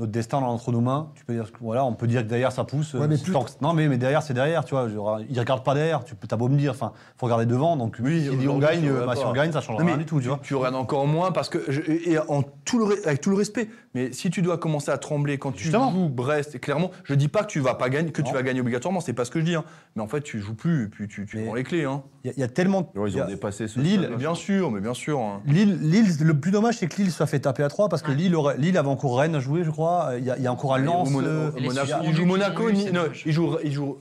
notre 0.00 0.10
destin 0.10 0.40
est 0.40 0.44
entre 0.44 0.72
nos 0.72 0.80
mains, 0.80 1.10
tu 1.14 1.24
peux 1.24 1.34
dire, 1.34 1.52
que- 1.52 1.58
voilà, 1.60 1.84
on 1.84 1.92
peut 1.92 2.08
dire 2.08 2.22
que 2.24 2.28
derrière 2.28 2.50
ça 2.50 2.64
pousse. 2.64 2.94
Ouais, 2.94 3.06
mais 3.06 3.16
Si 3.16 3.22
plus- 3.22 3.32
tant 3.32 3.44
que- 3.44 3.50
non, 3.60 3.74
mais, 3.74 3.86
mais 3.86 3.96
derrière, 3.96 4.24
c'est 4.24 4.34
derrière. 4.34 4.64
Tu 4.64 4.74
vois, 4.74 4.88
genre, 4.88 5.20
ils 5.20 5.32
ne 5.32 5.38
regardent 5.38 5.62
pas 5.62 5.74
derrière. 5.74 6.02
Tu 6.02 6.16
peux, 6.16 6.26
as 6.28 6.36
beau 6.36 6.48
me 6.48 6.56
dire, 6.56 6.72
enfin, 6.72 6.90
faut 7.16 7.26
regarder 7.26 7.46
devant. 7.46 7.76
Donc, 7.76 7.98
Oui, 8.02 8.28
si 8.40 8.48
on 8.48 8.58
gagne, 8.58 8.80
tu 8.80 8.90
euh, 8.90 9.06
bah, 9.06 9.14
si 9.14 9.24
on 9.24 9.32
gagne, 9.32 9.52
ça 9.52 9.60
ne 9.60 9.78
mais 9.84 9.90
rien 9.92 9.98
du 9.98 10.04
tout. 10.06 10.20
Tu 10.20 10.26
vois. 10.26 10.40
tu 10.42 10.56
regardes 10.56 10.74
encore 10.74 11.06
moins 11.06 11.30
parce 11.30 11.48
que 11.48 11.62
je- 11.68 11.82
et 11.88 12.18
en 12.18 12.42
tout 12.64 12.80
le, 12.80 12.86
re- 12.86 13.06
avec 13.06 13.20
tout 13.20 13.30
le 13.30 13.36
respect. 13.36 13.68
Mais 13.94 14.10
si 14.12 14.30
tu 14.30 14.40
dois 14.40 14.56
commencer 14.56 14.90
à 14.90 14.96
trembler 14.96 15.36
quand 15.36 15.52
tu 15.52 15.70
joues 15.70 16.08
Brest, 16.08 16.54
et 16.54 16.58
clairement, 16.58 16.90
je 17.04 17.12
dis 17.14 17.28
pas 17.28 17.42
que 17.44 17.48
tu 17.52 17.60
vas 17.60 17.74
pas 17.74 17.90
gagner, 17.90 18.10
que 18.10 18.22
tu 18.22 18.28
Non. 18.28 18.34
vas 18.34 18.42
gagner 18.42 18.60
obligatoirement. 18.62 19.00
C'est 19.00 19.12
pas 19.12 19.26
ce 19.26 19.30
que 19.30 19.38
je 19.40 19.44
dis. 19.44 19.54
hein. 19.54 19.64
Mais 19.96 20.02
en 20.02 20.08
fait, 20.08 20.22
tu 20.22 20.40
joues 20.40 20.54
plus 20.54 20.84
et 20.84 20.88
puis 20.88 21.08
tu, 21.08 21.26
tu 21.26 21.42
prends 21.44 21.54
les 21.54 21.62
clés. 21.62 21.84
Hein. 21.84 22.02
Il 22.24 22.28
y 22.28 22.30
a- 22.30 22.34
il 22.36 22.40
y, 22.40 22.42
a 22.42 22.48
tellement. 22.48 22.90
Ouais, 22.94 23.10
il 23.10 23.14
ils 23.14 23.18
y 23.18 23.20
ont 23.20 23.24
a- 23.24 23.26
dépassé 23.26 23.68
ce 23.68 23.78
Lille, 23.80 24.04
stade, 24.04 24.16
bien 24.18 24.34
sûr, 24.34 24.70
mais 24.70 24.80
bien 24.80 24.94
sûr. 24.94 25.20
hein. 25.20 25.42
Lille, 25.46 25.78
Lille, 25.82 26.06
le 26.22 26.40
plus 26.40 26.50
dommage, 26.52 26.78
c'est 26.78 26.86
que 26.86 26.96
Lille 26.96 27.10
soit 27.12 27.26
fait 27.26 27.40
taper 27.40 27.62
à 27.64 27.68
3 27.68 27.88
parce 27.90 28.00
que. 28.02 28.12
Lille, 28.12 28.34
aurait, 28.34 28.56
Lille 28.56 28.78
avait 28.78 28.88
encore 28.88 29.18
Rennes 29.18 29.34
à 29.34 29.40
jouer, 29.40 29.62
je 29.64 29.70
crois. 29.70 30.00
3, 30.04 30.18
il 30.18 30.24
y, 30.24 30.30
a- 30.30 30.36
il 30.38 30.42
y 30.42 30.46
a 30.46 30.52
encore 30.52 30.74
un 30.74 30.78
Lens. 30.78 31.08
Euh, 31.14 31.50
Monaco, 31.60 31.92
il 32.04 32.14
joue 32.14 32.24
Monaco, 32.24 32.68
il 32.70 33.32
joue, 33.32 33.56
il 33.62 33.72
joue 33.72 33.98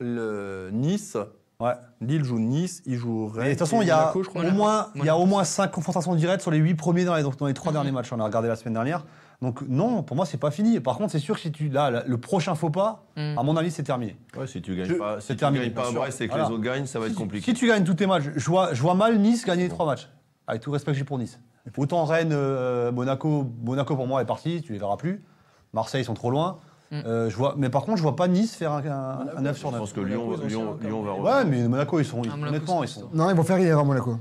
le 0.00 0.70
Nice. 0.72 1.16
Ouais. 1.64 1.72
Lille 2.00 2.24
joue 2.24 2.38
Nice, 2.38 2.82
il 2.86 2.96
joue 2.96 3.26
Rennes. 3.28 3.44
De 3.46 3.50
toute 3.50 3.58
façon, 3.60 3.80
il 3.82 3.88
y 3.88 3.90
a 3.90 3.98
Monaco, 4.00 4.22
je 4.22 4.28
crois. 4.28 4.44
au 4.44 4.50
moins, 4.50 4.88
il 4.96 5.04
y 5.04 5.08
a 5.08 5.16
au 5.16 5.26
moins 5.26 5.44
5 5.44 5.70
confrontations 5.70 6.14
directes 6.14 6.42
sur 6.42 6.50
les 6.50 6.58
8 6.58 6.74
premiers 6.74 7.04
dans 7.04 7.14
les, 7.16 7.22
donc 7.22 7.36
dans 7.36 7.46
les 7.46 7.54
3 7.54 7.70
Mhm. 7.72 7.76
derniers 7.76 7.92
matchs. 7.92 8.12
On 8.12 8.20
a 8.20 8.24
regardé 8.24 8.48
la 8.48 8.56
semaine 8.56 8.74
dernière. 8.74 9.04
Donc 9.42 9.62
non, 9.68 10.02
pour 10.02 10.16
moi, 10.16 10.26
c'est 10.26 10.38
pas 10.38 10.50
fini. 10.50 10.78
Par 10.80 10.96
contre, 10.96 11.12
c'est 11.12 11.18
sûr 11.18 11.34
que 11.34 11.40
si 11.40 11.50
tu 11.52 11.68
là, 11.68 12.04
le 12.06 12.18
prochain 12.18 12.54
faux 12.54 12.70
pas, 12.70 13.04
Mm. 13.16 13.38
à 13.38 13.42
mon 13.42 13.56
avis, 13.56 13.70
c'est 13.70 13.82
terminé. 13.82 14.16
Ouais, 14.36 14.46
si 14.46 14.62
tu 14.62 14.76
gagnes 14.76 14.86
Je- 14.86 14.94
pas, 14.94 15.16
c'est 15.16 15.26
si 15.28 15.32
tu 15.32 15.36
terminé, 15.38 15.64
gagnes 15.64 15.74
pas. 15.74 15.90
Brest 15.92 16.20
et 16.20 16.26
que 16.26 16.32
Voilà. 16.32 16.48
les 16.48 16.54
autres 16.54 16.62
gagnent, 16.62 16.86
ça 16.86 16.98
va 17.00 17.06
être 17.06 17.14
compliqué. 17.14 17.44
Si 17.52 17.54
tu 17.54 17.66
gagnes 17.66 17.84
tous 17.84 17.94
tes 17.94 18.06
matchs, 18.06 18.24
je 18.36 18.46
vois, 18.50 18.72
je 18.74 18.80
vois 18.80 18.94
mal 18.94 19.18
Nice 19.18 19.44
gagner 19.44 19.64
les 19.64 19.68
3 19.68 19.86
matchs. 19.86 20.08
Avec 20.46 20.60
tout 20.62 20.70
le 20.70 20.74
respect 20.74 20.92
que 20.92 20.98
j'ai 20.98 21.04
pour 21.04 21.18
Nice. 21.18 21.40
Autant 21.78 22.04
Rennes, 22.04 22.30
euh, 22.32 22.92
Monaco, 22.92 23.50
Monaco 23.62 23.96
pour 23.96 24.06
moi 24.06 24.20
est 24.22 24.26
parti, 24.26 24.62
tu 24.62 24.72
les 24.74 24.78
verras 24.78 24.96
plus. 24.98 25.24
Marseille, 25.72 26.02
ils 26.02 26.04
sont 26.04 26.14
trop 26.14 26.30
loin. 26.30 26.58
Mm. 27.02 27.06
Euh, 27.06 27.30
je 27.30 27.36
vois, 27.36 27.54
mais 27.56 27.70
par 27.70 27.82
contre, 27.82 27.98
je 27.98 28.02
vois 28.02 28.16
pas 28.16 28.28
Nice 28.28 28.54
faire 28.54 28.72
un, 28.72 28.84
un, 28.84 29.36
un 29.38 29.40
9 29.42 29.58
sur 29.58 29.68
Je 29.68 29.72
9. 29.74 29.80
pense 29.80 29.92
que 29.92 30.00
Monaco, 30.00 30.36
Lyon, 30.36 30.46
Lyon, 30.46 30.78
Lyon 30.82 31.02
va 31.02 31.12
camp. 31.14 31.22
Ouais, 31.22 31.44
mais 31.44 31.68
Monaco, 31.68 31.98
ils 32.00 32.04
sont. 32.04 32.22
Ah, 32.24 32.36
Monaco, 32.36 32.48
honnêtement, 32.48 32.82
ils 32.84 32.88
sont. 32.88 33.08
Non, 33.12 33.30
ils 33.30 33.36
vont 33.36 33.42
faire 33.42 33.56
une 33.56 33.64
erreur, 33.66 33.84
Monaco. 33.84 34.16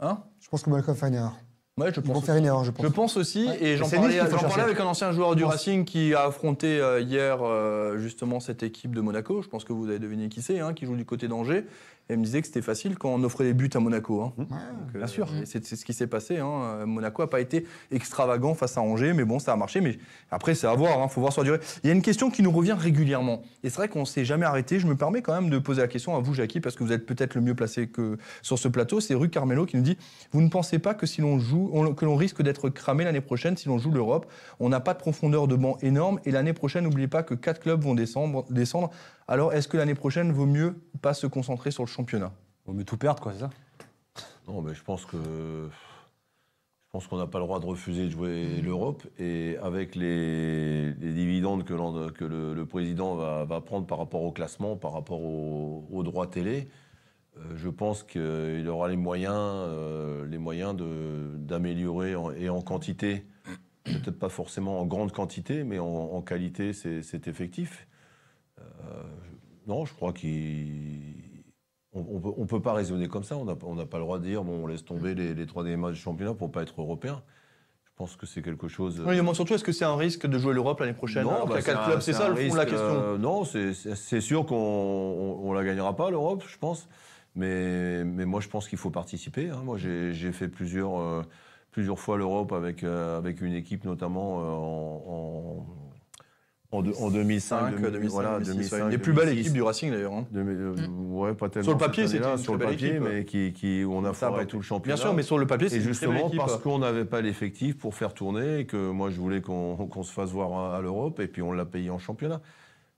Hein 0.00 0.18
Je 0.40 0.48
pense 0.48 0.62
que 0.62 0.70
Monaco 0.70 0.88
va 0.92 0.94
faire 0.94 1.08
une 1.08 1.14
erreur. 1.14 1.32
Ouais, 1.78 1.92
je 1.94 2.00
Ils 2.00 2.06
vont 2.08 2.14
pense. 2.14 2.24
faire 2.24 2.34
une 2.34 2.44
erreur, 2.44 2.64
je 2.64 2.72
pense. 2.72 2.84
Je 2.84 2.90
pense 2.90 3.16
aussi, 3.16 3.48
et 3.60 3.76
j'en 3.76 3.88
parlais, 3.88 4.18
parlais 4.18 4.62
avec 4.64 4.80
un 4.80 4.84
ancien 4.86 5.12
joueur 5.12 5.36
du 5.36 5.42
Je 5.42 5.44
pense. 5.44 5.54
Racing 5.54 5.84
qui 5.84 6.12
a 6.12 6.24
affronté 6.24 6.80
euh, 6.80 7.00
hier 7.00 7.38
euh, 7.40 7.98
justement 7.98 8.40
cette 8.40 8.64
équipe 8.64 8.96
de 8.96 9.00
Monaco. 9.00 9.42
Je 9.42 9.48
pense 9.48 9.62
que 9.64 9.72
vous 9.72 9.88
avez 9.88 10.00
deviné 10.00 10.28
qui 10.28 10.42
c'est, 10.42 10.58
hein, 10.58 10.74
qui 10.74 10.86
joue 10.86 10.96
du 10.96 11.04
côté 11.04 11.28
d'Angers. 11.28 11.66
Il 12.10 12.16
me 12.18 12.24
disait 12.24 12.40
que 12.40 12.46
c'était 12.46 12.62
facile 12.62 12.96
quand 12.96 13.10
on 13.10 13.22
offrait 13.22 13.44
les 13.44 13.52
buts 13.52 13.68
à 13.74 13.80
Monaco. 13.80 14.22
hein. 14.22 14.32
Donc, 14.38 14.48
euh, 14.94 14.98
bien 14.98 15.06
sûr. 15.06 15.28
et 15.42 15.44
C'est 15.46 15.62
ce 15.64 15.84
qui 15.84 15.92
s'est 15.92 16.06
passé. 16.06 16.38
hein. 16.38 16.48
Euh, 16.80 16.86
Monaco 16.86 17.22
n'a 17.22 17.26
pas 17.26 17.40
été 17.40 17.66
extravagant 17.90 18.54
face 18.54 18.78
à 18.78 18.80
Angers, 18.80 19.12
mais 19.12 19.24
bon, 19.24 19.38
ça 19.38 19.52
a 19.52 19.56
marché. 19.56 19.80
Mais 19.82 19.98
après, 20.30 20.54
c'est 20.54 20.66
à 20.66 20.74
voir. 20.74 20.98
Il 21.04 21.08
faut 21.10 21.20
voir 21.20 21.32
sur 21.34 21.42
la 21.42 21.50
durée. 21.50 21.60
Il 21.84 21.88
y 21.88 21.90
a 21.90 21.94
une 21.94 22.00
question 22.02 22.30
qui 22.30 22.42
nous 22.42 22.50
revient 22.50 22.72
régulièrement. 22.78 23.42
Et 23.62 23.68
c'est 23.68 23.76
vrai 23.76 23.88
qu'on 23.88 24.00
ne 24.00 24.04
s'est 24.06 24.24
jamais 24.24 24.46
arrêté. 24.46 24.78
Je 24.80 24.86
me 24.86 24.96
permets 24.96 25.20
quand 25.20 25.34
même 25.34 25.50
de 25.50 25.58
poser 25.58 25.82
la 25.82 25.88
question 25.88 26.16
à 26.16 26.20
vous, 26.20 26.32
Jackie, 26.32 26.60
parce 26.60 26.76
que 26.76 26.84
vous 26.84 26.92
êtes 26.92 27.04
peut-être 27.04 27.34
le 27.34 27.40
mieux 27.42 27.54
placé 27.54 27.88
que 27.88 28.16
sur 28.40 28.58
ce 28.58 28.68
plateau. 28.68 29.00
C'est 29.00 29.14
Rue 29.14 29.28
Carmelo 29.28 29.66
qui 29.66 29.76
nous 29.76 29.82
dit 29.82 29.98
Vous 30.32 30.40
ne 30.40 30.48
pensez 30.48 30.78
pas 30.78 30.94
que 30.94 31.04
si 31.06 31.20
l'on 31.20 31.38
joue, 31.38 31.68
on- 31.74 31.92
que 31.92 32.06
l'on 32.06 32.16
risque 32.16 32.40
d'être 32.42 32.70
cramé 32.70 33.04
l'année 33.04 33.20
prochaine 33.20 33.56
si 33.56 33.68
l'on 33.68 33.76
joue 33.78 33.90
l'Europe? 33.90 34.26
On 34.60 34.70
n'a 34.70 34.80
pas 34.80 34.94
de 34.94 34.98
profondeur 34.98 35.46
de 35.46 35.56
banc 35.56 35.76
énorme. 35.82 36.20
Et 36.24 36.30
l'année 36.30 36.54
prochaine, 36.54 36.84
n'oubliez 36.84 37.08
pas 37.08 37.22
que 37.22 37.34
quatre 37.34 37.60
clubs 37.60 37.82
vont 37.82 37.94
descendre. 37.94 38.46
descendre. 38.50 38.90
Alors, 39.30 39.52
est-ce 39.52 39.68
que 39.68 39.76
l'année 39.76 39.94
prochaine, 39.94 40.32
vaut 40.32 40.46
mieux 40.46 40.74
pas 41.02 41.12
se 41.12 41.26
concentrer 41.26 41.70
sur 41.70 41.82
le 41.82 41.88
championnat? 41.88 42.32
Vaut 42.66 42.72
mieux 42.72 42.84
tout 42.84 42.96
perdre, 42.96 43.22
quoi, 43.22 43.32
c'est 43.34 43.40
ça? 43.40 43.50
Non, 44.48 44.62
mais 44.62 44.74
je 44.74 44.82
pense 44.82 45.04
que 45.04 45.18
je 45.18 46.90
pense 46.92 47.06
qu'on 47.06 47.18
n'a 47.18 47.26
pas 47.26 47.38
le 47.38 47.44
droit 47.44 47.60
de 47.60 47.66
refuser 47.66 48.06
de 48.06 48.10
jouer 48.10 48.62
l'Europe. 48.62 49.02
Et 49.18 49.58
avec 49.62 49.94
les, 49.94 50.94
les 50.94 51.12
dividendes 51.12 51.64
que, 51.64 51.74
le, 52.24 52.54
le 52.54 52.66
président 52.66 53.14
va, 53.16 53.44
va 53.44 53.60
prendre 53.60 53.86
par 53.86 53.98
rapport 53.98 54.22
au 54.22 54.32
classement, 54.32 54.76
par 54.76 54.94
rapport 54.94 55.20
au- 55.20 55.86
aux 55.92 56.02
droits 56.02 56.26
télé, 56.26 56.68
euh, 57.36 57.40
je 57.56 57.68
pense 57.68 58.02
qu'il 58.02 58.66
aura 58.70 58.88
les 58.88 58.96
moyens, 58.96 59.34
euh, 59.36 60.26
les 60.26 60.38
moyens 60.38 60.74
d'améliorer 60.74 62.16
en- 62.16 62.30
et 62.30 62.48
en 62.48 62.62
quantité, 62.62 63.26
peut-être 63.84 64.18
pas 64.18 64.30
forcément 64.30 64.80
en 64.80 64.86
grande 64.86 65.12
quantité, 65.12 65.64
mais 65.64 65.78
en, 65.78 65.84
en 65.86 66.22
qualité, 66.22 66.72
c'est 66.72 67.02
c'est 67.02 67.28
effectif. 67.28 67.86
Euh, 68.58 69.02
non, 69.66 69.84
je 69.84 69.94
crois 69.94 70.12
qu'il 70.12 71.42
on 71.92 72.20
ne 72.42 72.46
peut, 72.46 72.60
pas 72.60 72.74
raisonner 72.74 73.08
comme 73.08 73.24
ça. 73.24 73.36
On 73.36 73.44
n'a 73.44 73.54
pas 73.86 73.98
le 73.98 74.04
droit 74.04 74.18
de 74.18 74.24
dire 74.24 74.44
bon, 74.44 74.64
on 74.64 74.66
laisse 74.66 74.84
tomber 74.84 75.14
les, 75.14 75.34
les 75.34 75.46
trois 75.46 75.62
derniers 75.64 75.78
matchs 75.78 75.94
du 75.94 76.00
championnat 76.00 76.34
pour 76.34 76.50
pas 76.52 76.62
être 76.62 76.80
européen. 76.80 77.22
Je 77.84 77.90
pense 77.96 78.14
que 78.14 78.26
c'est 78.26 78.42
quelque 78.42 78.68
chose. 78.68 79.02
Oui, 79.04 79.14
il 79.14 79.18
demande 79.18 79.34
surtout 79.34 79.54
est-ce 79.54 79.64
que 79.64 79.72
c'est 79.72 79.84
un 79.84 79.96
risque 79.96 80.26
de 80.26 80.38
jouer 80.38 80.54
l'Europe 80.54 80.78
l'année 80.78 80.92
prochaine? 80.92 81.24
Non, 81.24 81.46
bah, 81.46 81.60
quatre 81.60 81.80
un- 81.80 81.86
clubs 81.86 82.00
C'est 82.00 82.12
ça 82.12 82.28
le 82.28 82.36
fond 82.36 82.52
de 82.52 82.56
la 82.56 82.64
question. 82.66 82.78
euh, 82.80 83.18
non, 83.18 83.44
c'est- 83.44 84.20
sûr 84.20 84.46
qu'on 84.46 84.54
on, 84.54 85.48
on 85.48 85.52
la 85.52 85.64
gagnera 85.64 85.96
pas 85.96 86.10
l'Europe, 86.10 86.44
je 86.46 86.58
pense. 86.58 86.88
Mais, 87.34 88.04
mais 88.04 88.24
moi, 88.24 88.40
je 88.40 88.48
pense 88.48 88.68
qu'il 88.68 88.78
faut 88.78 88.90
participer. 88.90 89.50
hein. 89.50 89.62
Moi, 89.64 89.76
j'ai 89.78 90.32
fait 90.32 90.48
plusieurs, 90.48 90.98
euh, 91.00 91.22
plusieurs 91.72 91.98
fois 91.98 92.16
l'Europe 92.18 92.52
avec, 92.52 92.84
euh, 92.84 93.18
avec 93.18 93.40
une 93.40 93.54
équipe, 93.54 93.84
notamment 93.84 94.40
euh, 94.40 94.44
en, 94.44 95.02
en, 95.08 95.66
en, 96.70 96.82
deux- 96.82 96.92
en 97.00 97.10
2005, 97.10 97.70
5, 97.76 97.80
2005, 97.80 98.08
voilà, 98.10 98.38
2006, 98.40 98.50
2005, 98.52 98.76
ouais, 98.76 98.82
une 98.84 98.90
des 98.90 98.98
plus 98.98 99.12
belles 99.14 99.24
2006. 99.26 99.40
équipes 99.40 99.52
du 99.54 99.62
Racing 99.62 99.90
d'ailleurs. 99.90 100.12
hein. 100.12 100.26
Euh, 100.36 100.74
Ouais, 101.08 101.32
pas 101.34 101.48
tellement. 101.48 101.64
Sur 101.64 101.72
le 101.72 101.78
papier, 101.78 102.06
c'était 102.06 102.36
sur 102.36 102.52
le 102.52 102.58
très 102.58 102.66
belle 102.66 102.74
papier, 102.76 102.88
équipe. 102.90 103.02
mais 103.02 103.24
qui, 103.24 103.52
qui, 103.54 103.84
où 103.84 103.94
on 103.94 104.04
a 104.04 104.12
foiré 104.12 104.46
tout 104.46 104.56
le 104.56 104.60
Bien 104.60 104.66
championnat. 104.68 104.96
sûr, 104.98 105.14
mais 105.14 105.22
sur 105.22 105.38
le 105.38 105.46
papier, 105.46 105.68
c'est 105.70 105.76
Et 105.76 105.78
une 105.78 105.92
très 105.92 106.06
belle 106.06 106.16
justement 106.18 106.30
parce 106.44 106.58
qu'on 106.58 106.78
n'avait 106.78 107.06
pas 107.06 107.22
l'effectif 107.22 107.78
pour 107.78 107.94
faire 107.94 108.12
tourner 108.12 108.60
et 108.60 108.66
que 108.66 108.90
moi 108.90 109.08
je 109.10 109.18
voulais 109.18 109.40
qu'on 109.40 110.02
se 110.02 110.12
fasse 110.12 110.30
voir 110.30 110.52
à, 110.52 110.76
à 110.76 110.80
l'Europe 110.82 111.20
et 111.20 111.26
puis 111.26 111.40
on 111.42 111.52
l'a 111.52 111.64
payé 111.64 111.88
en 111.90 111.98
championnat. 111.98 112.40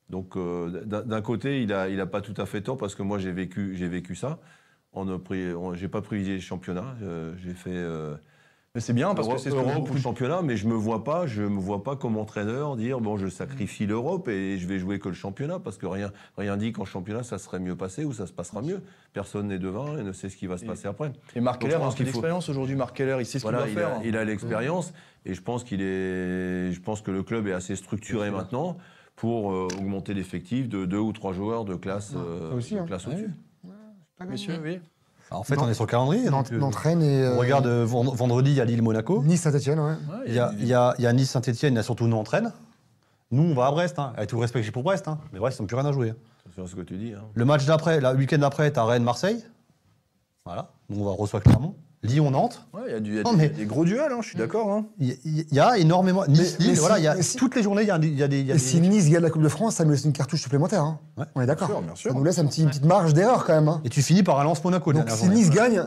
Donc 0.08 0.36
euh, 0.36 0.82
d'un 0.84 1.20
côté, 1.22 1.62
il 1.62 1.72
a, 1.72 1.88
il 1.88 2.00
a 2.00 2.06
pas 2.06 2.20
tout 2.20 2.34
à 2.36 2.46
fait 2.46 2.62
tort 2.62 2.76
parce 2.76 2.96
que 2.96 3.02
moi 3.04 3.18
j'ai 3.18 3.30
vécu, 3.30 3.76
j'ai 3.76 3.86
vécu 3.88 4.16
ça. 4.16 4.40
On 4.92 5.08
a 5.08 5.16
pris, 5.20 5.54
on- 5.54 5.74
j'ai 5.74 5.86
pas 5.86 6.02
privilégié 6.02 6.34
le 6.34 6.40
championnat. 6.40 6.96
euh, 7.02 7.32
j'ai 7.38 7.54
fait 7.54 7.70
euh, 7.72 8.16
Mais 8.76 8.80
c'est 8.80 8.92
bien 8.92 9.16
parce 9.16 9.26
que 9.26 9.36
c'est 9.38 9.50
ce 9.50 9.56
Europe 9.56 9.90
ou 9.90 9.94
de- 9.94 9.98
championnat, 9.98 10.42
mais 10.42 10.56
je 10.56 10.68
me 10.68 10.74
vois 10.74 11.02
pas, 11.02 11.26
je 11.26 11.42
me 11.42 11.58
vois 11.58 11.82
pas 11.82 11.96
comme 11.96 12.16
entraîneur 12.16 12.76
dire 12.76 13.00
bon 13.00 13.16
je 13.16 13.26
sacrifie 13.26 13.84
l'Europe 13.84 14.28
et 14.28 14.58
je 14.58 14.68
vais 14.68 14.78
jouer 14.78 15.00
que 15.00 15.08
le 15.08 15.14
championnat 15.16 15.58
parce 15.58 15.76
que 15.76 15.86
rien 15.86 16.12
rien 16.38 16.56
dit 16.56 16.70
qu'en 16.70 16.84
championnat 16.84 17.24
ça 17.24 17.38
serait 17.38 17.58
mieux 17.58 17.74
passé 17.74 18.04
ou 18.04 18.12
ça 18.12 18.28
se 18.28 18.32
passera 18.32 18.62
mieux. 18.62 18.80
Personne 19.12 19.48
n'est 19.48 19.58
devin 19.58 19.98
et 19.98 20.04
ne 20.04 20.12
sait 20.12 20.28
ce 20.28 20.36
qui 20.36 20.46
va 20.46 20.56
se 20.56 20.62
Et- 20.64 20.68
passer 20.68 20.86
après. 20.86 21.10
Et 21.34 21.40
Marc 21.40 21.62
Keller 21.62 21.74
a 21.82 21.88
qu'il 21.92 22.04
d'expérience 22.04 22.48
aujourd'hui. 22.48 22.76
Marc 22.76 22.94
Keller, 22.96 23.16
il 23.18 23.26
sait 23.26 23.40
ce 23.40 23.44
qu'il 23.44 23.50
Voilà, 23.50 23.58
doit 23.58 23.68
il 23.70 23.74
faire. 23.74 23.96
a, 23.98 24.04
il 24.04 24.16
a 24.16 24.24
l'expérience 24.24 24.92
et 25.26 25.34
je 25.34 25.42
pense 25.42 25.64
qu'il 25.64 25.80
est, 25.82 26.70
je 26.70 26.80
pense 26.80 27.02
que 27.02 27.10
le 27.10 27.24
club 27.24 27.48
est 27.48 27.52
assez 27.52 27.74
structuré 27.74 28.30
maintenant 28.30 28.76
pour 29.16 29.50
euh, 29.50 29.66
augmenter 29.80 30.14
l'effectif 30.14 30.68
de 30.68 30.84
deux 30.84 30.98
ou 30.98 31.12
trois 31.12 31.32
joueurs 31.32 31.64
de 31.64 31.74
classe, 31.74 32.12
euh, 32.16 32.54
aussi, 32.54 32.76
de 32.76 32.78
hein. 32.78 32.84
classe 32.86 33.04
Ouais. 33.08 33.14
au-dessus. 33.14 33.30
Messieurs, 34.28 34.60
oui. 34.62 34.78
En 35.31 35.45
fait, 35.45 35.57
Non. 35.57 35.64
on 35.64 35.68
est 35.68 35.74
sur 35.74 35.85
le 35.85 35.91
calendrier. 35.91 36.28
Nantes, 36.28 36.47
donc, 36.51 36.53
euh, 36.53 36.59
Nantes, 36.59 36.74
Rennes 36.74 37.03
et. 37.03 37.28
on 37.28 37.33
euh, 37.33 37.37
regarde 37.39 37.66
euh, 37.66 37.85
vend- 37.85 38.03
vendredi, 38.14 38.51
il 38.51 38.57
y 38.57 38.61
a 38.61 38.64
Lille-Monaco. 38.64 39.22
Nice, 39.22 39.43
Saint-Etienne, 39.43 39.78
ouais. 39.78 39.95
Il 40.26 40.35
y 40.35 40.74
a, 40.74 40.95
y 40.99 41.14
Nice-Saint-Etienne, 41.14 41.74
il 41.74 41.76
y 41.76 41.81
a 41.81 41.83
surtout 41.85 42.07
Nantes-Rennes. 42.09 42.53
Nous, 43.31 43.45
on 43.45 43.55
va 43.55 43.66
à 43.66 43.70
Brest, 43.70 43.99
hein, 44.01 44.12
avec 44.16 44.28
tout 44.28 44.37
le 44.37 44.43
respect 44.43 44.59
que 44.59 44.66
j'ai 44.66 44.72
pour 44.72 44.83
Brest. 44.83 45.07
hein. 45.07 45.18
Mais 45.33 45.39
Brest, 45.39 45.59
ils 45.59 45.62
n'ont 45.62 45.66
plus 45.68 45.76
rien 45.76 45.87
à 45.87 45.93
jouer. 45.93 46.11
hein. 46.11 46.16
Attention 46.45 46.64
à 46.64 46.66
ce 46.66 46.74
que 46.74 46.81
tu 46.81 46.97
dis. 46.97 47.12
hein. 47.14 47.22
Le 47.35 47.45
match 47.45 47.64
d'après, 47.64 48.01
le 48.01 48.09
week-end 48.16 48.39
d'après, 48.39 48.72
t'as 48.72 48.85
Rennes-Marseille. 48.85 49.45
Voilà. 50.45 50.70
Nous, 50.89 51.01
on 51.01 51.05
va 51.05 51.12
reçoit 51.12 51.41
Clermont. 51.41 51.76
Lyon-Nantes. 52.03 52.66
Ouais, 52.72 52.80
Il 52.88 52.92
y 52.92 52.94
a, 52.94 53.01
du- 53.01 53.16
y 53.16 53.20
a 53.20 53.22
Non, 53.24 53.32
des, 53.32 53.36
mais- 53.36 53.48
des 53.51 53.66
gros 53.66 53.84
duels, 53.84 54.11
hein, 54.11 54.18
je 54.22 54.28
suis 54.28 54.38
d'accord. 54.38 54.70
hein. 54.72 54.86
Il 54.98 55.16
y, 55.53 55.61
a 55.61 55.76
énormément. 55.76 56.24
Nice, 56.26 56.57
mais 56.59 56.66
Lille, 56.66 56.78
voilà, 56.80 56.98
il 56.98 57.05
y 57.05 57.07
a, 57.09 57.14
mais 57.14 57.22
si- 57.22 57.36
toutes 57.36 57.55
les 57.57 57.62
journées, 57.62 57.82
il 57.82 57.88
y 57.88 57.90
a, 57.90 57.98
il 58.01 58.18
y 58.18 58.22
a 58.22 58.28
des. 58.28 58.40
il 58.40 58.46
y 58.46 58.53
a 58.53 58.55
Et 58.55 58.59
des- 58.59 58.64
si 58.64 58.80
Nice 58.80 59.11
gagne 59.11 59.22
la 59.22 59.28
Coupe 59.30 59.42
de 59.42 59.48
France, 59.51 59.74
ça 59.76 59.84
nous 59.84 59.90
laisse 59.90 60.05
une 60.05 60.12
cartouche 60.12 60.40
supplémentaire. 60.40 60.82
hein. 60.82 60.98
Ouais. 61.18 61.26
On 61.34 61.42
est 61.42 61.46
d'accord. 61.46 61.68
Ça 62.03 62.11
nous 62.14 62.24
laisse 62.24 62.38
un 62.38 62.46
petit- 62.46 62.62
une 62.62 62.68
petite 62.70 62.86
marge 62.86 63.12
d'erreur 63.12 63.44
quand 63.44 63.53
même. 63.55 63.68
hein. 63.68 63.82
Et 63.84 63.90
tu 63.90 64.01
finis 64.01 64.22
par 64.22 64.40
un 64.40 64.44
Lens-Monaco. 64.44 64.92
la 64.92 65.01
Donc 65.01 65.11
si 65.11 65.18
journée. 65.18 65.34
Nice 65.34 65.51
gagne, 65.51 65.84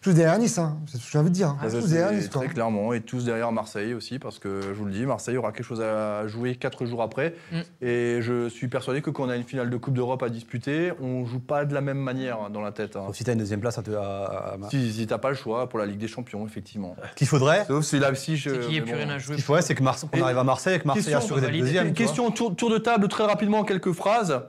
tous 0.00 0.12
derrière 0.14 0.38
Nice. 0.38 0.56
hein. 0.58 0.78
C'est 0.86 0.96
ce 0.98 1.04
que 1.04 1.10
j'ai 1.12 1.18
envie 1.18 1.28
de 1.30 1.34
dire. 1.34 1.54
Ah, 1.60 1.64
tous 1.70 1.80
c'est 1.82 1.88
derrière 1.94 2.12
Nice. 2.12 2.28
quoi. 2.28 2.42
très 2.42 2.50
clairement, 2.52 2.92
et 2.94 3.00
tous 3.02 3.24
derrière 3.26 3.52
Marseille 3.52 3.92
aussi, 3.94 4.18
parce 4.18 4.38
que 4.38 4.62
je 4.62 4.72
vous 4.72 4.86
le 4.86 4.92
dis, 4.92 5.04
Marseille 5.04 5.36
aura 5.36 5.52
quelque 5.52 5.64
chose 5.66 5.80
à 5.82 6.26
jouer 6.26 6.56
quatre 6.56 6.86
jours 6.86 7.02
après. 7.02 7.34
Mm. 7.52 7.60
Et 7.82 8.18
je 8.22 8.48
suis 8.48 8.68
persuadé 8.68 9.02
que 9.02 9.10
quand 9.10 9.24
on 9.24 9.28
a 9.28 9.36
une 9.36 9.44
finale 9.44 9.68
de 9.70 9.76
Coupe 9.76 9.94
d'Europe 9.94 10.22
à 10.22 10.28
disputer, 10.30 10.92
on 11.00 11.26
joue 11.26 11.40
pas 11.40 11.64
de 11.64 11.74
la 11.74 11.80
même 11.82 11.98
manière 11.98 12.40
hein, 12.40 12.50
dans 12.50 12.62
la 12.62 12.72
tête. 12.72 12.96
hein. 12.96 13.02
Sauf 13.06 13.16
si 13.16 13.24
t'as 13.24 13.32
une 13.34 13.38
deuxième 13.40 13.60
place 13.60 13.76
à 13.78 13.82
te. 13.82 13.90
à- 13.90 14.56
Si, 14.70 14.92
si 14.92 15.06
t'as 15.06 15.18
pas 15.18 15.28
le 15.30 15.34
choix 15.36 15.68
pour 15.68 15.78
la 15.78 15.86
Ligue 15.86 15.98
des 15.98 16.08
Champions, 16.08 16.46
effectivement. 16.46 16.96
Ce 17.10 17.14
qu'il 17.16 17.26
faudrait, 17.26 17.64
Sauf 17.66 17.84
si 17.84 17.98
là, 17.98 18.14
si 18.14 18.36
je. 18.36 18.50
C'est 18.50 18.58
qu'il 18.60 18.68
n'y 18.70 18.76
ait 18.76 18.80
plus 18.82 18.92
bon. 18.92 18.98
rien 18.98 19.10
à 19.10 19.18
ce 19.18 19.24
jouer. 19.26 19.34
qu'il 19.36 19.44
faudrait, 19.44 19.62
c'est 19.62 19.74
que 19.74 19.82
Marse- 19.82 20.06
qu'on 20.10 20.18
Et- 20.18 20.22
arrive 20.22 20.38
à 20.38 20.44
Marseille 20.44 20.74
avec 20.74 20.86
Marseille 20.86 21.12
Question, 21.12 21.34
d'être 21.34 21.44
valider. 21.44 21.64
deuxième. 21.64 21.92
Question 21.92 22.30
tour, 22.30 22.56
tour 22.56 22.70
de 22.70 22.78
table 22.78 23.08
très 23.08 23.24
rapidement, 23.26 23.64
quelques 23.64 23.92
phrases. 23.92 24.40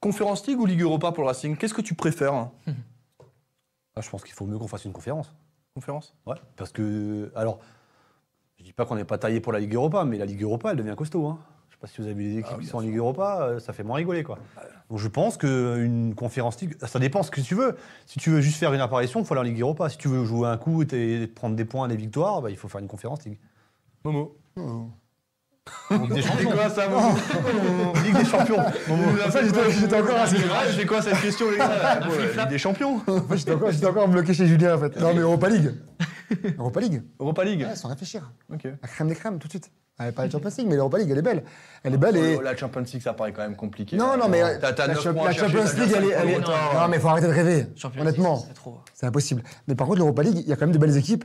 Conférence 0.00 0.46
League 0.48 0.58
ou 0.60 0.66
Ligue 0.66 0.80
Europa 0.82 1.12
pour 1.12 1.22
le 1.22 1.28
Racing 1.28 1.56
Qu'est-ce 1.56 1.74
que 1.74 1.80
tu 1.80 1.94
préfères 1.94 2.34
hein? 2.34 2.50
Ah, 3.96 4.00
je 4.00 4.10
pense 4.10 4.22
qu'il 4.24 4.32
faut 4.32 4.46
mieux 4.46 4.58
qu'on 4.58 4.68
fasse 4.68 4.84
une 4.84 4.92
conférence. 4.92 5.34
Conférence 5.74 6.14
Ouais, 6.26 6.36
parce 6.56 6.72
que. 6.72 7.32
Alors, 7.34 7.58
je 8.58 8.64
dis 8.64 8.72
pas 8.72 8.84
qu'on 8.84 8.96
n'est 8.96 9.04
pas 9.04 9.18
taillé 9.18 9.40
pour 9.40 9.52
la 9.52 9.60
Ligue 9.60 9.74
Europa, 9.74 10.04
mais 10.04 10.18
la 10.18 10.26
Ligue 10.26 10.42
Europa, 10.42 10.70
elle 10.70 10.76
devient 10.76 10.94
costaud. 10.96 11.26
Hein. 11.26 11.38
Je 11.68 11.74
sais 11.74 11.80
pas 11.80 11.86
si 11.86 12.00
vous 12.00 12.06
avez 12.06 12.14
vu 12.14 12.22
les 12.22 12.38
équipes 12.38 12.54
Ah, 12.56 12.60
qui 12.60 12.66
sont 12.66 12.78
en 12.78 12.80
Ligue 12.80 12.96
Europa, 12.96 13.42
euh, 13.42 13.58
ça 13.58 13.72
fait 13.72 13.82
moins 13.82 13.96
rigoler. 13.96 14.22
Quoi. 14.22 14.38
Donc 14.90 14.98
je 14.98 15.08
pense 15.08 15.36
qu'une 15.36 16.14
conférence 16.14 16.60
Ligue, 16.60 16.76
ça 16.84 16.98
dépend 16.98 17.22
ce 17.22 17.30
que 17.30 17.40
tu 17.40 17.54
veux. 17.54 17.76
Si 18.06 18.18
tu 18.18 18.30
veux 18.30 18.40
juste 18.40 18.58
faire 18.58 18.72
une 18.74 18.80
apparition, 18.80 19.20
il 19.20 19.26
faut 19.26 19.34
aller 19.34 19.40
en 19.40 19.44
Ligue 19.44 19.60
Europa. 19.60 19.88
Si 19.88 19.98
tu 19.98 20.08
veux 20.08 20.24
jouer 20.24 20.48
un 20.48 20.58
coup 20.58 20.82
et 20.82 21.26
prendre 21.26 21.56
des 21.56 21.64
points, 21.64 21.88
des 21.88 21.96
victoires, 21.96 22.42
bah, 22.42 22.50
il 22.50 22.56
faut 22.56 22.68
faire 22.68 22.80
une 22.80 22.88
conférence 22.88 23.24
Ligue. 23.24 23.38
Momo. 24.04 24.36
Oh. 24.56 24.88
Ligue 25.90 26.12
des 26.12 26.22
C'est 26.22 26.28
Champions. 26.28 26.50
quoi 26.50 26.68
ça, 26.70 26.82
Ligue 28.04 28.16
des 28.18 28.24
Champions. 28.24 28.56
J'étais- 29.80 29.96
encore 30.00 30.16
assez- 30.20 30.36
C'est 30.76 30.86
quoi 30.86 31.02
cette 31.02 31.20
question, 31.20 31.50
les 31.50 31.58
gars 31.58 32.00
Ligue 32.00 32.48
des 32.48 32.58
Champions 32.58 33.00
Moi, 33.06 33.22
J'étais 33.36 33.86
encore, 33.86 34.08
bloqué 34.08 34.34
chez 34.34 34.46
Julien 34.46 34.76
en 34.76 34.78
fait. 34.80 34.98
Non 35.00 35.14
mais 35.14 35.20
Europa 35.20 35.48
League. 35.48 35.72
Europa 36.58 36.80
League. 36.80 37.02
Europa 37.20 37.44
League 37.44 37.66
Ouais, 37.68 37.76
sans 37.76 37.88
réfléchir. 37.88 38.32
Ok. 38.52 38.64
La 38.64 38.88
crème 38.88 39.08
des 39.08 39.14
crèmes 39.14 39.38
tout 39.38 39.46
de 39.46 39.52
suite. 39.52 39.70
Elle 39.98 40.06
n'est 40.06 40.12
pas 40.12 40.24
la 40.24 40.30
Champions 40.30 40.50
League, 40.58 40.66
mais 40.68 40.74
l'Europa 40.76 40.98
League, 40.98 41.10
elle 41.12 41.18
est 41.18 41.22
belle. 41.22 41.44
Elle 41.84 41.94
est 41.94 41.98
belle 41.98 42.16
et. 42.16 42.36
Oh, 42.38 42.42
La 42.42 42.56
Champions 42.56 42.80
League, 42.80 43.02
ça 43.02 43.12
paraît 43.12 43.32
quand 43.32 43.42
même 43.42 43.54
compliqué. 43.54 43.96
Non, 43.96 44.16
non, 44.16 44.26
mais 44.28 44.40
la, 44.40 44.94
Champions 44.94 45.26
League, 45.26 45.92
elle 45.94 46.30
est. 46.30 46.38
Non, 46.40 46.88
mais 46.90 46.98
faut 46.98 47.08
arrêter 47.08 47.28
de 47.28 47.32
rêver. 47.32 47.66
Champions 47.76 48.00
Honnêtement, 48.00 48.44
c'est 48.94 49.06
impossible. 49.06 49.42
Mais 49.68 49.74
par 49.74 49.86
contre, 49.86 49.98
l'Europa 49.98 50.22
League, 50.22 50.38
il 50.38 50.48
y 50.48 50.52
a 50.52 50.56
quand 50.56 50.62
même 50.66 50.72
de 50.74 50.78
belles 50.78 50.96
équipes. 50.96 51.24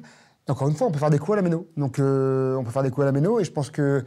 Encore 0.50 0.70
une 0.70 0.76
fois, 0.76 0.88
on 0.88 0.91
peut 0.91 1.00
faire 1.00 1.10
des 1.10 1.20
coups 1.20 1.34
à 1.34 1.36
la 1.38 1.41
méno. 1.41 1.68
Donc, 1.76 2.00
euh, 2.00 2.56
on 2.56 2.64
peut 2.64 2.72
faire 2.72 2.84
des 2.84 2.89
coups 2.89 3.04
à 3.04 3.06
la 3.06 3.12
méno 3.12 3.39
et 3.39 3.43
je 3.43 3.52
pense 3.52 3.70
que 3.70 4.04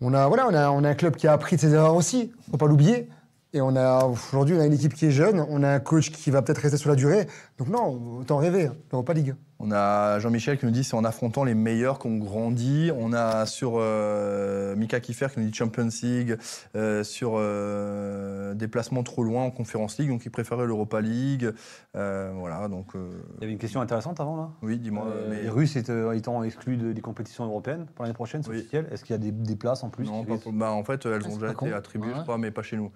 On 0.00 0.14
a, 0.14 0.26
voilà, 0.26 0.48
on, 0.48 0.54
a, 0.54 0.70
on 0.70 0.82
a 0.82 0.88
un 0.88 0.94
club 0.94 1.14
qui 1.14 1.28
a 1.28 1.32
appris 1.32 1.54
de 1.56 1.60
ses 1.60 1.74
erreurs 1.74 1.94
aussi, 1.94 2.32
faut 2.50 2.56
pas 2.56 2.66
l'oublier. 2.66 3.08
Et 3.52 3.60
on 3.60 3.76
a 3.76 4.04
aujourd'hui, 4.06 4.56
on 4.56 4.60
a 4.60 4.66
une 4.66 4.72
équipe 4.72 4.94
qui 4.94 5.06
est 5.06 5.10
jeune, 5.12 5.44
on 5.48 5.62
a 5.62 5.68
un 5.68 5.78
coach 5.78 6.10
qui 6.10 6.30
va 6.30 6.42
peut-être 6.42 6.58
rester 6.58 6.78
sur 6.78 6.90
la 6.90 6.96
durée. 6.96 7.28
Donc 7.58 7.68
non, 7.68 8.18
autant 8.20 8.38
rêver, 8.38 8.66
hein, 8.66 8.74
l'Europa 8.90 9.12
League. 9.12 9.34
On 9.64 9.70
a 9.70 10.18
Jean-Michel 10.18 10.58
qui 10.58 10.66
nous 10.66 10.72
dit 10.72 10.82
c'est 10.82 10.96
en 10.96 11.04
affrontant 11.04 11.44
les 11.44 11.54
meilleurs 11.54 12.00
qu'on 12.00 12.16
grandit. 12.18 12.90
On 12.98 13.12
a 13.12 13.46
sur 13.46 13.74
euh, 13.76 14.74
Mika 14.74 14.98
Kiffer 14.98 15.28
qui 15.32 15.38
nous 15.38 15.46
dit 15.46 15.54
Champions 15.54 15.88
League, 16.02 16.36
euh, 16.74 17.04
sur 17.04 17.34
euh, 17.36 18.54
déplacement 18.54 19.04
trop 19.04 19.22
loin 19.22 19.44
en 19.44 19.52
Conférence 19.52 19.98
League, 19.98 20.08
donc 20.08 20.26
il 20.26 20.30
préférait 20.30 20.66
l'Europa 20.66 21.00
League. 21.00 21.48
Euh, 21.94 22.32
voilà, 22.34 22.66
donc 22.66 22.96
euh, 22.96 23.08
Il 23.38 23.42
y 23.42 23.44
avait 23.44 23.52
une 23.52 23.58
question 23.60 23.80
intéressante 23.80 24.18
avant 24.18 24.36
là? 24.36 24.48
oui, 24.62 24.78
dis-moi. 24.78 25.06
Euh, 25.06 25.28
mais 25.30 25.42
les 25.42 25.48
Russes 25.48 25.76
étant, 25.76 26.10
étant 26.10 26.42
exclus 26.42 26.76
de- 26.76 26.92
des 26.92 27.00
compétitions 27.00 27.44
européennes 27.44 27.86
pour 27.94 28.02
l'année 28.04 28.14
prochaine, 28.14 28.42
c'est 28.42 28.50
Oui. 28.50 28.58
officiel? 28.58 28.88
Est-ce 28.90 29.04
qu'il 29.04 29.14
y 29.14 29.16
a 29.16 29.18
des, 29.18 29.30
des 29.30 29.54
places 29.56 29.84
en 29.84 29.90
plus 29.90 30.06
non, 30.06 30.24
pas 30.24 30.34
bah, 30.52 30.72
en 30.72 30.82
fait, 30.82 31.06
elles 31.06 31.22
Ah, 31.24 31.28
ont 31.28 31.36
déjà 31.36 31.52
été 31.52 31.72
attribuées, 31.72 32.10
je 32.16 32.22
crois, 32.22 32.36
mais 32.36 32.50
pas 32.50 32.62
chez 32.62 32.76
nous. 32.76 32.90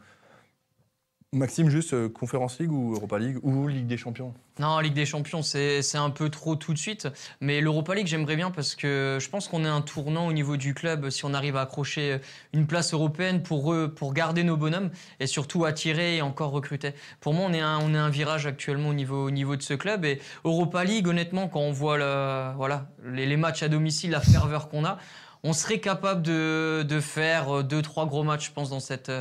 Maxime, 1.37 1.69
juste 1.69 1.93
euh, 1.93 2.09
Conférence 2.09 2.59
League 2.59 2.73
ou 2.73 2.95
Europa 2.95 3.19
League 3.19 3.39
ou 3.43 3.69
Ligue 3.69 3.87
des 3.87 3.97
Champions? 3.97 4.33
Non, 4.59 4.79
Ligue 4.79 4.95
des 4.95 5.05
Champions, 5.05 5.43
c'est 5.43 5.83
un 5.97 6.09
peu 6.09 6.31
trop 6.31 6.57
tout 6.57 6.73
de 6.73 6.79
suite. 6.79 7.09
Mais 7.41 7.61
l'Europa 7.61 7.95
League, 7.95 8.07
j'aimerais 8.07 8.37
bien 8.37 8.51
parce 8.51 8.75
que 8.75 9.19
je 9.21 9.29
pense 9.29 9.49
qu'on 9.49 9.65
est 9.65 9.69
un 9.69 9.83
tournant 9.83 10.27
au 10.27 10.33
niveau 10.33 10.57
du 10.57 10.73
club 10.73 11.11
si 11.11 11.27
on 11.27 11.35
arrive 11.35 11.57
à 11.57 11.61
accrocher 11.61 12.21
une 12.55 12.67
place 12.67 12.95
européenne 12.95 13.43
pour, 13.43 13.73
eux, 13.75 13.93
pour 13.95 14.15
garder 14.15 14.45
nos 14.45 14.57
bonhommes 14.57 14.91
et 15.21 15.27
surtout 15.27 15.67
attirer 15.67 16.17
et 16.17 16.23
encore 16.23 16.53
recruter. 16.53 16.95
Pour 17.21 17.35
moi, 17.35 17.47
on 17.49 17.53
est 17.53 17.61
un, 17.61 17.79
on 17.81 17.93
est 17.93 17.99
un 17.99 18.09
virage 18.09 18.47
actuellement 18.47 18.89
au 18.89 18.95
niveau, 18.95 19.27
au 19.27 19.31
niveau 19.31 19.57
de 19.57 19.63
ce 19.63 19.75
club. 19.75 20.07
Et 20.07 20.21
Europa 20.45 20.85
League, 20.85 21.07
honnêtement, 21.07 21.49
quand 21.49 21.61
on 21.61 21.73
voit 21.73 21.99
le- 21.99 22.57
voilà, 22.57 22.89
les, 23.05 23.27
les 23.27 23.37
matchs 23.37 23.63
à 23.63 23.69
domicile, 23.69 24.11
la 24.13 24.21
ferveur 24.21 24.71
qu'on 24.71 24.87
a, 24.87 24.97
on 25.43 25.53
serait 25.53 25.79
capable 25.79 26.23
de, 26.23 26.83
de 26.83 26.99
faire 26.99 27.63
deux, 27.63 27.83
trois 27.83 28.07
gros 28.07 28.25
matchs, 28.25 28.47
je 28.47 28.53
pense, 28.53 28.71
dans 28.71 28.81
cette, 28.81 29.13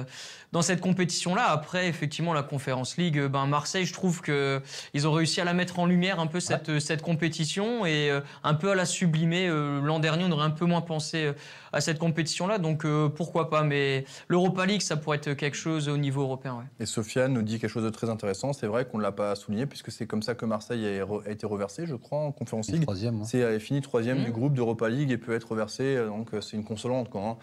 dans 0.55 0.61
cette 0.61 0.79
compétition-là. 0.79 1.49
Après, 1.49 1.89
effectivement, 1.89 2.31
la 2.33 2.41
Conférence 2.41 2.95
League, 2.95 3.19
euh, 3.19 3.27
ben, 3.27 3.45
Marseille, 3.45 3.85
je 3.85 3.91
trouve 3.91 4.21
qu'ils 4.21 5.05
ont 5.05 5.11
réussi 5.11 5.41
à 5.41 5.43
la 5.43 5.53
mettre 5.53 5.79
en 5.79 5.85
lumière 5.85 6.21
un 6.21 6.27
peu 6.27 6.39
cette, 6.39 6.69
euh, 6.69 6.79
cette 6.79 7.01
compétition 7.01 7.85
et 7.85 8.09
euh, 8.09 8.21
un 8.45 8.53
peu 8.53 8.71
à 8.71 8.75
la 8.75 8.85
sublimer. 8.85 9.49
Euh, 9.49 9.81
L'an 9.81 9.99
dernier, 9.99 10.23
on 10.23 10.31
aurait 10.31 10.45
un 10.45 10.51
peu 10.51 10.63
moins 10.63 10.79
pensé 10.79 11.33
à 11.73 11.81
cette 11.81 11.99
compétition-là, 11.99 12.57
donc 12.57 12.85
euh, 12.85 13.09
pourquoi 13.09 13.49
pas. 13.49 13.63
Mais 13.63 14.05
l'Europa 14.29 14.65
League, 14.65 14.79
ça 14.81 14.95
pourrait 14.95 15.17
être 15.17 15.33
quelque 15.33 15.57
chose 15.57 15.89
au 15.89 15.97
niveau 15.97 16.21
européen. 16.21 16.53
ouais. 16.59 16.63
Et 16.79 16.85
Sofiane 16.85 17.33
nous 17.33 17.41
dit 17.41 17.59
quelque 17.59 17.69
chose 17.69 17.83
de 17.83 17.89
très 17.89 18.09
intéressant. 18.09 18.53
C'est 18.53 18.67
vrai 18.67 18.85
qu'on 18.85 18.97
ne 18.97 19.03
l'a 19.03 19.11
pas 19.11 19.35
souligné 19.35 19.65
puisque 19.65 19.91
c'est 19.91 20.07
comme 20.07 20.23
ça 20.23 20.35
que 20.35 20.45
Marseille 20.45 20.85
a, 20.99 21.03
re- 21.03 21.27
a 21.27 21.31
été 21.31 21.45
reversé, 21.45 21.85
je 21.85 21.95
crois, 21.95 22.19
en 22.19 22.31
Conférence 22.31 22.71
League. 22.71 22.83
Troisième. 22.83 23.19
hein. 23.19 23.25
C'est 23.25 23.59
fini 23.59 23.81
troisième 23.81 24.19
Mhm. 24.19 24.23
du 24.25 24.31
groupe 24.31 24.53
d'Europa 24.53 24.87
League 24.87 25.11
et 25.11 25.17
peut 25.17 25.33
être 25.35 25.51
reversé, 25.51 25.97
donc 26.05 26.29
c'est 26.39 26.55
une 26.55 26.63
consolante. 26.63 27.09
Quoi, 27.09 27.21
hein. 27.21 27.37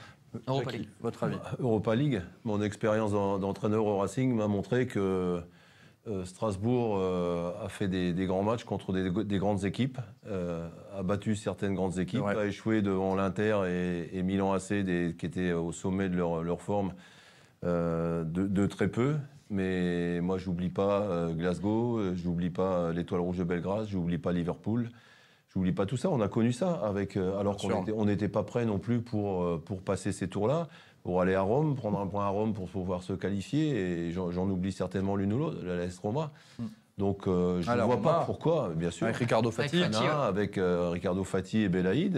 Europa 0.46 0.70
League. 0.72 0.88
Votre 1.00 1.24
avis 1.24 1.36
Europa 1.58 1.94
League, 1.94 2.22
mon 2.44 2.62
expérience 2.62 3.12
d'en- 3.12 3.38
d'entraîneur 3.38 3.84
au 3.86 3.98
Racing 3.98 4.34
m'a 4.34 4.48
montré 4.48 4.86
que 4.86 5.40
euh, 6.08 6.24
Strasbourg 6.24 6.96
euh, 6.98 7.52
a 7.64 7.68
fait 7.68 7.86
des, 7.88 8.12
des 8.12 8.26
grands 8.26 8.42
matchs 8.42 8.64
contre 8.64 8.92
des, 8.92 9.08
des 9.24 9.38
grandes 9.38 9.64
équipes, 9.64 9.98
euh, 10.26 10.68
a 10.96 11.02
battu 11.02 11.36
certaines 11.36 11.74
grandes 11.74 11.98
équipes, 11.98 12.22
a 12.38 12.46
échoué 12.46 12.82
devant 12.82 13.14
l'Inter 13.14 13.60
et, 13.68 14.18
et 14.18 14.22
Milan 14.22 14.52
AC, 14.52 14.72
des- 14.82 15.14
qui 15.16 15.26
étaient 15.26 15.52
au 15.52 15.70
sommet 15.72 16.08
de 16.08 16.16
leur, 16.16 16.42
leur 16.42 16.60
forme, 16.60 16.92
euh, 17.64 18.24
de, 18.24 18.46
de 18.46 18.66
très 18.66 18.88
peu. 18.88 19.14
Mais 19.50 20.20
moi, 20.22 20.38
j'oublie 20.38 20.70
pas 20.70 21.02
euh, 21.02 21.34
Glasgow, 21.34 21.98
euh, 21.98 22.14
j'oublie 22.16 22.48
pas 22.50 22.90
l'Étoile 22.92 23.20
Rouge 23.20 23.36
de 23.38 23.44
Belgrade, 23.44 23.86
j'oublie 23.86 24.18
pas 24.18 24.32
Liverpool. 24.32 24.88
J'oublie 25.55 25.72
pas 25.72 25.86
tout 25.86 25.96
ça. 25.96 26.09
On 26.11 26.20
a 26.20 26.28
connu 26.28 26.53
ça 26.53 26.72
avec, 26.84 27.16
euh, 27.16 27.38
alors 27.38 27.57
qu'on 27.57 28.05
n'était 28.07 28.28
pas 28.28 28.42
prêt 28.42 28.64
non 28.64 28.78
plus 28.78 29.00
pour, 29.00 29.42
euh, 29.42 29.62
pour 29.64 29.82
passer 29.82 30.12
ces 30.12 30.28
tours-là, 30.28 30.68
pour 31.03 31.20
aller 31.20 31.34
à 31.34 31.42
Rome, 31.42 31.74
prendre 31.74 32.00
un 32.00 32.07
point 32.07 32.24
à 32.24 32.28
Rome 32.28 32.55
pour 32.55 32.68
pouvoir 32.68 33.03
se 33.03 33.12
qualifier. 33.12 34.07
Et 34.07 34.12
j'en 34.12 34.48
oublie 34.48 34.72
certainement 34.72 35.14
l'une 35.16 35.32
ou 35.34 35.38
l'autre, 35.38 35.59
la 35.64 35.76
l'AS 35.76 35.98
Roma. 35.98 36.30
Mm. 36.59 36.64
Donc 36.98 37.26
euh, 37.26 37.61
je 37.62 37.70
ne 37.70 37.76
vois 37.76 37.96
Roma. 37.96 37.96
pas 38.11 38.22
pourquoi, 38.26 38.70
bien 38.76 38.90
sûr. 38.90 39.07
Avec 39.07 39.16
Ricardo 39.18 39.50
Fati. 39.50 39.82
Avec 39.82 40.57
ouais. 40.57 40.62
euh, 40.62 40.90
Ricardo 40.90 41.24
Fati 41.24 41.62
et 41.62 41.68
Belaïd, 41.68 42.16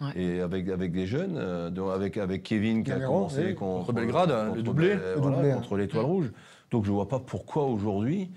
Mm. 0.00 0.04
Ouais. 0.04 0.12
et 0.16 0.40
avec, 0.40 0.68
avec 0.68 0.92
des 0.92 1.06
jeunes, 1.06 1.36
euh, 1.38 1.70
dont- 1.70 1.88
avec, 1.90 2.16
avec 2.18 2.42
Kevin 2.42 2.82
qui 2.84 2.90
a 2.92 3.00
commencé 3.00 3.54
contre, 3.54 3.86
Contre 3.86 3.92
Belgrade, 3.94 4.54
le 4.56 4.62
doublé. 4.62 4.94
Le 4.94 5.14
voilà, 5.16 5.36
doublé, 5.36 5.50
hein. 5.52 5.56
contre 5.56 5.76
l'Étoile 5.76 6.04
Rouge. 6.04 6.32
Donc 6.70 6.84
je 6.84 6.90
ne 6.90 6.94
vois 6.96 7.08
pas 7.08 7.20
pourquoi 7.20 7.64
aujourd'hui 7.64 8.30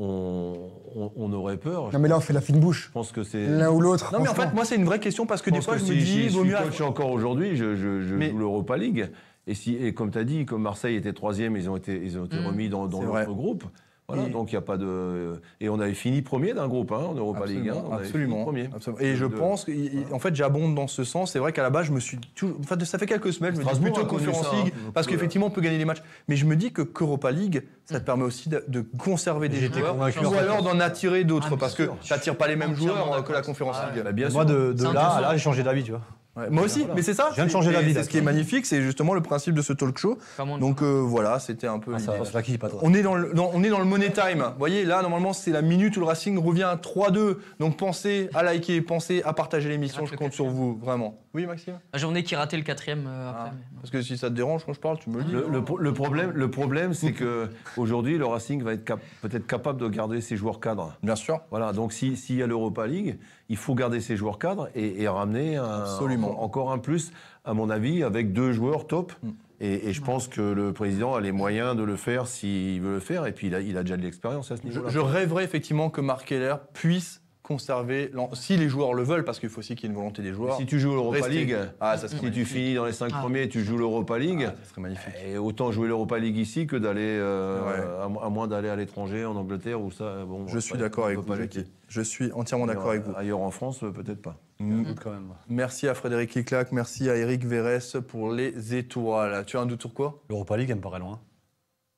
on, 0.00 0.70
on- 0.96 1.12
on 1.16 1.32
aurait 1.32 1.56
peur. 1.58 1.90
Non, 1.92 1.98
mais 1.98 2.08
là, 2.08 2.16
on 2.16 2.20
fait 2.20 2.32
la 2.32 2.40
fine 2.40 2.58
bouche. 2.58 2.86
Je 2.88 2.92
pense 2.92 3.12
que 3.12 3.22
c'est. 3.22 3.46
L'un 3.46 3.70
ou 3.70 3.80
l'autre. 3.80 4.12
Non, 4.12 4.20
mais 4.20 4.28
en 4.28 4.34
fait, 4.34 4.52
moi, 4.54 4.64
c'est 4.64 4.76
une 4.76 4.84
vraie 4.84 4.98
question 5.00 5.26
parce 5.26 5.42
que 5.42 5.50
Je 5.50 5.56
des 5.56 5.60
fois, 5.62 5.74
que 5.74 5.80
je 5.80 5.84
si, 5.86 5.90
me 5.92 5.96
dis, 5.96 6.06
si 6.06 6.24
il 6.24 6.30
je 6.30 6.36
vaut 6.38 6.44
suis 6.44 6.50
mieux. 6.82 6.84
encore 6.88 7.10
aujourd'hui, 7.10 7.56
je, 7.56 7.76
je, 7.76 8.00
je 8.00 8.14
Mais- 8.14 8.30
joue 8.30 8.38
l'Europa 8.38 8.76
League. 8.76 9.10
Et, 9.46 9.54
si, 9.54 9.74
et 9.76 9.94
comme 9.94 10.10
tu 10.10 10.18
as 10.18 10.24
dit, 10.24 10.44
comme 10.46 10.62
Marseille 10.62 10.96
était 10.96 11.12
troisième, 11.12 11.56
ils 11.56 11.68
ont 11.70 11.76
été, 11.76 12.00
ils 12.02 12.18
ont 12.18 12.24
été 12.24 12.38
Mm. 12.38 12.46
remis 12.46 12.68
dans, 12.68 12.86
dans 12.86 13.02
l'autre 13.02 13.32
groupe. 13.32 13.64
Voilà, 14.12 14.28
Et- 14.28 14.30
donc 14.30 14.50
il 14.50 14.54
n'y 14.54 14.58
a 14.58 14.62
pas 14.62 14.76
de. 14.76 15.40
Et 15.60 15.68
on 15.68 15.78
avait 15.80 15.94
fini 15.94 16.20
premier 16.22 16.52
d'un 16.52 16.66
groupe 16.68 16.90
hein, 16.92 17.04
en 17.10 17.14
Europa 17.14 17.46
League. 17.46 17.68
hein, 17.68 17.82
on 17.88 17.92
avait 17.94 18.04
absolument, 18.06 18.34
fini 18.34 18.44
premier. 18.44 18.68
absolument. 18.74 19.00
Et 19.02 19.14
je 19.16 19.24
De- 19.24 19.34
pense 19.34 19.64
que, 19.64 19.72
en 20.12 20.18
fait, 20.18 20.34
j'abonde 20.34 20.74
dans 20.74 20.86
ce 20.88 21.04
sens. 21.04 21.32
C'est 21.32 21.38
vrai 21.38 21.52
qu'à 21.52 21.62
la 21.62 21.70
base, 21.70 21.86
je 21.86 21.92
me 21.92 22.00
suis 22.00 22.18
toujours. 22.34 22.56
Enfin, 22.60 22.76
ça 22.84 22.98
fait 22.98 23.06
quelques 23.06 23.32
semaines, 23.32 23.54
je 23.54 23.60
me 23.60 23.72
dis 23.72 23.80
plutôt 23.80 24.04
Conférence 24.04 24.42
ça, 24.42 24.50
hein. 24.52 24.64
League, 24.64 24.74
Donc, 24.84 24.92
parce 24.94 25.06
euh, 25.06 25.10
qu'effectivement, 25.10 25.46
on 25.46 25.50
peut 25.50 25.60
gagner 25.60 25.78
les 25.78 25.84
matchs. 25.84 26.02
Mais 26.28 26.36
je 26.36 26.44
me 26.46 26.56
dis 26.56 26.72
que 26.72 26.82
qu'Europa 26.82 27.30
League, 27.30 27.62
ça 27.84 28.00
te 28.00 28.04
permet 28.04 28.24
aussi 28.24 28.48
de, 28.48 28.64
de 28.68 28.84
conserver 28.98 29.48
des 29.48 29.60
joueurs, 29.68 29.92
convaincu, 29.92 30.18
ou 30.24 30.34
alors 30.34 30.62
d'en 30.62 30.80
attirer 30.80 31.24
d'autres, 31.24 31.50
Ah, 31.52 31.56
parce 31.58 31.74
que 31.74 31.84
tu 32.02 32.12
n'attires 32.12 32.36
pas 32.36 32.48
les 32.48 32.56
mêmes 32.56 32.74
joueurs 32.74 33.12
euh, 33.12 33.22
que 33.22 33.32
la 33.32 33.42
Conférence 33.42 33.76
Ah, 33.80 33.90
League. 33.94 34.26
Moi, 34.32 34.44
de, 34.44 34.74
là 34.92 35.06
à 35.08 35.20
là, 35.20 35.32
j'ai 35.32 35.38
changé 35.38 35.62
d'avis, 35.62 35.84
tu 35.84 35.90
vois. 35.92 36.00
Ouais, 36.36 36.48
moi 36.48 36.62
aussi, 36.62 36.80
Voilà. 36.80 36.94
mais 36.94 37.02
c'est 37.02 37.12
ça. 37.14 37.28
Je 37.30 37.34
viens 37.34 37.46
de 37.46 37.50
changer 37.50 37.72
d'avis, 37.72 37.92
C'est 37.92 38.04
ce 38.04 38.08
qui 38.08 38.18
est 38.18 38.22
magnifique, 38.22 38.64
c'est 38.64 38.82
justement 38.82 39.14
le 39.14 39.20
principe 39.20 39.54
de 39.54 39.62
ce 39.62 39.72
talk 39.72 39.98
show. 39.98 40.16
Donc 40.60 40.80
euh, 40.82 41.00
voilà, 41.04 41.38
c'était 41.40 41.66
un 41.66 41.78
peu. 41.80 41.92
Ah, 41.94 41.98
ça, 41.98 42.12
pas 42.12 42.68
toi. 42.68 42.78
On 42.82 42.94
est, 42.94 43.02
dans 43.02 43.14
le, 43.16 43.32
dans- 43.34 43.50
on 43.52 43.62
est 43.64 43.68
dans 43.68 43.80
le 43.80 43.84
money 43.84 44.10
time. 44.12 44.42
Vous 44.52 44.58
voyez, 44.58 44.84
là, 44.84 45.02
normalement, 45.02 45.32
c'est 45.32 45.50
la 45.50 45.60
minute 45.62 45.96
où 45.96 46.00
le 46.00 46.06
Racing 46.06 46.38
revient 46.38 46.62
à 46.62 46.76
3-2. 46.76 47.38
Donc 47.58 47.76
pensez 47.76 48.30
à 48.32 48.42
liker, 48.44 48.80
pensez 48.80 49.22
à 49.24 49.32
partager 49.32 49.68
l'émission. 49.68 50.06
Je 50.06 50.14
compte 50.14 50.32
sur 50.32 50.46
vous, 50.46 50.78
vraiment. 50.80 51.18
Oui, 51.32 51.46
Maxime 51.46 51.78
La 51.92 51.98
journée 52.00 52.24
qui 52.24 52.34
ratait 52.34 52.56
le 52.56 52.64
quatrième 52.64 53.06
euh, 53.06 53.30
après. 53.30 53.50
Ah. 53.50 53.54
mais- 53.54 53.76
Parce 53.80 53.90
que 53.90 54.02
si 54.02 54.18
ça 54.18 54.28
te 54.30 54.34
dérange 54.34 54.64
quand 54.64 54.72
je 54.72 54.80
parle, 54.80 54.98
tu 54.98 55.10
me 55.10 55.18
le 55.18 55.24
dis. 55.24 55.32
Le, 55.32 55.46
le 55.48 55.64
pro- 55.64 55.78
le 55.78 55.92
problème, 55.94 56.32
le 56.34 56.50
problème 56.50 56.92
c'est 56.92 57.12
que 57.12 57.48
aujourd'hui, 57.76 58.18
le 58.18 58.26
Racing 58.26 58.62
va 58.64 58.72
être 58.72 58.84
cap- 58.84 59.00
peut-être 59.22 59.46
capable 59.46 59.80
de 59.80 59.88
garder 59.88 60.20
ses 60.20 60.36
joueurs 60.36 60.58
cadres. 60.58 60.96
Bien 61.04 61.14
sûr. 61.16 61.40
Voilà, 61.50 61.72
donc 61.72 61.92
si- 61.92 62.16
s'il 62.16 62.36
y 62.36 62.42
a 62.42 62.46
l'Europa 62.48 62.86
League, 62.88 63.18
il 63.48 63.56
faut 63.56 63.74
garder 63.76 64.00
ses 64.00 64.16
joueurs 64.16 64.38
cadres 64.40 64.68
et, 64.74 65.02
et 65.02 65.06
ramener 65.08 65.56
un- 65.56 65.82
Absolument. 65.82 66.30
encore, 66.30 66.42
encore 66.42 66.72
un 66.72 66.78
plus, 66.78 67.12
à 67.44 67.54
mon 67.54 67.70
avis, 67.70 68.02
avec 68.02 68.32
deux 68.32 68.50
joueurs 68.52 68.86
top. 68.88 69.12
Mm. 69.22 69.28
Et, 69.62 69.88
et 69.88 69.92
je 69.92 70.00
pense 70.00 70.26
que 70.26 70.40
le 70.40 70.72
président 70.72 71.14
a 71.14 71.20
les 71.20 71.32
moyens 71.32 71.76
de 71.76 71.82
le 71.82 71.94
faire 71.96 72.26
s'il 72.26 72.80
veut 72.80 72.94
le 72.94 72.98
faire. 73.00 73.26
Et 73.26 73.32
puis 73.32 73.48
il 73.48 73.54
a, 73.54 73.60
il 73.60 73.76
a 73.76 73.82
déjà 73.82 73.98
de 73.98 74.02
l'expérience 74.02 74.50
à 74.50 74.56
ce 74.56 74.62
Je, 74.62 74.68
niveau-là. 74.68 74.88
je 74.88 74.98
rêverais 74.98 75.44
effectivement 75.44 75.90
que 75.90 76.00
Marc 76.00 76.24
Keller 76.28 76.54
puisse 76.72 77.19
conserver, 77.54 78.12
si 78.34 78.56
les 78.56 78.68
joueurs 78.68 78.94
le 78.94 79.02
veulent, 79.02 79.24
parce 79.24 79.40
qu'il 79.40 79.48
faut 79.48 79.58
aussi 79.58 79.74
qu'il 79.74 79.84
y 79.84 79.86
ait 79.88 79.92
une 79.92 79.98
volonté 79.98 80.22
des 80.22 80.32
joueurs. 80.32 80.56
Si 80.56 80.66
tu 80.66 80.78
joues 80.78 80.92
l'Europa. 80.92 81.26
League, 81.28 81.56
Ah, 81.80 81.96
ça 81.98 82.06
si 82.06 82.16
tu 82.30 82.44
finis 82.44 82.74
dans 82.74 82.84
les 82.86 82.92
cinq 82.92 83.10
Ah. 83.12 83.18
premiers 83.20 83.42
et 83.42 83.48
tu 83.48 83.64
joues 83.64 83.76
l'Europa 83.76 84.18
League, 84.18 84.46
Ah, 84.48 84.54
ça 84.62 84.70
serait 84.70 84.80
magnifique. 84.82 85.12
et 85.26 85.36
autant 85.36 85.72
jouer 85.72 85.88
l'Europa 85.88 86.18
League 86.18 86.36
ici 86.36 86.66
que 86.68 86.76
d'aller, 86.76 87.00
euh, 87.02 87.60
Ouais. 87.60 88.04
à, 88.04 88.08
mo- 88.08 88.20
à 88.20 88.30
moins 88.30 88.46
d'aller 88.46 88.68
à 88.68 88.76
l'étranger, 88.76 89.24
en 89.24 89.34
Angleterre, 89.34 89.80
ou 89.80 89.90
ça. 89.90 90.24
Bon, 90.24 90.46
Je 90.46 90.58
suis 90.60 90.78
d'accord 90.78 91.06
avec 91.06 91.18
vous, 91.18 91.34
Jackie. 91.34 91.64
Je 91.88 92.00
suis 92.02 92.30
entièrement 92.32 92.66
d'accord 92.66 92.90
avec 92.90 93.02
vous. 93.02 93.12
Ailleurs 93.16 93.40
en 93.40 93.50
France, 93.50 93.80
peut-être 93.80 94.22
pas. 94.22 94.36
Mm. 94.60 94.94
Quand 95.02 95.10
même. 95.10 95.28
Merci 95.48 95.88
à 95.88 95.94
Frédéric 95.94 96.34
Leclac, 96.36 96.70
merci 96.70 97.10
à 97.10 97.16
Eric 97.16 97.44
Vérès 97.44 97.96
pour 98.06 98.30
les 98.32 98.74
étoiles. 98.76 99.44
Tu 99.46 99.56
as 99.56 99.60
un 99.60 99.66
doute 99.66 99.80
sur 99.80 99.92
quoi? 99.92 100.20
L'Europa 100.28 100.56
League, 100.56 100.70
elle 100.70 100.76
me 100.76 100.80
paraît 100.82 101.00
loin. 101.00 101.18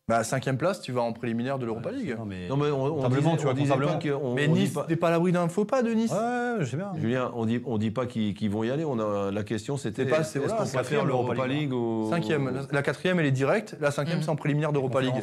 Bah, 0.09 0.24
cinquième 0.24 0.59
place, 0.59 0.80
tu 0.80 0.90
vas 0.90 1.03
en 1.03 1.12
préliminaire 1.12 1.61
de 1.61 1.64
l'Europa 1.66 1.92
League. 1.92 2.16
Non, 2.18 2.24
mais. 2.24 2.48
Non, 2.48 2.57
mais 2.57 2.70
on, 2.72 2.84
on 2.86 2.94
Comptablement, 2.96 3.30
disait, 3.30 3.36
tu 3.36 3.42
vois, 3.44 3.53
on 3.53 3.55
disait 3.55 3.68
comptablement. 3.68 3.98
pas 3.98 4.09
qu'on- 4.20 4.34
Mais 4.34 4.48
on 4.48 4.53
Nice, 4.55 4.72
pas- 4.72 4.84
t'es 4.88 4.96
pas 4.96 5.09
à 5.09 5.11
l'abri 5.12 5.30
d'un 5.30 5.48
faux 5.48 5.64
pas 5.64 5.82
de 5.84 5.92
Nice 5.92 6.11
Ouais, 6.11 6.18
ouais, 6.18 6.57
je 6.61 6.64
sais 6.64 6.76
bien. 6.76 6.90
Julien, 7.00 7.30
on 7.36 7.46
dit, 7.46 7.62
on 7.64 7.78
dit 7.78 7.92
pas 7.92 8.07
qu'ils 8.07 8.50
vont 8.50 8.64
y 8.64 8.70
aller. 8.70 8.84
On 8.84 8.98
a, 8.98 9.30
la 9.30 9.44
question, 9.44 9.76
c'était 9.76 10.03
C'est 10.05 10.11
pas- 10.11 10.20
est-ce 10.20 10.40
c'est- 10.40 10.40
qu'on 10.40 10.64
préfère 10.66 11.05
l'Europa 11.05 11.46
League 11.46 11.72
ou 11.72 12.09
Cinquième. 12.11 12.53
La- 12.53 12.62
La 12.72 12.82
quatrième, 12.82 13.20
elle 13.20 13.26
est 13.26 13.30
directe. 13.30 13.76
La 13.80 13.92
cinquième, 13.92 14.18
Mm. 14.18 14.22
c'est 14.22 14.28
en 14.30 14.36
préliminaire 14.36 14.72
d'Europa 14.72 15.00
League. 15.00 15.22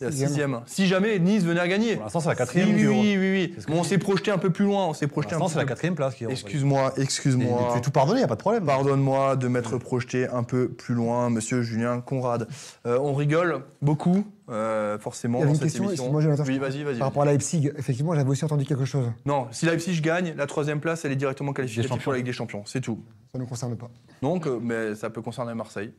La 0.00 0.10
Sixième. 0.10 0.60
Si 0.66 0.86
jamais 0.86 1.18
Nice 1.18 1.44
venait 1.44 1.60
à 1.60 1.68
gagner. 1.68 1.94
Pour 1.94 2.04
l'instant, 2.04 2.20
c'est 2.20 2.28
la 2.28 2.34
quatrième. 2.34 2.70
oui, 2.70 2.76
qui 2.76 2.86
oui, 2.88 3.16
oui, 3.18 3.54
oui. 3.56 3.64
Bon, 3.68 3.80
on 3.80 3.84
s'est 3.84 3.98
projeté 3.98 4.30
un 4.30 4.38
peu 4.38 4.50
plus 4.50 4.64
loin. 4.64 4.86
On 4.86 4.94
s'est 4.94 5.06
Pour 5.06 5.12
projeté 5.12 5.32
l'instant, 5.32 5.48
c'est 5.48 5.58
la 5.58 5.64
quatrième 5.64 5.94
place 5.94 6.14
qui. 6.14 6.24
Excuse-moi, 6.24 6.92
excuse-moi. 6.96 7.68
Tu 7.72 7.78
es 7.78 7.80
tout 7.80 7.90
pardonné, 7.90 8.18
il 8.18 8.22
n'y 8.22 8.24
a 8.24 8.28
pas 8.28 8.34
de 8.34 8.40
problème. 8.40 8.64
Pardonne-moi 8.64 9.36
de 9.36 9.48
m'être 9.48 9.78
projeté 9.78 10.26
un 10.28 10.42
peu 10.42 10.68
plus 10.68 10.94
loin, 10.94 11.30
monsieur 11.30 11.62
Julien 11.62 12.00
Conrad. 12.00 12.48
Euh, 12.86 12.98
on 13.00 13.14
rigole 13.14 13.60
beaucoup, 13.80 14.24
euh, 14.50 14.98
forcément, 14.98 15.38
Il 15.38 15.42
y 15.42 15.44
dans 15.44 15.50
une 15.50 15.54
cette 15.56 15.64
question, 15.64 15.84
émission. 15.84 16.20
Jonathan, 16.20 16.44
oui, 16.46 16.58
vas-y, 16.58 16.82
vas-y. 16.82 16.98
Par 16.98 17.08
rapport 17.08 17.22
à 17.22 17.26
Leipzig, 17.26 17.70
effectivement, 17.76 18.14
j'avais 18.14 18.30
aussi 18.30 18.44
entendu 18.44 18.64
quelque 18.64 18.84
chose. 18.84 19.06
Non, 19.24 19.46
si 19.52 19.66
Leipzig 19.66 20.00
gagne, 20.00 20.34
la 20.36 20.46
troisième 20.46 20.80
place, 20.80 21.04
elle 21.04 21.12
est 21.12 21.16
directement 21.16 21.52
qualifiée 21.52 21.84
pour 21.84 22.12
la 22.12 22.18
Ligue 22.18 22.26
des 22.26 22.32
Champions. 22.32 22.62
C'est 22.66 22.80
tout. 22.80 23.04
Ça 23.30 23.38
ne 23.38 23.44
nous 23.44 23.48
concerne 23.48 23.76
pas. 23.76 23.90
Donc, 24.20 24.46
euh, 24.46 24.58
mais 24.60 24.94
ça 24.94 25.10
peut 25.10 25.22
concerner 25.22 25.54
Marseille. 25.54 25.92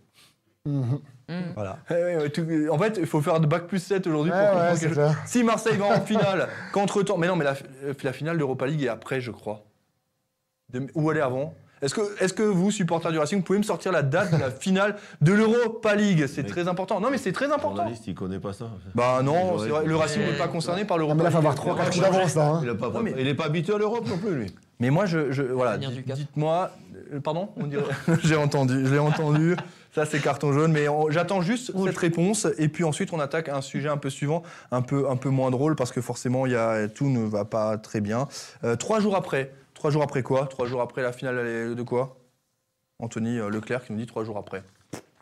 Mm. 0.65 0.83
Voilà. 1.55 1.77
Eh 1.89 1.93
ouais, 1.93 2.15
ouais, 2.17 2.29
tout- 2.29 2.45
en 2.71 2.77
fait, 2.77 2.97
il 2.99 3.05
faut 3.05 3.21
faire 3.21 3.39
de 3.39 3.47
bac 3.47 3.67
plus 3.67 3.79
7 3.79 4.07
aujourd'hui 4.07 4.31
Ouais, 4.31 4.37
pour 4.39 4.49
comprendre 4.51 4.79
quelque 4.79 4.95
chose. 4.95 5.11
Si 5.25 5.43
Marseille 5.43 5.77
va 5.77 5.85
en 5.87 6.01
finale, 6.01 6.47
qu'entre 6.73 7.01
temps. 7.03 7.17
Mais 7.17 7.27
non, 7.27 7.35
mais 7.35 7.43
la, 7.45 7.55
la 8.03 8.13
finale 8.13 8.37
d'Europa 8.37 8.65
League 8.65 8.83
est 8.83 8.87
après, 8.89 9.19
je 9.19 9.31
crois. 9.31 9.63
De- 10.71 10.87
ou 10.95 11.11
elle 11.11 11.17
est 11.17 11.21
avant. 11.21 11.53
Est-ce 11.81 11.93
que, 11.95 12.23
est 12.23 12.33
que 12.33 12.43
vous, 12.43 12.71
supporters 12.71 13.11
du 13.11 13.17
Racing, 13.19 13.39
vous 13.39 13.43
pouvez 13.43 13.57
me 13.59 13.63
sortir 13.63 13.91
la 13.91 14.03
date 14.03 14.31
de 14.33 14.37
la 14.39 14.51
finale 14.59 14.95
de 15.21 15.33
l'Europa 15.33 15.95
League? 15.95 16.27
C'est 16.27 16.43
très 16.43 16.69
important. 16.69 17.01
Non, 17.01 17.09
mais 17.11 17.17
c'est 17.17 17.33
très 17.33 17.47
Le 17.47 17.53
important. 17.53 17.75
journaliste, 17.77 18.07
il 18.07 18.15
connaît 18.15 18.39
pas 18.39 18.53
ça. 18.53 18.69
Bah 18.95 19.19
non, 19.21 19.55
vrai, 19.57 19.85
le 19.85 19.95
Racing 19.97 20.21
n'est 20.21 20.37
pas 20.37 20.47
concerné 20.47 20.85
par 20.85 20.97
l'Europa 20.97 21.15
mais 21.17 21.23
là, 21.23 21.29
il 21.29 21.33
va 21.33 21.39
League. 21.39 21.45
avoir 21.47 21.55
trois 21.55 21.73
Ouais, 21.73 21.79
quatre 21.83 21.97
moi, 21.97 22.05
coups 22.07 22.17
d'avance, 22.17 22.35
là. 22.35 22.47
hein. 22.47 22.59
Il 22.63 22.69
est 22.69 22.75
pas, 22.75 22.89
Non, 22.89 23.01
mais- 23.01 23.13
il 23.17 23.27
est 23.27 23.33
pas 23.35 23.45
habitué 23.45 23.73
à 23.73 23.77
l'Europe 23.77 24.07
non 24.07 24.17
plus, 24.17 24.33
lui. 24.33 24.55
Mais 24.79 24.89
moi, 24.91 25.05
je, 25.05 25.31
je- 25.33 25.43
voilà, 25.43 25.77
dites-moi, 25.77 26.71
euh, 27.13 27.19
pardon. 27.19 27.49
J'ai 28.23 28.37
entendu, 28.37 28.85
je 28.85 28.93
l'ai 28.93 28.99
entendu. 28.99 29.57
Ça, 29.93 30.05
c'est 30.05 30.19
carton 30.19 30.51
jaune, 30.53 30.71
mais 30.71 30.87
j'attends 31.09 31.41
juste 31.41 31.71
cette 31.85 31.97
réponse 31.97 32.47
et 32.57 32.67
puis 32.67 32.83
ensuite 32.83 33.13
on 33.13 33.19
attaque 33.19 33.47
un 33.47 33.61
sujet 33.61 33.89
un 33.89 33.97
peu 33.97 34.09
suivant, 34.09 34.41
un 34.71 34.81
peu, 34.81 35.07
un 35.07 35.17
peu 35.17 35.29
moins 35.29 35.51
drôle 35.51 35.75
parce 35.75 35.91
que 35.91 36.01
forcément, 36.01 36.47
il 36.47 36.53
y 36.53 36.55
a, 36.55 36.87
tout 36.87 37.09
ne 37.09 37.23
va 37.25 37.45
pas 37.45 37.77
très 37.77 38.01
bien. 38.01 38.27
Euh, 38.63 38.75
trois 38.75 38.99
jours 38.99 39.15
après, 39.15 39.53
trois 39.75 39.91
jours 39.91 40.01
après 40.01 40.23
quoi? 40.23 40.47
Trois 40.47 40.65
jours 40.65 40.81
après 40.81 41.03
la 41.03 41.13
finale 41.13 41.37
est 41.45 41.75
de 41.75 41.83
quoi? 41.83 42.17
Anthony 42.97 43.37
euh, 43.37 43.49
Leclerc 43.49 43.85
qui 43.85 43.91
nous 43.93 43.99
dit 43.99 44.07
trois 44.07 44.23
jours 44.23 44.37
après. 44.37 44.63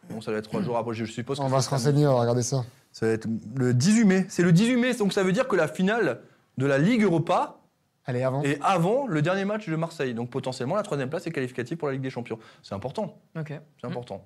Bon, 0.09 0.21
ça 0.21 0.31
va 0.31 0.37
être 0.37 0.47
trois 0.47 0.61
jours 0.61 0.77
après, 0.77 0.93
je 0.93 1.03
suppose. 1.03 1.37
que 1.39 1.43
On 1.43 1.47
va 1.47 1.61
se 1.61 1.69
renseigner, 1.69 2.07
on 2.07 2.13
va 2.13 2.21
regarder 2.21 2.43
ça. 2.43 2.63
Ça 2.93 3.07
va 3.07 3.11
être 3.11 3.27
le 3.55 3.73
18 3.73 4.05
mai. 4.05 4.25
C'est 4.29 4.43
le 4.43 4.53
18 4.53 4.75
mai, 4.77 4.93
donc 4.93 5.11
ça 5.11 5.23
veut 5.23 5.33
dire 5.33 5.49
que 5.49 5.55
la 5.57 5.67
finale 5.67 6.21
de 6.57 6.65
la 6.65 6.77
Ligue 6.77 7.03
Europa 7.03 7.57
Allez, 8.05 8.23
avant. 8.23 8.41
et 8.43 8.57
avant 8.61 9.05
le 9.07 9.21
dernier 9.21 9.43
match 9.45 9.67
de 9.67 9.75
Marseille. 9.75 10.13
Donc 10.13 10.29
potentiellement, 10.29 10.75
la 10.75 10.83
troisième 10.83 11.09
place 11.09 11.27
est 11.27 11.31
qualificative 11.31 11.77
pour 11.77 11.89
la 11.89 11.93
Ligue 11.93 12.03
des 12.03 12.09
Champions. 12.09 12.39
C'est 12.63 12.73
important. 12.73 13.17
Ok. 13.37 13.53
C'est 13.79 13.87
important. 13.87 14.25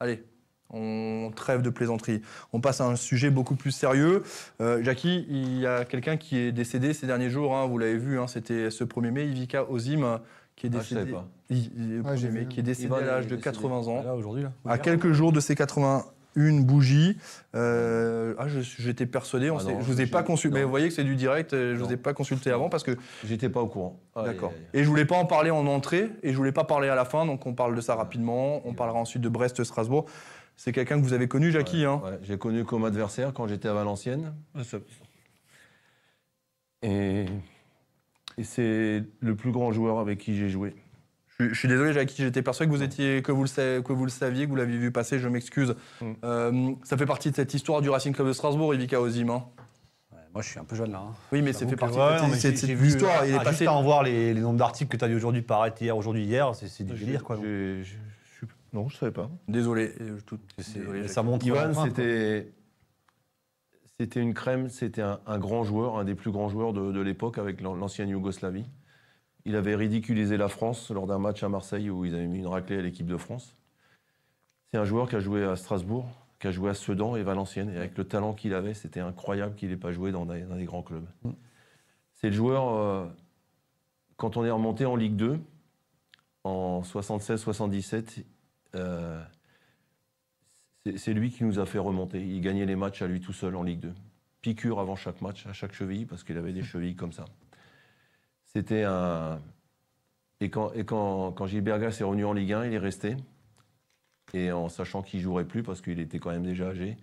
Allez, 0.00 0.24
on 0.70 1.30
trêve 1.34 1.62
de 1.62 1.70
plaisanterie. 1.70 2.20
On 2.52 2.60
passe 2.60 2.80
à 2.80 2.86
un 2.86 2.96
sujet 2.96 3.30
beaucoup 3.30 3.54
plus 3.54 3.70
sérieux. 3.70 4.22
Euh, 4.60 4.82
Jackie, 4.82 5.24
il 5.28 5.58
y 5.60 5.66
a 5.66 5.84
quelqu'un 5.84 6.16
qui 6.16 6.36
est 6.36 6.52
décédé 6.52 6.92
ces 6.94 7.06
derniers 7.06 7.30
jours. 7.30 7.56
hein, 7.56 7.66
vous 7.66 7.78
l'avez 7.78 7.96
vu, 7.96 8.18
hein, 8.18 8.26
c'était 8.26 8.70
ce 8.70 8.84
1er 8.84 9.10
mai, 9.12 9.26
Ivica 9.26 9.70
Ozim, 9.70 10.20
qui 10.56 10.66
est 10.66 10.70
Ah, 10.74 10.78
je 10.78 10.94
décédé. 10.94 11.00
savais 11.00 11.12
pas. 11.12 11.28
I- 11.50 11.70
le 11.76 12.00
Ouais, 12.00 12.16
j'ai 12.16 12.28
1er 12.28 12.32
mai, 12.32 12.40
vu. 12.40 12.48
qui 12.48 12.60
est 12.60 12.62
décédé 12.64 12.86
Ivan 12.86 12.96
à 12.96 13.00
l'âge 13.02 13.26
de 13.26 13.36
décédé. 13.36 13.42
80 13.42 13.86
ans. 13.88 14.02
Là, 14.02 14.14
aujourd'hui, 14.14 14.42
là. 14.42 14.52
À 14.66 14.78
quelques 14.78 15.12
jours 15.12 15.32
de 15.32 15.40
ses 15.40 15.54
81 16.34 16.60
bougies. 16.62 17.16
Euh, 17.54 18.34
ah, 18.38 18.46
j'étais 18.48 19.06
persuadé. 19.06 19.50
on 19.50 19.58
Ah 19.58 19.64
non, 19.64 19.80
je 19.80 19.84
vous 19.86 20.00
ai 20.00 20.06
pas 20.06 20.22
consulté. 20.22 20.58
Mais 20.58 20.64
vous 20.64 20.70
voyez 20.70 20.88
que 20.88 20.94
c'est 20.94 21.04
du 21.04 21.16
direct. 21.16 21.52
euh, 21.52 21.74
Je 21.76 21.82
vous 21.82 21.92
ai 21.92 21.96
pas 21.96 22.12
consulté 22.12 22.50
avant 22.50 22.68
parce 22.68 22.82
que 22.82 22.96
J'étais 23.24 23.48
pas 23.48 23.60
au 23.60 23.66
courant. 23.68 24.00
Aïe, 24.14 24.24
D'accord. 24.26 24.52
Et 24.72 24.82
je 24.84 24.88
voulais 24.88 25.04
pas 25.04 25.16
en 25.16 25.26
parler 25.26 25.50
en 25.50 25.66
entrée 25.66 26.10
et 26.22 26.32
je 26.32 26.36
voulais 26.36 26.52
pas 26.52 26.64
parler 26.64 26.88
à 26.88 26.94
la 26.94 27.04
fin, 27.04 27.26
donc 27.26 27.46
on 27.46 27.54
parle 27.54 27.74
de 27.74 27.80
ça 27.80 27.94
rapidement. 27.94 28.66
On 28.66 28.74
parlera 28.74 28.98
ensuite 28.98 29.22
de 29.22 29.28
Brest-Strasbourg. 29.28 30.06
C'est 30.56 30.72
quelqu'un 30.72 30.98
que 31.00 31.04
vous 31.04 31.12
avez 31.14 31.26
connu, 31.26 31.50
Jackie. 31.50 31.80
Ouais, 31.80 31.92
hein 31.92 32.00
ouais. 32.04 32.18
J'ai 32.22 32.38
connu 32.38 32.64
comme 32.64 32.84
adversaire 32.84 33.32
quand 33.32 33.48
j'étais 33.48 33.68
à 33.68 33.72
Valenciennes. 33.74 34.34
Et, 36.82 37.24
et 38.38 38.44
c'est 38.44 39.02
le 39.20 39.34
plus 39.34 39.50
grand 39.52 39.72
joueur 39.72 39.98
avec 39.98 40.18
qui 40.18 40.36
j'ai 40.36 40.48
joué. 40.48 40.74
Je, 41.40 41.48
je 41.48 41.54
suis 41.58 41.68
désolé, 41.68 41.92
Jackie, 41.92 42.22
j'étais 42.22 42.42
persuadé 42.42 42.70
que 42.70 42.76
vous, 42.76 42.82
étiez, 42.82 43.22
que, 43.22 43.32
vous 43.32 43.44
le, 43.44 43.80
que 43.80 43.92
vous 43.92 44.04
le 44.04 44.10
saviez, 44.10 44.44
que 44.44 44.50
vous 44.50 44.56
l'aviez 44.56 44.78
vu 44.78 44.90
passer, 44.92 45.18
je 45.18 45.28
m'excuse. 45.28 45.74
Mm. 46.00 46.12
Euh, 46.24 46.72
ça 46.84 46.96
fait 46.96 47.06
partie 47.06 47.30
de 47.30 47.36
cette 47.36 47.54
histoire 47.54 47.80
du 47.82 47.90
Racing 47.90 48.14
Club 48.14 48.28
de 48.28 48.32
Strasbourg, 48.32 48.74
Ivica 48.74 49.00
Ozim. 49.00 49.28
hein. 49.30 49.44
Ouais, 50.12 50.18
Moi, 50.32 50.42
je 50.42 50.48
suis 50.48 50.58
un 50.60 50.64
peu 50.64 50.76
jeune 50.76 50.92
là. 50.92 50.98
hein. 50.98 51.14
Oui, 51.32 51.42
mais 51.42 51.52
ça 51.52 51.60
J'avoue 51.60 51.70
fait 51.72 51.76
partie 51.76 51.98
ouais, 51.98 52.30
de 52.30 52.34
cette, 52.36 52.62
histoire. 52.62 53.26
Il 53.26 53.34
ah, 53.34 53.36
est 53.36 53.44
passé. 53.44 53.50
Juste 53.58 53.68
à 53.68 53.72
en 53.72 53.82
voir 53.82 54.02
les, 54.02 54.32
les 54.34 54.40
nombres 54.40 54.58
d'articles 54.58 54.90
que 54.90 54.96
tu 54.96 55.04
as 55.04 55.08
vu 55.08 55.16
aujourd'hui 55.16 55.42
paraître 55.42 55.80
hier, 55.82 55.96
aujourd'hui, 55.96 56.24
hier, 56.24 56.54
c'est 56.54 56.68
c'est 56.68 56.84
du 56.84 56.94
délire 56.94 57.24
quoi. 57.24 57.38
Non, 58.72 58.88
je 58.88 58.96
savais 58.96 59.12
pas. 59.12 59.30
Désolé. 59.46 59.92
euh, 60.00 60.18
tout- 60.26 60.38
C'est- 60.58 60.80
désolé, 60.80 61.06
ça 61.06 61.22
montre. 61.22 61.46
Ivan, 61.46 61.72
c'était 61.84 62.52
c'était 63.98 64.18
une 64.20 64.34
crème, 64.34 64.68
c'était 64.68 65.02
un, 65.02 65.20
un 65.26 65.38
grand 65.38 65.62
joueur, 65.62 65.96
un 65.98 66.04
des 66.04 66.16
plus 66.16 66.32
grands 66.32 66.48
joueurs 66.48 66.72
de, 66.72 66.90
de 66.90 67.00
l'époque 67.00 67.38
avec 67.38 67.60
l'an- 67.60 67.76
l'ancienne 67.76 68.08
Yougoslavie. 68.08 68.64
Il 69.46 69.56
avait 69.56 69.74
ridiculisé 69.76 70.36
la 70.36 70.48
France 70.48 70.90
lors 70.90 71.06
d'un 71.06 71.18
match 71.18 71.42
à 71.42 71.48
Marseille 71.48 71.90
où 71.90 72.04
ils 72.04 72.14
avaient 72.14 72.26
mis 72.26 72.38
une 72.38 72.46
raclée 72.46 72.78
à 72.78 72.82
l'équipe 72.82 73.06
de 73.06 73.16
France. 73.16 73.56
C'est 74.70 74.78
un 74.78 74.84
joueur 74.84 75.08
qui 75.08 75.16
a 75.16 75.20
joué 75.20 75.44
à 75.44 75.54
Strasbourg, 75.56 76.08
qui 76.40 76.46
a 76.46 76.50
joué 76.50 76.70
à 76.70 76.74
Sedan 76.74 77.14
et 77.16 77.22
Valenciennes. 77.22 77.70
Et 77.70 77.76
avec 77.76 77.96
le 77.98 78.04
talent 78.04 78.32
qu'il 78.32 78.54
avait, 78.54 78.74
c'était 78.74 79.00
incroyable 79.00 79.54
qu'il 79.54 79.68
n'ait 79.68 79.76
pas 79.76 79.92
joué 79.92 80.12
dans 80.12 80.24
des, 80.26 80.42
dans 80.42 80.56
des 80.56 80.64
grands 80.64 80.82
clubs. 80.82 81.06
C'est 82.14 82.28
le 82.28 82.32
joueur, 82.34 82.68
euh, 82.74 83.06
quand 84.16 84.36
on 84.36 84.44
est 84.44 84.50
remonté 84.50 84.86
en 84.86 84.96
Ligue 84.96 85.16
2, 85.16 85.38
en 86.44 86.82
76-77, 86.82 88.24
euh, 88.74 89.22
c'est- 90.86 90.96
c'est 90.96 91.12
lui 91.12 91.30
qui 91.30 91.44
nous 91.44 91.58
a 91.58 91.66
fait 91.66 91.78
remonter. 91.78 92.20
Il 92.24 92.40
gagnait 92.40 92.66
les 92.66 92.76
matchs 92.76 93.02
à 93.02 93.06
lui 93.06 93.20
tout 93.20 93.32
seul 93.34 93.54
en 93.56 93.62
Ligue 93.62 93.80
2. 93.80 93.94
Piqûre 94.40 94.78
avant 94.80 94.96
chaque 94.96 95.20
match, 95.20 95.46
à 95.46 95.52
chaque 95.52 95.72
cheville, 95.74 96.06
parce 96.06 96.24
qu'il 96.24 96.36
avait 96.38 96.52
des 96.52 96.62
chevilles 96.62 96.96
comme 96.96 97.12
ça. 97.12 97.26
C'était 98.54 98.84
un. 98.84 99.40
Et 100.40 100.50
quand, 100.50 100.72
et 100.72 100.84
quand, 100.84 101.32
quand 101.32 101.46
Gilbert 101.46 101.78
Gas 101.78 101.98
est 102.00 102.04
revenu 102.04 102.24
en 102.24 102.32
Ligue 102.32 102.52
1, 102.52 102.66
il 102.66 102.74
est 102.74 102.78
resté. 102.78 103.16
Et 104.32 104.52
en 104.52 104.68
sachant 104.68 105.02
qu'il 105.02 105.20
jouerait 105.20 105.44
plus, 105.44 105.62
parce 105.62 105.80
qu'il 105.80 106.00
était 106.00 106.18
quand 106.18 106.30
même 106.30 106.44
déjà 106.44 106.68
âgé, 106.68 106.96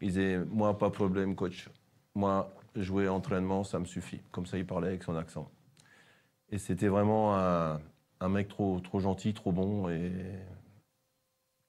il 0.00 0.08
disait 0.08 0.38
Moi, 0.50 0.76
pas 0.76 0.90
problème, 0.90 1.34
coach. 1.34 1.70
Moi, 2.14 2.54
jouer 2.76 3.08
entraînement, 3.08 3.64
ça 3.64 3.78
me 3.78 3.84
suffit. 3.84 4.20
Comme 4.30 4.46
ça, 4.46 4.58
il 4.58 4.66
parlait 4.66 4.88
avec 4.88 5.02
son 5.02 5.16
accent. 5.16 5.50
Et 6.50 6.58
c'était 6.58 6.88
vraiment 6.88 7.36
un, 7.38 7.80
un 8.20 8.28
mec 8.28 8.48
trop, 8.48 8.80
trop 8.80 9.00
gentil, 9.00 9.32
trop 9.32 9.52
bon. 9.52 9.88
Et. 9.88 10.12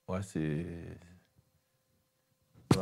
Ouais, 0.07 0.21
c'est. 0.23 0.65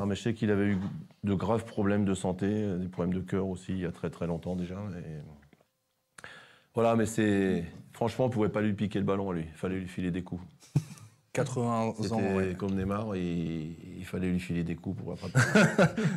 Mais 0.06 0.16
je 0.16 0.22
sais 0.22 0.34
qu'il 0.34 0.52
avait 0.52 0.68
eu 0.68 0.78
de 1.24 1.34
graves 1.34 1.66
problèmes 1.66 2.06
de 2.06 2.14
santé, 2.14 2.78
des 2.78 2.88
problèmes 2.88 3.14
de 3.14 3.22
cœur 3.22 3.48
aussi, 3.48 3.74
il 3.74 3.80
y 3.80 3.86
a 3.86 3.92
très 3.92 4.10
très 4.10 4.28
longtemps 4.28 4.56
déjà. 4.56 4.78
Voilà, 6.74 6.96
mais 6.96 7.06
c'est. 7.06 7.64
Franchement, 7.94 8.26
on 8.26 8.28
ne 8.30 8.34
pouvait 8.34 8.50
pas 8.50 8.62
lui 8.62 8.74
piquer 8.74 9.00
le 9.00 9.06
ballon 9.06 9.32
à 9.32 9.34
lui. 9.34 9.44
Il 9.46 9.58
fallait 9.58 9.80
lui 9.80 9.88
filer 9.88 10.12
des 10.12 10.22
coups. 10.24 10.44
80 11.34 11.80
ans. 12.12 12.36
Ouais. 12.36 12.56
comme 12.58 12.76
Neymar, 12.76 13.14
et 13.16 13.76
il 13.98 14.06
fallait 14.06 14.30
lui 14.30 14.40
filer 14.40 14.64
des 14.64 14.76
coups 14.76 15.02
pour 15.02 15.14
attraper. 15.14 15.40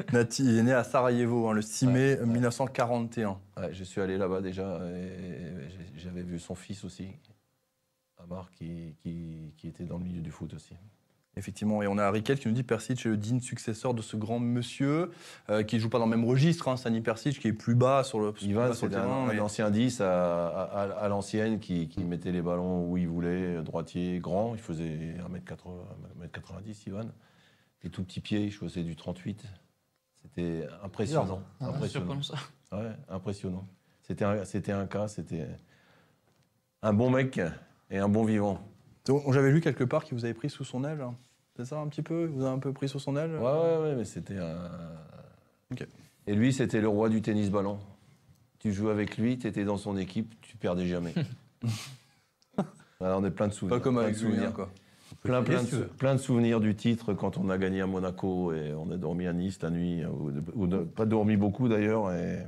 Nati 0.13 0.43
il 0.45 0.59
est 0.59 0.63
né 0.63 0.73
à 0.73 0.85
Sarajevo 0.85 1.49
hein, 1.49 1.53
le 1.53 1.63
6 1.63 1.87
Ouais, 1.87 1.93
mai 1.93 2.19
ouais. 2.21 2.27
1941. 2.27 3.39
Ouais, 3.59 3.75
je 3.75 3.85
suis 3.85 4.01
allé 4.01 4.17
là-bas 4.17 4.41
déjà, 4.41 4.81
j'avais 5.97 6.23
vu 6.23 6.39
son 6.39 6.55
fils 6.55 6.83
aussi, 6.85 7.09
Amar, 8.19 8.51
qui, 8.53 8.95
qui, 9.03 9.53
qui 9.57 9.69
était 9.69 9.85
dans 9.85 9.99
le 9.99 10.05
milieu 10.05 10.23
du 10.23 10.31
foot 10.31 10.55
aussi. 10.55 10.75
Effectivement, 11.35 11.83
et 11.83 11.87
on 11.87 11.97
a 11.97 12.11
Riquet 12.11 12.37
qui 12.37 12.47
nous 12.49 12.53
dit 12.55 12.63
Persic 12.63 13.07
est 13.07 13.09
le 13.09 13.17
digne 13.17 13.41
successeur 13.41 13.95
de 13.95 14.03
ce 14.03 14.17
grand 14.19 14.39
monsieur 14.39 15.11
euh, 15.49 15.63
qui 15.63 15.77
ne 15.77 15.81
joue 15.81 15.89
pas 15.89 15.99
dans 15.99 16.05
le 16.05 16.11
même 16.11 16.27
registre, 16.27 16.69
hein, 16.69 16.77
Sani 16.77 17.01
Persic, 17.01 17.39
qui 17.41 17.49
est 17.49 17.55
plus 17.55 17.75
bas 17.75 18.05
sur 18.05 18.21
le, 18.21 18.35
Ivan, 18.43 18.69
bas 18.69 18.75
sur 18.75 18.85
le 18.87 18.93
c'était 18.93 19.01
un, 19.03 19.07
terrain, 19.07 19.29
un 19.31 19.39
ancien 19.39 19.71
10 19.71 20.03
à, 20.03 20.49
à- 20.49 20.63
à- 20.83 20.91
à 21.05 21.09
l'ancienne 21.09 21.59
qui, 21.59 21.89
qui 21.89 22.05
mettait 22.05 22.33
les 22.33 22.43
ballons 22.43 22.87
où 22.87 22.99
il 22.99 23.09
voulait, 23.09 23.63
droitier, 23.63 24.19
grand. 24.19 24.55
Il 24.55 24.61
faisait 24.61 25.17
1m80, 25.27 25.71
1m90, 26.23 26.83
Ivan. 26.89 27.07
Des 27.83 27.89
tout 27.89 28.05
petits 28.05 28.21
pieds, 28.21 28.45
il 28.45 28.53
faisait 28.53 28.83
du 28.83 28.95
38. 28.95 29.43
C'était 30.21 30.67
impressionnant. 30.85 31.43
Ah 31.61 31.69
impressionnant. 31.69 32.23
Ça. 32.23 32.35
Ouais, 32.73 32.93
impressionnant. 33.09 33.67
C'était 34.03 34.25
un, 34.27 34.45
c'était 34.45 34.73
un 34.73 34.87
cas, 34.87 35.09
c'était 35.09 35.47
un 36.83 36.93
bon 36.93 37.11
mec 37.11 37.41
et 37.91 37.97
un 37.99 38.09
bon 38.09 38.25
vivant. 38.25 38.61
J'avais 39.07 39.51
lu 39.51 39.61
quelque 39.61 39.85
part 39.85 40.05
qu'il 40.05 40.17
vous 40.17 40.25
avait 40.25 40.35
pris 40.35 40.49
sous 40.51 40.65
son 40.65 40.85
aile. 40.85 41.01
hein. 41.01 41.15
C'est 41.57 41.65
ça 41.67 41.79
un 41.81 41.87
petit 41.89 42.03
peu? 42.03 42.23
Il 42.23 42.29
vous 42.29 42.45
a 42.45 42.51
un 42.51 42.59
peu 42.59 42.73
pris 42.73 42.89
sous 42.89 42.99
son 42.99 43.17
aile? 43.17 43.33
Ouais, 43.33 43.41
ouais, 43.41 43.79
ouais, 43.83 43.95
mais 43.97 44.05
c'était 44.05 44.39
un. 44.39 44.71
Ok. 45.71 45.87
Et 46.27 46.35
lui, 46.35 46.53
c'était 46.53 46.81
le 46.81 46.89
roi 46.89 47.09
du 47.09 47.21
tennis 47.21 47.51
ballon. 47.51 47.79
Tu 48.59 48.73
jouais 48.73 48.93
avec 48.93 49.19
lui, 49.19 49.39
tu 49.39 49.47
étais 49.49 49.65
dans 49.65 49.77
son 49.77 49.97
équipe, 49.97 50.35
tu 50.41 50.57
perdais 50.57 50.87
jamais. 50.87 51.15
Voilà, 53.01 53.19
on 53.19 53.25
est 53.25 53.33
plein 53.33 53.49
de 53.49 53.53
souvenirs. 53.53 53.79
Pas 53.79 53.83
comme 53.83 53.99
avec 53.99 54.15
souvenirs. 54.15 54.53
quoi. 54.53 54.71
Plein, 55.23 55.43
plein, 55.43 55.63
de, 55.65 55.83
plein 55.99 56.15
de 56.15 56.21
souvenirs 56.21 56.61
du 56.61 56.77
titre 56.77 57.15
quand 57.15 57.37
on 57.37 57.51
a 57.51 57.59
gagné 57.59 57.81
à 57.81 57.87
Monaco 57.87 58.53
et 58.53 58.73
on 58.75 58.91
a 58.93 58.97
dormi 58.97 59.27
à 59.27 59.33
Nice 59.33 59.61
la 59.61 59.71
nuit, 59.71 60.05
ou, 60.07 60.31
ou 60.55 60.67
de- 60.69 60.79
pas 60.85 61.05
dormi 61.05 61.37
beaucoup 61.37 61.69
d'ailleurs, 61.69 62.13
et 62.13 62.47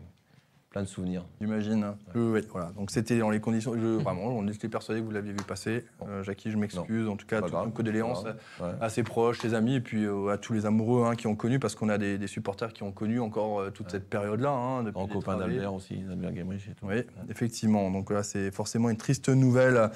plein 0.75 0.83
de 0.83 0.89
souvenirs. 0.89 1.25
J'imagine. 1.41 1.87
Oui, 2.17 2.23
oui, 2.33 2.41
voilà. 2.51 2.73
Donc 2.77 2.91
c'était 2.91 3.17
dans 3.17 3.31
les 3.31 3.39
conditions. 3.39 3.75
Je, 3.75 3.79
vraiment, 4.03 4.25
on 4.27 4.49
était 4.49 4.69
persuadé 4.69 5.01
que 5.01 5.05
vous 5.07 5.13
l'aviez 5.13 5.31
vu 5.31 5.39
passer. 5.47 5.85
Euh, 6.09 6.25
Jackie, 6.25 6.51
je 6.51 6.57
m'excuse. 6.57 7.09
En 7.09 7.15
tout 7.15 7.27
cas, 7.27 7.41
toute 7.41 7.53
grave, 7.53 7.67
une 7.67 7.73
condoléance. 7.73 8.25
Ouais. 8.61 8.71
à 8.81 8.89
ses 8.89 9.05
proches, 9.05 9.39
ses 9.39 9.55
amis, 9.55 9.77
et 9.77 9.81
puis 9.81 10.05
euh, 10.05 10.31
à 10.33 10.37
tous 10.37 10.53
les 10.53 10.67
amoureux 10.67 11.07
hein, 11.07 11.15
qui 11.15 11.29
ont 11.29 11.37
connu, 11.37 11.61
parce 11.61 11.77
qu'on 11.77 11.89
a 11.89 11.97
des, 11.97 12.19
des 12.19 12.27
supporters 12.27 12.73
qui 12.73 12.83
ont 12.83 12.91
connu 12.91 13.21
encore 13.21 13.61
euh, 13.61 13.71
toute 13.71 13.89
cette 13.93 14.11
période-là. 14.11 14.51
Hein, 14.51 14.85
En 14.97 15.07
les 15.07 15.13
copain 15.13 15.37
d'Albert 15.37 15.73
aussi, 15.75 15.95
d'Albert 15.99 16.33
Guémrich 16.33 16.67
et 16.69 16.75
tout. 16.75 16.87
Oui, 16.87 17.05
effectivement. 17.31 17.89
Donc 17.93 18.11
là, 18.11 18.25
c'est 18.25 18.51
forcément 18.51 18.91
une 18.91 18.97
triste 18.97 19.29
nouvelle. 19.29 19.91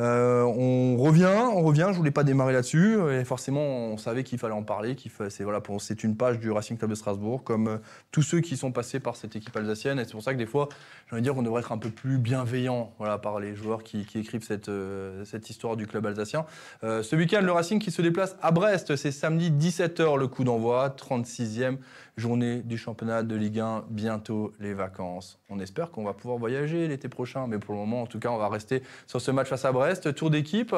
Euh, 0.00 0.42
on 0.42 0.96
revient, 0.96 1.30
on 1.52 1.62
revient. 1.62 1.86
Je 1.92 1.96
voulais 1.96 2.10
pas 2.10 2.24
démarrer 2.24 2.52
là-dessus. 2.54 2.96
Et 3.12 3.24
forcément, 3.24 3.60
on 3.60 3.98
savait 3.98 4.24
qu'il 4.24 4.40
fallait 4.40 4.52
en 4.54 4.64
parler. 4.64 4.96
Qu'il 4.96 5.12
fa- 5.12 5.30
c'est 5.30 5.44
voilà, 5.44 5.60
pour- 5.60 5.80
une 6.02 6.16
page 6.16 6.40
du 6.40 6.50
Racing 6.50 6.76
Club 6.76 6.90
de 6.90 6.96
Strasbourg, 6.96 7.44
comme 7.44 7.78
tous 8.10 8.22
ceux 8.22 8.40
qui 8.40 8.56
sont 8.56 8.72
passés 8.72 8.98
par 8.98 9.14
cette 9.14 9.36
équipe 9.36 9.56
alsacienne. 9.56 10.00
Et 10.00 10.04
c'est 10.04 10.10
pour 10.12 10.23
ça 10.24 10.30
ça 10.30 10.34
que 10.34 10.38
des 10.38 10.46
fois, 10.46 10.68
j'ai 11.06 11.12
envie 11.12 11.20
de 11.20 11.24
dire 11.24 11.34
qu'on 11.34 11.42
devrait 11.42 11.60
être 11.60 11.72
un 11.72 11.78
peu 11.78 11.90
plus 11.90 12.18
bienveillant 12.18 12.92
voilà, 12.98 13.18
par 13.18 13.38
les 13.38 13.54
joueurs 13.54 13.82
qui, 13.82 14.06
qui 14.06 14.18
écrivent 14.18 14.42
cette, 14.42 14.68
euh, 14.68 15.24
cette 15.24 15.50
histoire 15.50 15.76
du 15.76 15.86
club 15.86 16.06
alsacien. 16.06 16.46
Euh, 16.82 17.02
ce 17.02 17.14
week-end, 17.14 17.42
le 17.42 17.52
Racing 17.52 17.78
qui 17.78 17.90
se 17.90 18.00
déplace 18.00 18.36
à 18.40 18.50
Brest, 18.50 18.96
c'est 18.96 19.12
samedi 19.12 19.50
17h 19.50 20.18
le 20.18 20.26
coup 20.26 20.44
d'envoi, 20.44 20.88
36e 20.88 21.76
journée 22.16 22.62
du 22.62 22.78
championnat 22.78 23.22
de 23.22 23.34
Ligue 23.34 23.60
1, 23.60 23.84
bientôt 23.90 24.54
les 24.60 24.72
vacances. 24.72 25.38
On 25.50 25.60
espère 25.60 25.90
qu'on 25.90 26.04
va 26.04 26.14
pouvoir 26.14 26.38
voyager 26.38 26.88
l'été 26.88 27.08
prochain, 27.08 27.46
mais 27.46 27.58
pour 27.58 27.74
le 27.74 27.80
moment, 27.80 28.02
en 28.02 28.06
tout 28.06 28.18
cas, 28.18 28.30
on 28.30 28.38
va 28.38 28.48
rester 28.48 28.82
sur 29.06 29.20
ce 29.20 29.30
match 29.30 29.48
face 29.48 29.64
à 29.64 29.72
Brest. 29.72 30.14
Tour 30.14 30.30
d'équipe, 30.30 30.74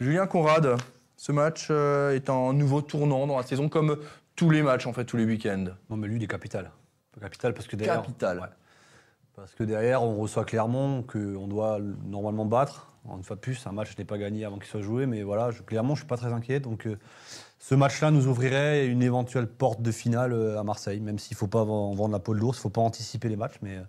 Julien 0.00 0.26
Conrad, 0.26 0.76
ce 1.16 1.32
match 1.32 1.68
euh, 1.70 2.14
est 2.14 2.30
un 2.30 2.54
nouveau 2.54 2.80
tournant 2.80 3.26
dans 3.26 3.36
la 3.36 3.42
saison, 3.42 3.68
comme 3.68 3.98
tous 4.36 4.48
les 4.48 4.62
matchs, 4.62 4.86
en 4.86 4.94
fait, 4.94 5.04
tous 5.04 5.18
les 5.18 5.26
week-ends. 5.26 5.66
Non, 5.90 5.96
mais 5.96 6.08
lui, 6.08 6.16
il 6.16 6.22
est 6.22 6.28
capital. 6.28 6.70
Capital 7.20 7.52
parce 7.52 7.66
que 7.66 7.76
derrière. 7.76 8.00
Capital. 8.00 8.38
Ouais. 8.38 8.46
Parce 9.40 9.54
que 9.54 9.64
derrière, 9.64 10.02
on 10.02 10.16
reçoit 10.16 10.44
Clermont 10.44 11.02
qu'on 11.02 11.46
doit 11.46 11.78
normalement 12.04 12.44
battre. 12.44 12.86
Une 13.16 13.22
fois 13.22 13.36
de 13.36 13.40
plus, 13.40 13.66
un 13.66 13.72
match 13.72 13.96
n'est 13.96 14.04
pas 14.04 14.18
gagné 14.18 14.44
avant 14.44 14.56
qu'il 14.58 14.66
soit 14.68 14.82
joué, 14.82 15.06
mais 15.06 15.22
voilà, 15.22 15.50
je, 15.50 15.62
clairement, 15.62 15.94
je 15.94 16.00
suis 16.00 16.06
pas 16.06 16.18
très 16.18 16.32
inquiet. 16.32 16.60
Donc, 16.60 16.86
euh, 16.86 16.98
ce 17.58 17.74
match-là 17.74 18.10
nous 18.10 18.26
ouvrirait 18.26 18.86
une 18.86 19.02
éventuelle 19.02 19.46
porte 19.46 19.80
de 19.80 19.90
finale 19.90 20.34
euh, 20.34 20.58
à 20.60 20.64
Marseille, 20.64 21.00
même 21.00 21.18
s'il 21.18 21.34
faut 21.36 21.46
pas 21.46 21.62
en 21.62 21.94
vendre 21.94 22.12
la 22.12 22.18
peau 22.18 22.34
de 22.34 22.40
l'ours, 22.40 22.58
il 22.58 22.60
faut 22.60 22.68
pas 22.68 22.82
anticiper 22.82 23.30
les 23.30 23.36
matchs. 23.36 23.56
Mais 23.62 23.76
euh, 23.78 23.82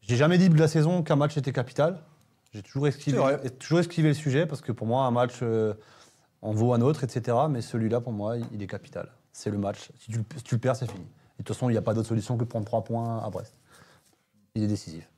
j'ai 0.00 0.16
jamais 0.16 0.38
dit 0.38 0.48
de 0.48 0.58
la 0.58 0.66
saison 0.66 1.02
qu'un 1.04 1.14
match 1.16 1.36
était 1.36 1.52
capital. 1.52 2.00
J'ai 2.52 2.62
toujours 2.62 2.88
esquivé, 2.88 3.16
toujours 3.60 3.78
esquivé 3.78 4.08
le 4.08 4.14
sujet 4.14 4.44
parce 4.44 4.60
que 4.60 4.72
pour 4.72 4.88
moi, 4.88 5.04
un 5.04 5.12
match 5.12 5.34
euh, 5.42 5.74
en 6.42 6.50
vaut 6.50 6.72
un 6.74 6.80
autre, 6.80 7.04
etc. 7.04 7.36
Mais 7.48 7.60
celui-là, 7.60 8.00
pour 8.00 8.12
moi, 8.12 8.36
il 8.52 8.60
est 8.60 8.66
capital. 8.66 9.08
C'est 9.32 9.50
le 9.50 9.58
match. 9.58 9.88
Si 10.00 10.10
tu, 10.10 10.18
le- 10.18 10.24
si 10.36 10.42
tu 10.42 10.56
le 10.56 10.60
perds, 10.60 10.74
c'est 10.74 10.90
fini. 10.90 11.04
Et 11.38 11.42
de 11.42 11.44
toute 11.44 11.54
façon, 11.54 11.68
il 11.70 11.72
n'y 11.74 11.78
a 11.78 11.82
pas 11.82 11.94
d'autre 11.94 12.08
solution 12.08 12.36
que 12.36 12.42
de 12.42 12.48
prendre 12.48 12.66
trois 12.66 12.82
points 12.82 13.22
à 13.24 13.30
Brest. 13.30 13.54
Il 14.54 14.64
est 14.64 14.66
décisif. 14.68 15.08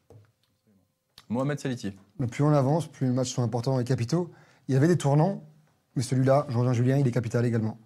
Mohamed 1.29 1.59
Saliti. 1.59 1.93
Plus 2.31 2.45
on 2.45 2.53
avance, 2.53 2.87
plus 2.87 3.07
les 3.07 3.13
matchs 3.13 3.33
sont 3.33 3.43
importants 3.43 3.81
et 3.81 3.85
capitaux. 3.85 4.31
Il 4.69 4.75
y 4.75 4.77
avait 4.77 4.89
des 4.89 4.99
tournants, 4.99 5.43
mais 5.97 6.03
celui-là, 6.03 6.47
je 6.49 6.59
rejoins 6.59 6.73
Julien, 6.73 6.99
il 6.99 7.07
est 7.07 7.11
capital 7.13 7.45
également. 7.47 7.79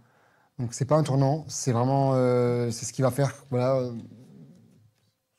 Donc 0.58 0.74
c'est 0.74 0.84
pas 0.84 0.96
un 0.96 1.02
tournant, 1.02 1.44
c'est 1.48 1.72
vraiment 1.72 2.12
euh, 2.14 2.70
c'est 2.70 2.84
ce 2.86 2.92
qui 2.92 3.02
va 3.02 3.10
faire. 3.10 3.32
Voilà, 3.50 3.76
euh, 3.76 3.92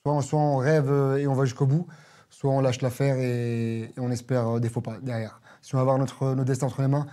soit, 0.05 0.14
on- 0.14 0.22
soit 0.22 0.39
on 0.39 0.58
rêve 0.58 0.89
et 1.20 1.28
on 1.28 1.34
va 1.34 1.45
jusqu'au 1.45 1.66
bout, 1.66 1.88
soit 2.30 2.51
on 2.51 2.62
lâche 2.62 2.82
l'affaire 2.82 3.18
et, 3.18 3.82
et 3.86 3.93
on 3.99 4.10
espère 4.12 4.60
des 4.60 4.70
faux 4.70 4.82
pas 4.82 4.99
derrière. 4.99 5.41
Si 5.62 5.76
on 5.76 5.78
va 5.80 5.82
avoir 5.82 5.97
notre, 5.97 6.28
notre 6.28 6.45
destin 6.45 6.68
entre 6.68 6.82
les 6.82 6.88
mains, 6.88 7.08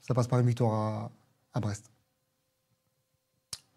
ça 0.00 0.14
passe 0.14 0.26
par 0.26 0.38
une 0.40 0.46
victoire 0.46 0.72
à, 0.72 1.10
à 1.54 1.60
Brest. 1.60 1.90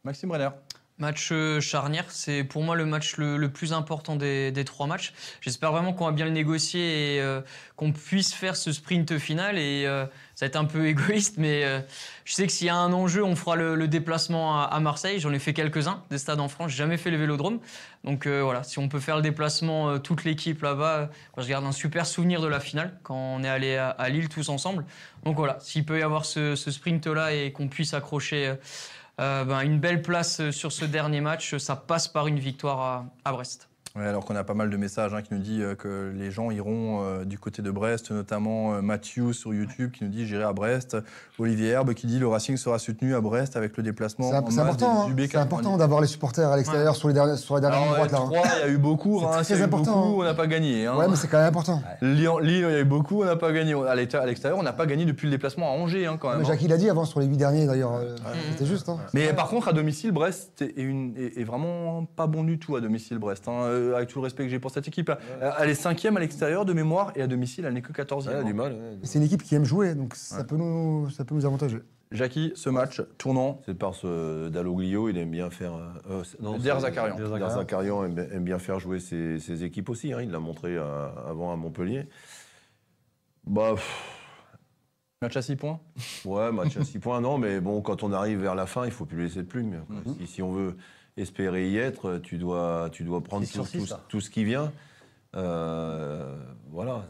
Maxime 0.03 0.31
Renner. 0.31 0.49
Match 0.97 1.27
euh, 1.33 1.59
charnière, 1.59 2.05
c'est 2.07 2.45
pour 2.45 2.63
moi 2.63 2.77
le 2.77 2.85
match 2.85 3.17
le, 3.17 3.49
plus 3.49 3.73
important 3.73 4.15
des, 4.15 4.63
trois 4.65 4.87
matchs. 4.87 5.13
J'espère 5.41 5.73
vraiment 5.73 5.91
qu'on 5.91 6.05
va 6.05 6.13
bien 6.13 6.23
le 6.23 6.31
négocier 6.31 7.15
et 7.15 7.21
euh, 7.21 7.41
qu'on 7.75 7.91
puisse 7.91 8.33
faire 8.33 8.55
ce 8.55 8.71
sprint 8.71 9.17
final. 9.17 9.57
Et 9.57 9.83
euh, 9.85 10.05
ça 10.35 10.45
va 10.45 10.47
être 10.47 10.55
un 10.55 10.63
peu 10.63 10.87
égoïste, 10.87 11.35
mais 11.37 11.63
je 12.23 12.33
sais 12.33 12.47
que 12.47 12.53
s'il 12.53 12.67
y 12.67 12.69
a 12.69 12.77
un 12.77 12.93
enjeu, 12.93 13.25
on 13.25 13.35
fera 13.35 13.57
le, 13.57 13.87
déplacement 13.89 14.63
à, 14.63 14.79
Marseille. 14.79 15.19
J'en 15.19 15.33
ai 15.33 15.39
fait 15.39 15.53
quelques-uns 15.53 16.01
des 16.11 16.17
stades 16.17 16.39
en 16.39 16.47
France. 16.47 16.71
J'ai 16.71 16.77
jamais 16.77 16.97
fait 16.97 17.11
le 17.11 17.17
Vélodrome, 17.17 17.59
donc 18.05 18.25
voilà. 18.25 18.63
Si 18.63 18.79
on 18.79 18.87
peut 18.87 19.01
faire 19.01 19.17
le 19.17 19.21
déplacement 19.21 19.99
toute 19.99 20.23
l'équipe 20.23 20.61
là-bas, 20.61 21.09
je 21.37 21.47
garde 21.47 21.65
un 21.65 21.73
super 21.73 22.05
souvenir 22.05 22.39
de 22.39 22.47
la 22.47 22.61
finale 22.61 22.97
quand 23.03 23.15
on 23.15 23.43
est 23.43 23.49
allé 23.49 23.75
à, 23.75 24.07
Lille 24.07 24.29
tous 24.29 24.47
ensemble. 24.47 24.85
Donc 25.25 25.35
voilà, 25.35 25.57
s'il 25.59 25.83
peut 25.83 25.99
y 25.99 26.03
avoir 26.03 26.23
ce, 26.23 26.55
ce 26.55 26.71
sprint-là 26.71 27.33
et 27.33 27.51
qu'on 27.51 27.67
puisse 27.67 27.93
accrocher. 27.93 28.55
Euh, 29.19 29.45
ben, 29.45 29.61
une 29.61 29.79
belle 29.79 30.01
place 30.01 30.39
euh, 30.39 30.51
sur 30.51 30.71
ce 30.71 30.85
dernier 30.85 31.21
match, 31.21 31.55
ça 31.57 31.75
passe 31.75 32.07
par 32.07 32.27
une 32.27 32.39
victoire 32.39 32.79
à, 32.79 33.05
à 33.23 33.31
Brest. 33.31 33.69
Ouais, 33.97 34.05
alors 34.05 34.25
qu'on 34.25 34.35
a 34.35 34.43
pas 34.43 34.53
mal 34.53 34.69
de 34.69 34.75
messages 34.75 35.13
hein, 35.13 35.21
qui 35.21 35.33
nous 35.33 35.39
dit 35.39 35.61
euh, 35.61 35.73
que 35.73 36.11
les 36.13 36.29
gens 36.29 36.51
iront 36.51 37.01
euh, 37.05 37.23
du 37.23 37.39
côté 37.39 37.61
de 37.61 37.71
Brest, 37.71 38.11
notamment 38.11 38.73
euh, 38.75 38.81
Mathieu 38.81 39.31
sur 39.31 39.53
YouTube 39.53 39.91
qui 39.91 40.03
nous 40.03 40.09
dit 40.09 40.27
j'irai 40.27 40.43
à 40.43 40.51
Brest, 40.51 40.97
Olivier 41.39 41.69
Herbe 41.69 41.93
qui 41.93 42.05
dit 42.05 42.19
le 42.19 42.27
Racing 42.27 42.57
sera 42.57 42.77
soutenu 42.77 43.15
à 43.15 43.21
Brest 43.21 43.55
avec 43.55 43.77
le 43.77 43.83
déplacement. 43.83 44.29
C'est 44.29 44.35
important, 44.35 45.07
hein. 45.07 45.15
C'est 45.31 45.37
important 45.37 45.77
d'avoir 45.77 46.01
les 46.01 46.07
supporters 46.07 46.49
à 46.49 46.57
l'extérieur 46.57 46.93
sur, 46.97 47.07
les 47.07 47.13
dernières, 47.13 47.37
sur 47.37 47.55
la 47.55 47.61
dernière 47.61 47.79
Alors, 47.83 47.95
ligne 47.95 48.07
droite. 48.09 48.33
Là, 48.33 48.39
hein. 48.41 48.49
Il 48.63 48.67
y 48.67 48.69
a 48.69 48.73
eu 48.73 48.77
beaucoup, 48.77 49.19
C'est 49.21 49.25
hein, 49.27 49.41
très 49.43 49.61
important, 49.61 50.07
beaucoup, 50.07 50.21
on 50.21 50.25
n'a 50.25 50.33
pas 50.33 50.47
gagné. 50.47 50.87
hein. 50.87 50.97
Ouais, 50.97 51.07
mais 51.07 51.15
c'est 51.15 51.29
quand 51.29 51.37
même 51.37 51.47
important. 51.47 51.81
Lyon, 52.01 52.39
Lille, 52.39 52.65
il 52.67 52.71
y 52.73 52.75
a 52.75 52.79
eu 52.81 52.83
beaucoup, 52.83 53.21
on 53.21 53.25
n'a 53.25 53.37
pas 53.37 53.53
gagné. 53.53 53.75
À 53.75 53.95
l'extérieur, 53.95 54.57
on 54.59 54.63
n'a 54.63 54.73
pas 54.73 54.87
gagné 54.87 55.05
depuis 55.05 55.27
le 55.27 55.31
déplacement 55.31 55.67
à 55.69 55.71
Angers 55.71 56.05
hein, 56.05 56.17
quand 56.19 56.27
même. 56.31 56.39
Mais 56.39 56.43
hein. 56.43 56.47
Jackie 56.49 56.67
l'a 56.67 56.75
dit 56.75 56.89
avant 56.89 57.05
sur 57.05 57.21
les 57.21 57.27
huit 57.27 57.37
derniers 57.37 57.65
d'ailleurs. 57.65 57.93
C'était 58.51 58.65
juste. 58.65 58.89
Hein. 58.89 58.97
Mais 59.13 59.31
par 59.31 59.47
contre, 59.47 59.69
à 59.69 59.73
domicile, 59.73 60.11
Brest 60.11 60.61
est, 60.61 60.73
une- 60.81 61.13
est- 61.17 61.39
est 61.39 61.45
vraiment 61.45 62.05
pas 62.17 62.27
bon 62.27 62.43
du 62.43 62.59
tout 62.59 62.75
à 62.75 62.81
domicile, 62.81 63.19
Brest. 63.19 63.47
hein. 63.47 63.83
Euh, 63.91 63.95
avec 63.95 64.09
tout 64.09 64.19
le 64.19 64.23
respect 64.23 64.43
que 64.43 64.49
j'ai 64.49 64.59
pour 64.59 64.71
cette 64.71 64.87
équipe. 64.87 65.09
Euh, 65.09 65.51
Elle 65.59 65.69
est 65.69 65.75
cinquième 65.75 66.17
à 66.17 66.19
l'extérieur 66.19 66.65
de 66.65 66.73
mémoire 66.73 67.11
et 67.15 67.21
à 67.21 67.27
domicile, 67.27 67.65
elle 67.65 67.73
n'est 67.73 67.81
que 67.81 67.91
14e. 67.93 68.27
Ouais, 68.27 68.33
il 68.33 68.37
a 68.39 68.43
du 68.43 68.53
mal. 68.53 68.73
ouais. 68.73 68.97
C'est 69.03 69.19
une 69.19 69.25
équipe 69.25 69.43
qui 69.43 69.55
aime 69.55 69.65
jouer, 69.65 69.95
donc 69.95 70.15
ça, 70.15 70.43
peut, 70.43 70.57
nous, 70.57 71.09
ça 71.09 71.25
peut 71.25 71.35
nous 71.35 71.45
avantager. 71.45 71.79
Jackie, 72.11 72.53
ce 72.55 72.69
match 72.69 73.01
tournant. 73.17 73.61
C'est 73.65 73.73
par 73.77 73.95
ce 73.95 74.47
Dalloglio, 74.49 75.09
il 75.09 75.17
aime 75.17 75.31
bien 75.31 75.49
faire. 75.49 75.73
euh, 75.73 75.89
euh, 76.09 76.23
non, 76.39 76.57
Der 76.57 76.75
c'est- 76.75 76.81
Zakarian. 76.81 77.15
Der 77.15 77.49
Zakarian 77.49 78.05
aime, 78.05 78.13
bien- 78.13 78.27
aime 78.31 78.43
bien 78.43 78.59
faire 78.59 78.79
jouer 78.79 78.99
ses, 78.99 79.39
ses 79.39 79.63
équipes 79.63 79.89
aussi. 79.89 80.13
hein, 80.13 80.19
il 80.21 80.29
l'a 80.31 80.39
montré 80.39 80.77
à- 80.77 81.13
avant 81.27 81.51
à 81.51 81.55
Montpellier. 81.55 82.07
Bah, 83.47 83.71
pff, 83.75 84.11
Match 85.21 85.37
à 85.37 85.41
6 85.41 85.55
points. 85.55 85.79
ouais, 86.25 86.51
match 86.51 86.77
à 86.77 86.83
6 86.83 86.99
points, 86.99 87.21
non, 87.21 87.37
mais 87.37 87.59
bon, 87.59 87.81
quand 87.81 88.03
on 88.03 88.11
arrive 88.13 88.41
vers 88.41 88.53
la 88.55 88.65
fin, 88.65 88.85
il 88.85 88.91
faut 88.91 89.05
plus 89.05 89.21
laisser 89.23 89.39
de 89.41 89.47
plume. 89.47 89.81
quoi. 89.87 89.95
Mhm. 90.05 90.15
si, 90.19 90.27
si 90.27 90.41
on 90.41 90.51
veut 90.51 90.75
espérer 91.17 91.69
y 91.69 91.77
être, 91.77 92.17
tu 92.17 92.37
dois, 92.37 92.89
tu 92.91 93.03
dois 93.03 93.21
prendre 93.23 93.45
tout, 93.47 93.85
tout- 94.09 94.21
ce 94.21 94.29
qui 94.29 94.43
vient. 94.43 94.71
Euh, 95.35 96.35
voilà. 96.69 97.05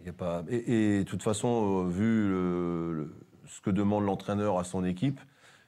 Il 0.00 0.06
y 0.06 0.08
a 0.08 0.12
pas... 0.12 0.42
et, 0.48 0.98
de 1.00 1.02
toute 1.04 1.22
façon, 1.22 1.84
euh, 1.86 1.88
vu 1.90 2.28
le- 2.28 2.92
le- 2.94 3.14
ce 3.46 3.60
que 3.60 3.70
demande 3.70 4.04
l'entraîneur 4.04 4.58
à 4.58 4.64
son 4.64 4.84
équipe, 4.84 5.20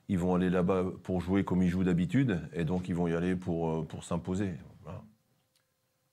ils 0.08 0.18
vont 0.18 0.34
aller 0.34 0.50
là-bas 0.50 0.84
pour 1.02 1.20
jouer 1.20 1.44
comme 1.44 1.62
ils 1.62 1.68
jouent 1.68 1.84
d'habitude, 1.84 2.40
et 2.54 2.64
donc 2.64 2.88
ils 2.88 2.94
vont 2.94 3.06
y 3.08 3.14
aller 3.14 3.36
pour, 3.36 3.70
euh, 3.70 3.82
pour 3.82 4.04
s'imposer. 4.04 4.52
Voilà. 4.84 5.02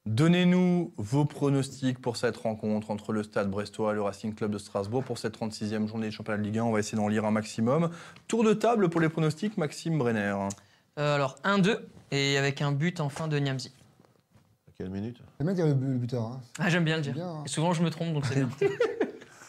Donnez-nous 0.06 0.94
vos 0.98 1.26
pronostics 1.26 2.00
pour 2.00 2.18
cette 2.18 2.38
rencontre 2.38 2.92
entre 2.92 3.14
le 3.14 3.24
Stade 3.24 3.50
Brestois 3.50 3.92
et 3.92 3.96
le 3.96 4.02
Racing 4.02 4.34
Club 4.34 4.52
de 4.52 4.58
Strasbourg 4.58 5.04
pour 5.04 5.18
cette 5.18 5.38
36e 5.38 5.88
journée 5.88 6.08
de 6.08 6.12
championnat 6.12 6.38
de 6.40 6.44
Ligue 6.44 6.58
1. 6.60 6.64
On 6.64 6.72
va 6.72 6.80
essayer 6.80 6.98
d'en 6.98 7.08
lire 7.08 7.26
un 7.26 7.32
maximum. 7.32 7.90
Tour 8.28 8.44
de 8.44 8.54
table 8.54 8.90
pour 8.90 9.02
les 9.02 9.10
pronostics, 9.10 9.58
Maxime 9.58 9.98
Brenner. 9.98 10.36
Euh, 11.00 11.16
alors 11.16 11.36
1-2 11.44 11.78
et 12.12 12.38
avec 12.38 12.62
un 12.62 12.72
but 12.72 13.00
en 13.00 13.10
fin 13.10 13.28
de 13.28 13.38
Niamzi. 13.38 13.72
À 14.68 14.72
quelle 14.78 14.90
minute 14.90 15.18
J'aime 15.40 15.48
bien 15.48 15.54
dire 15.56 15.68
le, 15.68 15.74
bu- 15.74 15.88
le 15.94 15.98
buteur. 15.98 16.24
Hein. 16.24 16.42
Ah, 16.60 16.70
j'aime 16.70 16.84
bien 16.84 16.98
le 16.98 17.02
dire. 17.02 17.14
Bien, 17.14 17.28
hein. 17.30 17.44
Et 17.46 17.50
souvent 17.50 17.74
je 17.74 17.82
me 17.84 17.90
trompe 17.90 18.14
donc 18.14 18.26
c'est 18.26 18.36
bien. 18.36 18.50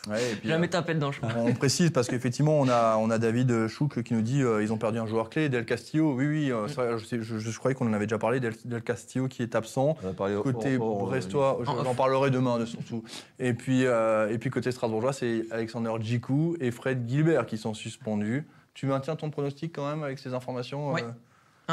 Ouais, 0.09 0.33
et 0.33 0.37
puis, 0.37 0.49
Jamais 0.49 0.67
tapé 0.69 0.95
dedans. 0.95 1.13
je 1.13 1.21
crois. 1.21 1.31
On 1.37 1.53
précise 1.53 1.91
parce 1.91 2.09
qu'effectivement, 2.09 2.59
on 2.59 2.69
a, 2.71 2.97
on 2.97 3.11
a 3.11 3.19
David 3.19 3.69
Chouk 3.69 4.03
qui 4.03 4.15
nous 4.15 4.23
dit 4.23 4.43
euh, 4.43 4.63
ils 4.63 4.73
ont 4.73 4.79
perdu 4.79 4.99
un 4.99 5.05
joueur 5.05 5.29
clé, 5.29 5.51
Del 5.51 5.67
Castillo. 5.67 6.15
Oui, 6.15 6.27
oui, 6.27 6.51
euh, 6.51 6.69
c'est 6.69 6.77
vrai, 6.77 6.99
je, 6.99 7.05
sais- 7.05 7.21
je- 7.21 7.37
je 7.39 7.59
croyais 7.59 7.75
qu'on 7.75 7.87
en 7.87 7.93
avait 7.93 8.07
déjà 8.07 8.17
parlé. 8.19 8.41
Del, 8.41 8.55
Del 8.65 8.83
Castillo 8.83 9.29
qui 9.29 9.43
est 9.43 9.55
absent. 9.55 9.99
On 10.03 10.09
a 10.09 10.13
parlé 10.15 10.35
hors- 10.37 10.43
Côté 10.43 10.79
brestois, 10.79 11.59
je- 11.61 11.67
j'en 11.85 11.95
parlerai 11.95 12.31
demain 12.31 12.59
de 12.59 12.65
surtout. 12.65 13.05
Et 13.39 13.53
puis, 13.53 13.85
euh, 13.85 14.31
et 14.31 14.39
puis 14.39 14.49
côté 14.49 14.73
strasbourgeois, 14.73 15.13
c'est 15.13 15.45
Alexander 15.51 15.93
Djikou 16.01 16.57
et 16.61 16.71
Fred 16.71 17.07
Gilbert 17.07 17.45
qui 17.45 17.59
sont 17.59 17.75
suspendus. 17.75 18.49
Tu 18.73 18.87
maintiens 18.87 19.17
ton 19.17 19.29
pronostic 19.29 19.75
quand 19.75 19.87
même 19.89 20.03
avec 20.03 20.19
ces 20.19 20.33
informations 20.33 20.95
Oui. 20.95 21.03
euh, 21.03 21.11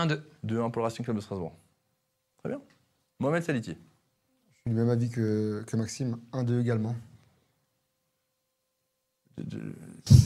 1-2. 0.06 0.22
2-1 0.46 0.72
pour 0.72 0.82
le 0.82 0.84
Racing 0.84 1.04
Club 1.04 1.18
de 1.18 1.22
Strasbourg. 1.22 1.56
Très 2.38 2.50
bien. 2.50 2.62
Mohamed 3.20 3.44
Saliti. 3.44 3.72
Je 3.72 4.56
suis 4.56 4.70
du 4.70 4.76
même 4.76 4.90
avis 4.90 5.10
que, 5.10 5.64
que 5.66 5.76
Maxime. 5.76 6.20
1-2 6.34 6.62
également. 6.62 6.96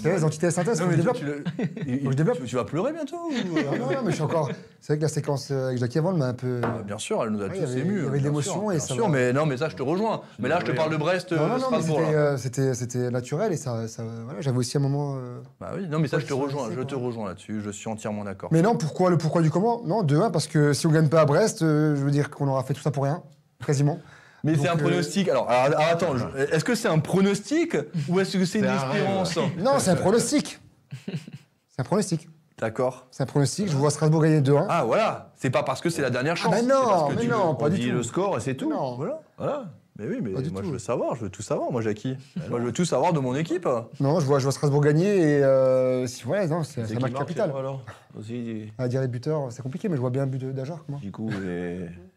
Les 0.05 0.23
antithèses 0.23 0.53
synthèse, 0.53 0.79
faut 0.79 0.85
que 0.85 0.91
je 0.91 0.97
développe. 0.97 1.17
tu, 1.17 1.25
le- 1.25 1.43
il- 1.87 1.99
Faut 1.99 2.05
que 2.05 2.11
je 2.11 2.17
développe. 2.17 2.37
tu- 2.37 2.43
tu 2.45 2.55
vas 2.55 2.63
pleurer 2.65 2.93
bientôt 2.93 3.15
ou- 3.17 3.55
Non, 3.55 3.85
non, 3.85 3.91
non, 3.91 3.97
mais 4.03 4.11
je 4.11 4.15
suis 4.15 4.23
encore. 4.23 4.49
C'est 4.79 4.93
vrai 4.93 4.97
que 4.97 5.01
la 5.03 5.07
séquence 5.09 5.49
euh, 5.51 5.67
avec 5.67 5.79
Jackie 5.79 5.97
avant 5.97 6.11
elle 6.11 6.17
m'a 6.19 6.27
un 6.27 6.33
peu. 6.33 6.61
Ah, 6.63 6.81
Bien 6.85 6.97
sûr, 6.97 7.21
elle 7.23 7.31
nous 7.31 7.39
a 7.41 7.43
Ouais, 7.45 7.49
tous 7.49 7.55
il 7.55 7.61
y 7.61 7.63
avait- 7.65 7.79
émus. 7.81 7.91
il 7.93 7.95
y 7.95 7.99
avait 8.01 8.05
de 8.09 8.11
bien 8.17 8.23
l'émotion 8.29 8.53
sûr, 8.53 8.71
et 8.71 8.75
bien 8.75 8.79
ça 8.79 8.93
sûr, 8.93 9.05
va. 9.05 9.09
mais 9.11 9.33
non, 9.33 9.45
mais 9.47 9.57
ça, 9.57 9.69
je 9.69 9.75
te 9.75 9.83
rejoins. 9.83 10.21
Mais 10.39 10.49
là, 10.49 10.59
je 10.61 10.65
te 10.65 10.71
parle 10.75 10.91
de 10.91 10.97
Brest, 10.97 11.31
Non, 11.31 11.37
non, 11.37 11.43
euh, 11.43 11.47
non, 11.49 11.55
mais 11.55 11.61
Strasbourg. 11.81 11.99
c'était, 11.99 12.11
là. 12.13 12.17
euh, 12.19 12.37
c'était, 12.37 12.73
c'était 12.73 13.11
naturel 13.11 13.51
et 13.53 13.57
ça, 13.57 13.87
ça 13.87 14.03
voilà, 14.25 14.39
j'avais 14.41 14.57
aussi 14.57 14.77
un 14.77 14.81
moment. 14.81 15.15
euh, 15.17 15.39
Bah 15.59 15.71
oui, 15.75 15.87
non, 15.89 15.99
mais 15.99 16.07
ça, 16.07 16.19
je 16.19 16.25
te 16.25 16.33
rejoins. 16.33 16.69
Je 16.75 16.81
te 16.81 16.95
rejoins 16.95 17.27
là-dessus. 17.27 17.61
Je 17.63 17.69
suis 17.71 17.89
entièrement 17.89 18.23
d'accord. 18.23 18.49
Mais 18.53 18.61
non, 18.61 18.75
pourquoi 18.77 19.09
le 19.09 19.17
pourquoi 19.17 19.41
du 19.41 19.49
comment? 19.49 19.81
Non, 19.85 20.03
2-1 20.03 20.31
parce 20.31 20.47
que 20.47 20.73
si 20.73 20.85
on 20.87 20.91
gagne 20.91 21.09
pas 21.09 21.21
à 21.21 21.25
Brest, 21.25 21.63
euh, 21.63 21.95
je 21.95 22.01
veux 22.03 22.11
dire 22.11 22.29
qu'on 22.29 22.47
aura 22.47 22.63
fait 22.63 22.73
tout 22.73 22.81
ça 22.81 22.91
pour 22.91 23.03
rien, 23.03 23.23
quasiment. 23.65 23.99
Mais 24.43 24.55
c'est 24.55 24.67
un 24.67 24.73
euh, 24.75 24.77
pronostic. 24.77 25.29
Alors, 25.29 25.49
alors, 25.49 25.79
alors, 25.79 25.91
attends, 25.91 26.17
je- 26.17 26.37
est-ce 26.53 26.63
que 26.63 26.75
c'est 26.75 26.87
un 26.87 26.99
pronostic 26.99 27.75
ou 28.09 28.19
est-ce 28.19 28.37
que 28.37 28.45
c'est 28.45 28.59
une 28.59 28.65
C'est 28.65 28.69
un 28.71 28.77
rêve. 28.79 29.01
espérance? 29.03 29.37
Non, 29.59 29.79
c'est 29.79 29.91
un 29.91 29.95
pronostic. 29.95 30.59
C'est 31.07 31.79
un 31.79 31.83
pronostic. 31.83 32.27
D'accord. 32.59 33.07
C'est 33.11 33.23
un 33.23 33.25
pronostic. 33.27 33.67
Je 33.69 33.75
vois 33.75 33.89
Strasbourg 33.91 34.21
gagner 34.21 34.41
2-1. 34.41 34.65
Ah, 34.69 34.83
voilà. 34.85 35.31
C'est 35.35 35.49
pas 35.49 35.63
parce 35.63 35.81
que 35.81 35.89
c'est 35.89 36.01
la 36.01 36.09
dernière 36.11 36.37
chance. 36.37 36.51
mais 36.53 36.61
c'est 36.61 36.67
non, 36.67 36.83
parce 36.85 37.09
que 37.09 37.15
mais 37.15 37.21
tu 37.23 37.27
non, 37.27 37.51
veux- 37.51 37.57
pas 37.57 37.65
On 37.65 37.69
du 37.69 37.77
dit 37.79 37.87
tout. 37.89 37.93
le 37.95 38.03
score 38.03 38.37
et 38.37 38.41
c'est 38.41 38.55
tout. 38.55 38.69
Non. 38.69 38.95
Voilà. 38.95 39.21
Voilà. 39.37 39.65
Mais 39.99 40.07
oui, 40.07 40.19
mais 40.21 40.31
Pas 40.31 40.41
du 40.41 40.49
moi, 40.51 40.61
tout. 40.61 40.67
je 40.67 40.73
veux 40.73 40.79
savoir. 40.79 41.15
Je 41.15 41.21
veux 41.23 41.29
tout 41.29 41.41
savoir, 41.41 41.71
moi, 41.71 41.81
Jackie. 41.81 42.15
moi, 42.49 42.59
je 42.59 42.65
veux 42.65 42.71
tout 42.71 42.85
savoir 42.85 43.13
de 43.13 43.19
mon 43.19 43.35
équipe. 43.35 43.67
Non, 43.99 44.19
je 44.19 44.25
vois, 44.25 44.39
je 44.39 44.43
vois 44.43 44.51
Strasbourg 44.51 44.81
gagner 44.81 45.37
et 45.37 45.43
euh, 45.43 46.05
si, 46.07 46.25
ouais, 46.27 46.47
non, 46.47 46.63
c'est, 46.63 46.81
c'est 46.81 46.87
C'est 46.87 46.93
un 46.93 46.97
qui 46.97 47.01
match 47.03 47.11
marque, 47.13 47.25
capital. 47.25 47.49
alors, 47.49 47.59
alors 47.59 47.81
Aussi, 48.17 48.71
À 48.77 48.87
dire 48.87 49.01
les 49.01 49.07
buteurs, 49.07 49.47
c'est 49.51 49.61
compliqué, 49.61 49.89
mais 49.89 49.95
je 49.95 50.01
vois 50.01 50.09
bien 50.11 50.23
un 50.23 50.27
but 50.27 50.39
de- 50.39 50.51
d'Ajar. 50.51 50.83
moi. 50.87 50.99
du 51.01 51.11
coup, 51.11 51.29
et... 51.45 51.87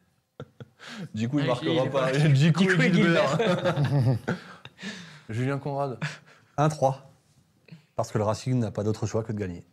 Du 1.14 1.28
coup, 1.28 1.38
il 1.38 1.44
Ah, 1.44 1.48
marquera 1.48 1.84
pas. 1.86 2.10
pas- 2.12 2.18
Du 2.28 2.52
coup, 2.52 2.62
Du 2.64 2.74
coup, 2.76 2.82
il 2.82 2.94
Gilbert. 2.94 3.38
Julien 5.28 5.58
Conrad. 5.58 5.98
1-3. 6.58 6.96
Parce 7.96 8.10
que 8.10 8.18
le 8.18 8.24
Racing 8.24 8.58
n'a 8.58 8.70
pas 8.70 8.82
d'autre 8.82 9.06
choix 9.06 9.22
que 9.22 9.32
de 9.32 9.38
gagner. 9.38 9.64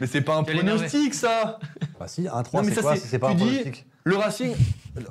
Mais 0.00 0.06
c'est 0.06 0.20
pas 0.20 0.36
un 0.36 0.42
pronostic, 0.42 1.14
ça 1.14 1.58
Bah 1.98 2.06
si, 2.06 2.22
1-3, 2.22 2.28
Non, 2.32 2.62
mais 2.62 2.68
c'est 2.68 2.74
ça, 2.76 2.80
quoi 2.82 2.96
c'est- 2.96 3.18
pas 3.18 3.28
tu 3.28 3.32
un 3.32 3.36
dis- 3.36 3.44
pronostic 3.46 3.86
Le 4.04 4.16
Racing, 4.16 4.54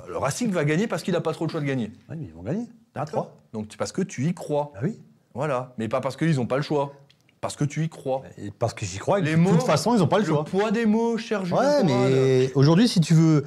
le 0.08 0.16
Racing 0.16 0.50
va 0.52 0.64
gagner 0.64 0.86
parce 0.86 1.02
qu'il 1.02 1.12
n'a 1.14 1.20
pas 1.20 1.32
trop 1.32 1.46
le 1.46 1.50
choix 1.50 1.60
de 1.60 1.66
gagner. 1.66 1.90
Oui, 2.08 2.16
mais 2.18 2.26
ils 2.26 2.32
vont 2.32 2.42
gagner. 2.42 2.66
1-3. 2.94 3.28
Donc 3.52 3.66
c'est 3.70 3.76
parce 3.76 3.92
que 3.92 4.02
tu 4.02 4.26
y 4.26 4.34
crois. 4.34 4.70
Bah 4.74 4.80
oui. 4.84 5.00
Voilà. 5.34 5.74
Mais 5.78 5.88
pas 5.88 6.00
parce 6.00 6.16
qu'ils 6.16 6.36
n'ont 6.36 6.46
pas 6.46 6.56
le 6.56 6.62
choix. 6.62 6.92
Parce 7.40 7.56
que 7.56 7.64
tu 7.64 7.84
y 7.84 7.88
crois. 7.88 8.22
Et 8.38 8.50
parce 8.50 8.74
que 8.74 8.84
j'y 8.84 8.98
crois. 8.98 9.18
et 9.18 9.22
Les 9.22 9.32
de 9.32 9.36
mots, 9.36 9.50
toute 9.52 9.62
façon, 9.62 9.94
ils 9.94 9.98
n'ont 10.00 10.06
pas 10.08 10.18
le 10.18 10.24
Le 10.24 10.28
choix. 10.28 10.44
poids 10.44 10.70
des 10.70 10.86
mots, 10.86 11.16
cher 11.18 11.44
Julien 11.44 11.58
Ouais, 11.60 11.80
Conrad. 11.82 11.86
mais 12.10 12.52
aujourd'hui, 12.54 12.86
si 12.86 13.00
tu 13.00 13.14
veux 13.14 13.44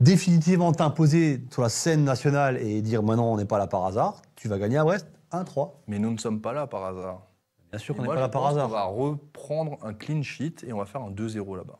définitivement 0.00 0.72
t'imposer 0.72 1.42
sur 1.50 1.62
la 1.62 1.68
scène 1.68 2.04
nationale 2.04 2.56
et 2.58 2.82
dire 2.82 3.02
maintenant 3.02 3.32
on 3.32 3.36
n'est 3.36 3.44
pas 3.44 3.58
là 3.58 3.66
par 3.66 3.84
hasard, 3.84 4.22
tu 4.36 4.48
vas 4.48 4.58
gagner 4.58 4.78
à 4.78 4.84
Brest 4.84 5.06
1-3. 5.32 5.70
Mais 5.86 5.98
nous 5.98 6.10
ne 6.10 6.18
sommes 6.18 6.40
pas 6.40 6.52
là 6.52 6.66
par 6.66 6.84
hasard. 6.84 7.22
Bien 7.70 7.78
sûr 7.78 7.94
qu'on 7.94 8.02
n'est 8.02 8.08
pas 8.08 8.16
je 8.16 8.20
là 8.20 8.28
par 8.28 8.42
pense 8.42 8.52
hasard. 8.52 8.66
qu'on 8.68 8.72
va 8.74 8.84
reprendre 8.84 9.78
un 9.82 9.94
clean 9.94 10.22
sheet 10.22 10.64
et 10.66 10.72
on 10.72 10.78
va 10.78 10.86
faire 10.86 11.02
un 11.02 11.10
2-0 11.10 11.56
là-bas. 11.56 11.78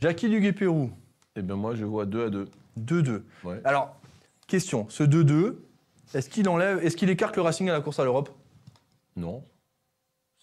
Jackie 0.00 0.28
Duguay-Pérou, 0.28 0.90
Eh 1.36 1.42
bien, 1.42 1.54
moi, 1.54 1.74
je 1.76 1.84
vois 1.84 2.04
2 2.04 2.26
à 2.26 2.30
2. 2.30 2.48
2-2. 2.78 3.22
Ouais. 3.44 3.60
Alors, 3.64 3.94
question, 4.48 4.86
ce 4.88 5.04
2-2, 5.04 5.56
est-ce 6.14 6.28
qu'il 6.28 6.48
enlève, 6.48 6.84
est-ce 6.84 6.96
qu'il 6.96 7.10
écarte 7.10 7.36
le 7.36 7.42
Racing 7.42 7.68
à 7.70 7.72
la 7.72 7.80
course 7.80 8.00
à 8.00 8.04
l'Europe? 8.04 8.28
Non. 9.16 9.44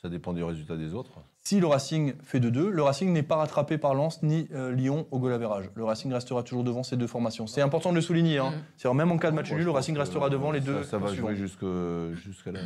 Ça 0.01 0.07
dépend 0.07 0.31
du 0.31 0.43
résultat 0.43 0.77
des 0.77 0.93
autres. 0.93 1.11
Si 1.43 1.59
le 1.59 1.65
Racing 1.65 2.13
fait 2.23 2.39
2-2, 2.39 2.67
le 2.67 2.83
Racing 2.83 3.11
n'est 3.11 3.23
pas 3.23 3.37
rattrapé 3.37 3.79
par 3.79 3.95
Lens 3.95 4.21
ni 4.21 4.47
euh, 4.53 4.71
Lyon 4.71 5.07
au 5.09 5.17
goal 5.17 5.33
average. 5.33 5.71
Le 5.75 5.83
Racing 5.83 6.13
restera 6.13 6.43
toujours 6.43 6.63
devant 6.63 6.83
ces 6.83 6.97
deux 6.97 7.07
formations. 7.07 7.47
C'est 7.47 7.61
important 7.61 7.89
de 7.89 7.95
le 7.95 8.01
souligner. 8.01 8.37
Hein. 8.37 8.51
Mm. 8.51 8.63
C'est-à-dire, 8.77 8.95
même 8.95 9.11
en 9.11 9.17
cas 9.17 9.31
de 9.31 9.35
match 9.35 9.51
nul, 9.51 9.63
le 9.63 9.71
Racing 9.71 9.95
que 9.95 9.99
restera 9.99 10.29
devant 10.29 10.51
les 10.51 10.61
deux. 10.61 10.83
Ça, 10.83 10.99
va 10.99 11.09
suivants. 11.09 11.29
jouer 11.29 12.15
jusqu'à 12.15 12.51
la, 12.51 12.59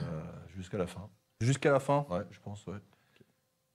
fin. 0.87 1.09
Jusqu'à 1.39 1.71
la 1.71 1.79
fin. 1.79 2.05
Ouais, 2.09 2.23
je 2.31 2.39
pense, 2.43 2.67
ouais. 2.67 2.75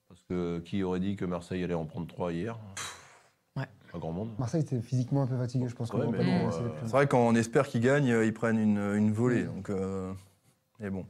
Parce 0.09 0.23
que 0.25 0.59
qui 0.59 0.83
aurait 0.83 1.01
dit 1.01 1.17
que 1.17 1.25
Marseille 1.25 1.65
allait 1.65 1.73
en 1.73 1.87
prendre 1.87 2.07
3 2.07 2.33
hier? 2.33 2.59
Ouais. 3.57 3.65
Pas 3.93 3.99
grand 3.99 4.13
monde. 4.13 4.31
Marseille 4.39 4.61
était 4.61 4.83
physiquement 4.83 5.23
un 5.23 5.27
peu 5.27 5.37
fatigué, 5.39 5.67
je 5.69 5.75
pense. 5.75 5.93
Ouais, 5.93 6.05
qu'on 6.05 6.13
euh. 6.13 6.51
C'est 6.83 6.91
vrai 6.91 7.07
quand 7.07 7.21
on 7.21 7.35
espère 7.35 7.67
qu'ils 7.69 7.81
gagnent, 7.81 8.11
euh, 8.11 8.27
ils 8.27 8.35
prennent 8.35 8.59
une, 8.59 8.79
une 8.79 9.13
volée. 9.13 9.45
Donc, 9.45 9.71
euh, 9.71 10.13
mais 10.81 10.91
bon. 10.91 11.05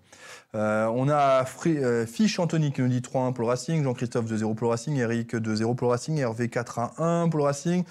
Euh, 0.54 0.86
on 0.86 1.08
a 1.08 1.44
euh, 1.66 2.06
Fiche 2.06 2.38
Anthony 2.38 2.72
qui 2.72 2.82
nous 2.82 2.88
dit 2.88 3.00
3-1 3.00 3.32
pour 3.32 3.42
le 3.42 3.48
Racing, 3.48 3.84
Jean-Christophe 3.84 4.26
2-0 4.26 4.54
pour 4.54 4.66
le 4.66 4.70
Racing, 4.70 4.96
Eric 4.96 5.34
2-0 5.34 5.76
pour 5.76 5.86
le 5.86 5.92
Racing, 5.92 6.18
Hervé 6.18 6.48
4-1 6.48 7.30
pour 7.30 7.38
le 7.38 7.44
Racing, 7.44 7.84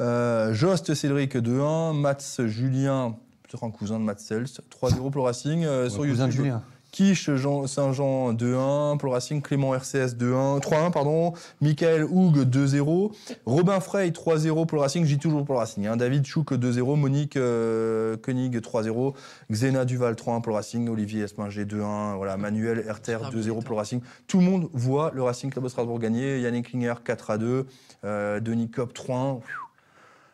euh, 0.00 0.54
Jost 0.54 0.94
Cédric 0.94 1.36
2-1, 1.36 1.92
Mats 1.92 2.40
Julien, 2.46 3.16
peut-être 3.42 3.64
un 3.64 3.70
cousin 3.70 3.98
de 3.98 4.04
Mats 4.04 4.16
Sels, 4.18 4.46
3-0 4.70 5.10
pour 5.10 5.22
le 5.22 5.26
Racing. 5.26 5.62
sur 5.62 6.02
cousin 6.02 6.04
de 6.04 6.08
YouTube, 6.08 6.30
Julien. 6.30 6.62
Quiche 6.92 7.30
Jean, 7.34 7.66
Saint-Jean 7.66 8.32
2-1 8.32 8.96
pour 8.96 9.08
le 9.08 9.14
Racing, 9.14 9.42
Clément 9.42 9.74
RCS 9.74 10.14
2-1, 10.16 10.60
3-1 10.60 10.90
pardon, 10.90 11.34
Michael 11.60 12.04
Houg 12.04 12.38
2-0, 12.44 13.12
Robin 13.44 13.80
Frey 13.80 14.08
3-0 14.10 14.66
pour 14.66 14.76
le 14.76 14.82
Racing, 14.82 15.04
j'y 15.04 15.18
toujours 15.18 15.44
pour 15.44 15.54
le 15.56 15.58
Racing, 15.60 15.86
hein. 15.86 15.96
David 15.96 16.24
Chouk 16.24 16.52
2-0, 16.52 16.96
Monique 16.96 17.36
euh, 17.36 18.16
Koenig 18.16 18.56
3-0, 18.56 19.14
Xena 19.52 19.84
Duval 19.84 20.14
3-1 20.14 20.40
pour 20.40 20.50
le 20.52 20.54
Racing, 20.54 20.88
Olivier 20.88 21.22
Esminger 21.24 21.64
2-1, 21.66 22.16
voilà, 22.16 22.36
Manuel 22.38 22.84
Herter 22.88 23.18
Ah, 23.22 23.30
2-0 23.30 23.42
putain. 23.42 23.52
pour 23.60 23.70
le 23.72 23.76
Racing. 23.76 24.00
Tout 24.26 24.38
le 24.38 24.44
monde 24.44 24.68
voit 24.72 25.10
le 25.14 25.22
Racing 25.22 25.50
Club 25.50 25.64
de 25.64 25.68
Strasbourg 25.68 25.98
gagner, 25.98 26.40
Yannick 26.40 26.70
Klinger 26.70 26.94
4-2, 27.04 27.64
euh, 28.04 28.40
Denis 28.40 28.70
Kopp 28.70 28.94
3-1. 28.94 29.40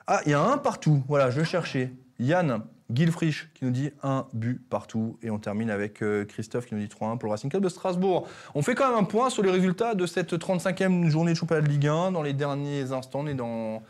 Ah, 0.06 0.20
il 0.26 0.32
y 0.32 0.34
a 0.34 0.40
un 0.42 0.58
partout, 0.58 1.02
voilà, 1.08 1.30
je 1.30 1.42
cherchais. 1.42 1.92
Yann 2.20 2.62
Gilfrich 2.94 3.48
qui 3.54 3.64
nous 3.64 3.70
dit 3.70 3.90
un 4.02 4.26
but 4.32 4.60
partout. 4.68 5.18
Et 5.22 5.30
on 5.30 5.38
termine 5.38 5.70
avec 5.70 6.02
euh, 6.02 6.24
Christophe 6.24 6.66
qui 6.66 6.74
nous 6.74 6.80
dit 6.80 6.88
3-1 6.88 7.18
pour 7.18 7.26
le 7.26 7.30
Racing 7.30 7.50
Club 7.50 7.62
de 7.62 7.68
Strasbourg. 7.68 8.26
On 8.54 8.62
fait 8.62 8.74
quand 8.74 8.88
même 8.88 8.98
un 8.98 9.04
point 9.04 9.30
sur 9.30 9.42
les 9.42 9.50
résultats 9.50 9.94
de 9.94 10.06
cette 10.06 10.34
35e 10.34 11.08
journée 11.08 11.32
de 11.32 11.36
championnat 11.36 11.62
de 11.62 11.68
Ligue 11.68 11.88
1. 11.88 12.12
Dans 12.12 12.22
les 12.22 12.32
derniers 12.32 12.92
instants, 12.92 13.20
on 13.20 13.26
est 13.26 13.34
dans 13.34 13.82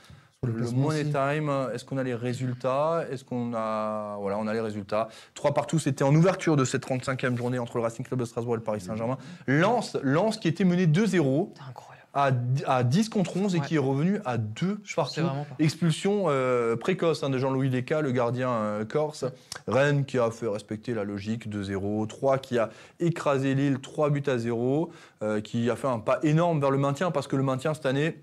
le 0.45 0.53
Money 0.73 1.03
aussi. 1.03 1.13
Time. 1.13 1.69
Est-ce 1.73 1.85
qu'on 1.85 1.99
a 1.99 2.03
les 2.03 2.15
résultats? 2.15 3.05
Est-ce 3.11 3.25
qu'on 3.25 3.53
a. 3.55 4.17
Voilà, 4.21 4.39
on 4.39 4.47
a 4.47 4.53
les 4.53 4.61
résultats? 4.61 5.09
3 5.35 5.55
partout, 5.55 5.79
c'était 5.79 6.03
en 6.03 6.15
ouverture 6.15 6.57
de 6.57 6.65
cette 6.65 6.87
35e 6.87 7.37
journée 7.37 7.59
entre 7.59 7.77
le 7.77 7.83
Racing 7.85 8.05
Club 8.05 8.19
de 8.19 8.25
Strasbourg 8.25 8.55
et 8.55 8.59
le 8.59 8.65
Paris 8.65 8.81
Saint-Germain. 8.81 9.19
Lens, 9.47 9.97
Lens 10.03 10.39
qui 10.39 10.49
était 10.49 10.65
mené 10.65 10.87
2-0 10.87 11.51
C'est 11.55 11.63
incroyable. 11.69 11.92
À, 12.15 12.31
à 12.67 12.83
10 12.85 13.09
contre 13.09 13.37
11 13.37 13.55
et 13.55 13.59
Ouais. 13.61 13.67
qui 13.67 13.75
est 13.77 13.79
revenu 13.79 14.19
à 14.25 14.37
2 14.39 14.81
Je 14.85 14.95
partout. 14.95 15.21
Expulsion 15.59 16.25
euh, 16.29 16.77
précoce 16.77 17.23
hein, 17.23 17.31
de 17.31 17.39
Jean-Louis 17.39 17.71
Leca, 17.71 18.01
le 18.03 18.13
gardien 18.13 18.51
euh, 18.51 18.85
corse. 18.85 19.25
Rennes 19.67 20.05
qui 20.05 20.19
a 20.19 20.31
fait 20.31 20.49
respecter 20.49 20.93
la 20.95 21.05
logique 21.05 21.49
2-0. 21.49 22.07
3 22.07 22.39
qui 22.39 22.59
a 22.59 22.71
écrasé 23.01 23.55
Lille 23.55 23.79
3 23.81 24.11
buts 24.11 24.23
à 24.27 24.37
0. 24.39 24.91
euh, 25.23 25.41
qui 25.41 25.71
a 25.71 25.77
fait 25.77 25.89
un 25.89 25.99
pas 26.01 26.19
énorme 26.23 26.61
vers 26.61 26.71
le 26.71 26.79
maintien 26.79 27.11
parce 27.11 27.27
que 27.29 27.37
le 27.37 27.43
maintien 27.45 27.73
cette 27.75 27.87
année, 27.87 28.21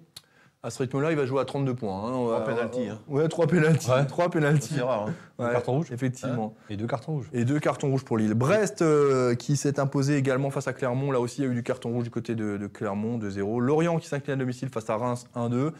à 0.62 0.70
ce 0.70 0.80
rythme-là, 0.84 1.12
il 1.12 1.18
va 1.18 1.26
jouer 1.26 1.40
à 1.40 1.46
32 1.46 1.74
points. 1.74 2.06
hein. 2.06 2.12
Trois 2.12 2.44
pénaltys, 2.44 2.90
hein. 2.90 3.00
Ouais, 3.08 3.28
3 3.28 3.48
pénaltys. 3.48 3.90
Ouais. 3.90 4.06
3 4.06 4.30
pénaltys. 4.30 4.74
C'est 4.76 4.82
rare. 4.82 5.08
Hein. 5.08 5.14
Deux 5.40 5.46
Ouais, 5.46 5.52
cartons 5.54 5.72
rouges 5.74 5.92
Effectivement. 5.92 6.54
Et 6.70 6.76
deux 6.76 6.88
cartons 6.88 7.14
rouges. 7.14 7.30
Et 7.34 7.46
deux 7.46 7.60
cartons 7.60 7.90
rouges 7.90 8.04
pour 8.04 8.18
Lille. 8.18 8.34
Brest 8.34 8.82
euh, 8.82 9.36
qui 9.36 9.56
s'est 9.56 9.80
imposé 9.80 10.18
également 10.18 10.50
face 10.52 10.68
à 10.68 10.74
Clermont. 10.74 11.12
Là 11.12 11.20
aussi, 11.22 11.42
il 11.42 11.46
y 11.46 11.48
a 11.48 11.52
eu 11.52 11.56
du 11.56 11.64
carton 11.64 11.92
rouge 11.92 12.04
du 12.04 12.10
côté 12.12 12.36
de, 12.36 12.58
de 12.58 12.68
Clermont, 12.68 13.18
2-0. 13.18 13.62
Lorient 13.62 13.98
qui 14.00 14.08
s'incline 14.08 14.34
à 14.34 14.38
domicile 14.38 14.68
face 14.70 14.90
à 14.90 14.98
Reims, 14.98 15.28
1-2. 15.36 15.72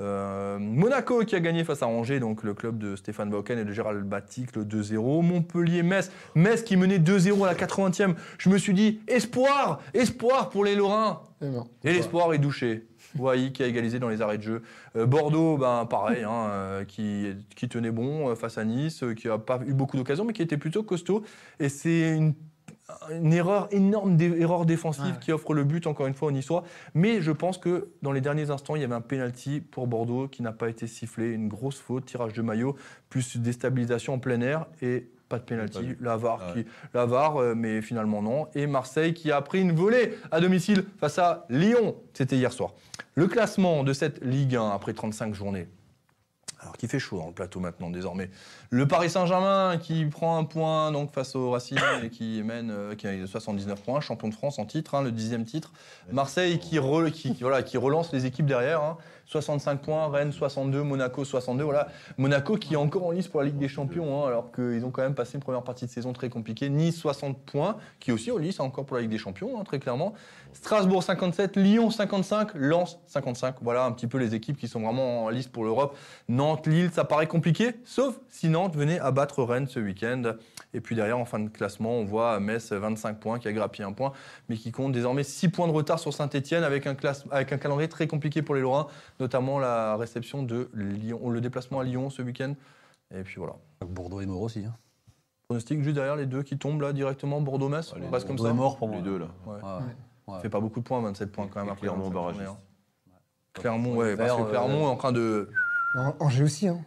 Euh, 0.00 0.58
Monaco 0.60 1.24
qui 1.24 1.34
a 1.34 1.40
gagné 1.40 1.64
face 1.64 1.82
à 1.82 1.88
Angers, 1.88 2.20
donc 2.20 2.44
le 2.44 2.54
club 2.54 2.78
de 2.78 2.94
Stéphane 2.94 3.30
Bauken 3.30 3.58
et 3.58 3.64
de 3.64 3.72
Gérald 3.72 4.04
Batic, 4.04 4.54
le 4.54 4.64
2-0. 4.64 5.22
Montpellier-Metz, 5.22 6.12
Metz 6.36 6.62
qui 6.62 6.76
menait 6.76 6.98
2-0 7.00 7.42
à 7.44 7.46
la 7.48 7.54
80e. 7.54 8.14
Je 8.38 8.48
me 8.48 8.58
suis 8.58 8.74
dit, 8.74 9.00
espoir, 9.08 9.80
espoir 9.94 10.50
pour 10.50 10.64
les 10.64 10.76
Lorrains. 10.76 11.22
Et 11.82 11.92
l'espoir 11.92 12.32
est 12.32 12.38
douché. 12.38 12.86
Wai 13.16 13.52
qui 13.52 13.62
a 13.62 13.66
égalisé 13.66 13.98
dans 13.98 14.08
les 14.08 14.20
arrêts 14.22 14.38
de 14.38 14.42
jeu. 14.42 14.62
Euh, 14.96 15.06
Bordeaux, 15.06 15.56
ben, 15.56 15.86
pareil, 15.86 16.24
hein, 16.24 16.48
euh, 16.50 16.84
qui, 16.84 17.28
qui 17.56 17.68
tenait 17.68 17.90
bon 17.90 18.28
euh, 18.28 18.34
face 18.34 18.58
à 18.58 18.64
Nice, 18.64 19.04
qui 19.16 19.28
n'a 19.28 19.38
pas 19.38 19.60
eu 19.66 19.72
beaucoup 19.72 19.96
d'occasions, 19.96 20.24
mais 20.24 20.32
qui 20.32 20.42
était 20.42 20.56
plutôt 20.58 20.82
costaud. 20.82 21.22
Et 21.58 21.68
c'est 21.68 22.16
une, 22.16 22.34
une 23.10 23.32
erreur 23.32 23.68
énorme, 23.70 24.20
erreur 24.20 24.66
défensive 24.66 25.04
Ouais. 25.04 25.20
qui 25.20 25.32
offre 25.32 25.54
le 25.54 25.64
but, 25.64 25.86
encore 25.86 26.06
une 26.06 26.14
fois, 26.14 26.28
au 26.28 26.32
Niçois. 26.32 26.64
Mais 26.94 27.20
je 27.20 27.32
pense 27.32 27.58
que 27.58 27.88
dans 28.02 28.12
les 28.12 28.20
derniers 28.20 28.50
instants, 28.50 28.76
il 28.76 28.82
y 28.82 28.84
avait 28.84 28.94
un 28.94 29.00
penalty 29.00 29.60
pour 29.60 29.86
Bordeaux 29.86 30.28
qui 30.28 30.42
n'a 30.42 30.52
pas 30.52 30.68
été 30.68 30.86
sifflé. 30.86 31.30
Une 31.30 31.48
grosse 31.48 31.78
faute, 31.78 32.04
tirage 32.06 32.32
de 32.32 32.42
maillot, 32.42 32.76
plus 33.08 33.36
déstabilisation 33.38 34.14
en 34.14 34.18
plein 34.18 34.40
air. 34.40 34.66
Et 34.82 35.08
pas 35.28 35.38
de 35.38 35.42
Pas 35.42 35.46
penalty. 35.54 35.80
vu. 35.82 35.98
La 36.00 36.16
VAR, 36.16 36.40
Ah 36.42 36.52
qui, 36.54 36.66
euh, 36.94 37.54
mais 37.54 37.82
finalement 37.82 38.22
non. 38.22 38.48
Et 38.54 38.66
Marseille 38.66 39.14
qui 39.14 39.30
a 39.32 39.40
pris 39.42 39.60
une 39.60 39.72
volée 39.72 40.14
à 40.30 40.40
domicile 40.40 40.84
face 41.00 41.18
à 41.18 41.44
Lyon. 41.48 41.96
C'était 42.14 42.36
hier 42.36 42.52
soir. 42.52 42.70
Le 43.14 43.26
classement 43.26 43.84
de 43.84 43.92
cette 43.92 44.24
Ligue 44.24 44.56
1 44.56 44.70
après 44.70 44.92
35 44.94 45.34
journées. 45.34 45.68
Alors 46.60 46.76
qu'il 46.76 46.88
fait 46.88 46.98
chaud 46.98 47.18
dans 47.18 47.28
le 47.28 47.32
plateau 47.32 47.60
maintenant 47.60 47.88
désormais? 47.88 48.30
Le 48.70 48.88
Paris 48.88 49.10
Saint-Germain 49.10 49.78
qui 49.80 50.04
prend 50.06 50.38
un 50.38 50.44
point 50.44 50.90
donc 50.90 51.12
face 51.12 51.36
au 51.36 51.52
Racing 51.52 51.78
et 52.02 52.10
qui 52.10 52.42
mène 52.42 52.72
euh, 52.72 52.94
qui 52.96 53.06
a 53.06 53.26
79 53.28 53.80
points, 53.84 54.00
champion 54.00 54.26
de 54.28 54.34
France 54.34 54.58
en 54.58 54.64
titre, 54.66 54.96
hein, 54.96 55.02
le 55.02 55.12
dixième 55.12 55.44
titre. 55.44 55.72
Marseille 56.10 56.58
qui, 56.58 56.78
re- 56.78 57.12
qui, 57.12 57.32
qui- 57.34 57.42
voilà, 57.42 57.62
qui 57.62 57.76
relance 57.76 58.12
les 58.12 58.26
équipes 58.26 58.46
derrière. 58.46 58.82
hein. 58.82 58.96
65 59.28 59.82
points, 59.82 60.08
Rennes 60.08 60.32
62, 60.32 60.82
Monaco 60.82 61.22
62. 61.22 61.62
Voilà. 61.62 61.88
Monaco 62.16 62.56
qui 62.56 62.72
est 62.72 62.78
encore 62.78 63.06
en 63.06 63.10
lice 63.10 63.28
pour 63.28 63.40
la 63.40 63.46
Ligue 63.46 63.58
des 63.58 63.68
Champions, 63.68 64.24
hein, 64.24 64.26
alors 64.26 64.50
qu'ils 64.52 64.84
ont 64.86 64.90
quand 64.90 65.02
même 65.02 65.14
passé 65.14 65.34
une 65.34 65.42
première 65.42 65.62
partie 65.62 65.84
de 65.84 65.90
saison 65.90 66.14
très 66.14 66.30
compliquée. 66.30 66.70
Nice 66.70 66.96
60 66.96 67.38
points, 67.44 67.76
qui 68.00 68.10
est 68.10 68.12
aussi 68.14 68.30
en 68.30 68.38
lice 68.38 68.58
encore 68.58 68.86
pour 68.86 68.96
la 68.96 69.02
Ligue 69.02 69.10
des 69.10 69.18
Champions, 69.18 69.60
hein, 69.60 69.64
très 69.64 69.78
clairement. 69.78 70.14
Strasbourg 70.54 71.02
57, 71.02 71.56
Lyon 71.58 71.90
55, 71.90 72.54
Lens 72.54 72.98
55. 73.06 73.56
Voilà 73.60 73.84
un 73.84 73.92
petit 73.92 74.06
peu 74.06 74.16
les 74.16 74.34
équipes 74.34 74.56
qui 74.56 74.66
sont 74.66 74.80
vraiment 74.80 75.24
en 75.24 75.28
lice 75.28 75.46
pour 75.46 75.64
l'Europe. 75.64 75.94
Nantes, 76.30 76.66
Lille, 76.66 76.90
ça 76.90 77.04
paraît 77.04 77.26
compliqué, 77.26 77.74
sauf 77.84 78.18
si 78.28 78.48
Nantes 78.48 78.74
venait 78.74 78.98
abattre 78.98 79.42
Rennes 79.42 79.68
ce 79.68 79.78
week-end. 79.78 80.22
Et 80.74 80.80
puis 80.80 80.96
derrière, 80.96 81.18
en 81.18 81.24
fin 81.24 81.38
de 81.38 81.48
classement, 81.48 81.92
on 81.92 82.04
voit 82.04 82.40
Metz 82.40 82.72
25 82.72 83.20
points, 83.20 83.38
qui 83.38 83.48
a 83.48 83.52
grappillé 83.52 83.84
un 83.84 83.92
point, 83.92 84.12
mais 84.48 84.56
qui 84.56 84.72
compte 84.72 84.92
désormais 84.92 85.22
6 85.22 85.48
points 85.50 85.66
de 85.66 85.72
retard 85.72 85.98
sur 85.98 86.12
Saint-Etienne 86.12 86.64
avec 86.64 86.86
un 86.86 86.94
calendrier 86.94 87.88
très 87.88 88.06
compliqué 88.06 88.42
pour 88.42 88.54
les 88.54 88.62
Lorrains, 88.62 88.86
notamment 89.20 89.58
la 89.58 89.96
réception 89.96 90.42
de 90.42 90.70
Lyon, 90.74 91.28
le 91.30 91.40
déplacement 91.40 91.80
à 91.80 91.84
Lyon 91.84 92.10
ce 92.10 92.22
week-end. 92.22 92.54
Et 93.14 93.22
puis 93.22 93.36
voilà. 93.38 93.54
Bordeaux 93.86 94.20
est 94.20 94.26
mort 94.26 94.42
aussi. 94.42 94.64
Hein. 94.64 94.74
Pronostic 95.48 95.82
juste 95.82 95.94
derrière 95.94 96.16
les 96.16 96.26
deux 96.26 96.42
qui 96.42 96.58
tombent 96.58 96.82
là 96.82 96.92
directement, 96.92 97.40
Bordeaux-Metz, 97.40 97.92
Ouais, 97.94 98.00
on 98.06 98.10
passe 98.10 98.24
comme 98.24 98.36
Bordeaux 98.36 98.50
ça. 98.50 98.54
est 98.54 98.56
mort 98.56 98.76
pour 98.76 98.88
moi. 98.88 98.98
Les 98.98 99.02
deux, 99.02 99.18
là. 99.18 99.28
Ouais. 99.46 99.54
Ouais. 99.54 100.34
Ouais. 100.34 100.40
fait 100.40 100.50
pas 100.50 100.60
beaucoup 100.60 100.80
de 100.80 100.84
points, 100.84 101.00
27 101.00 101.32
points 101.32 101.48
quand 101.48 101.60
même 101.60 101.68
Et 101.68 101.72
après. 101.72 101.86
Clermont 101.86 102.04
25 102.10 102.14
barragiste. 102.14 102.44
hein. 102.50 102.56
Clermont, 103.54 103.96
Ouais, 103.96 104.16
parce 104.16 104.32
que 104.36 104.42
Clermont 104.50 104.84
euh, 104.84 104.88
est 104.88 104.92
en 104.92 104.96
train 104.96 105.12
de. 105.12 105.48
Angers 106.20 106.44
aussi, 106.44 106.68
hein. 106.68 106.80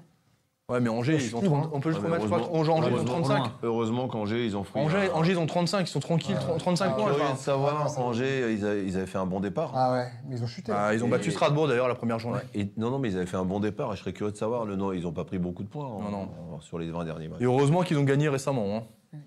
Ouais, 0.72 0.80
mais 0.80 0.89
Angers, 0.89 1.13
ils 1.15 1.36
ont 1.36 1.39
suis 1.39 1.47
30 1.49 1.61
libre, 1.63 1.69
on 1.74 1.80
peut 1.82 1.91
juste 1.91 2.01
remettre, 2.03 2.24
je 2.24 2.28
crois, 2.30 2.39
Angers, 2.57 2.72
ils 2.72 2.72
ont 2.72 2.82
heureusement- 2.84 3.05
35. 3.22 3.43
Heureusement 3.63 4.07
qu'Angers, 4.07 4.45
ils 4.45 4.55
ont 4.55 4.63
pris. 4.63 4.80
Angers, 4.80 5.09
Angers, 5.13 5.32
ils 5.34 5.38
ont 5.39 5.45
35, 5.45 5.82
ils 5.82 5.88
sont 5.88 5.99
tranquilles, 5.99 6.38
30 6.39 6.57
35 6.59 6.95
points. 6.95 7.05
Curieux 7.13 7.34
de 7.34 7.38
savoir, 7.38 7.99
Angers, 7.99 8.53
ils 8.53 8.65
avaient, 8.65 8.86
ils 8.86 8.95
avaient 8.97 9.05
fait 9.05 9.17
un 9.17 9.26
bon 9.26 9.39
départ. 9.41 9.72
Ah 9.76 9.91
ouais, 9.91 10.07
mais 10.28 10.38
ils 10.38 10.43
ont 10.43 10.47
chuté. 10.47 10.72
Ah, 10.74 10.93
ils 10.93 11.03
ont 11.03 11.07
Et- 11.07 11.09
battu 11.11 11.32
Strasbourg 11.32 11.67
d'ailleurs 11.67 11.88
la 11.89 11.95
première 11.95 12.19
journée. 12.19 12.38
Ouais, 12.38 12.61
et, 12.61 12.72
non, 12.78 12.89
non, 12.89 12.99
mais 12.99 13.09
ils 13.09 13.17
avaient 13.17 13.26
fait 13.26 13.38
un 13.38 13.43
bon 13.45 13.59
départ. 13.59 13.91
Et 13.91 13.95
je 13.97 14.01
serais 14.01 14.13
curieux 14.13 14.32
de 14.32 14.38
savoir. 14.38 14.65
Le, 14.65 14.76
non, 14.78 14.93
ils 14.93 15.03
n'ont 15.03 15.11
pas 15.11 15.26
pris 15.26 15.38
beaucoup 15.39 15.63
de 15.63 15.67
points 15.67 15.86
en- 15.86 16.01
Non, 16.03 16.09
non. 16.09 16.30
en- 16.55 16.61
sur 16.61 16.80
les 16.80 16.89
20 16.89 17.03
derniers 17.03 17.28
matchs. 17.28 17.41
Et 17.41 17.45
heureusement 17.45 17.82
qu'ils 17.84 17.97
ont 17.97 18.03
gagné 18.03 18.30
récemment. 18.30 18.78
hein. 19.13 19.17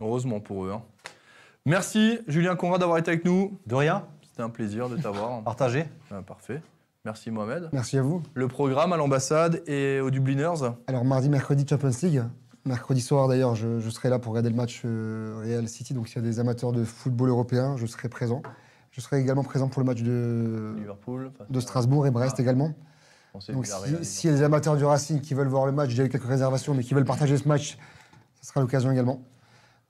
Heureusement 0.00 0.40
pour 0.40 0.64
eux. 0.66 0.72
hein. 0.72 0.82
Merci 1.66 2.18
Julien 2.26 2.56
Conrad 2.56 2.80
d'avoir 2.80 2.98
été 2.98 3.10
avec 3.10 3.24
nous. 3.24 3.58
De 3.66 3.74
rien, 3.74 4.04
C'était 4.22 4.42
un 4.42 4.48
plaisir 4.50 4.88
de 4.88 4.96
t'avoir. 4.96 5.42
partagez. 5.44 5.84
Ah, 6.10 6.22
parfait. 6.22 6.62
Merci 7.04 7.30
Mohamed. 7.30 7.70
Merci 7.72 7.96
à 7.96 8.02
vous. 8.02 8.22
Le 8.34 8.46
programme 8.46 8.92
à 8.92 8.96
l'ambassade 8.98 9.62
et 9.66 10.00
aux 10.00 10.10
Dubliners. 10.10 10.72
Alors 10.86 11.04
mardi, 11.04 11.30
mercredi, 11.30 11.64
Champions 11.68 11.90
League. 12.02 12.22
Mercredi 12.66 13.00
soir 13.00 13.26
d'ailleurs, 13.26 13.54
je, 13.54 13.80
je 13.80 13.88
serai 13.88 14.10
là 14.10 14.18
pour 14.18 14.32
regarder 14.32 14.50
le 14.50 14.54
match 14.56 14.82
euh, 14.84 15.40
Real 15.42 15.66
City. 15.66 15.94
Donc 15.94 16.08
s'il 16.08 16.16
y 16.22 16.24
a 16.24 16.28
des 16.28 16.40
amateurs 16.40 16.72
de 16.72 16.84
football 16.84 17.30
européen, 17.30 17.76
je 17.78 17.86
serai 17.86 18.10
présent. 18.10 18.42
Je 18.90 19.00
serai 19.00 19.18
également 19.20 19.44
présent 19.44 19.68
pour 19.68 19.80
le 19.80 19.86
match 19.86 20.02
de, 20.02 20.74
Liverpool. 20.76 21.32
de 21.48 21.60
Strasbourg 21.60 22.06
et 22.06 22.10
Brest 22.10 22.34
Ah. 22.38 22.42
également. 22.42 22.74
Donc 23.48 23.64
si- 23.66 24.04
s'il 24.04 24.30
y 24.30 24.32
a 24.34 24.36
des 24.36 24.42
amateurs 24.42 24.76
du 24.76 24.84
Racing 24.84 25.20
qui 25.20 25.32
veulent 25.34 25.46
voir 25.48 25.64
le 25.64 25.72
match, 25.72 25.90
j'ai 25.90 26.04
eu 26.04 26.08
quelques 26.10 26.24
réservations, 26.26 26.74
mais 26.74 26.82
qui 26.82 26.92
veulent 26.94 27.04
partager 27.04 27.36
ce 27.38 27.48
match, 27.48 27.78
ce 28.42 28.48
sera 28.48 28.60
l'occasion 28.60 28.90
également. 28.90 29.22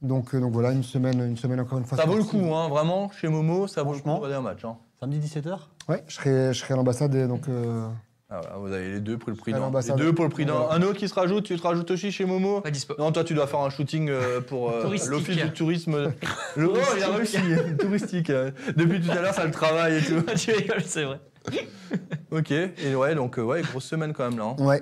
Donc, 0.03 0.35
euh, 0.35 0.41
donc 0.41 0.53
voilà, 0.53 0.73
une 0.73 0.83
semaine, 0.83 1.21
une 1.21 1.37
semaine 1.37 1.59
encore 1.61 1.79
une 1.79 1.85
fois. 1.85 1.99
Ça 1.99 2.05
vaut 2.07 2.17
le 2.17 2.23
coup, 2.25 2.55
hein, 2.55 2.69
vraiment, 2.69 3.11
chez 3.11 3.29
Momo, 3.29 3.67
ça 3.67 3.83
vaut 3.83 3.95
le 3.95 3.99
coup 4.01 4.09
de 4.09 4.15
regarder 4.15 4.35
un 4.37 4.41
match. 4.43 4.65
hein. 4.65 4.77
Samedi 5.01 5.19
17h 5.19 5.69
Ouais, 5.91 6.03
je 6.07 6.15
serai, 6.15 6.55
je 6.55 6.59
serai 6.61 6.75
à 6.75 6.77
l'ambassade 6.77 7.15
et 7.17 7.27
donc. 7.27 7.49
euh, 7.49 7.87
Ah, 8.31 8.41
voilà, 8.43 8.57
vous 8.59 8.73
avez 8.73 8.93
les 8.93 9.01
deux 9.01 9.19
pour 9.19 9.31
le 9.31 9.37
prix 9.37 9.53
d'un. 9.53 9.59
Les 9.89 9.93
deux 10.05 10.13
pour 10.15 10.25
le 10.25 10.31
prix 10.31 10.45
d'un. 10.47 10.69
Un 10.71 10.83
autre 10.83 10.99
qui 10.99 11.09
se 11.09 11.15
rajoute, 11.15 11.45
tu 11.45 11.57
te 11.57 11.63
rajoutes 11.67 11.91
aussi 11.91 12.13
chez 12.13 12.25
Momo 12.25 12.61
Pas 12.61 12.71
dispo. 12.71 12.95
Non, 12.99 13.11
toi, 13.11 13.25
tu 13.25 13.35
dois 13.35 13.49
faire 13.49 13.59
un 13.61 13.71
shooting 13.71 14.09
euh, 14.09 14.41
pour 14.41 14.71
euh, 14.71 14.85
l'office 15.09 15.37
du 15.37 15.51
tourisme. 15.51 16.13
Le... 16.57 16.69
Oh, 16.69 16.77
il 16.97 17.03
a 17.03 17.09
réussi, 17.09 17.39
touristique. 17.81 18.31
euh. 18.31 18.53
Depuis 18.77 19.01
tout 19.01 19.11
à 19.11 19.21
l'heure, 19.21 19.35
ça 19.35 19.45
le 19.45 19.51
travaille 19.51 19.97
et 19.99 20.03
tout. 20.03 20.23
tu 20.37 20.53
rigoles, 20.53 20.83
c'est 20.85 21.03
vrai. 21.05 21.19
Ok, 22.31 22.53
et 22.53 22.95
ouais, 22.95 23.17
donc 23.17 23.39
euh, 23.39 23.43
ouais, 23.43 23.63
grosse 23.63 23.85
semaine 23.85 24.13
quand 24.13 24.29
même 24.29 24.39
là. 24.39 24.55
hein. 24.59 24.63
Ouais. 24.63 24.81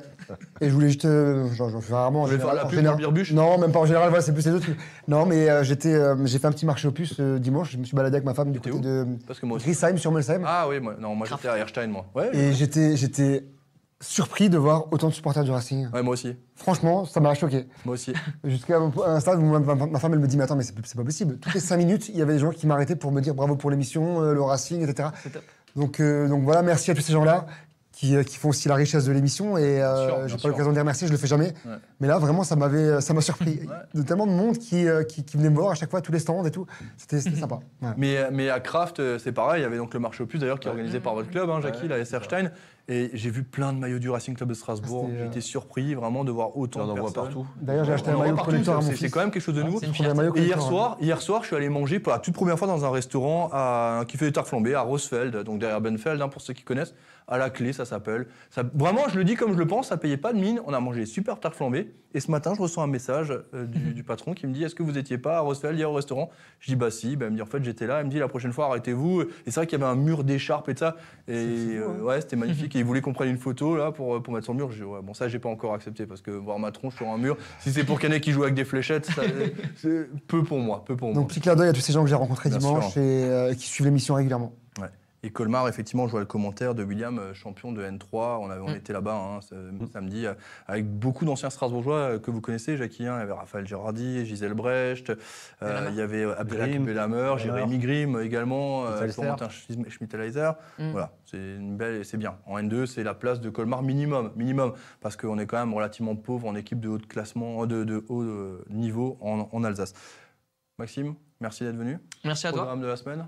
Et 0.61 0.69
je 0.69 0.75
voulais 0.75 0.89
juste. 0.89 1.07
euh, 1.07 1.49
J'en 1.55 1.71
j'en 1.71 1.81
fais 1.81 1.95
rarement. 1.95 2.21
en 2.21 2.25
Vous 2.25 2.29
voulez 2.33 2.39
faire 2.39 2.49
général- 2.51 2.57
la 2.57 2.65
en 2.67 2.69
pub 2.69 2.77
général- 2.79 2.97
pour 2.97 3.01
Birbuche 3.13 3.33
Non, 3.33 3.57
même 3.59 3.73
pas 3.73 3.79
en 3.79 3.87
général, 3.87 4.11
voilà, 4.11 4.23
c'est 4.23 4.33
plus 4.35 4.45
les 4.45 4.53
autres. 4.53 4.67
Non, 5.07 5.25
mais 5.25 5.49
euh, 5.49 5.65
j'étais, 5.65 5.95
euh, 5.95 6.15
j'ai 6.27 6.39
fait 6.39 6.47
un 6.47 6.53
petit 6.53 6.67
marché 6.67 6.87
aux 6.87 6.93
puces 6.93 7.15
euh, 7.21 7.39
dimanche. 7.39 7.71
Je 7.73 7.79
me 7.79 7.85
suis 7.85 7.97
baladé 7.97 8.17
avec 8.17 8.27
ma 8.27 8.35
femme 8.35 8.53
du 8.53 8.61
T'étais 8.61 8.71
côté 8.77 8.87
où 8.87 8.91
de 8.91 9.07
Parce 9.27 9.41
que 9.41 9.47
moi 9.47 9.57
aussi. 9.57 9.65
Grisheim 9.65 9.97
sur 9.97 10.13
Melsheim. 10.13 10.43
Ah 10.47 10.67
oui, 10.69 10.79
moi, 10.81 10.97
non, 11.01 11.15
moi 11.15 11.27
j'étais 11.31 11.49
à 11.49 11.57
Erstein, 11.57 11.87
moi. 11.87 12.05
Ouais, 12.15 12.29
Et 12.37 12.53
j'étais, 12.53 12.95
j'étais 12.99 13.45
surpris 14.01 14.51
de 14.51 14.59
voir 14.59 14.93
autant 14.93 15.09
de 15.09 15.15
supporters 15.15 15.43
du 15.45 15.51
Racing. 15.51 15.89
ouais, 15.93 16.03
moi 16.03 16.13
aussi. 16.13 16.37
Franchement, 16.55 17.07
ça 17.07 17.21
m'a 17.21 17.33
choqué. 17.35 17.67
Moi 17.87 17.95
aussi. 17.95 18.13
Jusqu'à 18.45 18.77
un 18.77 18.93
un 19.07 19.21
stade 19.21 19.39
où 19.41 19.45
ma, 19.47 19.59
ma- 19.61 19.87
ma 19.87 19.99
femme, 19.99 20.13
elle 20.13 20.19
me 20.21 20.27
dit 20.29 20.37
Mais 20.37 20.45
attends, 20.45 20.55
mais 20.57 20.63
c'est 20.65 20.75
c'est 20.85 20.97
pas 20.99 21.05
possible. 21.05 21.39
Toutes 21.39 21.55
les 21.55 21.61
5 21.61 21.79
minutes, 21.79 22.09
il 22.11 22.17
y 22.19 22.23
avait 22.23 22.35
des 22.35 22.39
gens 22.41 22.51
qui 22.51 22.67
m'arrêtaient 22.67 22.95
pour 22.97 23.11
me 23.11 23.23
dire 23.23 23.35
bravo 23.35 23.57
pour 23.57 23.71
l'émission, 23.71 24.21
euh, 24.23 24.35
le 24.35 24.43
Racing, 24.43 24.83
etc. 24.87 25.09
C'est 25.23 25.31
top. 25.33 25.43
Donc, 25.77 26.01
euh, 26.01 26.29
donc 26.29 26.43
voilà, 26.43 26.63
merci 26.63 26.91
à 26.91 26.95
tous 26.95 27.03
ces 27.03 27.13
gens-là 27.13 27.47
qui, 27.99 28.15
euh, 28.15 28.23
qui 28.23 28.37
font 28.37 28.51
aussi 28.51 28.69
la 28.69 28.77
richesse 28.77 29.07
de 29.07 29.13
l'émission. 29.13 29.59
Et 29.59 29.83
euh, 29.83 30.29
j'ai 30.29 30.37
pas 30.37 30.47
l'occasion 30.47 30.71
de 30.71 30.75
les 30.77 30.81
remercier, 30.83 31.09
je 31.09 31.13
le 31.13 31.19
fais 31.19 31.27
jamais. 31.27 31.53
Ouais. 31.67 31.73
Mais 31.99 32.07
là, 32.07 32.19
vraiment, 32.19 32.45
ça 32.45 32.55
m'avait, 32.55 33.01
ça 33.01 33.13
m'a 33.13 33.21
surpris. 33.21 33.59
De 33.93 34.03
tellement 34.03 34.27
de 34.29 34.31
monde 34.31 34.57
qui, 34.57 34.87
euh, 34.87 35.03
qui, 35.03 35.25
qui 35.25 35.37
venait 35.37 35.51
me 35.51 35.57
voir 35.57 35.73
à 35.73 35.75
chaque 35.75 35.91
fois, 35.91 36.01
tous 36.01 36.13
les 36.13 36.21
stands 36.21 36.45
et 36.45 36.53
tout. 36.53 36.65
C'était 36.97 37.21
c'était 37.21 37.41
sympa. 37.41 37.59
Mais, 37.97 38.29
mais 38.31 38.51
à 38.51 38.61
Kraft, 38.61 39.01
euh, 39.01 39.19
c'est 39.19 39.33
pareil. 39.33 39.61
Il 39.61 39.65
y 39.65 39.67
avait 39.67 39.79
donc 39.79 39.95
le 39.95 40.01
marché 40.01 40.23
aux 40.23 40.27
puces 40.27 40.41
d'ailleurs 40.41 40.61
qui 40.61 40.69
est 40.69 40.71
organisé 40.71 41.01
par 41.01 41.15
votre 41.15 41.29
club, 41.31 41.51
hein, 41.51 41.61
Jackie, 41.61 41.89
Ouais, 41.89 41.99
la 41.99 42.05
SR 42.05 42.23
Stein. 42.23 42.51
Et 42.91 43.11
j'ai 43.15 43.31
vu 43.31 43.43
plein 43.43 43.73
de 43.75 43.79
maillots 43.79 43.99
du 43.99 44.09
Racing 44.09 44.35
Club 44.35 44.49
de 44.49 44.55
Strasbourg. 44.55 45.11
Ah, 45.11 45.15
euh, 45.23 45.27
été 45.27 45.41
surpris 45.41 45.95
vraiment 45.95 46.25
de 46.25 46.31
voir 46.31 46.57
autant 46.57 46.81
On 46.83 46.87
de 46.87 46.93
en 46.93 46.95
voit 46.95 47.05
personnes. 47.13 47.25
partout. 47.25 47.47
D'ailleurs, 47.61 47.85
j'ai 47.85 47.93
acheté 47.93 48.11
un 48.11 48.17
maillot 48.17 48.35
partout, 48.37 48.51
collector 48.53 48.77
à 48.77 48.81
mon 48.81 48.93
c'est- 48.93 49.11
quand 49.11 49.21
même 49.21 49.31
quelque 49.31 49.43
chose 49.43 49.57
de 49.57 49.63
nouveau. 49.63 49.81
Fierté. 49.81 50.15
maillot 50.15 50.35
Et 50.37 50.43
hier 50.45 50.63
soir, 50.63 50.97
hier 51.01 51.21
soir, 51.21 51.43
je 51.43 51.49
suis 51.49 51.57
allé 51.57 51.69
manger 51.69 51.99
pour 51.99 52.13
la 52.13 52.19
toute 52.21 52.35
première 52.35 52.59
fois 52.59 52.67
dans 52.69 52.85
un 52.85 52.91
restaurant 52.91 53.51
à- 53.53 54.05
qui 54.09 54.17
fait 54.17 54.27
des 54.27 54.33
tartes 54.33 54.47
flambées 54.49 54.75
à 54.75 54.81
Rosfeld, 54.83 55.37
donc 55.45 55.59
derrière 55.59 55.81
Benfeld, 55.81 56.23
hein, 56.23 56.29
pour 56.29 56.41
ceux 56.41 56.55
qui 56.55 56.63
connaissent. 56.63 56.95
À 57.31 57.37
la 57.37 57.51
clé, 57.51 57.75
ça 57.75 57.85
s'appelle. 57.85 58.27
Ça- 58.51 58.63
Vraiment, 58.75 59.03
je 59.09 59.19
le 59.19 59.25
dis 59.25 59.35
comme 59.35 59.53
je 59.53 59.59
le 59.59 59.67
pense, 59.67 59.89
ça 59.89 59.99
payait 59.99 60.17
pas 60.17 60.33
de 60.33 60.39
mine. 60.39 60.61
On 60.67 60.73
a 60.73 60.81
mangé 60.81 61.05
super 61.05 61.39
tartes 61.39 61.55
flambées. 61.55 61.93
Et 62.15 62.21
ce 62.21 62.31
matin, 62.31 62.55
je 62.57 62.63
reçois 62.63 62.83
un 62.83 62.87
message 62.87 63.31
euh, 63.53 63.67
du, 63.67 63.93
du 63.93 64.03
patron 64.03 64.33
qui 64.33 64.47
me 64.47 64.55
dit 64.55 64.65
Est-ce 64.65 64.75
que 64.75 64.83
vous 64.83 64.97
étiez 64.97 65.19
pas 65.19 65.37
à 65.37 65.41
Rosfeld 65.41 65.77
hier 65.77 65.91
au 65.91 65.93
restaurant? 65.95 66.31
Je 66.59 66.69
dis 66.71 66.77
Bah 66.77 66.91
si. 66.91 67.17
Ben, 67.17 67.27
il 67.27 67.31
me 67.33 67.37
dit 67.37 67.43
En 67.43 67.47
fait, 67.47 67.63
j'étais 67.63 67.87
là. 67.87 68.01
Il 68.01 68.07
me 68.07 68.11
dit 68.11 68.19
La 68.19 68.29
prochaine 68.29 68.53
fois, 68.55 68.67
arrêtez-vous. 68.69 69.21
Et 69.23 69.27
c'est 69.47 69.57
vrai 69.57 69.67
qu'il 69.67 69.79
y 69.79 69.83
avait 69.83 69.93
un 69.93 69.95
mur 69.95 70.25
d'écharpe 70.25 70.71
et 70.71 70.75
de 70.75 70.79
ça. 70.79 70.97
Et 71.29 71.33
euh, 71.77 72.01
ouais, 72.03 72.23
c'était 72.23 72.37
magnifique. 72.37 72.75
Et 72.77 72.79
il 72.79 72.85
voulait 72.87 73.03
qu'on 73.03 73.13
prenne 73.13 73.29
une 73.29 73.37
photo 73.37 73.77
là 73.77 73.93
pour, 73.93 74.23
pour 74.23 74.33
mettre 74.33 74.45
sur 74.45 74.55
le 74.55 74.59
mur. 74.61 74.71
Dit, 74.71 74.83
ouais, 74.83 75.01
Bon, 75.03 75.13
ça, 75.13 75.29
j'ai 75.29 75.39
pas 75.39 75.51
encore 75.51 75.75
accepté 75.75 76.07
parce 76.07 76.23
que 76.23 76.31
voir 76.31 76.59
ma 76.59 76.73
tronche 76.73 76.97
sur 76.97 77.09
un 77.09 77.19
mur, 77.19 77.37
si 77.61 77.71
c'est 77.73 77.85
pour 77.85 77.99
Canet 78.01 78.23
qui 78.23 78.33
joue 78.33 78.45
avec 78.45 78.55
des 78.55 78.65
fléchettes, 78.65 79.05
ça, 79.05 79.23
c'est 79.77 80.09
peu 80.29 80.43
pour 80.43 80.61
moi. 80.61 80.83
Peu 80.87 80.97
pour 80.97 81.09
moi. 81.09 81.17
Donc, 81.21 81.29
petit 81.29 81.41
clin 81.41 81.57
d'œil 81.57 81.69
à 81.69 81.73
tous 81.75 81.81
ces 81.83 81.93
gens 81.93 82.03
que 82.05 82.09
j'ai 82.09 82.15
rencontrés 82.15 82.49
Bien 82.49 82.57
dimanche 82.59 82.93
sûr. 82.93 83.03
et 83.03 83.25
euh, 83.25 83.53
qui 83.55 83.67
suivent 83.67 83.87
l'émission 83.87 84.15
régulièrement. 84.15 84.55
Et 85.25 85.31
Colmar, 85.31 85.67
effectivement, 85.69 86.07
je 86.07 86.13
vois 86.13 86.21
le 86.21 86.27
commentaire 86.27 86.77
de 86.77 86.85
William, 86.85 87.19
euh, 87.19 87.35
champion 87.35 87.73
de 87.73 87.83
N3. 87.83 88.39
On, 88.41 88.51
avait, 88.51 88.61
on 88.61 88.69
Mm. 88.71 88.77
était 88.77 88.93
là-bas 88.93 89.15
hein, 89.17 89.41
ce- 89.41 89.55
samedi 89.93 90.27
euh, 90.27 90.35
avec 90.69 90.89
beaucoup 90.89 91.25
d'anciens 91.25 91.51
Strasbourgeois 91.51 91.97
euh, 91.97 92.19
que 92.21 92.31
vous 92.31 92.41
connaissez, 92.41 92.77
Jackie. 92.77 93.05
hein. 93.05 93.17
Il 93.17 93.21
y 93.21 93.23
avait 93.23 93.33
Raphaël 93.33 93.67
Girardi, 93.67 94.25
Gisèle 94.25 94.55
Brecht, 94.55 95.11
euh, 95.63 95.87
il 95.91 95.97
y 95.97 96.01
avait 96.01 96.23
Abdelhak 96.23 96.81
Belhammer, 96.83 97.35
Jérémy 97.39 97.79
Grimm 97.79 98.21
également. 98.21 98.85
Florentin 99.09 99.49
Schmi- 99.49 99.91
Schmittalaiser. 99.91 100.51
Mm. 100.79 100.91
Voilà, 100.93 101.11
c'est 101.25 101.37
une 101.57 101.77
belle, 101.77 102.05
c'est 102.05 102.17
bien. 102.17 102.37
En 102.47 102.57
N2, 102.59 102.87
c'est 102.87 103.03
la 103.03 103.15
place 103.15 103.41
de 103.41 103.51
Colmar 103.51 103.83
minimum, 103.83 104.31
minimum, 104.37 104.73
parce 105.01 105.17
qu'on 105.17 105.39
est 105.39 105.47
quand 105.47 105.59
même 105.59 105.75
relativement 105.75 106.15
pauvre 106.15 106.47
en 106.47 106.55
équipe 106.55 106.79
de 106.79 106.89
haut 106.91 106.99
de 106.99 107.07
classement, 107.07 107.67
de, 107.67 107.83
de 107.83 108.05
haut 108.09 108.25
niveau 108.71 109.19
en, 109.21 109.49
en 109.51 109.65
Alsace. 109.65 109.95
Maxime, 110.79 111.15
merci 111.41 111.65
d'être 111.65 111.77
venu. 111.77 111.99
Merci 112.25 112.47
à 112.47 112.51
toi. 112.53 112.61
Programme 112.61 112.81
de 112.83 112.87
la 112.87 112.97
semaine. 112.97 113.27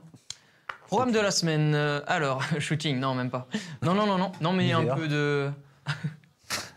Programme 0.91 1.13
de 1.13 1.21
la 1.21 1.31
semaine. 1.31 1.73
euh, 1.75 2.01
alors, 2.07 2.43
shooting, 2.59 2.99
non, 2.99 3.15
même 3.15 3.31
pas. 3.31 3.47
Non, 3.83 3.95
non, 3.95 4.07
non, 4.07 4.19
non. 4.19 4.33
Non, 4.41 4.53
mais 4.53 4.73
un 4.73 4.81
L'hiver. 4.81 4.97
peu 4.97 5.09
de. 5.09 5.51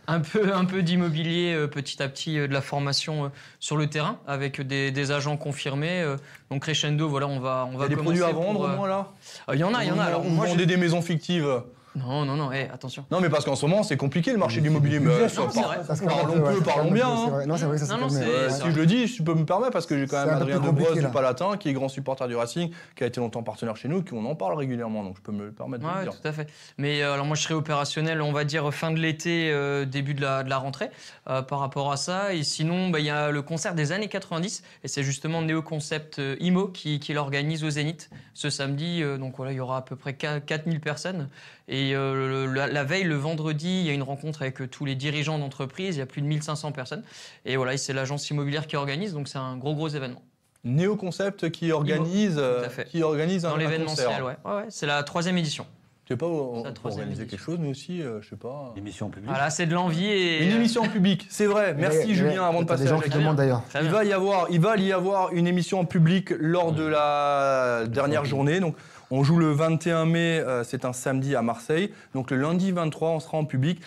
un 0.08 0.20
peu, 0.20 0.54
un 0.54 0.66
peu 0.66 0.84
d'immobilier 0.84 1.54
euh, 1.56 1.68
petit 1.68 2.02
à 2.04 2.08
petit, 2.10 2.38
euh, 2.38 2.48
de 2.48 2.54
la 2.54 2.62
formation 2.62 3.26
euh, 3.26 3.28
sur 3.60 3.76
le 3.78 3.88
terrain 3.88 4.20
avec 4.28 4.62
des, 4.62 4.92
des 4.92 5.12
agents 5.12 5.38
confirmés. 5.38 6.02
euh, 6.02 6.18
donc 6.52 6.62
crescendo, 6.62 7.10
voilà, 7.10 7.28
on 7.28 7.40
va, 7.40 7.66
on 7.68 7.72
Il 7.72 7.76
y 7.76 7.78
va 7.80 7.86
a 7.86 7.88
des 7.88 7.96
commencer 7.96 8.20
produits 8.20 8.24
à 8.24 8.34
pour, 8.34 8.44
vendre 8.44 8.68
euh, 8.70 8.74
au 8.74 8.78
moins 8.78 8.88
là? 8.88 9.08
euh, 9.50 9.56
Il 9.56 9.60
y 9.60 9.64
en 9.64 9.74
a, 9.74 9.84
il 9.84 9.88
y 9.88 9.92
en 9.92 10.00
a. 10.00 10.04
Alors, 10.04 10.22
Vous 10.22 10.30
moi, 10.30 10.46
vendez 10.46 10.66
des 10.66 10.78
maisons 10.78 11.02
fictives. 11.02 11.62
Non, 11.96 12.26
non, 12.26 12.36
non, 12.36 12.52
eh, 12.52 12.70
attention. 12.74 13.06
Non, 13.12 13.22
mais 13.22 13.30
parce 13.30 13.46
qu'en 13.46 13.56
ce 13.56 13.66
moment, 13.66 13.84
c'est 13.84 13.98
compliqué 13.98 14.32
le 14.32 14.38
marché 14.40 14.60
de 14.62 14.66
l'immobilier. 14.66 15.00
Mais 15.00 15.12
euh, 15.12 15.28
par-. 15.30 15.86
Ça 15.86 15.96
se 15.96 16.02
calme 16.04 16.12
parlons 16.14 16.34
peu, 16.34 16.40
ouais, 16.40 16.46
peu, 16.46 16.54
ça 16.54 16.60
se 16.60 16.64
parlons 16.66 16.84
calme 16.86 16.94
bien. 16.96 17.08
hein. 17.08 17.30
vrai. 17.30 17.46
Non, 17.46 17.58
c'est 17.58 17.66
vrai 17.66 17.76
que 17.76 17.80
ça 17.82 17.86
se 17.86 17.92
Non, 17.92 17.98
non, 18.00 18.08
calme, 18.08 18.20
c'est- 18.24 18.28
ouais, 18.28 18.34
Euh, 18.36 18.50
si 18.50 18.72
je 18.72 18.76
le 18.80 18.86
dis, 18.88 19.08
je 19.08 19.22
peux 19.22 19.34
me 19.36 19.46
permettre 19.46 19.72
parce 19.74 19.86
que 19.86 19.98
j'ai 20.00 20.08
quand 20.08 20.18
C'est 20.18 20.26
même 20.26 20.36
un 20.36 20.38
peu 20.38 20.44
Adrien 20.44 20.58
plus 20.60 20.66
Debrosse 20.68 20.84
compliqué, 20.88 21.00
du 21.02 21.06
là. 21.06 21.12
Palatin, 21.12 21.58
qui 21.58 21.70
est 21.70 21.74
grand 21.74 21.90
supporter 21.90 22.28
du 22.28 22.36
Racing, 22.36 22.72
qui 22.96 23.04
a 23.04 23.08
été 23.08 23.20
longtemps 23.20 23.44
partenaire 23.44 23.76
chez 23.78 23.88
nous, 23.90 24.02
qui 24.02 24.14
on 24.14 24.26
en 24.26 24.34
parle 24.36 24.56
régulièrement, 24.58 25.04
donc 25.04 25.18
je 25.18 25.22
peux 25.22 25.32
me 25.32 25.46
le 25.46 25.52
permettre 25.52 25.84
de 25.84 25.88
Ouais, 25.90 26.04
dire. 26.04 26.14
tout 26.20 26.28
à 26.28 26.32
fait. 26.32 26.48
Mais 26.80 27.04
euh, 27.04 27.14
alors 27.14 27.26
moi, 27.28 27.36
je 27.36 27.44
serai 27.44 27.54
opérationnel, 27.54 28.22
on 28.22 28.32
va 28.32 28.44
dire 28.44 28.74
fin 28.74 28.90
de 28.92 28.98
l'été, 29.00 29.52
euh, 29.52 29.86
début 29.86 30.16
de 30.16 30.22
la, 30.22 30.44
de 30.44 30.50
la 30.50 30.58
rentrée, 30.58 30.90
euh, 31.30 31.42
par 31.44 31.60
rapport 31.60 31.92
à 31.92 31.98
ça. 31.98 32.34
Et 32.34 32.42
sinon, 32.44 32.90
bah, 32.90 33.00
il 33.00 33.06
y 33.06 33.10
a 33.12 33.30
le 33.30 33.42
concert 33.44 33.76
des 33.76 33.92
années 33.92 34.08
90, 34.10 34.64
et 34.84 34.88
c'est 34.88 35.04
justement 35.04 35.42
Néo 35.44 35.62
Concept 35.62 36.18
euh, 36.18 36.36
IMO 36.40 36.70
qui, 36.70 37.00
qui 37.00 37.14
l'organise 37.14 37.64
au 37.64 37.70
Zénith 37.70 38.10
ce 38.34 38.50
samedi. 38.50 39.04
Euh, 39.04 39.18
donc 39.20 39.36
voilà, 39.38 39.52
il 39.52 39.58
y 39.58 39.62
aura 39.62 39.78
à 39.78 39.82
peu 39.84 39.96
près 39.96 40.14
4 40.16 40.44
4000 40.46 40.80
personnes. 40.80 41.30
Et 41.68 41.96
euh, 41.96 42.54
la, 42.54 42.68
la 42.68 42.84
veille, 42.84 43.04
le 43.06 43.16
vendredi, 43.16 43.80
il 43.82 43.86
y 43.86 43.90
a 43.90 43.94
une 43.94 44.04
rencontre 44.04 44.42
avec 44.42 44.62
euh, 44.62 44.68
tous 44.68 44.84
les 44.86 44.96
dirigeants 44.96 45.40
d'entreprise. 45.40 45.96
Il 45.96 46.00
y 46.00 46.02
a 46.02 46.06
plus 46.06 46.22
de 46.22 46.28
1500 46.28 46.72
personnes. 46.74 47.04
Et 47.46 47.56
voilà, 47.56 47.78
c'est 47.78 47.94
l'agence 47.94 48.30
immobilière 48.30 48.68
qui 48.68 48.76
organise, 48.76 49.14
donc 49.14 49.28
c'est 49.30 49.38
un 49.38 49.56
gros, 49.58 49.74
gros 49.74 49.88
événement. 49.88 50.22
Néo 50.66 50.96
Concept 50.96 51.50
qui 51.52 51.72
organise, 51.72 52.36
euh, 52.38 52.66
à 52.66 52.70
fait. 52.70 52.86
qui 52.86 53.02
organise 53.04 53.46
un, 53.46 53.50
Dans 53.50 53.56
un 53.56 53.60
l'événementiel, 53.60 54.24
ouais. 54.24 54.36
Ouais, 54.46 54.52
ouais, 54.56 54.66
c'est 54.70 54.86
la 54.86 55.04
troisième 55.04 55.38
édition. 55.38 55.66
Je 56.06 56.14
sais 56.14 56.18
pas, 56.18 56.26
on, 56.26 56.66
on 56.66 56.74
peut 56.74 56.90
organiser 56.90 57.26
quelque 57.28 57.40
chose, 57.42 57.58
nous 57.60 57.70
aussi, 57.70 58.02
euh, 58.02 58.22
je 58.22 58.28
sais 58.30 58.36
pas. 58.36 58.74
Émission 58.76 59.08
publique. 59.10 59.30
Voilà, 59.30 59.50
c'est 59.50 59.66
de 59.66 59.74
l'envie 59.74 60.06
et. 60.06 60.44
Une 60.46 60.52
émission 60.56 60.82
en 60.84 60.90
public, 60.90 61.26
c'est 61.30 61.46
vrai. 61.46 61.74
Merci 61.78 62.00
Mais- 62.00 62.06
mais 62.08 62.14
Julien, 62.14 62.44
avant 62.44 62.62
de 62.62 62.68
passer 62.68 62.84
des 62.84 62.90
à 62.90 62.92
gens 62.92 63.00
qui 63.00 63.06
Jackie. 63.06 63.20
demandent 63.20 63.38
d'ailleurs. 63.38 63.62
Il 63.82 63.88
va, 63.88 64.04
y 64.04 64.12
avoir, 64.12 64.48
il 64.50 64.60
va 64.60 64.76
y 64.76 64.92
avoir 64.92 65.32
une 65.32 65.48
émission 65.48 65.80
en 65.80 65.86
public 65.86 66.32
lors 66.38 66.74
de 66.74 66.84
la 66.84 67.84
dernière 67.88 68.26
journée. 68.26 68.60
Donc, 68.60 68.76
on 69.14 69.24
joue 69.24 69.38
le 69.38 69.52
21 69.52 70.06
mai, 70.06 70.40
euh, 70.40 70.64
c'est 70.64 70.86
un 70.86 70.94
samedi 70.94 71.36
à 71.36 71.42
Marseille. 71.42 71.92
Donc, 72.14 72.32
le 72.32 72.38
lundi 72.38 72.72
23, 72.72 73.10
on 73.10 73.20
sera 73.20 73.38
en 73.38 73.46
public. 73.46 73.80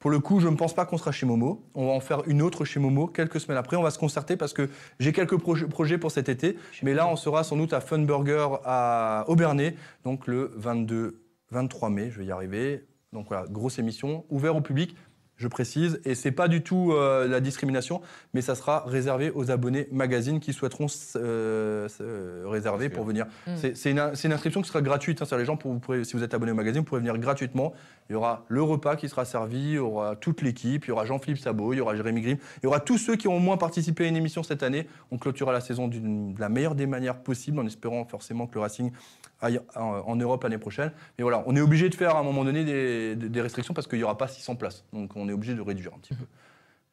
Pour 0.00 0.10
le 0.10 0.18
coup, 0.18 0.40
je 0.40 0.48
ne 0.48 0.56
pense 0.56 0.74
pas 0.74 0.84
qu'on 0.84 0.98
sera 0.98 1.12
chez 1.12 1.26
Momo. 1.26 1.64
On 1.76 1.86
va 1.86 1.92
en 1.92 2.00
faire 2.00 2.22
une 2.26 2.42
autre 2.42 2.64
chez 2.64 2.80
Momo 2.80 3.06
quelques 3.06 3.38
semaines 3.38 3.58
après. 3.58 3.76
On 3.76 3.82
va 3.82 3.92
se 3.92 3.98
concerter 4.00 4.36
parce 4.36 4.52
que 4.52 4.68
j'ai 4.98 5.12
quelques 5.12 5.36
proje- 5.36 5.68
projets 5.68 5.98
pour 5.98 6.10
cet 6.10 6.28
été. 6.28 6.58
Mais 6.82 6.94
là, 6.94 7.06
on 7.06 7.14
sera 7.14 7.44
sans 7.44 7.56
doute 7.56 7.72
à 7.72 7.80
Fun 7.80 8.00
Burger 8.00 8.48
à 8.64 9.24
Aubernay, 9.28 9.76
donc 10.04 10.26
le 10.26 10.50
22, 10.56 11.20
23 11.52 11.88
mai, 11.90 12.10
je 12.10 12.18
vais 12.18 12.24
y 12.24 12.32
arriver. 12.32 12.84
Donc 13.12 13.26
voilà, 13.28 13.44
grosse 13.48 13.78
émission, 13.78 14.24
ouvert 14.30 14.56
au 14.56 14.60
public. 14.60 14.96
Je 15.42 15.48
précise. 15.48 16.00
Et 16.04 16.14
c'est 16.14 16.30
pas 16.32 16.48
du 16.48 16.62
tout 16.62 16.92
euh, 16.92 17.26
la 17.28 17.40
discrimination, 17.40 18.00
mais 18.32 18.40
ça 18.40 18.54
sera 18.54 18.84
réservé 18.86 19.30
aux 19.34 19.50
abonnés 19.50 19.88
magazine 19.92 20.40
qui 20.40 20.52
souhaiteront 20.52 20.86
euh, 21.16 21.88
euh, 22.00 22.44
réserver 22.46 22.88
pour 22.88 23.04
venir. 23.04 23.26
Mm. 23.46 23.50
C'est 23.74 23.90
une, 23.90 23.98
inscription 23.98 24.62
qui 24.62 24.68
sera 24.68 24.80
gratuite. 24.80 25.20
hein, 25.20 25.24
c'est-à-dire 25.26 25.38
les 25.40 25.44
gens, 25.44 25.56
pour, 25.56 25.72
vous 25.72 25.80
pourrez- 25.80 26.04
si 26.04 26.16
vous 26.16 26.22
êtes 26.22 26.32
abonné 26.34 26.52
au 26.52 26.54
magazine, 26.54 26.80
vous 26.80 26.84
pourrez 26.86 27.00
venir 27.00 27.18
gratuitement. 27.18 27.72
Il 28.08 28.12
y 28.12 28.16
aura 28.16 28.44
le 28.48 28.62
repas 28.62 28.96
qui 28.96 29.08
sera 29.08 29.24
servi, 29.24 29.58
il 29.60 29.72
y 29.74 29.78
aura 29.78 30.16
toute 30.16 30.42
l'équipe, 30.42 30.84
il 30.84 30.88
y 30.88 30.90
aura 30.92 31.04
Jean-Philippe 31.06 31.38
Sabot, 31.38 31.72
il 31.72 31.76
y 31.78 31.80
aura 31.80 31.94
Jérémy 31.96 32.20
Grimm, 32.20 32.38
il 32.62 32.64
y 32.64 32.66
aura 32.66 32.80
tous 32.80 32.98
ceux 32.98 33.16
qui 33.16 33.26
ont 33.28 33.36
au 33.36 33.40
moins 33.40 33.56
participé 33.56 34.04
à 34.04 34.08
une 34.08 34.16
émission 34.16 34.42
cette 34.42 34.62
année. 34.62 34.86
On 35.10 35.18
clôturera 35.18 35.52
la 35.52 35.60
saison 35.60 35.88
de 35.88 35.98
la 36.38 36.48
meilleure 36.48 36.74
des 36.74 36.86
manières 36.86 37.18
possibles, 37.22 37.58
en 37.58 37.66
espérant 37.66 38.04
forcément 38.04 38.46
que 38.46 38.54
le 38.54 38.60
Racing 38.60 38.92
aille 39.40 39.60
en, 39.74 39.80
en 40.06 40.16
Europe 40.16 40.42
l'année 40.44 40.58
prochaine. 40.58 40.92
Mais 41.18 41.22
voilà, 41.22 41.42
on 41.46 41.56
est 41.56 41.60
obligé 41.60 41.88
de 41.88 41.94
faire 41.94 42.14
à 42.16 42.20
un 42.20 42.22
moment 42.22 42.44
donné 42.44 42.64
des, 42.64 43.16
des- 43.16 43.28
des 43.28 43.40
restrictions 43.40 43.74
parce 43.74 43.86
qu'il 43.88 43.98
n'y 43.98 44.04
aura 44.04 44.16
pas 44.18 44.28
600 44.28 44.54
places. 44.56 44.84
Donc 44.92 45.10
on 45.16 45.28
est 45.28 45.31
obligé 45.32 45.54
de 45.54 45.60
réduire 45.60 45.94
un 45.94 45.98
petit 45.98 46.14
peu. 46.14 46.24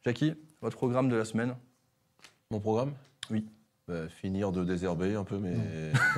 Jackie, 0.05 0.33
votre 0.61 0.77
programme 0.77 1.09
de 1.09 1.15
la 1.15 1.25
semaine? 1.25 1.55
Mon 2.51 2.59
programme? 2.59 2.93
Oui. 3.29 3.45
Bah, 3.87 4.07
finir 4.09 4.51
de 4.51 4.63
désherber 4.63 5.15
un 5.15 5.23
peu 5.23 5.37
mais 5.39 5.55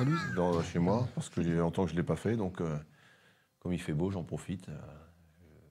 dans, 0.36 0.62
chez 0.62 0.78
moi, 0.78 1.08
parce 1.14 1.28
que 1.28 1.42
j'ai 1.42 1.54
longtemps 1.54 1.84
que 1.84 1.90
je 1.90 1.94
ne 1.94 2.00
l'ai 2.00 2.06
pas 2.06 2.16
fait. 2.16 2.36
Donc, 2.36 2.60
euh, 2.60 2.76
comme 3.60 3.72
il 3.72 3.80
fait 3.80 3.94
beau, 3.94 4.10
j'en 4.10 4.24
profite. 4.24 4.68
euh, 4.68 4.78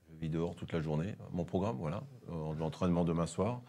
je 0.09 0.17
vis 0.19 0.29
dehors 0.29 0.55
toute 0.55 0.71
la 0.71 0.81
journée. 0.81 1.15
Mon 1.31 1.45
programme, 1.45 1.77
voilà. 1.77 2.03
euh, 2.29 2.53
L'entraînement 2.55 3.03
demain 3.05 3.27
soir. 3.27 3.61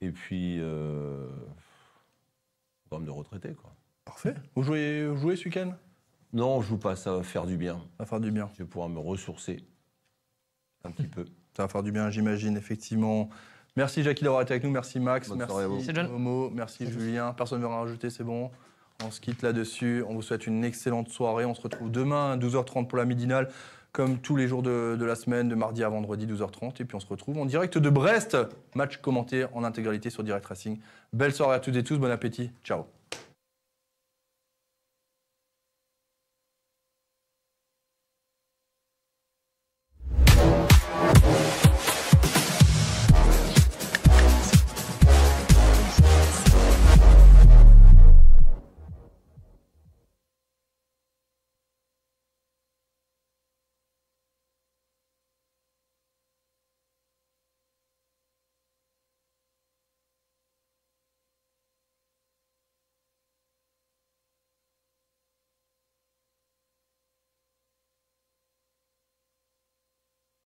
Et 0.00 0.10
puis, 0.10 0.58
euh, 0.60 1.28
programme 2.86 3.06
de 3.06 3.10
retraité, 3.10 3.54
quoi. 3.54 3.74
Parfait. 4.04 4.34
Vous 4.56 4.62
jouez, 4.64 5.06
vous 5.06 5.16
jouez 5.18 5.36
ce 5.36 5.44
week-end? 5.44 5.74
Non, 6.32 6.60
je 6.62 6.68
joue 6.68 6.78
pas, 6.78 6.96
ça 6.96 7.16
va 7.16 7.22
faire 7.22 7.46
du 7.46 7.56
bien. 7.56 7.74
Ça 7.74 7.80
va 8.00 8.06
faire 8.06 8.20
du 8.20 8.32
bien. 8.32 8.50
Je 8.54 8.62
vais 8.62 8.68
pouvoir 8.68 8.88
me 8.88 8.98
ressourcer 8.98 9.64
un 10.84 10.90
petit 10.90 11.06
peu. 11.06 11.24
Ça 11.56 11.64
va 11.64 11.68
faire 11.68 11.82
du 11.82 11.92
bien, 11.92 12.10
j'imagine, 12.10 12.56
effectivement. 12.56 13.28
Merci 13.76 14.02
Jackie 14.02 14.24
d'avoir 14.24 14.42
été 14.42 14.52
avec 14.52 14.64
nous, 14.64 14.70
merci 14.70 15.00
Max, 15.00 15.28
Bonne 15.28 15.38
merci. 15.38 15.92
Momo, 16.10 16.50
merci 16.50 16.86
Julien. 16.90 17.32
Personne 17.32 17.58
ne 17.58 17.64
veut 17.64 17.70
rien 17.70 17.80
rajouter, 17.80 18.10
c'est 18.10 18.24
bon. 18.24 18.50
On 19.04 19.10
se 19.10 19.20
quitte 19.20 19.42
là-dessus. 19.42 20.04
On 20.08 20.14
vous 20.14 20.22
souhaite 20.22 20.46
une 20.46 20.64
excellente 20.64 21.08
soirée. 21.08 21.44
On 21.44 21.54
se 21.54 21.62
retrouve 21.62 21.90
demain 21.90 22.32
à 22.32 22.36
12h30 22.36 22.86
pour 22.86 22.98
la 22.98 23.04
midinale, 23.04 23.48
comme 23.90 24.18
tous 24.18 24.36
les 24.36 24.46
jours 24.46 24.62
de, 24.62 24.96
de 24.98 25.04
la 25.04 25.14
semaine, 25.14 25.48
de 25.48 25.54
mardi 25.54 25.82
à 25.82 25.88
vendredi, 25.88 26.26
12h30. 26.26 26.80
Et 26.80 26.84
puis 26.84 26.94
on 26.94 27.00
se 27.00 27.06
retrouve 27.06 27.38
en 27.38 27.46
direct 27.46 27.78
de 27.78 27.90
Brest. 27.90 28.36
Match 28.74 28.98
commenté 28.98 29.46
en 29.54 29.64
intégralité 29.64 30.10
sur 30.10 30.22
Direct 30.22 30.46
Racing. 30.46 30.78
Belle 31.12 31.32
soirée 31.32 31.56
à 31.56 31.60
toutes 31.60 31.76
et 31.76 31.82
tous, 31.82 31.98
bon 31.98 32.10
appétit. 32.10 32.50
Ciao. 32.62 32.84